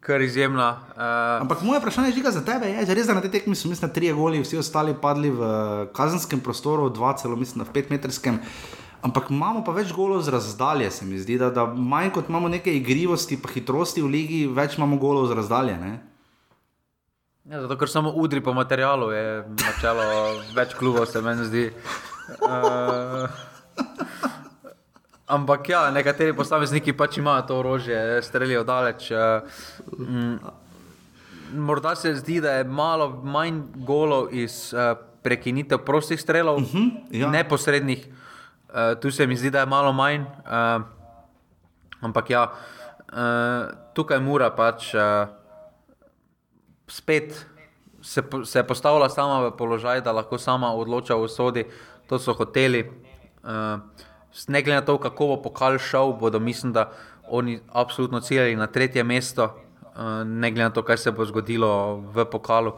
Kar 0.05 0.21
izjemna. 0.21 0.69
Uh, 0.97 1.03
Ampak 1.45 1.63
moje 1.63 1.81
vprašanje 1.81 2.11
je, 2.17 2.33
za 2.35 2.43
tebe 2.45 2.69
je, 2.73 2.87
res, 2.95 3.07
da 3.07 3.15
na 3.15 3.23
te 3.23 3.31
tekmi 3.31 3.55
so 3.55 3.71
mislim, 3.71 3.91
tri 3.95 4.11
goli, 4.13 4.43
vsi 4.43 4.59
ostali 4.59 4.95
padli 5.01 5.31
v 5.31 5.51
kazenskem 5.95 6.41
prostoru, 6.41 6.89
dva 6.91 7.13
celo 7.21 7.37
mislim, 7.37 7.65
v 7.65 7.73
petmetrskem. 7.73 8.41
Ampak 9.05 9.31
imamo 9.31 9.63
pa 9.65 9.73
več 9.77 9.93
golov 9.93 10.25
z 10.25 10.33
razdalje, 10.33 10.91
se 10.91 11.07
mi 11.07 11.21
zdi, 11.21 11.37
da, 11.39 11.51
da 11.55 11.67
manj 11.69 12.11
kot 12.17 12.33
imamo 12.33 12.49
neke 12.49 12.75
igrivosti, 12.75 13.39
pa 13.39 13.53
hitrosti 13.53 14.03
v 14.03 14.11
ligi, 14.11 14.41
več 14.49 14.79
imamo 14.81 14.99
golov 14.99 15.29
z 15.31 15.39
razdalje. 15.39 15.77
Ne? 15.79 15.93
Ja, 17.45 17.61
zato, 17.61 17.77
ker 17.79 17.93
samo 17.93 18.11
udri 18.17 18.41
po 18.41 18.57
materialu, 18.57 19.13
je 19.13 19.25
načelo 19.61 20.09
več 20.57 20.75
klubov, 20.75 21.07
se 21.13 21.23
meni 21.23 21.47
zdi. 21.47 21.65
Uh, 22.25 23.29
ampak 25.27 25.69
ja, 25.69 25.91
nekateri 25.93 26.33
posamezniki 26.37 26.95
pač 26.97 27.19
imajo 27.21 27.43
to 27.49 27.59
orožje, 27.61 28.23
streljajo 28.25 28.65
daleč. 28.65 29.11
Uh, 29.13 30.63
morda 31.53 31.95
se 31.95 32.15
zdi, 32.15 32.41
da 32.41 32.59
je 32.59 32.65
malo 32.65 33.11
manj 33.23 33.61
golov 33.75 34.33
iz 34.33 34.73
uh, 34.73 34.97
prekinitev 35.25 35.85
prostih 35.85 36.21
strelov, 36.21 36.57
uh 36.57 36.63
mhm, 36.63 36.79
-huh, 36.79 37.21
ja. 37.21 37.31
neposrednih. 37.31 38.09
Uh, 38.69 39.01
tu 39.01 39.11
se 39.11 39.27
mi 39.27 39.37
zdi, 39.37 39.51
da 39.51 39.61
je 39.61 39.67
malo 39.67 39.93
manj. 39.93 40.21
Uh, 40.21 40.83
ampak 42.01 42.31
ja, 42.31 42.53
uh, 43.13 43.73
tukaj 43.95 44.21
mora 44.21 44.51
pač 44.51 44.95
uh, 44.95 45.29
spet. 46.89 47.47
Se, 48.05 48.23
se 48.45 48.59
je 48.59 48.67
postavila 48.67 49.09
sama 49.09 49.49
v 49.49 49.57
položaj, 49.57 50.01
da 50.01 50.13
lahko 50.13 50.39
sama 50.39 50.75
odloča 50.75 51.17
o 51.17 51.29
sodi, 51.29 51.65
to 52.07 52.19
so 52.19 52.33
hoteli. 52.33 52.91
Uh, 53.45 53.81
ne 54.49 54.63
glede 54.63 54.81
na 54.81 54.85
to, 54.85 54.99
kako 54.99 55.27
bo 55.27 55.43
pokal 55.43 55.79
šel, 55.79 56.13
bodo 56.13 56.41
mislim, 56.41 56.73
da 56.73 56.91
oni 57.29 57.61
absolutno 57.73 58.21
ciljali 58.21 58.57
na 58.57 58.67
tretje 58.67 59.05
mesto, 59.05 59.45
uh, 59.45 60.27
ne 60.27 60.51
glede 60.51 60.65
na 60.65 60.71
to, 60.71 60.83
kaj 60.83 60.97
se 60.97 61.13
bo 61.13 61.25
zgodilo 61.25 61.97
v 61.97 62.25
pokalu. 62.25 62.73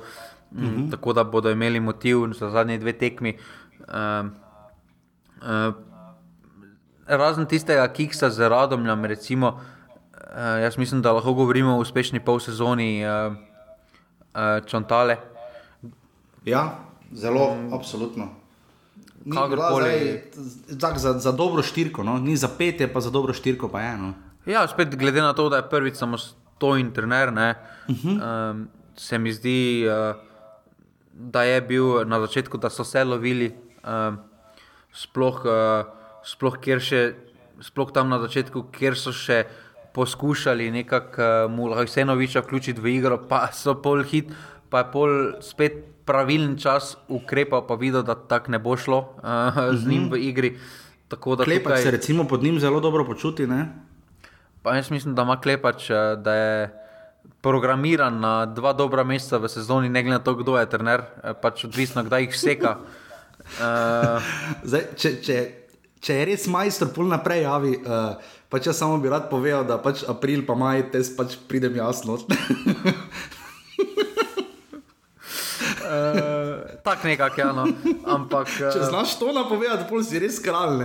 Mm 0.52 0.66
-hmm. 0.66 0.90
Tako 0.90 1.12
da 1.12 1.24
bodo 1.24 1.50
imeli 1.50 1.80
motiv 1.80 2.18
za 2.32 2.50
zadnje 2.50 2.78
dve 2.78 2.92
tekmi. 2.92 3.38
Uh, 3.78 4.26
uh, 5.42 5.74
razen 7.06 7.46
tistega 7.46 7.88
kiksa 7.88 8.30
z 8.30 8.48
radom, 8.48 9.04
recimo, 9.04 9.48
uh, 9.48 10.62
jaz 10.62 10.78
mislim, 10.78 11.02
da 11.02 11.12
lahko 11.12 11.32
govorimo 11.32 11.76
o 11.76 11.78
uspešni 11.78 12.20
pol 12.20 12.40
sezoni 12.40 13.04
uh, 13.06 13.32
uh, 13.32 14.66
Čontale. 14.66 15.16
Ja, 16.44 16.78
zelo, 17.12 17.50
um, 17.50 17.74
absolutno 17.74 18.45
kakorkoli. 19.34 20.22
Za, 20.68 21.18
za 21.18 21.32
dobro 21.32 21.62
štirko, 21.62 22.02
no? 22.02 22.18
ni 22.18 22.36
za 22.36 22.48
pet, 22.48 22.82
pa 22.92 23.00
za 23.00 23.10
dobro 23.10 23.34
štirko 23.34 23.68
pa 23.68 23.82
eno. 23.82 24.14
Ja, 24.46 24.66
spet 24.68 24.94
glede 24.96 25.22
na 25.22 25.34
to, 25.34 25.48
da 25.48 25.56
je 25.56 25.68
prvič 25.70 25.96
samo 25.96 26.16
to 26.58 26.76
interner, 26.76 27.28
uh 27.28 27.96
-huh. 27.96 28.50
um, 28.50 28.68
se 28.96 29.18
mi 29.18 29.32
zdi, 29.32 29.86
uh, 29.88 30.16
da 31.12 31.42
je 31.42 31.60
bil 31.60 32.04
na 32.04 32.20
začetku, 32.20 32.58
da 32.58 32.70
so 32.70 32.84
se 32.84 33.04
lovili, 33.04 33.56
um, 33.84 34.18
sploh, 34.92 35.44
uh, 35.44 35.86
sploh, 36.24 36.56
še, 36.78 37.14
sploh 37.60 37.92
tam 37.92 38.08
na 38.08 38.18
začetku, 38.18 38.62
kjer 38.72 38.96
so 38.96 39.12
še. 39.12 39.44
Poskušali 39.96 40.70
nekako 40.70 41.22
uh, 41.22 41.50
mu 41.50 41.72
vseeno 41.84 42.14
več 42.14 42.36
vključiti 42.36 42.80
v 42.80 42.86
igro, 42.86 43.18
pa 43.28 43.48
so 43.52 43.74
pol 43.74 44.02
hit, 44.04 44.28
pa 44.68 44.78
je 44.78 44.84
pol 44.92 45.32
spet 45.40 45.95
pravilen 46.06 46.54
čas 46.58 46.94
ukrepal, 47.08 47.66
pa 47.66 47.74
videl, 47.74 48.06
da 48.06 48.14
tako 48.14 48.54
ne 48.54 48.62
bo 48.62 48.76
šlo 48.78 49.02
uh, 49.18 49.74
z 49.74 49.90
njim 49.90 50.08
v 50.10 50.22
igri. 50.30 50.50
Klepač 51.10 51.62
tukaj... 51.62 51.82
se 51.82 51.90
recimo 51.90 52.24
pod 52.26 52.42
njim 52.42 52.58
zelo 52.60 52.80
dobro 52.80 53.04
počuti. 53.04 53.46
Ne? 53.46 53.68
Pa 54.62 54.74
jaz 54.74 54.90
mislim, 54.90 55.14
da 55.14 55.22
ima 55.22 55.40
klepač, 55.40 55.90
eh, 55.90 56.16
da 56.18 56.34
je 56.34 56.70
programiran 57.40 58.20
na 58.20 58.46
dva 58.46 58.72
dobra 58.72 59.04
meseca 59.04 59.38
v 59.38 59.48
sezoni, 59.48 59.88
ne 59.88 60.02
glede 60.02 60.18
na 60.18 60.24
to, 60.24 60.34
kdo 60.34 60.58
je 60.58 60.66
trener, 60.66 61.04
eh, 61.22 61.34
pač 61.42 61.64
odvisno, 61.64 62.02
kdaj 62.02 62.26
jih 62.26 62.34
seka. 62.34 62.76
Uh... 63.62 64.18
Zdaj, 64.68 64.82
če, 64.98 65.10
če, 65.22 65.36
če 66.02 66.18
je 66.18 66.24
res 66.26 66.48
majster, 66.50 66.90
pol 66.90 67.06
naprej 67.06 67.44
javi. 67.46 67.76
Uh, 67.78 68.18
pač 68.50 68.66
jaz 68.66 68.82
samo 68.82 68.98
bi 68.98 69.12
rad 69.12 69.30
povedal, 69.30 69.62
da 69.68 69.78
pač 69.78 70.02
april, 70.10 70.42
pa 70.42 70.58
maj, 70.58 70.88
te 70.90 71.04
pač 71.14 71.38
pridem 71.46 71.78
jasno. 71.78 72.18
Uh, 75.86 76.80
Tako 76.82 77.06
nekako, 77.06 77.40
ja, 77.40 77.52
no. 77.52 77.66
ampak. 78.06 78.46
Uh... 78.46 78.72
Če 78.74 78.88
znaš 78.90 79.18
to 79.18 79.32
napovedati, 79.32 79.86
pol 79.90 80.02
si 80.02 80.18
res 80.18 80.40
kralj. 80.42 80.82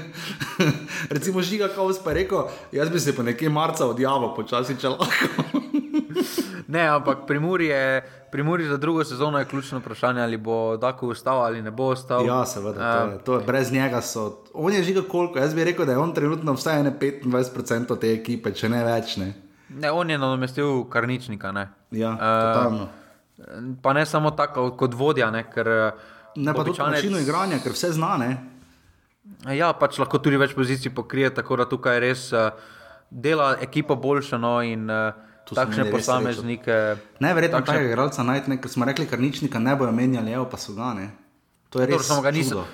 Recimo 1.14 1.42
žiga, 1.42 1.68
kot 1.74 2.02
pa 2.04 2.14
rekel, 2.14 2.46
jaz 2.72 2.90
bi 2.90 3.00
se 3.00 3.14
pa 3.16 3.24
nekaj 3.26 3.50
marca 3.50 3.86
odjavil, 3.86 4.30
počasi 4.36 4.76
če 4.78 4.94
lahko. 4.94 5.62
ne, 6.74 6.84
ampak 6.88 7.24
pri 7.26 7.40
Muri, 7.42 7.70
je, 7.70 8.02
pri 8.30 8.42
Muri 8.46 8.68
za 8.68 8.76
drugo 8.76 9.04
sezono 9.04 9.38
je 9.38 9.48
ključno 9.50 9.78
vprašanje, 9.78 10.22
ali 10.22 10.36
bo 10.36 10.76
tako 10.80 11.08
ustal 11.08 11.42
ali 11.42 11.62
ne 11.62 11.70
bo 11.70 11.90
ustal. 11.92 12.26
Ja, 12.26 12.44
seveda, 12.46 12.92
to 12.92 13.06
je, 13.06 13.18
to 13.24 13.38
je, 13.38 13.46
brez 13.46 13.72
njega 13.72 14.02
so. 14.02 14.44
On 14.54 14.72
je 14.72 14.82
žiga 14.82 15.02
koliko, 15.08 15.38
jaz 15.38 15.54
bi 15.54 15.64
rekel, 15.64 15.86
da 15.86 15.92
je 15.92 15.98
on 15.98 16.14
trenutno 16.14 16.52
vsaj 16.52 16.82
25% 16.82 17.98
te 18.00 18.12
ekipe, 18.12 18.54
če 18.54 18.68
ne 18.68 18.84
več. 18.84 19.16
Ne, 19.16 19.32
ne 19.68 19.90
on 19.90 20.10
je 20.10 20.18
nadomestil 20.18 20.84
karničnika. 20.90 21.52
Ne. 21.52 21.68
Ja, 21.90 22.14
totalno. 22.16 22.88
Pa 23.82 23.92
ne 23.92 24.06
samo 24.06 24.30
tako 24.32 24.70
kot 24.78 24.94
vodja, 24.94 25.30
ne, 25.30 25.44
ker. 25.50 25.68
Ne, 26.36 26.52
pa 26.54 26.64
tudi 26.64 26.80
način 26.80 27.16
igranja, 27.18 27.58
ker 27.64 27.72
vse 27.72 27.92
znane. 27.96 28.30
Ja, 29.56 29.72
pač 29.76 29.98
lahko 29.98 30.20
tudi 30.22 30.38
več 30.40 30.54
pozicij 30.56 30.92
pokrije, 30.94 31.32
tako 31.34 31.56
da 31.60 31.66
tukaj 31.68 32.00
res 32.00 32.28
uh, 32.32 32.50
dela 33.10 33.56
ekipa 33.60 33.96
boljša. 33.98 34.38
No, 34.40 34.58
in, 34.64 34.90
uh, 34.90 35.26
Takšne 35.46 35.90
posameznike. 35.94 36.98
Najverjetneje 37.22 37.62
takšne... 37.62 37.74
tega 37.78 37.90
igralca 37.92 38.22
najti, 38.26 38.56
ker 38.58 38.70
smo 38.70 38.86
rekli, 38.88 39.06
kar 39.06 39.20
ničnika 39.22 39.62
ne 39.62 39.76
bojo 39.78 39.92
menjali, 39.94 40.34
evo 40.34 40.48
pa 40.50 40.58
so 40.58 40.74
ga 40.74 40.90
ne. 40.96 41.10
To 41.70 41.82
je 41.82 41.86
res. 41.86 42.02
Samo 42.02 42.24
ga 42.24 42.32
niso. 42.34 42.64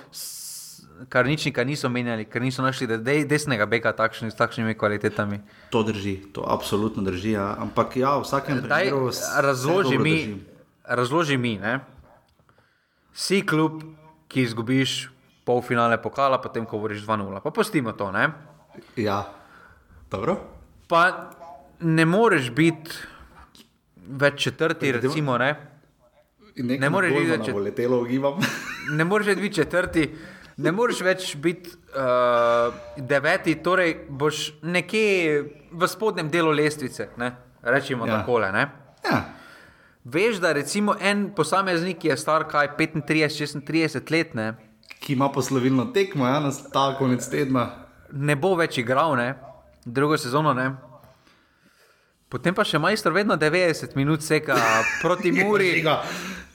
Kar 1.13 1.27
ničnika 1.27 1.65
niso 1.69 1.91
menjali, 1.93 2.25
ker 2.31 2.41
niso 2.41 2.63
našli 2.65 2.87
de, 2.87 3.17
desnega 3.29 3.67
beka 3.69 3.93
takšni, 3.93 4.31
s 4.33 4.39
takšnimi 4.39 4.77
kvalitetami. 4.79 5.43
To 5.75 5.83
drži, 5.85 6.33
to 6.33 6.47
absolutno 6.49 7.03
drži. 7.05 7.35
Ja. 7.37 7.53
Ampak 7.61 7.99
ja, 8.01 8.17
v 8.17 8.25
vsakem 8.25 8.63
primeru. 8.63 9.11
Razloži 9.43 9.99
mi, 9.99 10.17
razloži 10.85 11.37
mi, 11.37 11.59
ne? 11.59 11.81
si 13.13 13.43
klub, 13.47 13.83
ki 14.29 14.43
izgubiš 14.43 15.11
polfinale 15.45 15.99
pokala, 16.03 16.41
potem 16.41 16.67
ko 16.67 16.79
voriš 16.79 17.05
2-0. 17.05 17.41
Pa 17.45 17.51
pustimo 17.51 17.93
to. 17.93 18.11
Ne? 18.13 18.29
Ja, 18.97 19.25
dobro. 20.11 20.37
Pa 20.89 21.31
ne 21.81 22.07
moreš 22.07 22.51
biti 22.51 22.91
več 24.09 24.43
četrti, 24.49 24.93
recimo. 24.93 25.39
Ne, 25.39 25.55
ne 26.57 26.91
moreš 26.91 27.13
biti 27.13 27.31
več 27.31 27.45
četrti. 27.47 27.89
ne 28.99 29.05
moreš 29.05 29.37
biti 29.37 29.55
četrti. 29.55 30.07
Ne 30.57 30.73
moreš 30.73 31.01
več 31.01 31.37
biti 31.41 31.71
uh, 31.97 32.75
deveti, 32.97 33.55
torej 33.65 33.95
boš 34.09 34.51
nekje 34.63 35.45
v 35.73 35.89
spodnjem 35.89 36.29
delu 36.31 36.53
lestvice, 36.53 37.09
ne? 37.17 37.33
rečemo 37.63 38.07
ja. 38.07 38.21
tako. 38.21 38.39
Ja. 38.41 39.42
Veš, 40.05 40.37
da 40.43 40.53
recimo 40.53 40.97
en 41.01 41.31
posameznik, 41.35 41.99
ki 42.03 42.09
je 42.09 42.17
star 42.17 42.45
kaj 42.51 42.75
35, 42.79 43.63
36 43.67 44.11
let, 44.11 44.35
ne? 44.35 44.55
ki 45.03 45.13
ima 45.13 45.29
poslovilno 45.33 45.85
tekmo, 45.95 46.27
ja, 46.27 46.51
ta 46.73 46.95
konec 46.99 47.27
tedna. 47.27 47.67
Ne 48.13 48.37
bo 48.37 48.55
več 48.55 48.79
igral, 48.79 49.17
ne? 49.17 49.35
drugo 49.85 50.19
sezono. 50.19 50.55
Ne? 50.55 50.73
Potem 52.31 52.55
pa 52.55 52.65
še 52.65 52.79
majster 52.79 53.13
vedno 53.13 53.37
90 53.37 53.97
minut 53.99 54.23
seka 54.23 54.57
proti 55.03 55.33
Muri. 55.39 55.73
žiga, 55.79 55.97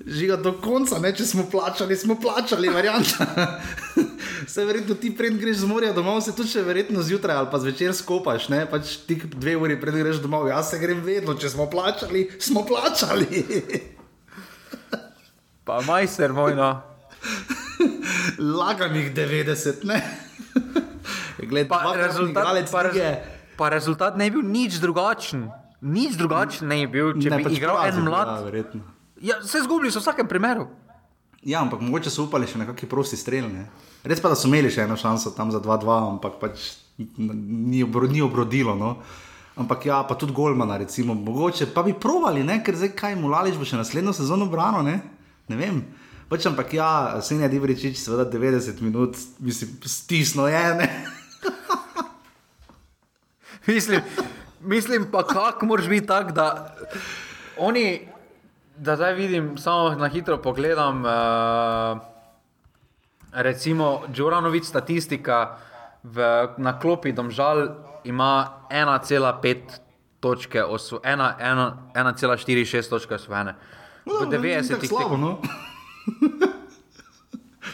žiga 0.05 0.37
do 0.41 0.55
konca, 0.63 0.99
ne? 1.03 1.11
če 1.15 1.27
smo 1.27 1.47
plačali, 1.51 1.95
smo 1.95 2.19
plačali, 2.19 2.71
varianta. 2.71 3.27
Se 4.47 4.63
verjetno 4.65 4.95
ti 4.95 5.11
pred 5.11 5.35
greš 5.35 5.57
z 5.57 5.67
morja 5.67 5.91
domov, 5.93 6.21
se 6.23 6.31
tudi 6.35 6.61
verjetno 6.63 7.01
zjutraj 7.03 7.35
ali 7.35 7.47
pa 7.51 7.59
zvečer 7.59 7.91
skopaš, 7.95 8.47
ne 8.49 8.61
pač 8.69 8.95
ti 9.07 9.19
dve 9.19 9.57
uri 9.59 9.75
pred 9.79 9.95
greš 9.95 10.21
domov. 10.23 10.47
Jaz 10.47 10.71
se 10.71 10.79
grem 10.79 11.01
vedno, 11.03 11.35
če 11.35 11.51
smo 11.51 11.65
plačali, 11.69 12.29
smo 12.39 12.63
plačali. 12.65 13.43
pa 15.67 15.81
majster 15.83 16.31
moj, 16.33 16.55
no. 16.55 16.69
Laganih 18.39 19.11
90, 19.15 19.83
ne. 19.83 19.99
Gled, 21.43 21.67
pa, 21.67 21.93
rezultat, 21.95 22.71
pa, 22.71 22.81
rez, 22.87 23.03
pa 23.57 23.69
rezultat 23.69 24.17
ne 24.17 24.29
bi 24.29 24.39
bil 24.39 24.47
nič 24.47 24.79
drugačen. 24.79 25.49
Nič 25.81 26.15
drugačen 26.17 26.71
ne 26.71 26.79
bi 26.85 26.87
bil, 26.95 27.11
če 27.19 27.29
ne, 27.29 27.41
bi 27.41 27.49
pač 27.49 27.59
igral 27.59 27.83
en 27.83 27.99
mlad. 28.07 28.31
Ja, 28.55 28.63
ja, 29.19 29.41
se 29.43 29.59
zgubili 29.67 29.91
so 29.91 29.99
v 29.99 30.07
vsakem 30.07 30.31
primeru. 30.31 30.69
Ja, 31.43 31.61
ampak 31.61 31.83
mogoče 31.83 32.09
so 32.09 32.25
upali 32.25 32.47
še 32.49 32.63
nekakšni 32.63 32.89
prosti 32.89 33.19
strelj. 33.19 33.51
Ne? 33.51 33.67
Res 34.07 34.21
pa, 34.23 34.31
da 34.31 34.37
so 34.39 34.47
imeli 34.47 34.71
še 34.71 34.85
eno 34.87 34.95
šanso 34.99 35.33
tam 35.35 35.51
za 35.51 35.59
2-2, 35.63 35.95
ampak 36.15 36.37
pač 36.39 36.67
ni, 36.97 37.83
obro, 37.83 38.07
ni 38.07 38.23
obrodilo. 38.23 38.75
No? 38.79 38.95
Ampak 39.59 39.87
ja, 39.89 40.01
pa 40.07 40.15
tudi 40.15 40.35
Golmana, 40.37 40.77
recimo, 40.79 41.15
mogoče 41.17 41.69
pa 41.75 41.83
bi 41.83 41.95
provali, 41.97 42.45
ne? 42.47 42.61
ker 42.63 42.77
zdaj 42.77 42.93
kaj 42.95 43.17
mu 43.19 43.31
lališ, 43.33 43.59
bo 43.59 43.67
še 43.67 43.79
naslednjo 43.79 44.15
sezono 44.15 44.47
brano, 44.51 44.83
ne, 44.85 44.99
ne 45.51 45.59
vem. 45.59 45.81
Pač 46.27 46.47
ampak 46.49 46.73
ja, 46.75 46.89
Senja 47.23 47.47
Divričič, 47.51 47.99
seveda 47.99 48.27
90 48.31 48.83
minut, 48.83 49.19
mislim, 49.43 49.77
stisno 49.87 50.47
je. 50.51 50.89
mislim, 53.71 54.03
mislim 54.61 55.07
pa, 55.11 55.23
kako 55.27 55.71
moraš 55.71 55.87
biti 55.91 56.07
tak, 56.07 56.35
da 56.35 56.75
oni 57.57 57.87
da 58.77 58.95
zdaj 58.95 59.13
vidim, 59.13 59.57
samo 59.57 59.89
na 59.89 60.07
hitro 60.07 60.37
pogledam. 60.37 61.01
Uh, 61.05 62.16
recimo, 63.37 64.01
Džoranovic 64.13 64.65
statistika 64.65 65.57
v, 66.03 66.47
na 66.57 66.79
klopi 66.79 67.11
Domžal 67.11 67.67
ima 68.03 68.49
1,5 68.71 69.57
točke, 70.19 70.61
1,46 70.61 72.89
točke 72.89 73.15
osvojene. 73.15 73.55
V 74.05 74.25
90-ih 74.25 74.91
no, 74.91 74.97
letih. 74.97 75.19
No? 75.19 75.41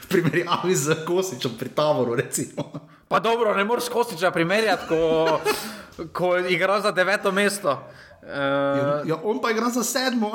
v 0.03 0.07
primerjavi 0.10 0.76
z 0.76 0.95
Kosičem 1.06 1.52
pri 1.60 1.69
Tavoru, 1.69 2.15
recimo. 2.15 2.72
Pa 3.07 3.19
dobro, 3.19 3.56
ne 3.56 3.64
moreš 3.64 3.90
Kosiča 3.90 4.31
primerjati, 4.31 4.88
ko, 4.90 5.40
ko 6.14 6.38
igra 6.38 6.81
za 6.81 6.91
deveto 6.91 7.31
mesto. 7.31 7.84
Uh, 8.23 8.27
ja, 8.27 9.02
ja, 9.06 9.15
on 9.23 9.41
pa 9.41 9.52
igra 9.52 9.69
za 9.69 9.84
sedmo. 9.84 10.31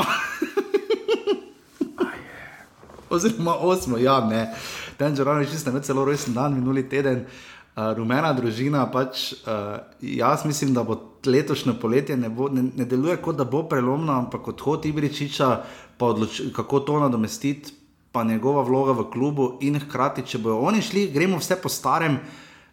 Oziroma 3.10 3.56
osmo, 3.56 3.98
ja, 3.98 4.20
ne. 4.20 4.54
Ten 4.98 5.14
žrani, 5.14 5.46
če 5.46 5.60
ste 5.60 5.70
imeli 5.70 5.86
celo 5.86 6.04
rojsten 6.08 6.34
dan, 6.34 6.56
minuli 6.58 6.82
teden, 6.90 7.22
uh, 7.24 7.92
rumena 7.94 8.32
družina. 8.34 8.82
Pač, 8.90 9.30
uh, 9.46 9.78
jaz 10.02 10.42
mislim, 10.48 10.74
da 10.74 10.82
bo 10.86 10.98
letošnje 11.26 11.76
poletje 11.80 12.16
ne, 12.18 12.30
bo, 12.30 12.48
ne, 12.50 12.68
ne 12.76 12.86
deluje 12.88 13.18
kot 13.22 13.38
da 13.38 13.46
bo 13.46 13.62
prelomno, 13.70 14.12
ampak 14.24 14.50
odhod 14.54 14.86
Ibričiča, 14.90 15.50
pa 15.98 16.10
odloč, 16.14 16.40
kako 16.56 16.82
to 16.86 16.98
nadomestiti, 17.02 17.74
pa 18.12 18.24
njegova 18.24 18.62
vloga 18.66 18.96
v 18.98 19.06
klubu 19.12 19.48
in 19.62 19.78
hkrati, 19.78 20.26
če 20.26 20.42
bojo 20.42 20.58
oni 20.66 20.82
šli, 20.82 21.08
gremo 21.14 21.38
vse 21.38 21.60
po 21.62 21.70
starem, 21.70 22.18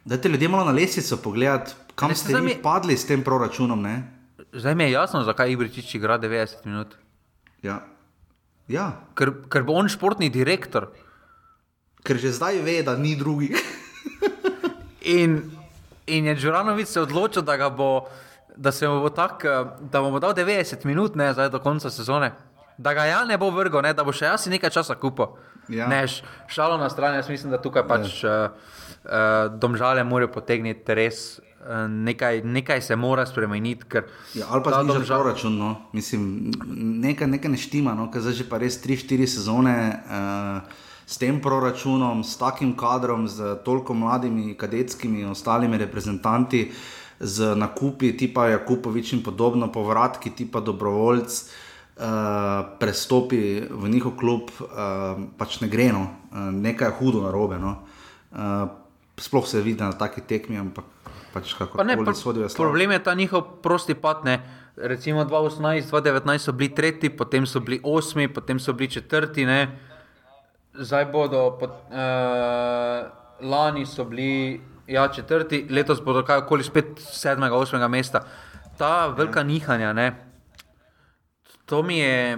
da 0.05 0.17
te 0.21 0.29
ljudje 0.29 0.49
malo 0.49 0.65
na 0.65 0.73
lesico 0.73 1.17
pogledati, 1.21 1.73
kam 1.95 2.09
ne, 2.09 2.17
ste 2.17 2.41
vi 2.41 2.57
padli 2.61 2.97
s 2.97 3.05
tem 3.05 3.23
proračunom. 3.23 3.81
Ne? 3.81 3.95
Zdaj 4.53 4.75
mi 4.75 4.87
je 4.87 4.95
jasno, 4.95 5.23
zakaj 5.23 5.51
Ibričič 5.51 5.95
igra 5.95 6.17
90 6.19 6.65
minut. 6.65 6.95
Ja. 7.61 7.81
Ja. 8.67 8.91
Ker, 9.17 9.33
ker 9.51 9.65
bo 9.65 9.75
on 9.77 9.89
športni 9.91 10.29
direktor. 10.33 10.89
Ker 12.05 12.19
že 12.21 12.31
zdaj 12.35 12.61
ve, 12.61 12.81
da 12.85 12.95
ni 12.97 13.15
drugih. 13.17 13.57
in, 15.17 15.41
in 16.07 16.25
je 16.25 16.35
Džuranovic 16.35 16.89
se 16.89 17.01
odločil, 17.01 17.41
da, 17.41 17.69
bo, 17.69 18.07
da, 18.55 18.71
bo 18.81 19.09
tak, 19.09 19.45
da 19.91 20.01
bomo 20.01 20.19
dal 20.19 20.35
90 20.37 20.85
minut 20.85 21.15
ne, 21.15 21.33
do 21.33 21.59
konca 21.59 21.89
sezone. 21.89 22.31
Da 22.77 22.93
ga 22.93 23.05
ja 23.05 23.25
ne 23.25 23.37
bo 23.37 23.49
vrgel, 23.49 23.81
ne, 23.81 23.93
da 23.95 24.03
bo 24.03 24.13
še 24.13 24.29
jaz 24.29 24.47
nekaj 24.51 24.69
časa 24.75 24.95
kupil. 24.99 25.33
Ja. 25.71 25.87
Ne, 25.89 26.05
šalo 26.51 26.77
na 26.77 26.91
stran, 26.93 27.15
jaz 27.15 27.29
mislim, 27.29 27.55
da 27.55 27.57
tukaj 27.57 27.87
pač 27.89 28.21
ja. 28.21 28.35
uh, 28.51 28.75
uh, 29.09 29.49
domžale 29.57 30.03
morajo 30.05 30.29
potegniti 30.35 30.93
res 30.93 31.39
nekaj, 31.89 32.41
nekaj 32.43 32.81
se 32.81 32.95
mora 32.95 33.25
spremeniti. 33.25 33.85
Ja, 34.33 34.45
ali 34.49 34.63
pa 34.63 34.71
za 34.71 34.99
državo 34.99 35.23
račun, 35.23 35.57
no. 35.57 35.75
mislim, 35.93 36.51
nekaj, 37.01 37.27
nekaj 37.27 37.51
ne 37.51 37.57
štima, 37.57 37.93
no, 37.93 38.09
ker 38.11 38.21
zdaj 38.21 38.33
že 38.33 38.49
pa 38.49 38.57
res 38.61 38.77
3-4 38.83 39.25
sezone. 39.25 39.75
Uh, 40.05 40.84
S 41.07 41.17
tem 41.21 41.41
proračunom, 41.41 42.23
s 42.23 42.37
takim 42.37 42.73
kadrom, 42.77 43.27
z 43.27 43.55
toliko 43.65 43.93
mladimi, 43.93 44.55
kadetskimi 44.57 45.21
in 45.21 45.29
ostalimi 45.29 45.77
reprezentanti, 45.77 46.71
z 47.19 47.55
nakupi 47.55 48.17
tipa 48.17 48.47
Jakupovič 48.47 49.13
in 49.13 49.23
podobno, 49.23 49.71
povratki 49.71 50.33
tipa 50.35 50.59
dobrovoljc, 50.59 51.29
uh, 51.95 52.05
prestopi 52.79 53.61
v 53.69 53.89
njihov 53.89 54.17
klub, 54.17 54.49
uh, 54.59 55.21
pač 55.37 55.61
ne 55.61 55.69
gre, 55.69 55.91
no. 55.93 56.09
uh, 56.09 56.49
nekaj 56.51 56.89
je 56.89 56.97
hudo 56.99 57.21
na 57.23 57.31
robe. 57.31 57.61
No. 57.61 57.77
Uh, 58.33 58.67
sploh 59.17 59.47
se 59.47 59.61
vidi 59.61 59.83
na 59.83 59.93
taki 59.93 60.21
tekmi, 60.21 60.57
ampak 60.57 60.85
pač 61.33 61.53
kako 61.53 61.83
ne 61.83 61.97
sodijo. 62.15 62.47
Problem 62.57 62.91
je 62.91 63.03
ta 63.03 63.13
njihov 63.13 63.61
prosti 63.63 63.93
pat. 63.93 64.23
Ne? 64.23 64.41
Recimo 64.75 65.23
2018-2019 65.23 66.37
so 66.37 66.51
bili 66.51 66.75
tretji, 66.75 67.09
potem 67.09 67.45
so 67.47 67.59
bili 67.59 67.79
osmi, 67.83 68.27
potem 68.27 68.59
so 68.59 68.73
bili 68.73 68.91
četrti. 68.91 69.45
Ne? 69.45 69.79
Zdaj 70.77 71.05
bodo, 71.11 71.57
pot, 71.59 71.71
uh, 71.89 73.07
lani 73.49 73.85
so 73.85 74.03
bili 74.05 74.61
ja, 74.87 75.07
četrti, 75.07 75.67
letos 75.69 76.01
bodo 76.03 76.23
kaj 76.25 76.43
okoli 76.43 76.63
spet 76.63 76.99
sedmega, 76.99 77.55
osmega 77.55 77.87
mesta. 77.87 78.25
Ta 78.77 79.07
velika 79.07 79.39
ja. 79.39 79.43
nihanja, 79.43 79.93
ne? 79.93 80.25
to 81.65 81.83
mi 81.83 81.97
je 81.99 82.37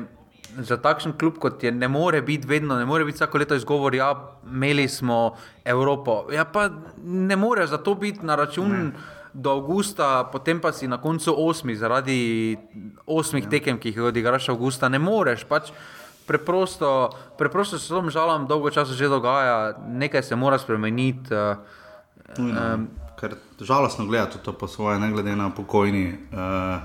za 0.57 0.77
takšen 0.77 1.13
klub, 1.19 1.37
kot 1.37 1.63
je, 1.63 1.71
ne 1.71 1.87
more 1.87 2.21
biti 2.21 2.47
vedno, 2.47 2.77
ne 2.79 2.85
more 2.85 3.05
biti 3.05 3.17
vsako 3.17 3.37
leto 3.37 3.55
izgovor, 3.55 3.91
da 3.91 3.97
ja, 3.97 4.37
imeli 4.45 4.87
smo 4.87 5.35
Evropo. 5.65 6.25
Ja, 6.33 6.45
pa 6.45 6.69
ne 7.03 7.35
more 7.35 7.67
za 7.67 7.77
to 7.77 7.95
biti 7.95 8.25
na 8.25 8.35
račun, 8.35 8.71
ne. 8.71 8.91
do 9.33 9.51
avgusta, 9.51 10.29
potem 10.31 10.59
pa 10.59 10.71
si 10.71 10.87
na 10.87 11.01
koncu 11.01 11.35
osmi, 11.37 11.75
zaradi 11.75 12.57
osmih 13.05 13.43
ja. 13.43 13.49
tekem, 13.49 13.79
ki 13.79 13.89
jih 13.89 14.01
odigraš 14.01 14.49
avgusta, 14.49 14.89
ne 14.89 14.99
moreš. 14.99 15.43
Pač 15.43 15.71
preprosto, 16.27 17.09
preprosto 17.37 17.79
se 17.79 17.89
tam 17.89 18.11
žalam, 18.11 18.47
dolgo 18.47 18.69
časa 18.69 18.93
že 18.93 19.07
dogaja, 19.07 19.77
nekaj 19.87 20.23
se 20.23 20.35
mora 20.35 20.59
spremeniti. 20.59 21.33
Um, 22.37 22.87
Ker 23.17 23.39
žalostno 23.61 24.05
gledati 24.05 24.37
to 24.43 24.53
po 24.53 24.67
svoje, 24.67 24.99
ne 24.99 25.11
glede 25.11 25.35
na 25.35 25.49
pokojni 25.49 26.11
uh, 26.11 26.83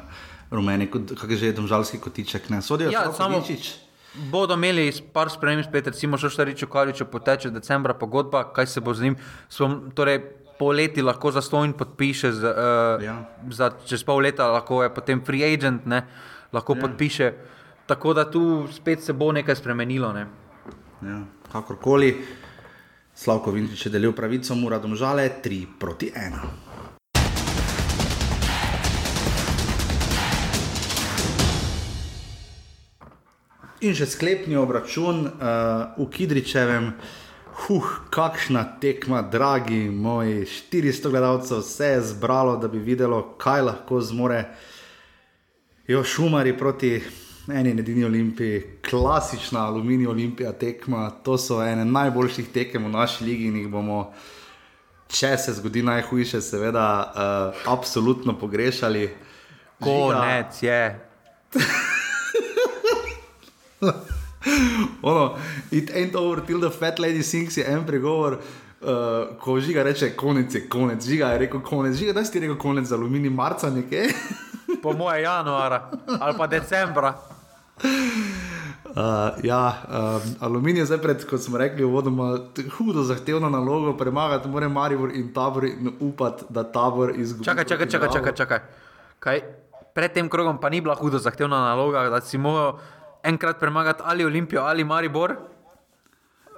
rumeni, 0.51 0.87
kako 0.91 1.33
je 1.33 1.37
že 1.37 1.55
tam 1.55 1.67
žalski 1.67 1.99
kotiček, 1.99 2.51
ne 2.51 2.63
sodijo 2.63 2.91
ja, 2.91 3.13
samo 3.13 3.39
ničič. 3.39 3.75
Bodo 4.31 4.55
imeli 4.55 4.93
par 5.13 5.31
sprememb, 5.33 5.65
spet 5.65 5.89
recimo, 5.89 6.21
še 6.21 6.29
šta 6.29 6.45
reči, 6.45 6.69
kaj 6.69 6.93
če 7.01 7.09
poteče 7.09 7.51
decembra 7.51 7.97
pogodba, 7.97 8.45
kaj 8.53 8.69
se 8.69 8.81
bo 8.85 8.93
z 8.95 9.09
njim. 9.09 9.17
Som, 9.49 9.91
torej, 9.97 10.21
pol 10.59 10.77
leti 10.77 11.03
lahko 11.03 11.33
za 11.33 11.41
stojn 11.43 11.73
podpiše, 11.73 12.33
z, 12.37 12.53
uh, 12.53 13.01
ja. 13.03 13.17
za, 13.49 13.73
čez 13.89 14.05
pol 14.05 14.21
leta 14.21 14.51
lahko 14.53 14.83
je 14.85 14.93
potem 14.93 15.25
free 15.25 15.43
agent, 15.49 15.89
ne, 15.89 16.05
lahko 16.53 16.77
ja. 16.77 16.85
podpiše. 16.85 17.33
Tako 17.93 18.15
da 18.15 18.31
tu 18.31 18.69
spet 18.73 19.03
se 19.03 19.13
bo 19.13 19.33
nekaj 19.33 19.57
spremenilo. 19.57 20.13
Ne. 20.13 20.27
Ja, 21.03 21.21
kakorkoli, 21.53 22.25
Slavko 23.15 23.51
Vinčič 23.51 23.87
je 23.87 23.91
delil 23.93 24.15
pravico, 24.17 24.55
mora 24.55 24.79
domžale 24.79 25.29
3 25.45 25.67
proti 25.79 26.09
1. 26.09 26.33
In 33.81 33.93
že 33.95 34.07
sklepni 34.07 34.57
obračun 34.57 35.27
uh, 35.29 35.33
v 36.01 36.07
Kidričevem, 36.09 36.95
huh, 37.67 38.09
kakšna 38.09 38.81
tekma, 38.81 39.21
dragi 39.21 39.91
moji, 39.93 40.49
400 40.49 41.11
gledalcev, 41.11 41.61
vse 41.61 41.87
je 41.87 42.01
zbralo, 42.01 42.57
da 42.57 42.73
bi 42.73 42.79
videlo, 42.79 43.37
kaj 43.37 43.63
lahko 43.63 44.01
zmore. 44.01 44.45
Jo 45.87 46.01
šumari 46.05 46.57
proti 46.57 47.03
eni 47.49 47.71
in 47.71 47.79
edini 47.79 48.05
olimpiji, 48.05 48.63
klasična 48.91 49.67
aluminij 49.67 50.07
olimpija 50.07 50.53
tekma, 50.53 51.11
to 51.11 51.39
so 51.39 51.63
ene 51.63 51.85
najboljših 51.85 52.49
tekem 52.55 52.85
v 52.85 52.89
naši 52.89 53.25
ligi 53.25 53.45
in 53.51 53.57
jih 53.57 53.69
bomo, 53.69 54.13
če 55.09 55.37
se 55.39 55.53
zgodi 55.59 55.83
najhujše, 55.83 56.41
seveda, 56.41 57.03
uh, 57.03 57.13
absolutno 57.73 58.39
pogrešali. 58.39 59.11
Konec 59.81 60.63
je. 60.63 61.09
ono, 65.03 65.37
it 65.71 65.91
ain't 65.91 66.15
over 66.15 66.47
till 66.47 66.61
the 66.61 66.71
fat 66.71 66.99
lady 66.99 67.23
sings 67.23 67.57
je 67.57 67.65
en 67.67 67.87
pregovor. 67.87 68.39
Uh, 68.83 68.89
ko 69.39 69.61
žiga 69.61 69.83
reče, 69.83 70.17
konec 70.17 70.55
je 70.55 70.69
konec, 70.69 71.07
žiga 71.07 71.27
je 71.27 71.39
rekel 71.39 71.61
konec, 71.63 71.97
žiga, 71.97 72.13
da 72.13 72.25
si 72.25 72.33
ti 72.33 72.41
rekel 72.41 72.59
konec 72.59 72.87
za 72.87 72.97
aluminij, 72.97 73.31
marca 73.31 73.71
nekaj. 73.71 74.09
po 74.83 74.93
moje 74.93 75.23
januara 75.23 75.91
ali 76.21 76.39
pa 76.39 76.47
decembra. 76.47 77.32
Uh, 78.93 79.45
ja, 79.45 79.83
uh, 79.89 80.23
aluminij 80.41 80.81
je 80.81 80.87
zdaj 80.87 80.99
pred, 81.01 81.25
kot 81.25 81.41
smo 81.41 81.59
rekli, 81.59 81.85
vodoma 81.85 82.39
hudo 82.77 83.03
zahtevno 83.03 83.49
nalogo, 83.51 83.95
premagati 83.97 84.49
mora 84.49 84.69
Maribor 84.69 85.15
in 85.17 85.33
tabor 85.33 85.65
in 85.65 85.93
upati, 86.01 86.45
da 86.49 86.63
tabor 86.63 87.15
izgubi. 87.17 87.45
Čakaj, 87.45 87.65
čakaj, 87.65 87.89
čakaj, 87.89 88.09
čakaj, 88.13 88.35
čakaj. 88.35 88.61
Kaj? 89.19 89.41
Pred 89.95 90.13
tem 90.13 90.29
krogom 90.29 90.61
pa 90.61 90.69
ni 90.69 90.81
bila 90.81 90.95
hudo 90.95 91.19
zahtevna 91.19 91.61
naloga, 91.73 92.05
da 92.11 92.21
si 92.21 92.39
moral 92.39 92.79
enkrat 93.25 93.61
premagati 93.61 94.03
ali 94.05 94.25
Olimpijo 94.25 94.61
ali 94.61 94.85
Maribor. 94.85 95.37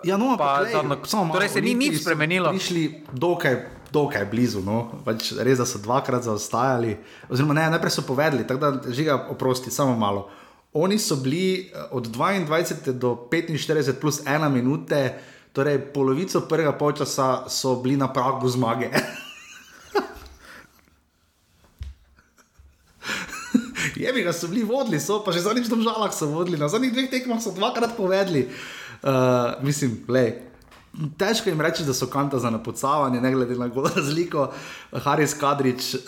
Ja, 0.05 0.17
no, 0.17 0.37
pa, 0.37 0.61
lej, 0.61 0.73
zadno, 0.73 0.99
samo, 1.05 1.33
torej 1.33 1.49
se 1.49 1.61
ni 1.61 1.75
nič 1.75 2.03
spremenilo. 2.03 2.51
Prišli 2.51 3.05
dokaj, 3.13 3.57
dokaj 3.93 4.27
blizu, 4.29 4.61
no. 4.61 4.91
pač 5.05 5.33
res 5.39 5.59
da 5.59 5.65
so 5.65 5.79
dvakrat 5.79 6.27
zaostajali. 6.27 6.99
Oziroma, 7.31 7.55
ne, 7.55 7.71
najprej 7.73 7.95
so 7.95 8.05
povedali, 8.05 8.45
tako 8.45 8.61
da 8.61 8.93
žiga 8.93 9.17
oprosti, 9.31 9.71
samo 9.71 9.97
malo. 9.97 10.29
Oni 10.75 10.99
so 10.99 11.17
bili 11.17 11.71
eh, 11.71 11.83
od 11.91 12.07
22 12.07 12.93
do 12.93 13.29
45 13.31 13.93
plus 14.01 14.21
1 14.25 14.49
minute, 14.51 15.15
torej 15.53 15.79
polovico 15.79 16.41
prvega 16.41 16.73
polčasa 16.73 17.45
so 17.49 17.77
bili 17.77 17.97
na 17.97 18.13
pragu 18.13 18.49
zmage. 18.49 18.91
Je 23.97 24.13
bi 24.13 24.23
ga 24.23 24.33
so 24.33 24.49
bili 24.49 24.63
vodili, 24.63 25.01
so 25.01 25.23
pa 25.25 25.33
že 25.33 25.41
zadnjič 25.41 25.71
v 25.71 25.83
žalah 25.83 26.11
so 26.11 26.27
vodili, 26.27 26.59
na 26.59 26.69
zadnjih 26.69 26.93
dveh 26.93 27.11
tekmah 27.11 27.43
so 27.43 27.55
dvakrat 27.55 27.97
povedali. 27.97 28.49
Uh, 29.03 29.63
mislim, 29.63 30.05
le. 30.09 30.33
Težko 31.19 31.51
jim 31.51 31.61
reči, 31.61 31.85
da 31.87 31.95
so 31.95 32.07
kanta 32.07 32.39
za 32.39 32.51
napocavanje, 32.51 33.21
ne 33.21 33.31
glede 33.33 33.55
na 33.55 33.71
razliko. 33.97 34.51
Haris 34.91 35.35
Kadrič 35.35 35.95
uh, 35.95 36.01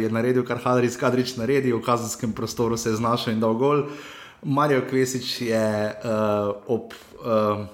je 0.00 0.08
naredil, 0.08 0.44
kar 0.44 0.58
Haris 0.64 0.96
Kadrič 0.96 1.36
naredi, 1.36 1.72
v 1.72 1.82
kazenskem 1.84 2.32
prostoru 2.32 2.76
se 2.76 2.88
je 2.88 2.96
znašel 2.96 3.32
in 3.36 3.40
dal 3.40 3.54
gol. 3.54 3.84
Marijo 4.44 4.82
Kvesič 4.90 5.40
je 5.40 5.66
uh, 5.90 6.54
ob 6.66 6.92
uh, 6.92 7.64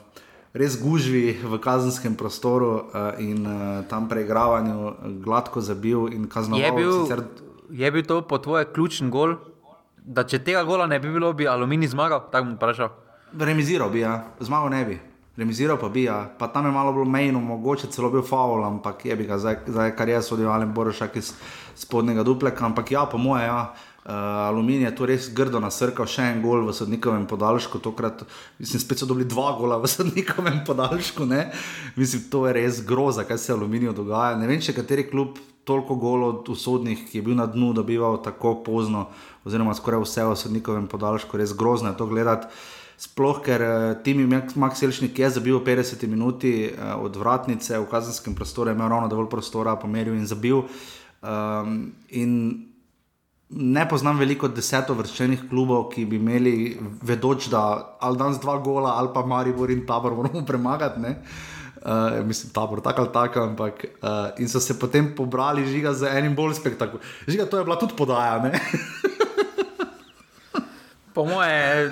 res 0.54 0.78
gužvi 0.80 1.36
v 1.42 1.58
kazenskem 1.58 2.14
prostoru 2.14 2.70
uh, 2.74 3.14
in 3.18 3.46
uh, 3.46 3.84
tam 3.90 4.08
preigravanju 4.08 4.94
gladko 5.24 5.60
zabil 5.60 6.08
in 6.14 6.28
kaznoval. 6.30 6.64
Je 6.64 6.72
bil, 6.72 6.92
sicer... 7.02 7.24
je 7.70 7.90
bil 7.90 8.06
to 8.06 8.22
po 8.22 8.38
tvoje 8.38 8.70
ključni 8.72 9.10
gol? 9.10 9.36
da 10.04 10.24
če 10.26 10.40
tega 10.44 10.64
gola 10.66 10.88
ne 10.90 10.98
bi 11.00 11.12
bilo, 11.12 11.32
bi 11.36 11.48
aluminij 11.48 11.92
zmagal? 11.94 12.26
Tako 12.32 12.50
bom 12.50 12.56
vprašal. 12.58 12.90
Remiziral 13.38 13.90
bi, 13.92 14.02
ja. 14.02 14.16
zmagal 14.40 14.72
ne 14.72 14.82
bi. 14.88 14.96
Remiziral 15.38 15.78
pa 15.80 15.88
bi, 15.88 16.04
ja. 16.08 16.24
pa 16.38 16.50
tam 16.52 16.66
je 16.66 16.72
malo 16.74 16.92
bilo 16.92 17.04
mejno, 17.08 17.40
mogoče 17.40 17.88
celo 17.94 18.10
bil 18.10 18.24
faul, 18.26 18.64
ampak 18.66 19.04
je 19.06 19.16
bi 19.16 19.28
ga 19.28 19.38
zdaj, 19.38 19.62
zdaj 19.68 19.94
kar 19.96 20.10
jaz 20.10 20.28
sodim, 20.28 20.48
ali 20.50 20.66
borošak 20.66 21.16
iz 21.16 21.32
spodnjega 21.78 22.24
dupleka. 22.26 22.66
Ampak 22.66 22.90
ja, 22.92 23.06
po 23.06 23.18
moje, 23.18 23.46
ja. 23.46 23.60
Uh, 23.70 23.89
aluminij 24.04 24.88
je 24.88 24.94
to 24.96 25.06
res 25.06 25.28
grdo 25.36 25.60
nasrkal, 25.60 26.08
še 26.08 26.24
en 26.32 26.40
gol 26.42 26.64
v 26.64 26.72
sodnikovem 26.72 27.26
podaljšku, 27.28 27.82
tokrat, 27.84 28.24
mislim, 28.58 28.80
spet 28.80 29.02
so 29.02 29.06
dobili 29.06 29.28
dva 29.28 29.52
gola 29.58 29.76
v 29.78 29.90
sodnikovem 29.94 30.62
podaljšku, 30.66 31.26
ne? 31.28 31.50
mislim, 31.96 32.24
to 32.32 32.46
je 32.48 32.56
res 32.56 32.80
groza, 32.86 33.26
kaj 33.28 33.38
se 33.38 33.52
aluminiju 33.52 33.92
dogaja. 33.92 34.38
Ne 34.40 34.48
vem, 34.48 34.60
če 34.60 34.76
kateri 34.76 35.04
klub 35.10 35.38
toliko 35.68 35.98
golov 36.00 36.42
v 36.48 36.56
sodnih, 36.56 37.04
ki 37.10 37.20
je 37.20 37.24
bil 37.26 37.36
na 37.36 37.46
dnu, 37.46 37.74
dobival 37.76 38.22
tako 38.24 38.56
pozno, 38.64 39.10
oziroma 39.44 39.76
skoraj 39.76 40.02
vse 40.06 40.24
v 40.26 40.36
sodnikovem 40.38 40.88
podaljšku, 40.88 41.36
res 41.36 41.52
grozno 41.52 41.92
je 41.92 42.00
to 42.00 42.08
gledati. 42.08 42.48
Sploh, 43.00 43.38
ker 43.40 43.62
uh, 43.64 43.74
Timi 44.04 44.26
Max 44.28 44.82
Elšnik 44.84 45.16
je 45.16 45.30
zabil 45.32 45.56
50 45.64 46.04
minut 46.04 46.44
uh, 46.44 46.96
od 47.00 47.16
vratnice 47.16 47.78
v 47.80 47.88
kazenskem 47.88 48.36
prostoru, 48.36 48.72
imel 48.72 48.92
ravno 48.92 49.08
dovolj 49.08 49.30
prostora, 49.32 49.76
pomeril 49.80 50.18
in 50.18 50.28
zabil. 50.28 50.66
Um, 51.20 51.92
in 52.12 52.69
ne 53.50 53.88
poznam 53.88 54.18
veliko 54.18 54.48
deseto 54.48 54.94
vrščenih 54.94 55.48
klubov, 55.50 55.88
ki 55.94 56.04
bi 56.06 56.20
imeli, 56.20 56.54
vedoč, 57.02 57.48
da 57.50 57.62
ali 58.00 58.18
danes 58.18 58.38
dva 58.42 58.58
gola, 58.62 58.94
ali 59.00 59.10
pa 59.14 59.24
Maribor 59.26 59.70
in 59.70 59.86
Tabor 59.86 60.14
moramo 60.14 60.44
premagati. 60.50 61.16
Uh, 61.80 62.20
mislim, 62.28 62.52
tabor, 62.52 62.82
tako 62.84 63.06
ali 63.06 63.12
tako, 63.12 63.40
ampak 63.40 63.84
uh, 64.02 64.08
in 64.38 64.48
so 64.48 64.60
se 64.60 64.74
potem 64.78 65.14
pobrali 65.16 65.64
žiga 65.64 65.94
z 65.96 66.10
enim 66.12 66.34
bolj 66.36 66.58
spektakularnim. 66.58 67.24
Žiga, 67.26 67.46
to 67.48 67.58
je 67.58 67.64
bila 67.64 67.78
tudi 67.80 67.96
podaja. 67.96 68.36
po 71.14 71.24
moje, 71.24 71.88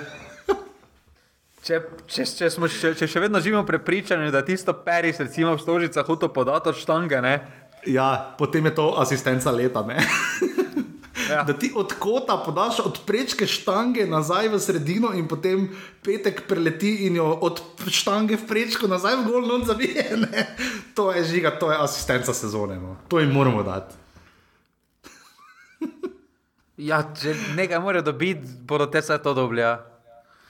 če, 1.65 1.81
če, 2.05 2.27
če, 2.37 2.51
smo, 2.53 2.69
če, 2.69 2.93
če 3.01 3.09
še 3.09 3.25
vedno 3.25 3.41
živimo 3.41 3.65
prepričani, 3.65 4.29
da 4.29 4.45
tisto 4.45 4.77
peris, 4.85 5.17
recimo 5.25 5.57
v 5.57 5.65
stožicah, 5.65 6.05
hoče 6.05 6.29
podati 6.37 6.69
od 6.69 6.77
štange. 6.77 7.25
Ne? 7.25 7.35
Ja, 7.89 8.37
potem 8.37 8.69
je 8.69 8.77
to 8.77 8.91
asistenca 9.01 9.49
leta. 9.49 9.81
Ja. 11.29 11.43
Da 11.43 11.53
ti 11.53 11.71
od 11.75 11.93
kota 11.93 12.37
podaš 12.45 12.79
od 12.79 12.99
prečke 13.05 13.47
štange 13.47 14.07
nazaj 14.07 14.49
v 14.49 14.59
sredino, 14.59 15.13
in 15.13 15.27
potem 15.27 15.69
petek 16.03 16.43
preleti 16.47 17.05
in 17.07 17.15
jo 17.15 17.27
od 17.41 17.61
štange 17.87 18.37
v 18.37 18.47
prečko 18.47 18.87
nazaj 18.87 19.21
v 19.21 19.27
gol 19.27 19.47
noč 19.47 19.67
zavije. 19.69 20.05
Ne? 20.19 20.47
To 20.93 21.11
je 21.11 21.23
žiga, 21.23 21.51
to 21.59 21.71
je 21.71 21.77
asistenca 21.79 22.33
sezone. 22.33 22.79
No. 22.79 22.97
To 23.07 23.19
jim 23.19 23.31
moramo 23.31 23.63
dati. 23.63 23.95
ja, 26.89 27.03
če 27.21 27.35
nekaj 27.55 27.79
morajo 27.79 28.09
dobiti, 28.11 28.47
bodo 28.67 28.85
te 28.85 28.99
vse 29.01 29.17
to 29.23 29.33
dobili. 29.33 29.61
Ja. 29.61 29.85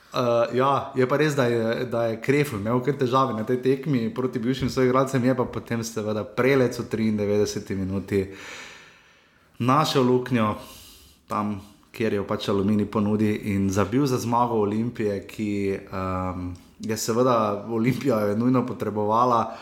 Uh, 0.09 0.49
ja, 0.57 0.91
je 0.97 1.05
pa 1.05 1.19
res, 1.21 1.35
da 1.37 1.45
je, 1.45 1.85
da 1.85 2.07
je 2.09 2.21
Krefl 2.21 2.57
imel 2.57 2.79
kar 2.81 2.95
težave 2.97 3.35
na 3.37 3.43
tej 3.45 3.59
tekmi 3.61 4.07
proti 4.09 4.41
bivšim 4.41 4.69
svojim 4.69 4.89
igralcem, 4.89 5.25
je 5.25 5.35
pa 5.37 5.45
potem 5.45 5.83
seveda 5.85 6.23
prelec 6.25 6.79
v 6.79 6.87
93 6.89 7.77
minuti 7.77 8.23
našel 9.59 10.03
luknjo 10.03 10.55
tam, 11.27 11.59
kjer 11.91 12.13
je 12.13 12.23
pač 12.27 12.49
aluminij 12.49 12.87
ponudi 12.91 13.33
in 13.53 13.69
zabil 13.69 14.05
za 14.05 14.17
zmago 14.17 14.61
Olimpije, 14.63 15.27
ki 15.27 15.79
um, 15.91 16.53
je 16.79 16.97
seveda 16.97 17.65
Olimpija 17.69 18.19
je 18.19 18.37
nujno 18.37 18.65
potrebovala. 18.65 19.57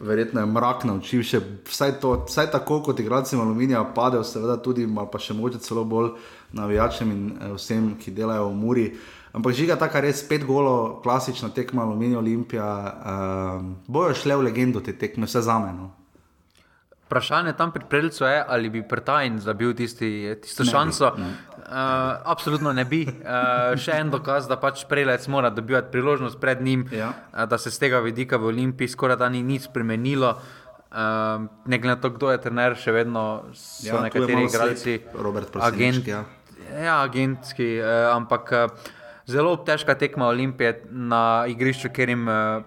Verjetno 0.00 0.40
je 0.40 0.46
mrak 0.46 0.84
naučil 0.84 1.22
še 1.26 1.40
vsaj, 1.66 1.96
to, 2.00 2.12
vsaj 2.28 2.52
tako, 2.52 2.82
kot 2.86 3.00
igralcem 3.00 3.40
aluminija, 3.40 3.82
padel, 3.94 4.22
seveda 4.22 4.54
tudi, 4.62 4.86
pa 4.86 5.18
še 5.18 5.34
mogoče 5.34 5.58
celo 5.64 5.82
bolj 5.84 6.12
navijačem 6.54 7.10
in 7.10 7.24
eh, 7.32 7.54
vsem, 7.56 7.96
ki 7.98 8.14
delajo 8.14 8.52
v 8.52 8.58
Muri. 8.60 8.86
Ampak 9.32 9.56
žiga 9.58 9.76
ta, 9.76 9.88
kar 9.90 10.04
je 10.04 10.12
spet 10.16 10.44
golo, 10.46 11.00
klasična 11.02 11.50
tekma 11.54 11.82
Aluminija 11.82 12.18
Olimpija, 12.18 12.68
um, 13.58 13.74
bojo 13.86 14.14
šle 14.16 14.38
v 14.38 14.46
legendo 14.48 14.80
te 14.80 14.94
tekme, 14.96 15.28
vse 15.28 15.42
za 15.44 15.58
meno. 15.60 15.90
Vprašanje 17.08 17.52
tam 17.56 17.70
pri 17.72 17.84
Preljcu 17.88 18.24
je, 18.24 18.44
ali 18.48 18.68
bi 18.70 18.82
Prtajn 18.88 19.38
zabil 19.40 19.72
tisti, 19.74 20.36
tisto 20.42 20.64
ne 20.64 20.70
šanso. 20.70 21.12
Bi, 21.16 21.22
ne. 21.22 21.28
Uh, 21.56 21.64
absolutno 22.24 22.72
ne 22.72 22.84
bi. 22.84 23.00
Uh, 23.08 23.72
še 23.80 23.94
en 23.96 24.10
dokaz, 24.12 24.44
da 24.48 24.58
pač 24.60 24.82
Preljec 24.88 25.24
mora 25.32 25.48
dobivati 25.48 25.88
priložnost 25.92 26.36
pred 26.40 26.60
njim, 26.60 26.82
ja. 26.92 27.14
uh, 27.32 27.46
da 27.48 27.56
se 27.58 27.72
z 27.72 27.80
tega 27.80 28.02
vidika 28.04 28.36
v 28.36 28.50
Olimpiji 28.52 28.92
skoraj 28.92 29.16
da 29.22 29.28
ni 29.32 29.40
nič 29.42 29.70
spremenilo. 29.70 30.34
Uh, 30.92 31.46
ne 31.64 31.78
glede 31.78 31.94
na 31.94 31.96
to, 32.02 32.10
kdo 32.12 32.28
je 32.34 32.42
trener, 32.44 32.76
še 32.76 32.92
vedno 32.92 33.22
so 33.56 33.88
ja, 33.88 34.02
nekateri 34.04 34.44
igralci. 34.44 34.98
Robert 35.16 35.48
Prtajn. 35.54 36.02
Ja. 36.04 36.20
ja, 36.76 36.98
agentski, 37.06 37.70
uh, 37.80 38.10
ampak 38.12 38.52
uh, 38.52 38.90
zelo 39.24 39.54
težka 39.64 39.96
tekma 39.96 40.28
Olimpije 40.28 40.82
na 40.92 41.22
igrišču, 41.48 41.88
ker 41.88 42.12
jim 42.12 42.28
uh, 42.28 42.60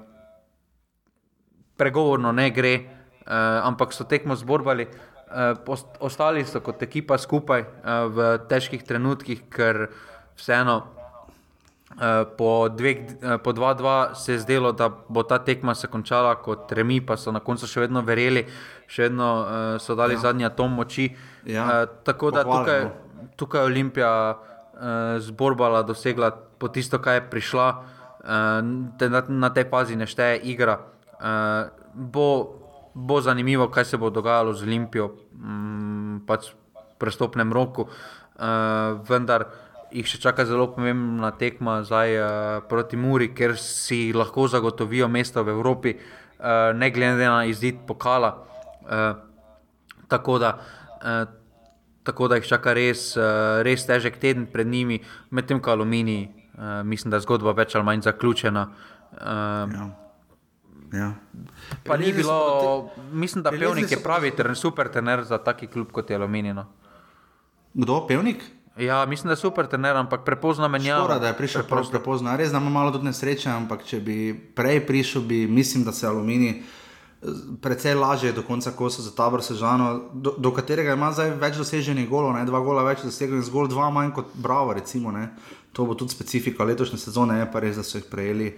pregovorno 1.77 2.33
ne 2.33 2.49
gre 2.49 2.73
uh, 2.79 2.97
ampak 3.27 3.93
so 3.93 4.03
tekmo 4.03 4.35
zborbali. 4.35 4.87
Uh, 5.31 5.77
ostali 5.99 6.43
so 6.43 6.59
kot 6.59 6.81
ekipa 6.83 7.15
skupaj 7.15 7.61
uh, 7.63 8.11
v 8.11 8.25
težkih 8.51 8.83
trenutkih, 8.83 9.45
ker 9.47 9.87
vseeno 10.35 10.75
uh, 10.83 12.27
po 12.35 12.67
2-2 12.67 13.31
uh, 13.31 14.11
se 14.11 14.33
je 14.33 14.39
zdelo, 14.43 14.71
da 14.75 14.89
bo 14.89 15.23
ta 15.23 15.39
tekma 15.39 15.75
se 15.75 15.87
končala 15.87 16.35
kot 16.35 16.71
remi, 16.71 16.99
pa 16.99 17.15
so 17.15 17.31
na 17.31 17.39
koncu 17.39 17.63
še 17.63 17.87
vedno 17.87 18.03
verjeli, 18.03 18.43
še 18.91 19.07
vedno 19.07 19.29
uh, 19.39 19.47
so 19.79 19.95
dali 19.95 20.19
ja. 20.19 20.27
zadnji 20.27 20.51
atom 20.51 20.75
moči. 20.75 21.07
Ja. 21.47 21.63
Uh, 21.63 21.87
tako 22.03 22.35
da 22.35 22.43
tukaj, 22.43 22.83
no. 22.83 23.31
tukaj 23.39 23.63
je 23.63 23.71
Olimpija 23.71 24.13
uh, 24.35 25.15
zborbala, 25.23 25.85
dosegla 25.87 26.33
po 26.59 26.67
tisto, 26.67 26.99
kaj 26.99 27.21
je 27.21 27.27
prišla, 27.31 27.67
uh, 27.71 28.59
na, 28.99 29.23
na 29.27 29.49
tej 29.55 29.71
fazi 29.71 29.95
ne 29.95 30.11
šteje 30.11 30.43
igra. 30.43 30.81
Uh, 31.21 31.71
bo 31.95 32.60
bo 32.93 33.21
zanimivo, 33.21 33.67
kaj 33.71 33.85
se 33.85 33.97
bo 33.97 34.09
dogajalo 34.09 34.53
z 34.53 34.63
Olimpijo 34.63 35.11
mm, 35.33 36.25
pač 36.27 36.51
v 36.51 36.97
prestopnem 36.99 37.53
roku. 37.53 37.87
Uh, 38.41 38.99
vendar 39.07 39.47
jih 39.91 40.07
še 40.07 40.21
čaka 40.23 40.45
zelo 40.47 40.69
pomembna 40.73 41.31
tekma 41.35 41.81
zdaj, 41.85 42.09
uh, 42.17 42.27
proti 42.67 42.97
Muri, 42.97 43.31
ker 43.35 43.57
si 43.59 44.11
lahko 44.15 44.47
zagotovijo 44.47 45.07
mesto 45.11 45.43
v 45.43 45.53
Evropi, 45.53 45.95
uh, 45.95 46.71
ne 46.73 46.91
glede 46.91 47.27
na 47.27 47.43
izid 47.45 47.83
pokala. 47.87 48.31
Uh, 48.81 49.13
tako, 50.09 50.39
da, 50.41 50.57
uh, 51.03 51.23
tako 52.03 52.31
da 52.31 52.39
jih 52.39 52.49
čaka 52.49 52.75
res, 52.75 53.11
uh, 53.19 53.61
res 53.65 53.85
težek 53.87 54.19
teden 54.19 54.47
pred 54.51 54.67
njimi, 54.67 55.01
medtem 55.29 55.61
ko 55.61 55.75
Alumini, 55.75 56.25
uh, 56.57 56.81
mislim, 56.83 57.11
da 57.11 57.21
je 57.21 57.27
zgodba 57.27 57.55
več 57.55 57.75
ali 57.75 57.87
manj 57.87 58.07
zaključena. 58.09 58.67
Uh, 59.11 59.75
ja. 59.75 59.91
Ja. 60.93 61.13
Pa 61.83 61.97
ni 61.97 62.13
bilo, 62.13 62.89
mislim, 63.11 63.43
da 63.43 63.51
pevnik 63.51 63.91
je 63.91 63.99
pravi, 64.03 64.31
ter 64.35 64.55
super 64.55 64.91
tener 64.91 65.23
za 65.23 65.37
taki 65.37 65.67
klub 65.67 65.91
kot 65.91 66.09
je 66.09 66.15
Aluminino. 66.15 66.65
Kdo, 67.73 68.07
pevnik? 68.07 68.43
Ja, 68.77 69.05
mislim, 69.05 69.27
da 69.27 69.31
je 69.31 69.37
super 69.37 69.67
tener, 69.67 69.95
ampak 69.95 70.25
prepozno 70.25 70.67
menjava. 70.67 71.03
Skoro, 71.03 71.19
da 71.19 71.27
je 71.27 71.37
prišel 71.37 71.61
preprosto. 71.61 71.91
prepozno. 71.91 72.37
Res, 72.37 72.51
da 72.51 72.57
ima 72.57 72.69
malo 72.69 72.91
tudi 72.91 73.05
nesreče, 73.05 73.49
ampak 73.49 73.83
če 73.85 73.99
bi 73.99 74.17
prej 74.55 74.85
prišel, 74.87 75.21
bi 75.21 75.47
mislim, 75.47 75.83
da 75.83 75.91
se 75.91 76.07
Alumini 76.07 76.49
eh, 76.49 77.27
precej 77.61 77.95
lažje 77.95 78.31
do 78.31 78.43
konca 78.47 78.71
kosa 78.71 79.01
za 79.01 79.11
tabor 79.15 79.43
sežano, 79.43 80.09
do, 80.13 80.35
do 80.37 80.51
katerega 80.51 80.95
ima 80.95 81.11
zdaj 81.11 81.35
več 81.39 81.57
doseženih 81.59 82.09
golov, 82.09 82.33
ne? 82.35 82.45
dva 82.45 82.59
gola 82.59 82.83
več 82.87 83.03
doseženih, 83.03 83.43
zgolj 83.47 83.69
dva 83.75 83.89
manj 83.89 84.11
kot 84.15 84.31
Bravo, 84.33 84.73
recimo. 84.73 85.11
Ne? 85.11 85.29
To 85.71 85.85
bo 85.85 85.95
tudi 85.95 86.15
specifika 86.15 86.63
letošnje 86.63 86.99
sezone, 86.99 87.39
je 87.39 87.51
pa 87.51 87.59
res, 87.59 87.75
da 87.79 87.83
so 87.83 87.99
jih 87.99 88.07
prejeli 88.11 88.53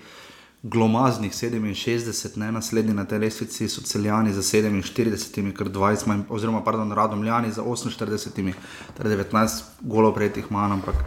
glomaznih 0.64 1.32
67, 1.32 2.38
ne 2.40 2.52
naslednji 2.52 2.94
na 2.94 3.06
tej 3.06 3.20
lestvici 3.20 3.68
so 3.70 3.82
celjani 3.82 4.34
za 4.34 4.42
47, 4.42 5.52
kar 5.54 5.68
20, 5.68 6.08
manj, 6.08 6.22
oziroma 6.30 6.64
pardon, 6.64 6.92
radomljani 6.92 7.52
za 7.52 7.64
48, 7.64 8.54
torej 8.98 9.18
19 9.18 9.64
golov 9.82 10.14
prejetih 10.16 10.52
manj, 10.52 10.72
ampak 10.80 11.04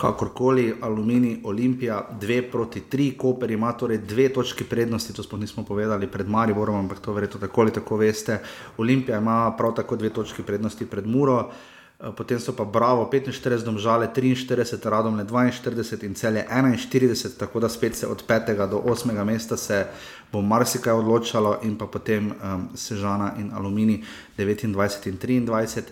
kakorkoli, 0.00 0.74
Alumini, 0.80 1.40
Olimpija, 1.44 2.08
2 2.20 2.50
proti 2.50 2.82
3, 2.90 3.16
Koper 3.16 3.50
ima 3.50 3.72
torej 3.72 3.98
dve 3.98 4.28
točki 4.32 4.64
prednosti, 4.64 5.12
to 5.12 5.22
smo 5.22 5.38
nismo 5.38 5.64
povedali 5.64 6.06
pred 6.06 6.28
Mariborom, 6.28 6.76
ampak 6.76 6.98
to 6.98 7.12
verjetno 7.12 7.40
tako 7.40 7.60
ali 7.60 7.72
tako 7.72 7.96
veste. 7.96 8.40
Olimpija 8.76 9.18
ima 9.18 9.54
prav 9.58 9.74
tako 9.74 9.96
dve 9.96 10.10
točki 10.10 10.42
prednosti 10.42 10.86
pred 10.86 11.06
Muro. 11.06 11.50
Eh, 12.00 12.12
potem 12.16 12.40
so 12.40 12.56
pa 12.56 12.64
Bravo 12.64 13.04
45, 13.12 13.60
domžale 13.60 14.08
43, 14.08 14.80
Radomle 14.88 15.24
42 15.28 16.08
in 16.08 16.14
celje 16.14 16.46
41, 16.48 17.36
tako 17.36 17.60
da 17.60 17.68
spet 17.68 17.96
se 17.96 18.06
od 18.06 18.24
5. 18.26 18.66
do 18.66 18.80
8. 18.80 19.24
mesta 19.24 19.56
se 19.56 19.86
bo 20.32 20.40
marsikaj 20.40 20.92
odločalo, 20.92 21.58
in 21.62 21.76
pa 21.76 21.86
potem 21.86 22.32
um, 22.32 22.68
Sežana 22.74 23.34
in 23.36 23.52
Alumini 23.52 24.04
29 24.38 25.36
in 25.36 25.46
23. 25.46 25.82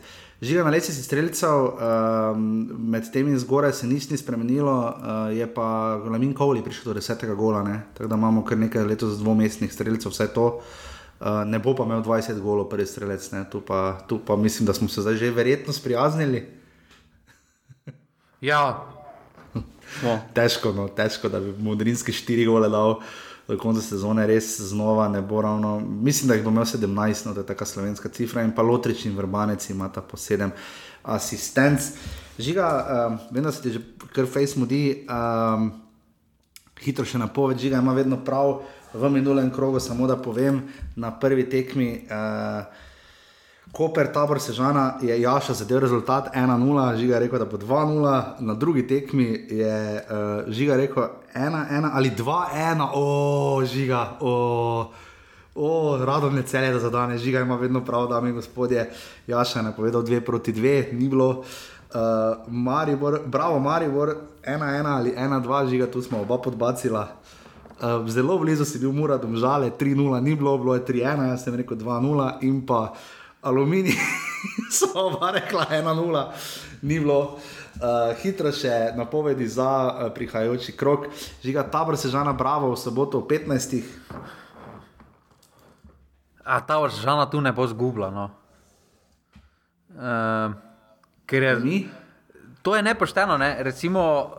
Žiga 0.41 0.65
na 0.65 0.71
lesici 0.71 1.03
streljcev, 1.03 1.51
um, 1.53 2.71
med 2.89 3.13
temi 3.13 3.39
zgoraj 3.39 3.73
se 3.73 3.87
nič 3.87 4.09
ni 4.11 4.17
spremenilo, 4.17 4.73
uh, 4.73 5.37
je 5.37 5.47
pa 5.55 6.01
Lamin 6.09 6.33
Kovli 6.35 6.63
prišel 6.65 6.95
do 6.95 7.01
10. 7.01 7.35
gola, 7.35 7.63
ne? 7.63 7.83
tako 7.95 8.09
da 8.09 8.17
imamo 8.17 8.45
kar 8.45 8.59
nekaj 8.59 8.85
letos 8.85 9.19
dvomestnih 9.19 9.73
streljcev, 9.73 10.13
vse 10.13 10.33
to. 10.33 10.47
Uh, 10.47 10.88
ne 11.21 11.59
bo 11.59 11.75
pa 11.75 11.85
imel 11.85 12.03
20 12.03 12.41
golov, 12.41 12.69
prvi 12.71 12.87
strelec, 12.87 13.31
tu 13.51 13.61
pa, 13.61 13.99
tu 14.09 14.19
pa 14.19 14.37
mislim, 14.37 14.67
da 14.67 14.75
smo 14.75 14.89
se 14.89 15.03
zdaj 15.03 15.17
že 15.17 15.31
verjetno 15.31 15.73
sprijaznili. 15.73 16.47
ja, 18.41 18.87
no. 20.05 20.19
težko, 20.35 20.73
no, 20.73 20.89
težko, 20.89 21.29
da 21.29 21.41
bi 21.41 21.55
modrinski 21.59 22.13
4 22.13 22.47
gole 22.47 22.69
dal 22.69 23.01
do 23.49 23.57
konca 23.59 23.81
sezone, 23.81 24.27
res 24.27 24.61
znova 24.61 25.09
ne 25.09 25.23
bo 25.23 25.41
ravno. 25.43 25.81
Mislim, 25.81 26.29
da 26.29 26.35
jih 26.35 26.45
bo 26.45 26.51
imel 26.51 26.65
17, 26.65 27.27
no, 27.27 27.35
da 27.35 27.41
je 27.41 27.47
ta 27.47 27.67
slovenska 27.67 28.09
cifra 28.09 28.43
in 28.45 28.53
pa 28.53 28.63
lotrič 28.63 29.07
in 29.09 29.17
vrbanec 29.17 29.71
ima 29.71 29.89
ta 29.89 30.03
po 30.05 30.17
7 30.17 30.51
asistenc. 31.03 31.81
Žiga, 32.39 32.69
um, 33.09 33.19
vem, 33.31 33.45
da 33.45 33.53
se 33.53 33.63
ti 33.63 33.71
že 33.71 33.81
kar 34.13 34.27
face 34.27 34.61
mudi, 34.61 35.07
um, 35.09 35.73
hitro 36.85 37.05
še 37.05 37.19
napoved, 37.19 37.59
žiga 37.59 37.81
ima 37.81 37.97
vedno 37.97 38.21
prav 38.25 38.61
v 38.95 39.11
minulem 39.11 39.51
krogu, 39.51 39.81
samo 39.81 40.07
da 40.07 40.17
povem, 40.17 40.63
na 40.97 41.11
prvi 41.11 41.49
tekmi. 41.51 42.07
Uh, 42.11 42.65
Koper, 43.73 44.09
tabor 44.13 44.41
Sežana 44.41 44.97
je 45.03 45.21
Jaša 45.21 45.53
zadev 45.55 45.79
rezultat 45.85 46.33
1-0, 46.35 46.97
žiga 46.97 47.15
je 47.15 47.21
rekel, 47.21 47.39
da 47.39 47.45
bo 47.45 47.57
2-0, 47.57 48.41
na 48.41 48.55
drugi 48.55 48.87
tekmi 48.87 49.47
je 49.51 50.01
uh, 50.01 50.49
žiga 50.49 50.77
rekel 50.77 51.05
1-1 51.35 51.91
ali 51.93 52.11
2-1, 52.11 52.89
o 52.95 53.63
žiga, 53.65 54.17
o, 54.21 54.33
o 55.55 55.99
radom 56.01 56.37
je 56.37 56.43
celje, 56.43 56.73
da 56.73 56.79
za 56.79 56.91
danes 56.91 57.21
žiga 57.21 57.41
ima 57.41 57.57
vedno 57.57 57.85
prav, 57.85 58.09
dame 58.09 58.29
in 58.29 58.35
gospodje. 58.35 58.91
Jaša 59.27 59.59
je 59.59 59.63
napovedal 59.63 60.03
2 60.03 60.21
proti 60.21 60.53
2, 60.53 60.93
ni 60.93 61.09
bilo. 61.09 61.29
Uh, 61.29 61.45
Maribor, 62.49 63.21
bravo, 63.27 63.59
Maribor, 63.59 64.17
1-1 64.45 64.87
ali 64.87 65.13
1-2, 65.13 65.69
žiga 65.69 65.87
tu 65.87 66.03
smo 66.03 66.21
oba 66.21 66.39
podbacila. 66.39 67.09
Uh, 67.79 68.03
zelo 68.11 68.39
blizu 68.39 68.65
si 68.67 68.79
bil, 68.83 68.91
mora, 68.93 69.17
domžale, 69.17 69.71
3-0, 69.71 70.19
ni 70.23 70.35
bilo, 70.35 70.59
bilo 70.59 70.75
je 70.75 70.83
3-1, 70.83 71.31
jaz 71.31 71.45
sem 71.47 71.55
rekel 71.55 71.79
2-0 71.79 72.43
in 72.43 72.67
pa 72.67 72.91
aluminij, 73.39 73.95
so 74.79 75.15
pa 75.15 75.31
rekla 75.31 75.63
1-0, 75.71 76.25
ni 76.83 76.99
bilo. 76.99 77.39
Uh, 77.79 78.11
hitro 78.19 78.51
še 78.51 78.91
napovedi 78.99 79.47
za 79.47 79.71
uh, 79.87 80.11
prihajajoči 80.11 80.75
krok. 80.75 81.07
Žiga 81.45 81.63
tabor 81.71 81.95
se 81.95 82.11
žana 82.11 82.35
bravo 82.35 82.73
v 82.75 82.81
soboto 82.83 83.23
v 83.23 83.39
15. 83.47 83.79
A 86.43 86.59
tabor 86.67 86.91
se 86.91 86.99
žana 86.99 87.31
tu 87.31 87.39
ne 87.39 87.55
bo 87.55 87.63
zgubila. 87.71 88.11
No. 88.11 88.27
Uh, 89.95 90.59
ker 91.31 91.43
je 91.47 91.55
mi. 91.63 91.79
To 92.67 92.75
je 92.75 92.83
nepošteno, 92.83 93.39
ne? 93.39 93.63
recimo, 93.63 94.35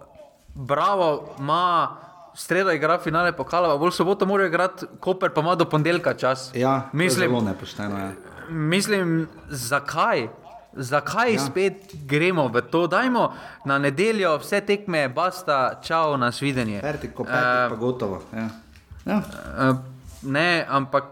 bravo 0.51 1.39
ima 1.39 1.95
sredo 2.39 2.71
igra 2.71 2.99
finale 2.99 3.31
pokala, 3.35 3.77
bolj 3.77 3.91
soboto 3.91 4.25
mora 4.25 4.45
igrati, 4.47 4.85
Koper 4.99 5.33
pa 5.35 5.41
ima 5.41 5.55
do 5.55 5.65
ponedeljka 5.65 6.13
čas. 6.13 6.51
Ja, 6.55 6.89
mislim, 6.93 7.29
zelo 7.29 7.41
nepošteno 7.41 7.97
je. 7.97 8.03
Ja. 8.03 8.11
Mislim, 8.49 9.27
zakaj? 9.49 10.27
Zakaj 10.73 11.33
ja. 11.33 11.39
spet 11.39 11.95
gremo 12.05 12.47
v 12.47 12.61
to? 12.61 12.87
Dajmo 12.87 13.33
na 13.65 13.77
nedeljo 13.79 14.37
vse 14.37 14.61
tekme, 14.61 15.09
basta, 15.09 15.81
čau, 15.83 16.17
nasvidenje. 16.17 16.79
Vertiko, 16.83 17.23
peti, 17.23 17.37
uh, 17.37 17.69
pa 17.69 17.75
gotovo. 17.75 18.21
Ja. 18.33 18.47
Ja. 19.05 19.21
Uh, 19.69 19.77
ne, 20.21 20.65
ampak. 20.69 21.03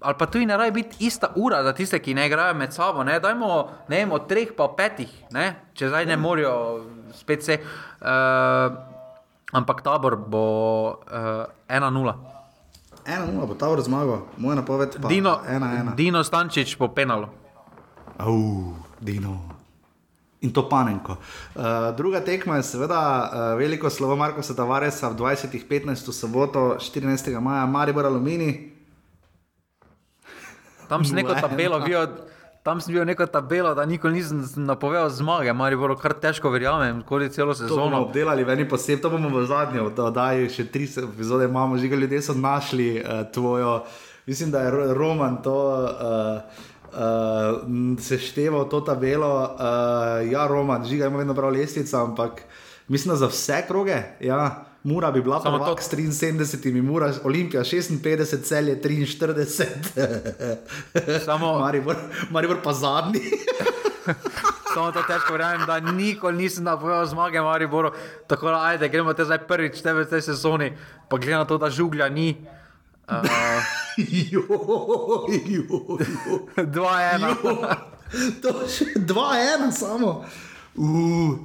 Ali 0.00 0.16
pa 0.18 0.26
tudi 0.26 0.46
ne 0.46 0.56
rabi 0.56 0.80
biti 0.80 1.04
ista 1.04 1.28
ura 1.36 1.62
za 1.62 1.74
tiste, 1.76 1.98
ki 2.00 2.14
ne 2.14 2.26
igrajo 2.26 2.54
med 2.54 2.72
sabo. 2.72 3.04
Ne? 3.04 3.20
Dajmo 3.20 3.68
ne 3.88 3.96
vem, 3.96 4.12
od 4.12 4.28
treh 4.28 4.48
pa 4.56 4.70
petih, 4.76 5.10
ne? 5.30 5.54
če 5.76 5.92
zdaj 5.92 6.06
ne 6.08 6.16
ja. 6.16 6.18
morajo 6.18 6.54
spet 7.14 7.44
se. 7.44 7.58
Uh, 8.00 8.89
Ampak 9.50 9.82
tabor 9.82 10.14
bo 10.16 10.46
uh, 11.10 11.50
1-0. 11.66 12.14
1-0 13.06 13.34
bo 13.34 13.54
tabor 13.58 13.80
zmagal, 13.82 14.30
moj 14.38 14.54
napoved 14.54 14.94
je 14.94 14.98
Dino, 15.10 15.42
1-1. 15.42 15.98
Dino 15.98 16.22
Stančič 16.22 16.78
po 16.78 16.94
penalu. 16.94 17.26
Uf, 18.20 18.78
Dino. 19.00 19.50
In 20.40 20.52
to 20.52 20.68
panenko. 20.68 21.18
Uh, 21.52 21.92
druga 21.96 22.20
tekma 22.24 22.56
je 22.56 22.64
seveda 22.64 23.00
uh, 23.02 23.28
veliko 23.58 23.90
slovo 23.90 24.16
Marko 24.16 24.40
Satavaresa 24.40 25.10
v 25.12 25.18
20.15. 25.18 26.12
soboto 26.12 26.78
14. 26.80 27.34
maja, 27.40 27.66
Maribor 27.66 28.06
Alumini. 28.06 28.72
Tam 30.88 31.04
sem 31.04 31.20
neko 31.20 31.34
tabelo 31.44 31.82
videl. 31.84 32.30
Tam 32.62 32.80
sem 32.80 32.92
bil 32.92 33.04
neko 33.08 33.24
tabelo, 33.26 33.74
da 33.74 33.86
nikoli 33.88 34.20
nisem 34.20 34.44
napovedal 34.66 35.08
zmage, 35.10 35.50
ali 35.50 35.76
bo 35.76 35.94
kar 35.96 36.12
težko 36.12 36.50
verjamem, 36.52 37.02
koli 37.02 37.30
celo 37.32 37.54
sezono. 37.54 37.76
To 37.76 37.88
bomo 37.88 38.00
obdelali, 38.04 38.44
veni 38.44 38.68
posebej, 38.68 39.00
to 39.00 39.10
bomo 39.10 39.30
v 39.32 39.46
zadnjem, 39.48 39.88
da 39.96 40.10
daj 40.10 40.48
še 40.52 40.66
tri 40.68 40.84
epizode 40.84 41.48
imamo, 41.48 41.78
že 41.80 41.88
ljudje 41.88 42.22
so 42.22 42.34
našli 42.34 43.00
uh, 43.00 43.24
tvojo, 43.32 43.84
mislim, 44.26 44.50
da 44.50 44.66
je 44.66 44.94
Roman 44.94 45.42
to. 45.42 45.56
Uh, 45.88 46.68
uh, 46.92 47.96
sešteval 47.98 48.68
to 48.68 48.80
tabelo. 48.80 49.56
Uh, 49.56 50.32
ja, 50.32 50.46
Roman, 50.46 50.84
žiga 50.84 51.06
ima 51.06 51.18
vedno 51.18 51.34
prav 51.34 51.52
lestvica, 51.52 52.02
ampak 52.02 52.42
mislim, 52.88 53.14
da 53.14 53.16
za 53.16 53.26
vse 53.26 53.64
kroge. 53.68 54.02
Ja. 54.20 54.64
Mura 54.82 55.10
bi 55.10 55.22
bila 55.22 55.40
samo 55.42 55.76
s 55.80 55.92
73, 55.92 56.82
Mura, 56.82 57.12
Olimpija 57.24 57.64
56, 57.64 58.42
cel 58.42 58.68
je 58.68 58.82
43. 58.82 59.64
Samo 61.24 61.58
Maribor, 61.58 61.96
Maribor 62.30 62.56
pa 62.64 62.72
zadnji. 62.72 63.20
Samo 64.74 64.92
to 64.92 65.02
težko 65.02 65.32
verjamem, 65.32 65.66
da 65.66 65.80
nikoli 65.80 66.36
nisem 66.36 66.64
napovedal 66.64 67.06
zmage 67.06 67.40
Mariboru. 67.40 67.92
Tako 68.26 68.50
da, 68.50 68.62
ajde, 68.62 68.88
gremo 68.88 69.12
te 69.12 69.24
zdaj 69.24 69.38
prvič 69.38 69.84
v 69.84 70.04
tej 70.10 70.22
sezoni, 70.22 70.72
pa 71.08 71.16
glede 71.16 71.36
na 71.36 71.44
to, 71.44 71.58
da 71.58 71.70
žuglja 71.70 72.08
ni. 72.08 72.36
Uh, 73.10 73.16
dva, 76.74 77.02
ena. 77.12 77.34
Dva, 78.96 79.30
ena, 79.34 79.72
samo. 79.72 80.24
Uh. 80.76 81.38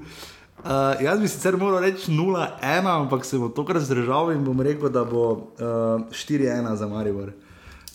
Uh, 0.65 0.97
jaz 0.97 1.19
bi 1.21 1.27
sicer 1.29 1.53
moral 1.61 1.83
reči 1.85 2.09
0-1, 2.09 2.87
ampak 2.89 3.25
se 3.25 3.37
bom 3.37 3.51
tokrat 3.53 3.83
zdržal 3.85 4.31
in 4.33 4.41
bom 4.41 4.61
rekel, 4.65 4.89
da 4.89 5.03
bo 5.05 5.53
uh, 5.61 6.09
4-1 6.09 6.75
za 6.75 6.87
Maribor. 6.89 7.29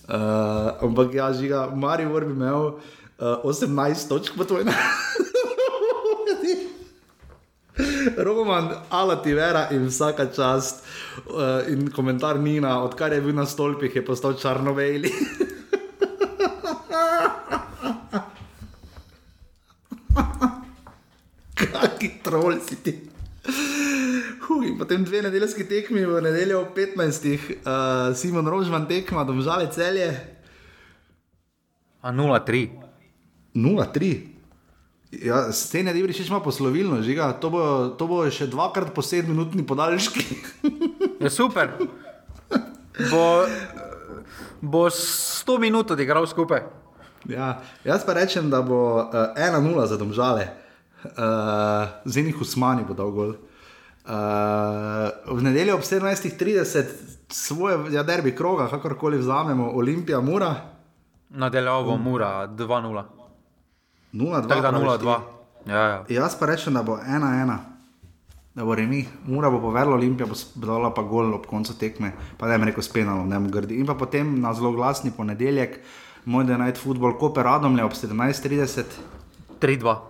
Uh, 0.06 0.78
ampak 0.86 1.14
ja, 1.14 1.32
žiga, 1.34 1.66
Maribor 1.74 2.24
bi 2.24 2.30
imel 2.30 2.78
uh, 3.18 3.42
18 3.42 4.06
točk 4.08 4.38
po 4.38 4.46
tvojem. 4.46 4.70
Roman, 8.16 8.70
alati 8.90 9.34
vera 9.34 9.66
in 9.74 9.90
vsaka 9.90 10.30
čast. 10.30 10.86
Uh, 11.26 11.66
in 11.66 11.90
komentar 11.90 12.38
Nina, 12.38 12.84
odkar 12.84 13.12
je 13.12 13.20
bil 13.20 13.34
na 13.34 13.46
stolpih, 13.50 13.96
je 13.96 14.04
postal 14.06 14.38
črnovejli. 14.38 15.10
Kaki 22.30 22.38
trol 22.38 22.54
si 22.62 22.76
ti. 22.78 22.92
Huh, 24.46 24.78
potem 24.78 25.02
dve 25.04 25.22
nedeljski 25.22 25.66
tekmi, 25.66 26.06
v 26.06 26.22
nedeljo 26.22 26.62
ob 26.62 26.74
15. 26.76 27.26
Uh, 27.26 28.14
Simon 28.14 28.46
Rožman 28.46 28.86
tekma, 28.86 29.24
domžale 29.26 29.66
celje. 29.70 30.14
A 32.02 32.14
0-3. 32.14 32.70
0-3. 33.54 34.30
Ja, 35.10 35.50
scene, 35.50 35.90
da 35.90 35.98
bi 35.98 36.14
še 36.14 36.30
malo 36.30 36.46
poslovilno, 36.46 37.02
žiga. 37.02 37.32
To 37.42 37.50
bo, 37.50 37.62
to 37.98 38.06
bo 38.06 38.22
še 38.30 38.46
dvakrat 38.46 38.94
po 38.94 39.02
sedminutni 39.02 39.66
podaljški. 39.66 40.22
je 41.26 41.30
super. 41.34 41.74
Bo, 43.10 43.24
bo 44.62 44.86
sto 44.94 45.58
minut 45.58 45.90
odigral 45.90 46.30
skupaj. 46.30 46.62
Ja, 47.26 47.58
jaz 47.82 48.06
pa 48.06 48.14
rečem, 48.14 48.48
da 48.54 48.62
bo 48.62 49.02
uh, 49.02 49.34
eh, 49.34 49.50
1-0 49.50 49.90
za 49.90 49.98
domžale, 49.98 50.46
uh, 51.04 51.88
z 52.04 52.20
enih 52.20 52.40
usmani 52.40 52.84
bo 52.88 52.94
dal 52.94 53.10
gol. 53.10 53.34
Uh, 54.00 55.36
v 55.36 55.42
nedeljo 55.42 55.76
ob 55.76 55.82
17:30 55.84 56.84
svoje 57.28 57.92
ja, 57.94 58.02
derbi 58.02 58.34
kroga, 58.36 58.68
kakorkoli 58.68 59.18
vzamemo, 59.18 59.70
Olimpija, 59.74 60.20
Mura. 60.20 60.54
Nadaljavo, 61.30 61.96
Mura, 61.96 62.48
2-0. 62.48 63.04
0-2. 64.12 65.18
Ja, 65.66 65.76
ja. 65.76 66.04
Jaz 66.08 66.38
pa 66.38 66.46
rečem, 66.46 66.74
da 66.74 66.82
bo 66.82 66.96
1-1. 66.96 67.56
Da 68.54 68.64
bo 68.64 68.74
remi, 68.74 69.04
mora 69.26 69.50
bo 69.50 69.60
povedala 69.60 69.94
Olimpija, 69.94 70.26
bo 70.26 70.34
dala 70.66 70.90
pa 70.94 71.02
gol 71.02 71.34
ob 71.34 71.46
koncu 71.46 71.76
tekme, 71.78 72.12
pa 72.38 72.48
da 72.48 72.58
je 72.58 72.64
rekel 72.64 72.82
spenalo, 72.82 73.26
ne 73.26 73.38
mu 73.38 73.48
grdi. 73.48 73.78
In 73.78 73.86
pa 73.86 73.94
potem 73.94 74.40
na 74.40 74.54
zelo 74.54 74.72
glasni 74.72 75.12
ponedeljek, 75.16 75.78
moj 76.24 76.44
da 76.44 76.56
naj 76.58 76.74
futbol, 76.74 77.14
Koper 77.18 77.44
Radomlje 77.44 77.84
ob 77.84 77.92
17:30. 77.92 78.84
3-2. 79.60 80.09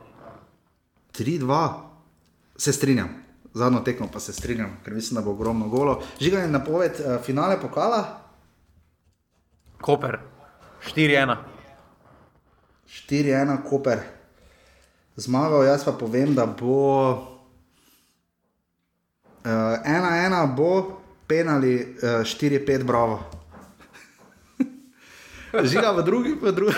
3-2, 1.20 1.72
se 2.56 2.72
strinjam. 2.72 3.08
Zadnjo 3.54 3.80
tekmo 3.80 4.08
pa 4.12 4.20
se 4.20 4.32
strinjam, 4.32 4.76
ker 4.84 4.94
mislim, 4.94 5.14
da 5.14 5.24
bo 5.24 5.30
ogromno 5.30 5.68
golo. 5.68 6.02
Žiganje 6.20 6.48
napoved 6.48 6.92
uh, 6.92 7.22
finale 7.24 7.60
pokala? 7.60 8.20
Koper, 9.80 10.18
4-1. 10.94 11.36
4-1, 12.86 13.56
Koper. 13.68 13.98
Zmagal, 15.16 15.64
jaz 15.64 15.84
pa 15.84 15.92
povem, 15.92 16.34
da 16.34 16.46
bo 16.46 17.26
1-1, 19.44 19.44
uh, 19.44 20.44
eh, 20.44 20.54
bo 20.56 21.00
penali 21.26 21.74
uh, 22.02 22.24
4-5, 22.24 22.84
bravo. 22.84 23.20
Žiga 25.70 25.90
v 25.90 26.02
drugi, 26.02 26.32
v 26.42 26.52
drugi, 26.52 26.74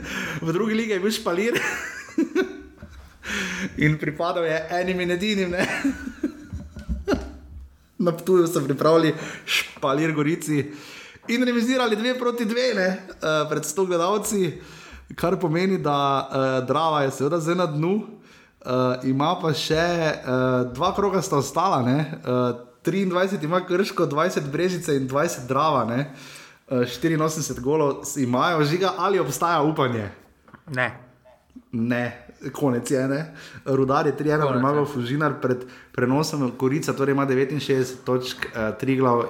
v 0.46 0.52
drugi 0.52 0.74
lige 0.74 0.94
je 0.94 1.00
bil 1.00 1.10
špalir. 1.10 1.60
In 3.76 3.98
pripadal 3.98 4.44
je 4.44 4.66
enim 4.70 5.00
in 5.00 5.10
edinim. 5.10 5.54
Na 7.98 8.12
Ptuju 8.12 8.46
so 8.46 8.60
pripravili 8.64 9.14
špalir 9.46 10.12
Gorici 10.12 10.72
in 11.28 11.44
revizirali 11.44 11.96
dve 11.96 12.18
proti 12.18 12.44
dve, 12.44 12.74
ne, 12.74 12.88
uh, 12.88 13.48
pred 13.48 13.64
sto 13.64 13.86
gledalci 13.86 14.52
kar 15.14 15.36
pomeni, 15.40 15.78
da 15.78 16.28
uh, 16.28 16.66
Drava 16.66 17.02
je 17.02 17.10
seveda 17.10 17.40
zdaj 17.40 17.54
na 17.54 17.66
dnu, 17.66 17.94
uh, 17.94 19.04
ima 19.04 19.34
pa 19.40 19.52
še 19.54 19.76
uh, 19.76 20.72
dva 20.74 20.92
kroga, 20.96 21.22
sta 21.22 21.38
ostala, 21.42 21.82
uh, 21.84 22.62
23 22.84 23.44
ima 23.44 23.62
krško, 23.64 24.06
20 24.06 24.50
brežice 24.52 24.96
in 24.96 25.08
20 25.08 25.46
drava, 25.48 25.84
ne? 25.88 26.10
uh, 26.68 26.84
84 26.84 27.60
golo 27.60 28.02
imajo, 28.16 28.64
žiga 28.64 28.94
ali 28.98 29.20
obstaja 29.20 29.62
upanje. 29.62 30.10
Ne. 30.74 30.90
Ne, 31.72 32.23
konec 32.52 32.90
je, 32.90 33.08
ne. 33.08 33.34
Rudar 33.64 34.06
je 34.06 34.12
3-1, 34.16 34.48
premagal 34.50 34.86
Fužinar 34.86 35.38
pred 35.42 35.64
prenosom 35.92 36.50
Korica, 36.56 36.92
torej 36.92 37.12
ima 37.12 37.26
69 37.26 38.04
točk, 38.04 38.46
uh, 38.46 38.74
tri 38.80 38.96
glav 38.96 39.24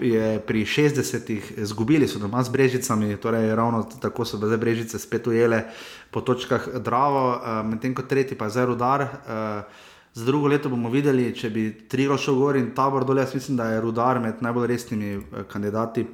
je 0.00 0.38
pri 0.46 0.64
60-ih 0.64 1.52
izgubili, 1.58 2.08
so 2.08 2.18
doma 2.18 2.42
z 2.42 2.52
Brežicami, 2.52 3.16
torej 3.16 3.54
ravno 3.54 3.82
tako 4.02 4.24
so 4.24 4.36
zdaj 4.36 4.56
Brežice 4.56 4.98
spet 4.98 5.26
ujele 5.26 5.62
po 6.10 6.20
točkah 6.20 6.68
Dravo, 6.78 7.28
uh, 7.30 7.66
medtem 7.66 7.94
ko 7.94 8.02
tretji 8.02 8.38
pa 8.38 8.44
je 8.44 8.50
zdaj 8.50 8.66
Rudar. 8.66 9.02
Uh, 9.02 9.84
Za 10.16 10.24
drugo 10.24 10.48
leto 10.48 10.70
bomo 10.72 10.88
videli, 10.88 11.26
če 11.36 11.50
bi 11.52 11.62
tri 11.92 12.06
rošo 12.08 12.32
gor 12.38 12.56
in 12.56 12.70
tabor 12.72 13.04
dol. 13.04 13.18
Jaz 13.20 13.34
mislim, 13.36 13.58
da 13.58 13.66
je 13.68 13.82
rudar 13.84 14.16
med 14.20 14.40
najbolj 14.40 14.66
resnimi 14.70 15.10
kandidati, 15.52 16.06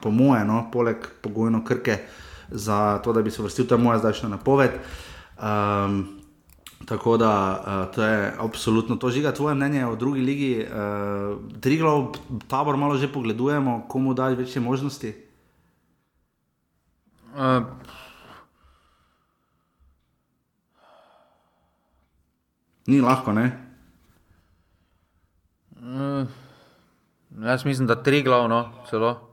po 0.00 0.10
mojem, 0.10 0.46
no, 0.48 0.62
poleg 0.72 1.04
pogojno 1.20 1.60
krke, 1.64 1.98
za 2.50 2.98
to, 3.04 3.12
da 3.12 3.22
bi 3.22 3.30
se 3.30 3.42
vrstil 3.42 3.66
tam 3.68 3.82
moja 3.84 3.98
zdajšnja 3.98 4.28
napoved. 4.28 4.80
Um, 5.40 6.20
tako 6.84 7.16
da 7.16 7.62
uh, 7.88 7.94
to 7.94 8.02
je 8.02 8.34
absolutno 8.38 8.96
to, 8.96 9.10
žiga 9.10 9.32
tvoje 9.32 9.54
mnenje 9.54 9.86
o 9.86 9.96
drugi 9.96 10.20
ligi. 10.20 10.66
Uh, 10.66 11.60
Triglav, 11.60 12.12
tabor 12.48 12.76
malo 12.76 12.96
že 12.96 13.12
pogledujemo, 13.12 13.84
komu 13.88 14.14
daš 14.14 14.36
večje 14.36 14.62
možnosti. 14.62 15.14
Uh, 17.34 17.62
Ni 22.86 23.00
lahko, 23.00 23.32
ne? 23.32 23.66
Uh, 25.78 26.26
jaz 27.44 27.64
mislim, 27.64 27.86
da 27.86 28.02
tri 28.02 28.22
glavno, 28.22 28.72
celo. 28.90 29.29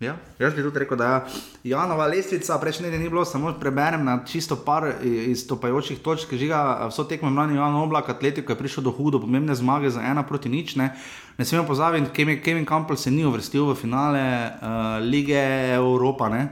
Ja. 0.00 0.12
Ja, 0.38 0.46
jaz 0.46 0.54
bi 0.54 0.62
tudi 0.62 0.78
rekel, 0.78 0.96
da 0.96 1.04
je 1.04 1.10
ja. 1.10 1.22
Janova 1.64 2.04
lestvica, 2.06 2.54
prejšnji 2.62 2.84
teden 2.86 3.00
ni 3.02 3.08
bilo, 3.10 3.24
samo 3.26 3.50
preberem 3.58 4.04
na 4.06 4.20
čisto 4.26 4.54
par 4.56 4.86
izstopajočih 5.02 5.98
točk, 5.98 6.36
žiga 6.38 6.86
vso 6.86 7.02
tekmo 7.04 7.30
mladi 7.34 7.58
Jan 7.58 7.74
Oblak, 7.74 8.08
atletiko 8.08 8.54
je 8.54 8.58
prišel 8.58 8.86
do 8.86 8.92
hudo, 8.94 9.18
pomembne 9.18 9.58
zmage 9.58 9.90
za 9.90 10.04
ena 10.06 10.22
proti 10.22 10.48
nič. 10.48 10.76
Ne, 10.78 10.92
ne 11.38 11.44
smemo 11.44 11.66
pozabiti, 11.66 12.12
Kevin, 12.14 12.38
Kevin 12.42 12.66
Campbell 12.66 12.96
se 12.96 13.10
ni 13.10 13.26
uvrstil 13.26 13.66
v 13.66 13.74
finale 13.74 14.22
uh, 14.22 15.02
lige 15.02 15.42
Evropa, 15.74 16.28
ne, 16.30 16.46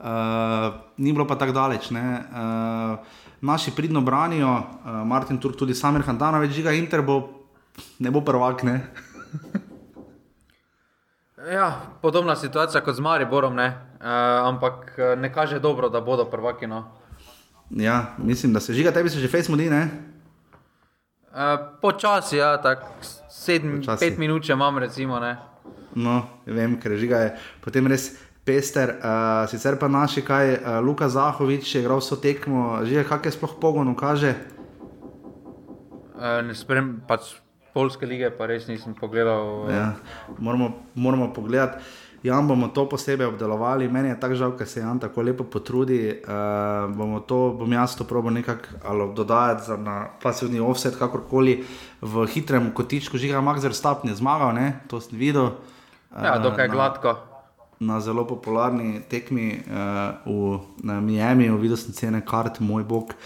uh, 0.00 0.72
ni 0.96 1.12
bilo 1.12 1.28
pa 1.28 1.36
tako 1.36 1.52
daleč. 1.52 1.90
Ne, 1.92 2.00
uh, 2.16 2.96
naši 3.40 3.76
pridno 3.76 4.00
branijo, 4.00 4.56
uh, 4.56 5.02
Martin 5.04 5.36
Turk, 5.36 5.60
tudi 5.60 5.76
Samir 5.76 6.08
Handanovič, 6.08 6.56
žiga 6.56 6.72
Inter 6.72 7.04
bo, 7.04 7.26
ne 8.00 8.10
bo 8.10 8.24
prvak. 8.24 8.64
Ne. 8.64 8.80
Ja, 11.48 11.80
podobna 12.02 12.36
situacija 12.36 12.80
kot 12.84 12.94
z 12.94 13.00
Mariborom, 13.00 13.54
ne? 13.56 13.66
Uh, 14.00 14.06
ampak 14.48 14.92
eh, 14.98 15.16
ne 15.16 15.32
kaže 15.32 15.58
dobro, 15.58 15.88
da 15.88 16.00
bodo 16.00 16.24
prvaki. 16.24 16.66
No. 16.66 16.84
Ja, 17.70 18.14
mislim, 18.18 18.52
da 18.52 18.60
se 18.60 18.72
žiga, 18.72 18.92
tebi 18.92 19.08
se 19.10 19.18
že 19.18 19.28
fez 19.28 19.48
mudi. 19.48 19.68
Uh, 19.68 19.76
Počasi, 21.80 22.36
ja, 22.36 22.56
tako 22.62 22.86
sedem, 23.30 23.80
Počasi. 23.80 24.00
pet 24.04 24.18
minut, 24.18 24.44
če 24.44 24.52
imam, 24.52 24.78
recimo. 24.78 25.20
Ne? 25.20 25.38
No, 25.94 26.22
vem, 26.46 26.80
ker 26.80 26.96
žiga 26.96 27.16
je 27.16 27.30
potem 27.64 27.86
res 27.86 28.12
pester. 28.44 28.98
Uh, 29.00 29.48
sicer 29.48 29.78
pa 29.80 29.88
naši, 29.88 30.22
kaj 30.22 30.54
uh, 30.54 30.80
Luka 30.84 31.08
Zahovič 31.08 31.74
je 31.74 31.80
igral 31.80 32.02
vso 32.04 32.16
tekmo, 32.20 32.84
že 32.84 33.04
kakšne 33.04 33.32
sploh 33.32 33.56
pogon 33.60 33.94
kaže. 33.96 34.34
Uh, 36.20 36.44
ne 36.44 36.54
sprem, 36.54 37.00
pač 37.08 37.40
polske 37.74 38.06
lige, 38.06 38.30
pa 38.30 38.46
res 38.50 38.68
nisem 38.68 38.94
pogledal. 38.94 39.66
Uh... 39.66 39.72
Ja, 39.74 39.92
moramo, 40.38 40.72
moramo 40.94 41.32
pogledati. 41.34 41.84
Jan 42.22 42.48
bomo 42.48 42.68
to 42.68 42.84
posebej 42.88 43.26
obdelovali, 43.26 43.88
meni 43.88 44.08
je 44.08 44.18
tako 44.20 44.34
žal, 44.34 44.50
ker 44.56 44.68
se 44.68 44.80
Jan 44.80 44.98
tako 45.00 45.22
lepo 45.24 45.44
potrudi. 45.44 46.20
Uh, 46.20 46.90
bomo 46.92 47.22
to, 47.24 47.38
bom 47.56 47.72
jaz 47.72 47.96
to 47.96 48.04
probo 48.04 48.30
nekako 48.30 49.06
dodajati 49.16 49.78
na 49.80 50.04
pasivni 50.22 50.60
offset, 50.60 50.98
kakorkoli 51.00 51.64
v 52.02 52.26
hitrem 52.28 52.70
kotičku, 52.76 53.18
žiga 53.18 53.40
Magzer 53.40 53.72
Stapni 53.74 54.14
zmagal, 54.14 54.52
ne? 54.54 54.80
to 54.88 55.00
sem 55.00 55.16
videl. 55.18 55.56
Uh, 56.12 56.24
ja, 56.24 56.36
dokaj 56.38 56.68
na, 56.68 56.74
gladko. 56.74 57.16
Na 57.80 58.00
zelo 58.00 58.26
popularni 58.28 59.00
tekmi 59.08 59.56
uh, 59.64 60.60
v 60.84 61.00
Miami, 61.00 61.48
videl 61.56 61.80
sem 61.80 61.96
cene 61.96 62.20
kart, 62.20 62.60
moj 62.60 62.84
bog. 62.84 63.16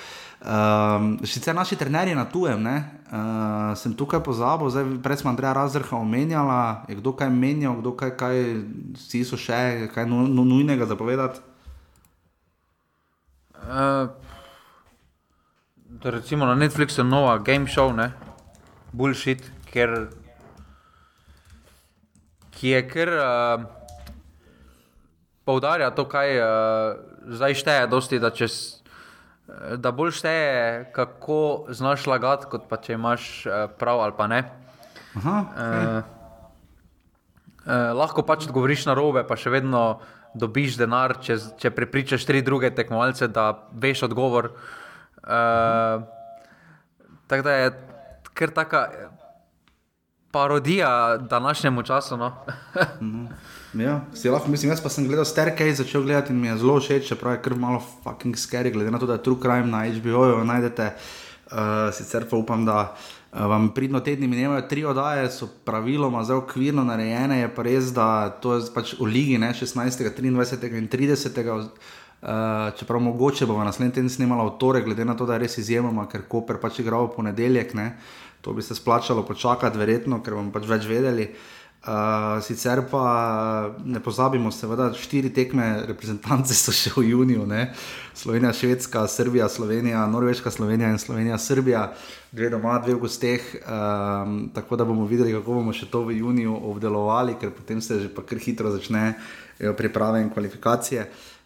Um, 0.45 1.19
sicer 1.25 1.55
naši 1.55 1.77
trenerji 1.77 2.15
na 2.15 2.29
tujem, 2.31 2.62
ne, 2.62 3.03
uh, 3.12 3.76
sem 3.76 3.94
tukaj 3.97 4.22
pozabil, 4.24 4.70
zdaj 4.70 4.85
prej 5.02 5.22
smo 5.22 5.31
Andreja 5.31 5.52
Razrha 5.52 5.97
omenjala, 5.97 6.85
je 6.89 6.97
kdo 7.01 7.12
kaj 7.12 7.31
menjal, 7.31 7.78
kdo 7.81 7.93
kaj, 7.97 8.16
kaj 8.16 8.43
vsi 8.98 9.24
so 9.24 9.36
še, 9.40 9.89
kaj 9.94 10.06
nu, 10.09 10.24
nu, 10.28 10.44
nujnega 10.44 10.86
zapovedati. 10.86 11.40
Uh, 13.64 14.12
recimo 16.05 16.47
na 16.47 16.55
Netflixu 16.55 17.01
je 17.01 17.09
nova 17.09 17.39
game 17.39 17.66
show, 17.66 17.93
ne, 17.97 18.12
bullshit, 18.93 19.40
ker 19.72 20.09
ki 22.55 22.68
je 22.68 22.82
kar 22.89 23.09
uh, 23.09 23.64
poudarja 25.44 25.90
to, 25.90 26.06
kaj 26.09 26.39
uh, 26.39 26.47
zdaj 27.28 27.55
šteje, 27.60 27.86
dosti, 27.93 28.20
da 28.22 28.31
čez 28.31 28.84
da 29.77 29.93
bolj 29.93 30.11
šteje, 30.11 30.91
kako 30.93 31.66
znaš 31.69 32.07
lagati, 32.07 32.49
kot 32.51 32.69
pa 32.69 32.77
če 32.81 32.97
imaš 32.97 33.47
eh, 33.47 33.66
prav 33.79 34.01
ali 34.01 34.16
pa 34.16 34.27
ne. 34.27 34.43
Aha, 35.15 35.35
okay. 35.45 35.99
uh, 35.99 36.05
uh, 37.66 37.91
lahko 37.95 38.25
pač 38.27 38.49
odgovoriš 38.49 38.87
na 38.89 38.97
robe, 38.99 39.23
pa 39.29 39.37
še 39.39 39.53
vedno 39.53 40.01
dobiš 40.35 40.79
denar, 40.81 41.21
če, 41.23 41.37
če 41.61 41.71
prepričaš 41.71 42.25
tri 42.27 42.41
druge 42.43 42.73
tekmovalce, 42.75 43.29
da 43.31 43.53
veš 43.71 44.09
odgovor. 44.09 44.51
Uh, 45.23 46.03
tako 47.31 47.47
da 47.47 47.53
je 47.61 47.69
kar 48.35 48.51
taka 48.51 48.81
parodija 50.35 51.16
današnjemu 51.16 51.82
času. 51.82 52.16
No? 52.16 52.32
Mhm. 53.01 53.27
Ja, 53.74 54.01
si 54.15 54.31
lahko 54.31 54.51
mislim, 54.51 54.70
jaz 54.70 54.82
pa 54.82 54.89
sem 54.89 55.06
gledal 55.06 55.24
Sterkej, 55.24 55.73
začel 55.74 56.02
gledati 56.02 56.32
in 56.32 56.40
mi 56.40 56.47
je 56.47 56.56
zelo 56.62 56.77
všeč, 56.81 57.09
čeprav 57.09 57.32
je 57.35 57.43
kar 57.43 57.55
malo 57.59 57.82
fucking 58.02 58.36
scary, 58.36 58.73
glede 58.73 58.90
na 58.90 58.98
to, 58.98 59.06
da 59.06 59.19
je 59.19 59.23
True 59.23 59.40
Crime 59.43 59.66
na 59.66 59.82
HBO-ju 59.86 60.44
najdete. 60.44 60.93
Uh, 61.44 61.90
sicer 61.93 62.24
pa 62.31 62.36
upam, 62.36 62.65
da 62.66 62.94
uh, 62.94 63.40
vam 63.51 63.69
pridno 63.74 64.01
tedni 64.01 64.27
minjajo 64.28 64.62
tri 64.69 64.85
oddaje, 64.85 65.31
so 65.31 65.47
praviloma 65.65 66.24
zelo 66.24 66.39
okvirno 66.39 66.85
narejene, 66.85 67.40
je 67.40 67.51
pa 67.55 67.62
res, 67.62 67.93
da 67.94 68.06
to 68.31 68.55
je 68.55 68.70
pač 68.74 68.94
v 68.98 69.11
ligi 69.11 69.39
ne, 69.39 69.52
16., 69.55 70.11
23. 70.16 70.78
in 70.78 70.89
30. 70.89 71.69
Uh, 72.24 72.73
čeprav 72.78 73.01
mogoče 73.01 73.47
bomo 73.47 73.65
naslednji 73.65 73.93
teden 73.94 74.11
snimali 74.11 74.48
v 74.48 74.59
torek, 74.59 74.85
glede 74.85 75.05
na 75.05 75.16
to, 75.16 75.27
da 75.27 75.35
je 75.35 75.44
res 75.44 75.59
izjemoma, 75.59 76.06
ker 76.09 76.24
Koper 76.28 76.56
pač 76.62 76.78
igra 76.81 77.02
v 77.05 77.11
ponedeljek, 77.16 77.74
ne. 77.74 77.90
To 78.45 78.53
bi 78.53 78.62
se 78.62 78.75
splačalo 78.75 79.25
počakati, 79.25 79.79
verjetno, 79.81 80.21
ker 80.23 80.37
bomo 80.37 80.53
pač 80.53 80.69
več 80.69 80.89
vedeli. 80.89 81.31
Uh, 81.85 82.41
sicer 82.41 82.81
pa 82.89 83.01
ne 83.85 84.01
pozabimo, 84.01 84.49
seveda, 84.49 84.87
štiri 84.97 85.29
tekme 85.37 85.66
reprezentance 85.85 86.57
so 86.62 86.73
še 86.73 86.95
v 86.95 87.11
juniju, 87.11 87.45
ne? 87.49 87.66
Slovenija, 88.16 88.55
Švedska, 88.57 89.03
Srbija, 89.09 89.51
Slovenija, 89.53 90.07
Norveška, 90.09 90.53
Slovenija 90.53 90.89
in 90.89 90.97
Slovenija, 91.01 91.37
Srbija, 91.37 91.83
dve 92.33 92.49
doma, 92.55 92.79
dve 92.81 92.97
v 92.97 93.03
gosteh. 93.05 93.51
Um, 93.65 94.39
tako 94.57 94.81
da 94.81 94.89
bomo 94.89 95.05
videli, 95.11 95.37
kako 95.37 95.61
bomo 95.61 95.77
še 95.77 95.91
to 95.93 96.07
v 96.09 96.16
juniju 96.23 96.57
obdelovali, 96.71 97.37
ker 97.41 97.53
potem 97.53 97.85
se 97.85 98.01
že 98.01 98.09
pa 98.09 98.25
kar 98.25 98.41
hitro 98.41 98.73
začnejo 98.73 99.77
priprave 99.77 100.25
in 100.25 100.33
kvalifikacije. 100.33 101.05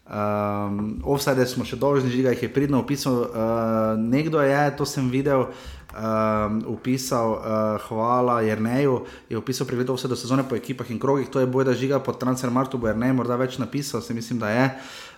Um, 0.09 1.03
Offside 1.05 1.45
smo 1.51 1.67
še 1.69 1.77
dolžni, 1.77 2.15
že 2.15 2.23
jih 2.23 2.47
je 2.47 2.53
pridno 2.53 2.79
opisal. 2.81 3.27
Uh, 3.27 3.99
nekdo 4.01 4.39
je, 4.41 4.63
to 4.79 4.87
sem 4.89 5.11
videl 5.11 5.51
um, 5.95 6.63
upisal, 6.67 7.33
uh, 7.33 7.41
hvala 7.89 8.41
Jrneju, 8.43 9.05
je 9.29 9.39
upisal 9.39 9.67
pregledal 9.67 9.97
vse 9.97 10.09
do 10.09 10.17
sezone 10.17 10.45
po 10.49 10.57
ekipah 10.57 10.91
in 10.91 10.99
krogih, 11.01 11.29
to 11.29 11.41
je 11.41 11.47
boj, 11.47 11.65
da 11.65 11.75
žiga 11.75 12.01
pod 12.01 12.21
Transfermartu, 12.21 12.79
bo 12.79 12.89
Jrnej 12.89 13.13
morda 13.13 13.37
več 13.37 13.59
napisal, 13.59 14.01
se 14.01 14.15
mislim, 14.15 14.39
da 14.39 14.51
je. 14.51 14.67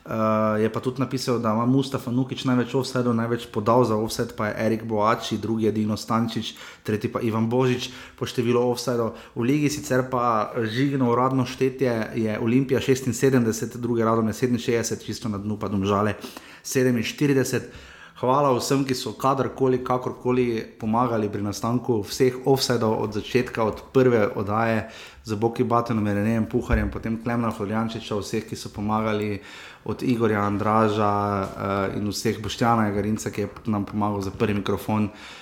Uh, 0.00 0.56
je 0.62 0.72
pa 0.72 0.80
tudi 0.80 1.00
napisal, 1.00 1.38
da 1.38 1.52
ima 1.52 1.66
Mustafa 1.66 2.10
Nukič 2.10 2.46
največ 2.48 2.72
offsetov, 2.74 3.12
največ 3.14 3.50
podal 3.52 3.84
za 3.84 3.98
offset, 4.00 4.32
pa 4.36 4.48
je 4.48 4.54
Erik 4.66 4.84
Boači, 4.88 5.36
drugi 5.38 5.68
je 5.68 5.72
Dino 5.72 5.96
Stančič, 5.96 6.54
tretji 6.82 7.12
pa 7.12 7.20
Ivan 7.20 7.50
Božič 7.52 7.90
po 8.16 8.24
številu 8.24 8.62
offsetov. 8.64 9.12
V 9.36 9.44
ligi 9.44 9.68
sicer 9.68 10.06
pa 10.08 10.56
žigno 10.56 11.12
uradno 11.12 11.44
štetje 11.44 12.16
je 12.16 12.38
Olimpija 12.40 12.80
76, 12.80 13.76
drugi 13.76 14.00
radom 14.00 14.32
je 14.32 14.34
67, 14.40 15.04
čisto 15.04 15.28
na 15.28 15.36
dnu 15.36 15.60
pa 15.60 15.68
domžale 15.68 16.16
47. 16.64 17.89
Hvala 18.20 18.50
vsem, 18.52 18.82
ki 18.84 18.92
so 18.92 19.14
kadarkoli, 19.16 19.78
kakorkoli 19.80 20.60
pomagali 20.76 21.30
pri 21.32 21.40
nastanku 21.40 22.02
vseh 22.04 22.34
offsetov 22.44 22.98
od 23.00 23.16
začetka, 23.16 23.64
od 23.64 23.80
prve 23.96 24.26
oddaje 24.36 24.90
z 25.24 25.40
Boki 25.40 25.64
Batenom, 25.64 26.04
Renejem 26.04 26.44
Puharjem, 26.44 26.90
potem 26.92 27.16
Klemna 27.16 27.48
Floriančiča, 27.48 28.20
vseh, 28.20 28.44
ki 28.44 28.60
so 28.60 28.68
pomagali 28.76 29.40
od 29.88 30.04
Igorja 30.04 30.44
Andraža 30.44 31.14
uh, 31.40 31.96
in 31.96 32.12
vseh 32.12 32.36
Boštjana 32.44 32.90
Garinca, 32.92 33.32
ki 33.32 33.40
je 33.40 33.48
nam 33.72 33.88
pomagal 33.88 34.20
za 34.28 34.36
prvi 34.36 34.60
mikrofon. 34.60 35.08
Uh, 35.08 35.39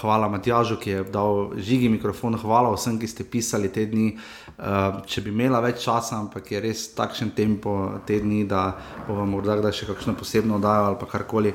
hvala 0.00 0.28
Matjažu, 0.28 0.76
ki 0.76 0.90
je 0.90 1.04
dal 1.08 1.54
žigi 1.56 1.88
mikrofon, 1.88 2.36
hvala 2.36 2.74
vsem, 2.74 2.98
ki 3.00 3.08
ste 3.08 3.24
pisali 3.24 3.70
te 3.72 3.86
dni. 3.88 4.10
Uh, 4.54 5.00
če 5.08 5.22
bi 5.24 5.32
imela 5.32 5.58
več 5.64 5.80
časa, 5.86 6.18
ampak 6.20 6.52
je 6.52 6.60
res 6.60 6.82
takšen 6.94 7.32
tempo 7.34 7.72
te 8.06 8.20
dni, 8.20 8.44
da 8.46 8.74
bomo 9.08 9.24
morda 9.26 9.72
še 9.72 9.88
kakšno 9.88 10.14
posebno 10.20 10.60
oddajo 10.60 10.92
ali 10.92 11.10
karkoli. 11.10 11.54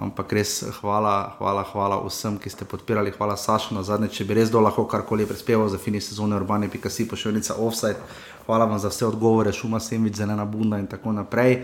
Ampak 0.00 0.32
res 0.32 0.62
hvala, 0.80 1.36
hvala, 1.36 1.62
hvala 1.68 1.98
vsem, 2.06 2.38
ki 2.40 2.48
ste 2.48 2.64
podpirali, 2.64 3.12
hvala 3.12 3.36
Sašu 3.36 3.76
na 3.76 3.82
zadnje, 3.84 4.08
če 4.08 4.24
bi 4.24 4.38
res 4.38 4.48
do 4.48 4.60
lahko 4.64 4.86
karkoli 4.88 5.26
prispeval 5.28 5.68
za 5.68 5.76
fini 5.76 6.00
sezone 6.00 6.38
urbane, 6.40 6.70
pika 6.72 6.88
si 6.88 7.04
pošiljnica 7.08 7.58
offside. 7.60 8.00
Hvala 8.46 8.64
vam 8.64 8.80
za 8.80 8.88
vse 8.88 9.04
odgovore, 9.06 9.52
šuma 9.52 9.76
sem 9.80 10.00
vid, 10.02 10.16
zelena 10.16 10.48
bunda 10.48 10.80
in 10.80 10.88
tako 10.88 11.12
naprej. 11.12 11.60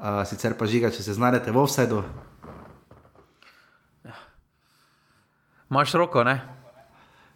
Uh, 0.00 0.24
sicer 0.24 0.56
pa 0.56 0.64
žiga, 0.64 0.88
če 0.88 1.04
se 1.04 1.14
znajdete 1.20 1.52
v 1.52 1.60
offsideu. 1.60 2.00
Ja. 4.08 4.16
Maš 5.68 5.92
roko, 5.92 6.24
ne? 6.24 6.40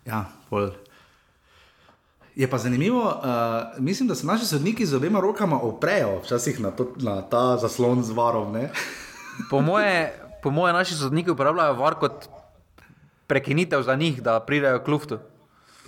Ja, 0.06 0.24
pol. 0.50 0.70
Je 2.34 2.46
pa 2.50 2.58
zanimivo, 2.58 3.02
uh, 3.04 3.82
mislim, 3.82 4.08
da 4.08 4.14
se 4.14 4.26
naši 4.26 4.46
sodniki 4.46 4.86
z 4.86 4.96
obema 4.96 5.20
rokama 5.20 5.58
oprejo, 5.62 6.20
včasih 6.24 6.60
na, 6.60 6.70
to, 6.70 6.92
na 6.96 7.22
ta 7.22 7.56
zaslon 7.56 8.02
z 8.02 8.10
varom. 8.10 8.56
Po 9.50 9.60
moje, 9.60 10.14
po 10.42 10.50
mojem, 10.50 10.76
naši 10.76 10.94
sodniki 10.94 11.30
uporabljajo 11.30 11.74
var 11.74 11.94
kot 11.94 12.28
prekinitev 13.26 13.82
za 13.82 13.94
njih, 13.94 14.22
da 14.22 14.40
pridejo 14.40 14.78
k 14.84 14.88
luftu. 14.88 15.18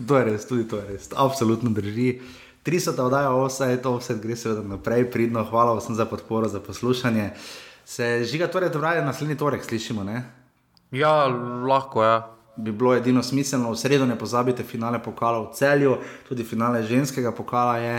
To 0.08 0.18
je 0.18 0.24
res, 0.24 0.48
tudi 0.48 0.68
to 0.68 0.76
je 0.76 0.88
res, 0.88 1.08
absolutno 1.16 1.70
drži. 1.70 2.20
300 2.66 3.00
oddaja, 3.00 3.30
vse 3.46 3.70
je 3.70 3.82
to, 3.82 3.96
vse 3.98 4.18
gre 4.22 4.36
seveda 4.36 4.62
naprej, 4.62 5.10
pridno, 5.10 5.44
hvala 5.44 5.78
vsem 5.78 5.94
za 5.94 6.06
podporo, 6.06 6.48
za 6.48 6.60
poslušanje. 6.60 7.30
Se 7.84 8.24
žiga, 8.24 8.46
torej, 8.46 8.70
da 8.70 8.78
vraje 8.78 9.02
naslednji 9.04 9.36
torek, 9.36 9.64
slišimo, 9.64 10.04
ne? 10.04 10.41
Ja, 10.92 11.26
lahko, 11.66 12.04
ja. 12.04 12.28
Bi 12.56 12.72
bilo 12.72 12.94
edino 12.94 13.22
smiselno, 13.22 13.72
v 13.72 13.80
sredo 13.80 14.06
ne 14.06 14.18
pozabite 14.18 14.62
finale 14.62 15.00
pokala 15.02 15.40
v 15.40 15.52
celju, 15.56 15.96
tudi 16.28 16.44
finale 16.44 16.82
ženskega 16.84 17.32
pokala 17.32 17.76
je. 17.80 17.96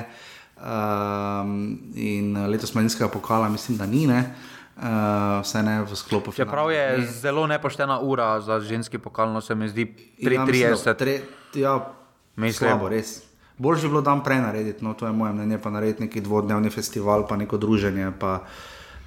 Um, 0.64 1.80
in 1.96 2.38
letos 2.48 2.76
manjskega 2.76 3.10
pokala, 3.12 3.50
mislim, 3.50 3.78
da 3.78 3.86
ni, 3.86 4.06
ne. 4.08 4.20
Uh, 4.20 4.54
uh, 4.78 5.42
vse 5.42 5.64
ne 5.64 5.82
v 5.84 5.96
sklopu. 5.96 6.32
Čeprav 6.32 6.72
je 6.72 6.98
ne. 6.98 7.06
zelo 7.08 7.48
nepoštena 7.48 8.00
ura 8.00 8.42
za 8.42 8.60
ženski 8.60 8.98
pokalno, 8.98 9.42
se 9.42 9.56
mi 9.56 9.70
zdi 9.70 9.96
33. 10.20 11.20
Ja, 11.54 11.94
mislim, 12.36 12.70
slabo, 12.70 12.90
res. 12.90 13.22
Bolje 13.58 13.82
bi 13.82 13.88
bilo 13.88 14.02
dan 14.02 14.24
prej 14.24 14.42
narediti, 14.42 14.86
no 14.86 14.94
to 14.94 15.06
je 15.06 15.12
moje 15.14 15.34
mnenje, 15.34 15.58
pa 15.62 15.70
narediti 15.70 16.04
neki 16.04 16.22
dvodnevni 16.22 16.70
festival, 16.70 17.28
pa 17.28 17.38
neko 17.38 17.58
druženje. 17.58 18.12
Pa, 18.20 18.40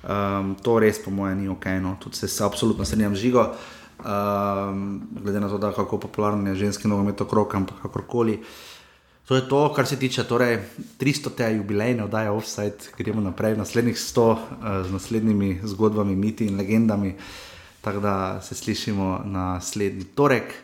um, 0.06 0.54
to 0.62 0.78
res, 0.78 1.02
po 1.04 1.10
mojem, 1.10 1.40
ni 1.42 1.48
ok. 1.48 1.66
No. 1.82 1.96
Tudi 2.00 2.16
se, 2.16 2.28
se 2.28 2.44
absolutno 2.44 2.84
strinjam 2.84 3.14
žigo. 3.14 3.52
Um, 3.98 5.02
glede 5.22 5.40
na 5.40 5.48
to, 5.48 5.58
da 5.58 5.72
kako 5.72 5.98
popularno 5.98 6.50
je 6.50 6.54
ženski 6.54 6.88
nogomet 6.88 7.20
okrog, 7.20 7.54
ampak 7.54 7.82
kakorkoli. 7.82 8.42
To 9.26 9.34
je 9.34 9.48
to, 9.48 9.72
kar 9.74 9.86
se 9.86 9.98
tiče 9.98 10.24
torej, 10.24 10.58
300. 11.00 11.30
te 11.36 11.54
jubilejne 11.56 12.04
oddaje 12.04 12.30
Offside, 12.30 12.94
gremo 12.98 13.20
naprej 13.20 13.54
v 13.54 13.58
naslednjih 13.58 13.96
100 13.96 14.22
uh, 14.22 14.38
eh, 14.38 14.84
z 14.84 14.92
naslednjimi 14.92 15.60
zgodbami, 15.64 16.16
miti 16.16 16.46
in 16.46 16.56
legendami. 16.56 17.16
Tako 17.80 18.00
da 18.00 18.40
se 18.40 18.54
slišimo 18.54 19.20
naslednji 19.24 20.04
torek. 20.04 20.54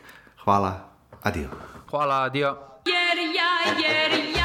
Hvala, 0.45 0.89
adijo. 1.23 1.49
Hvala, 1.91 2.23
adijo. 2.23 2.57
Jer 2.87 3.19
ja, 3.19 3.53
jer 3.79 4.37
ja, 4.37 4.42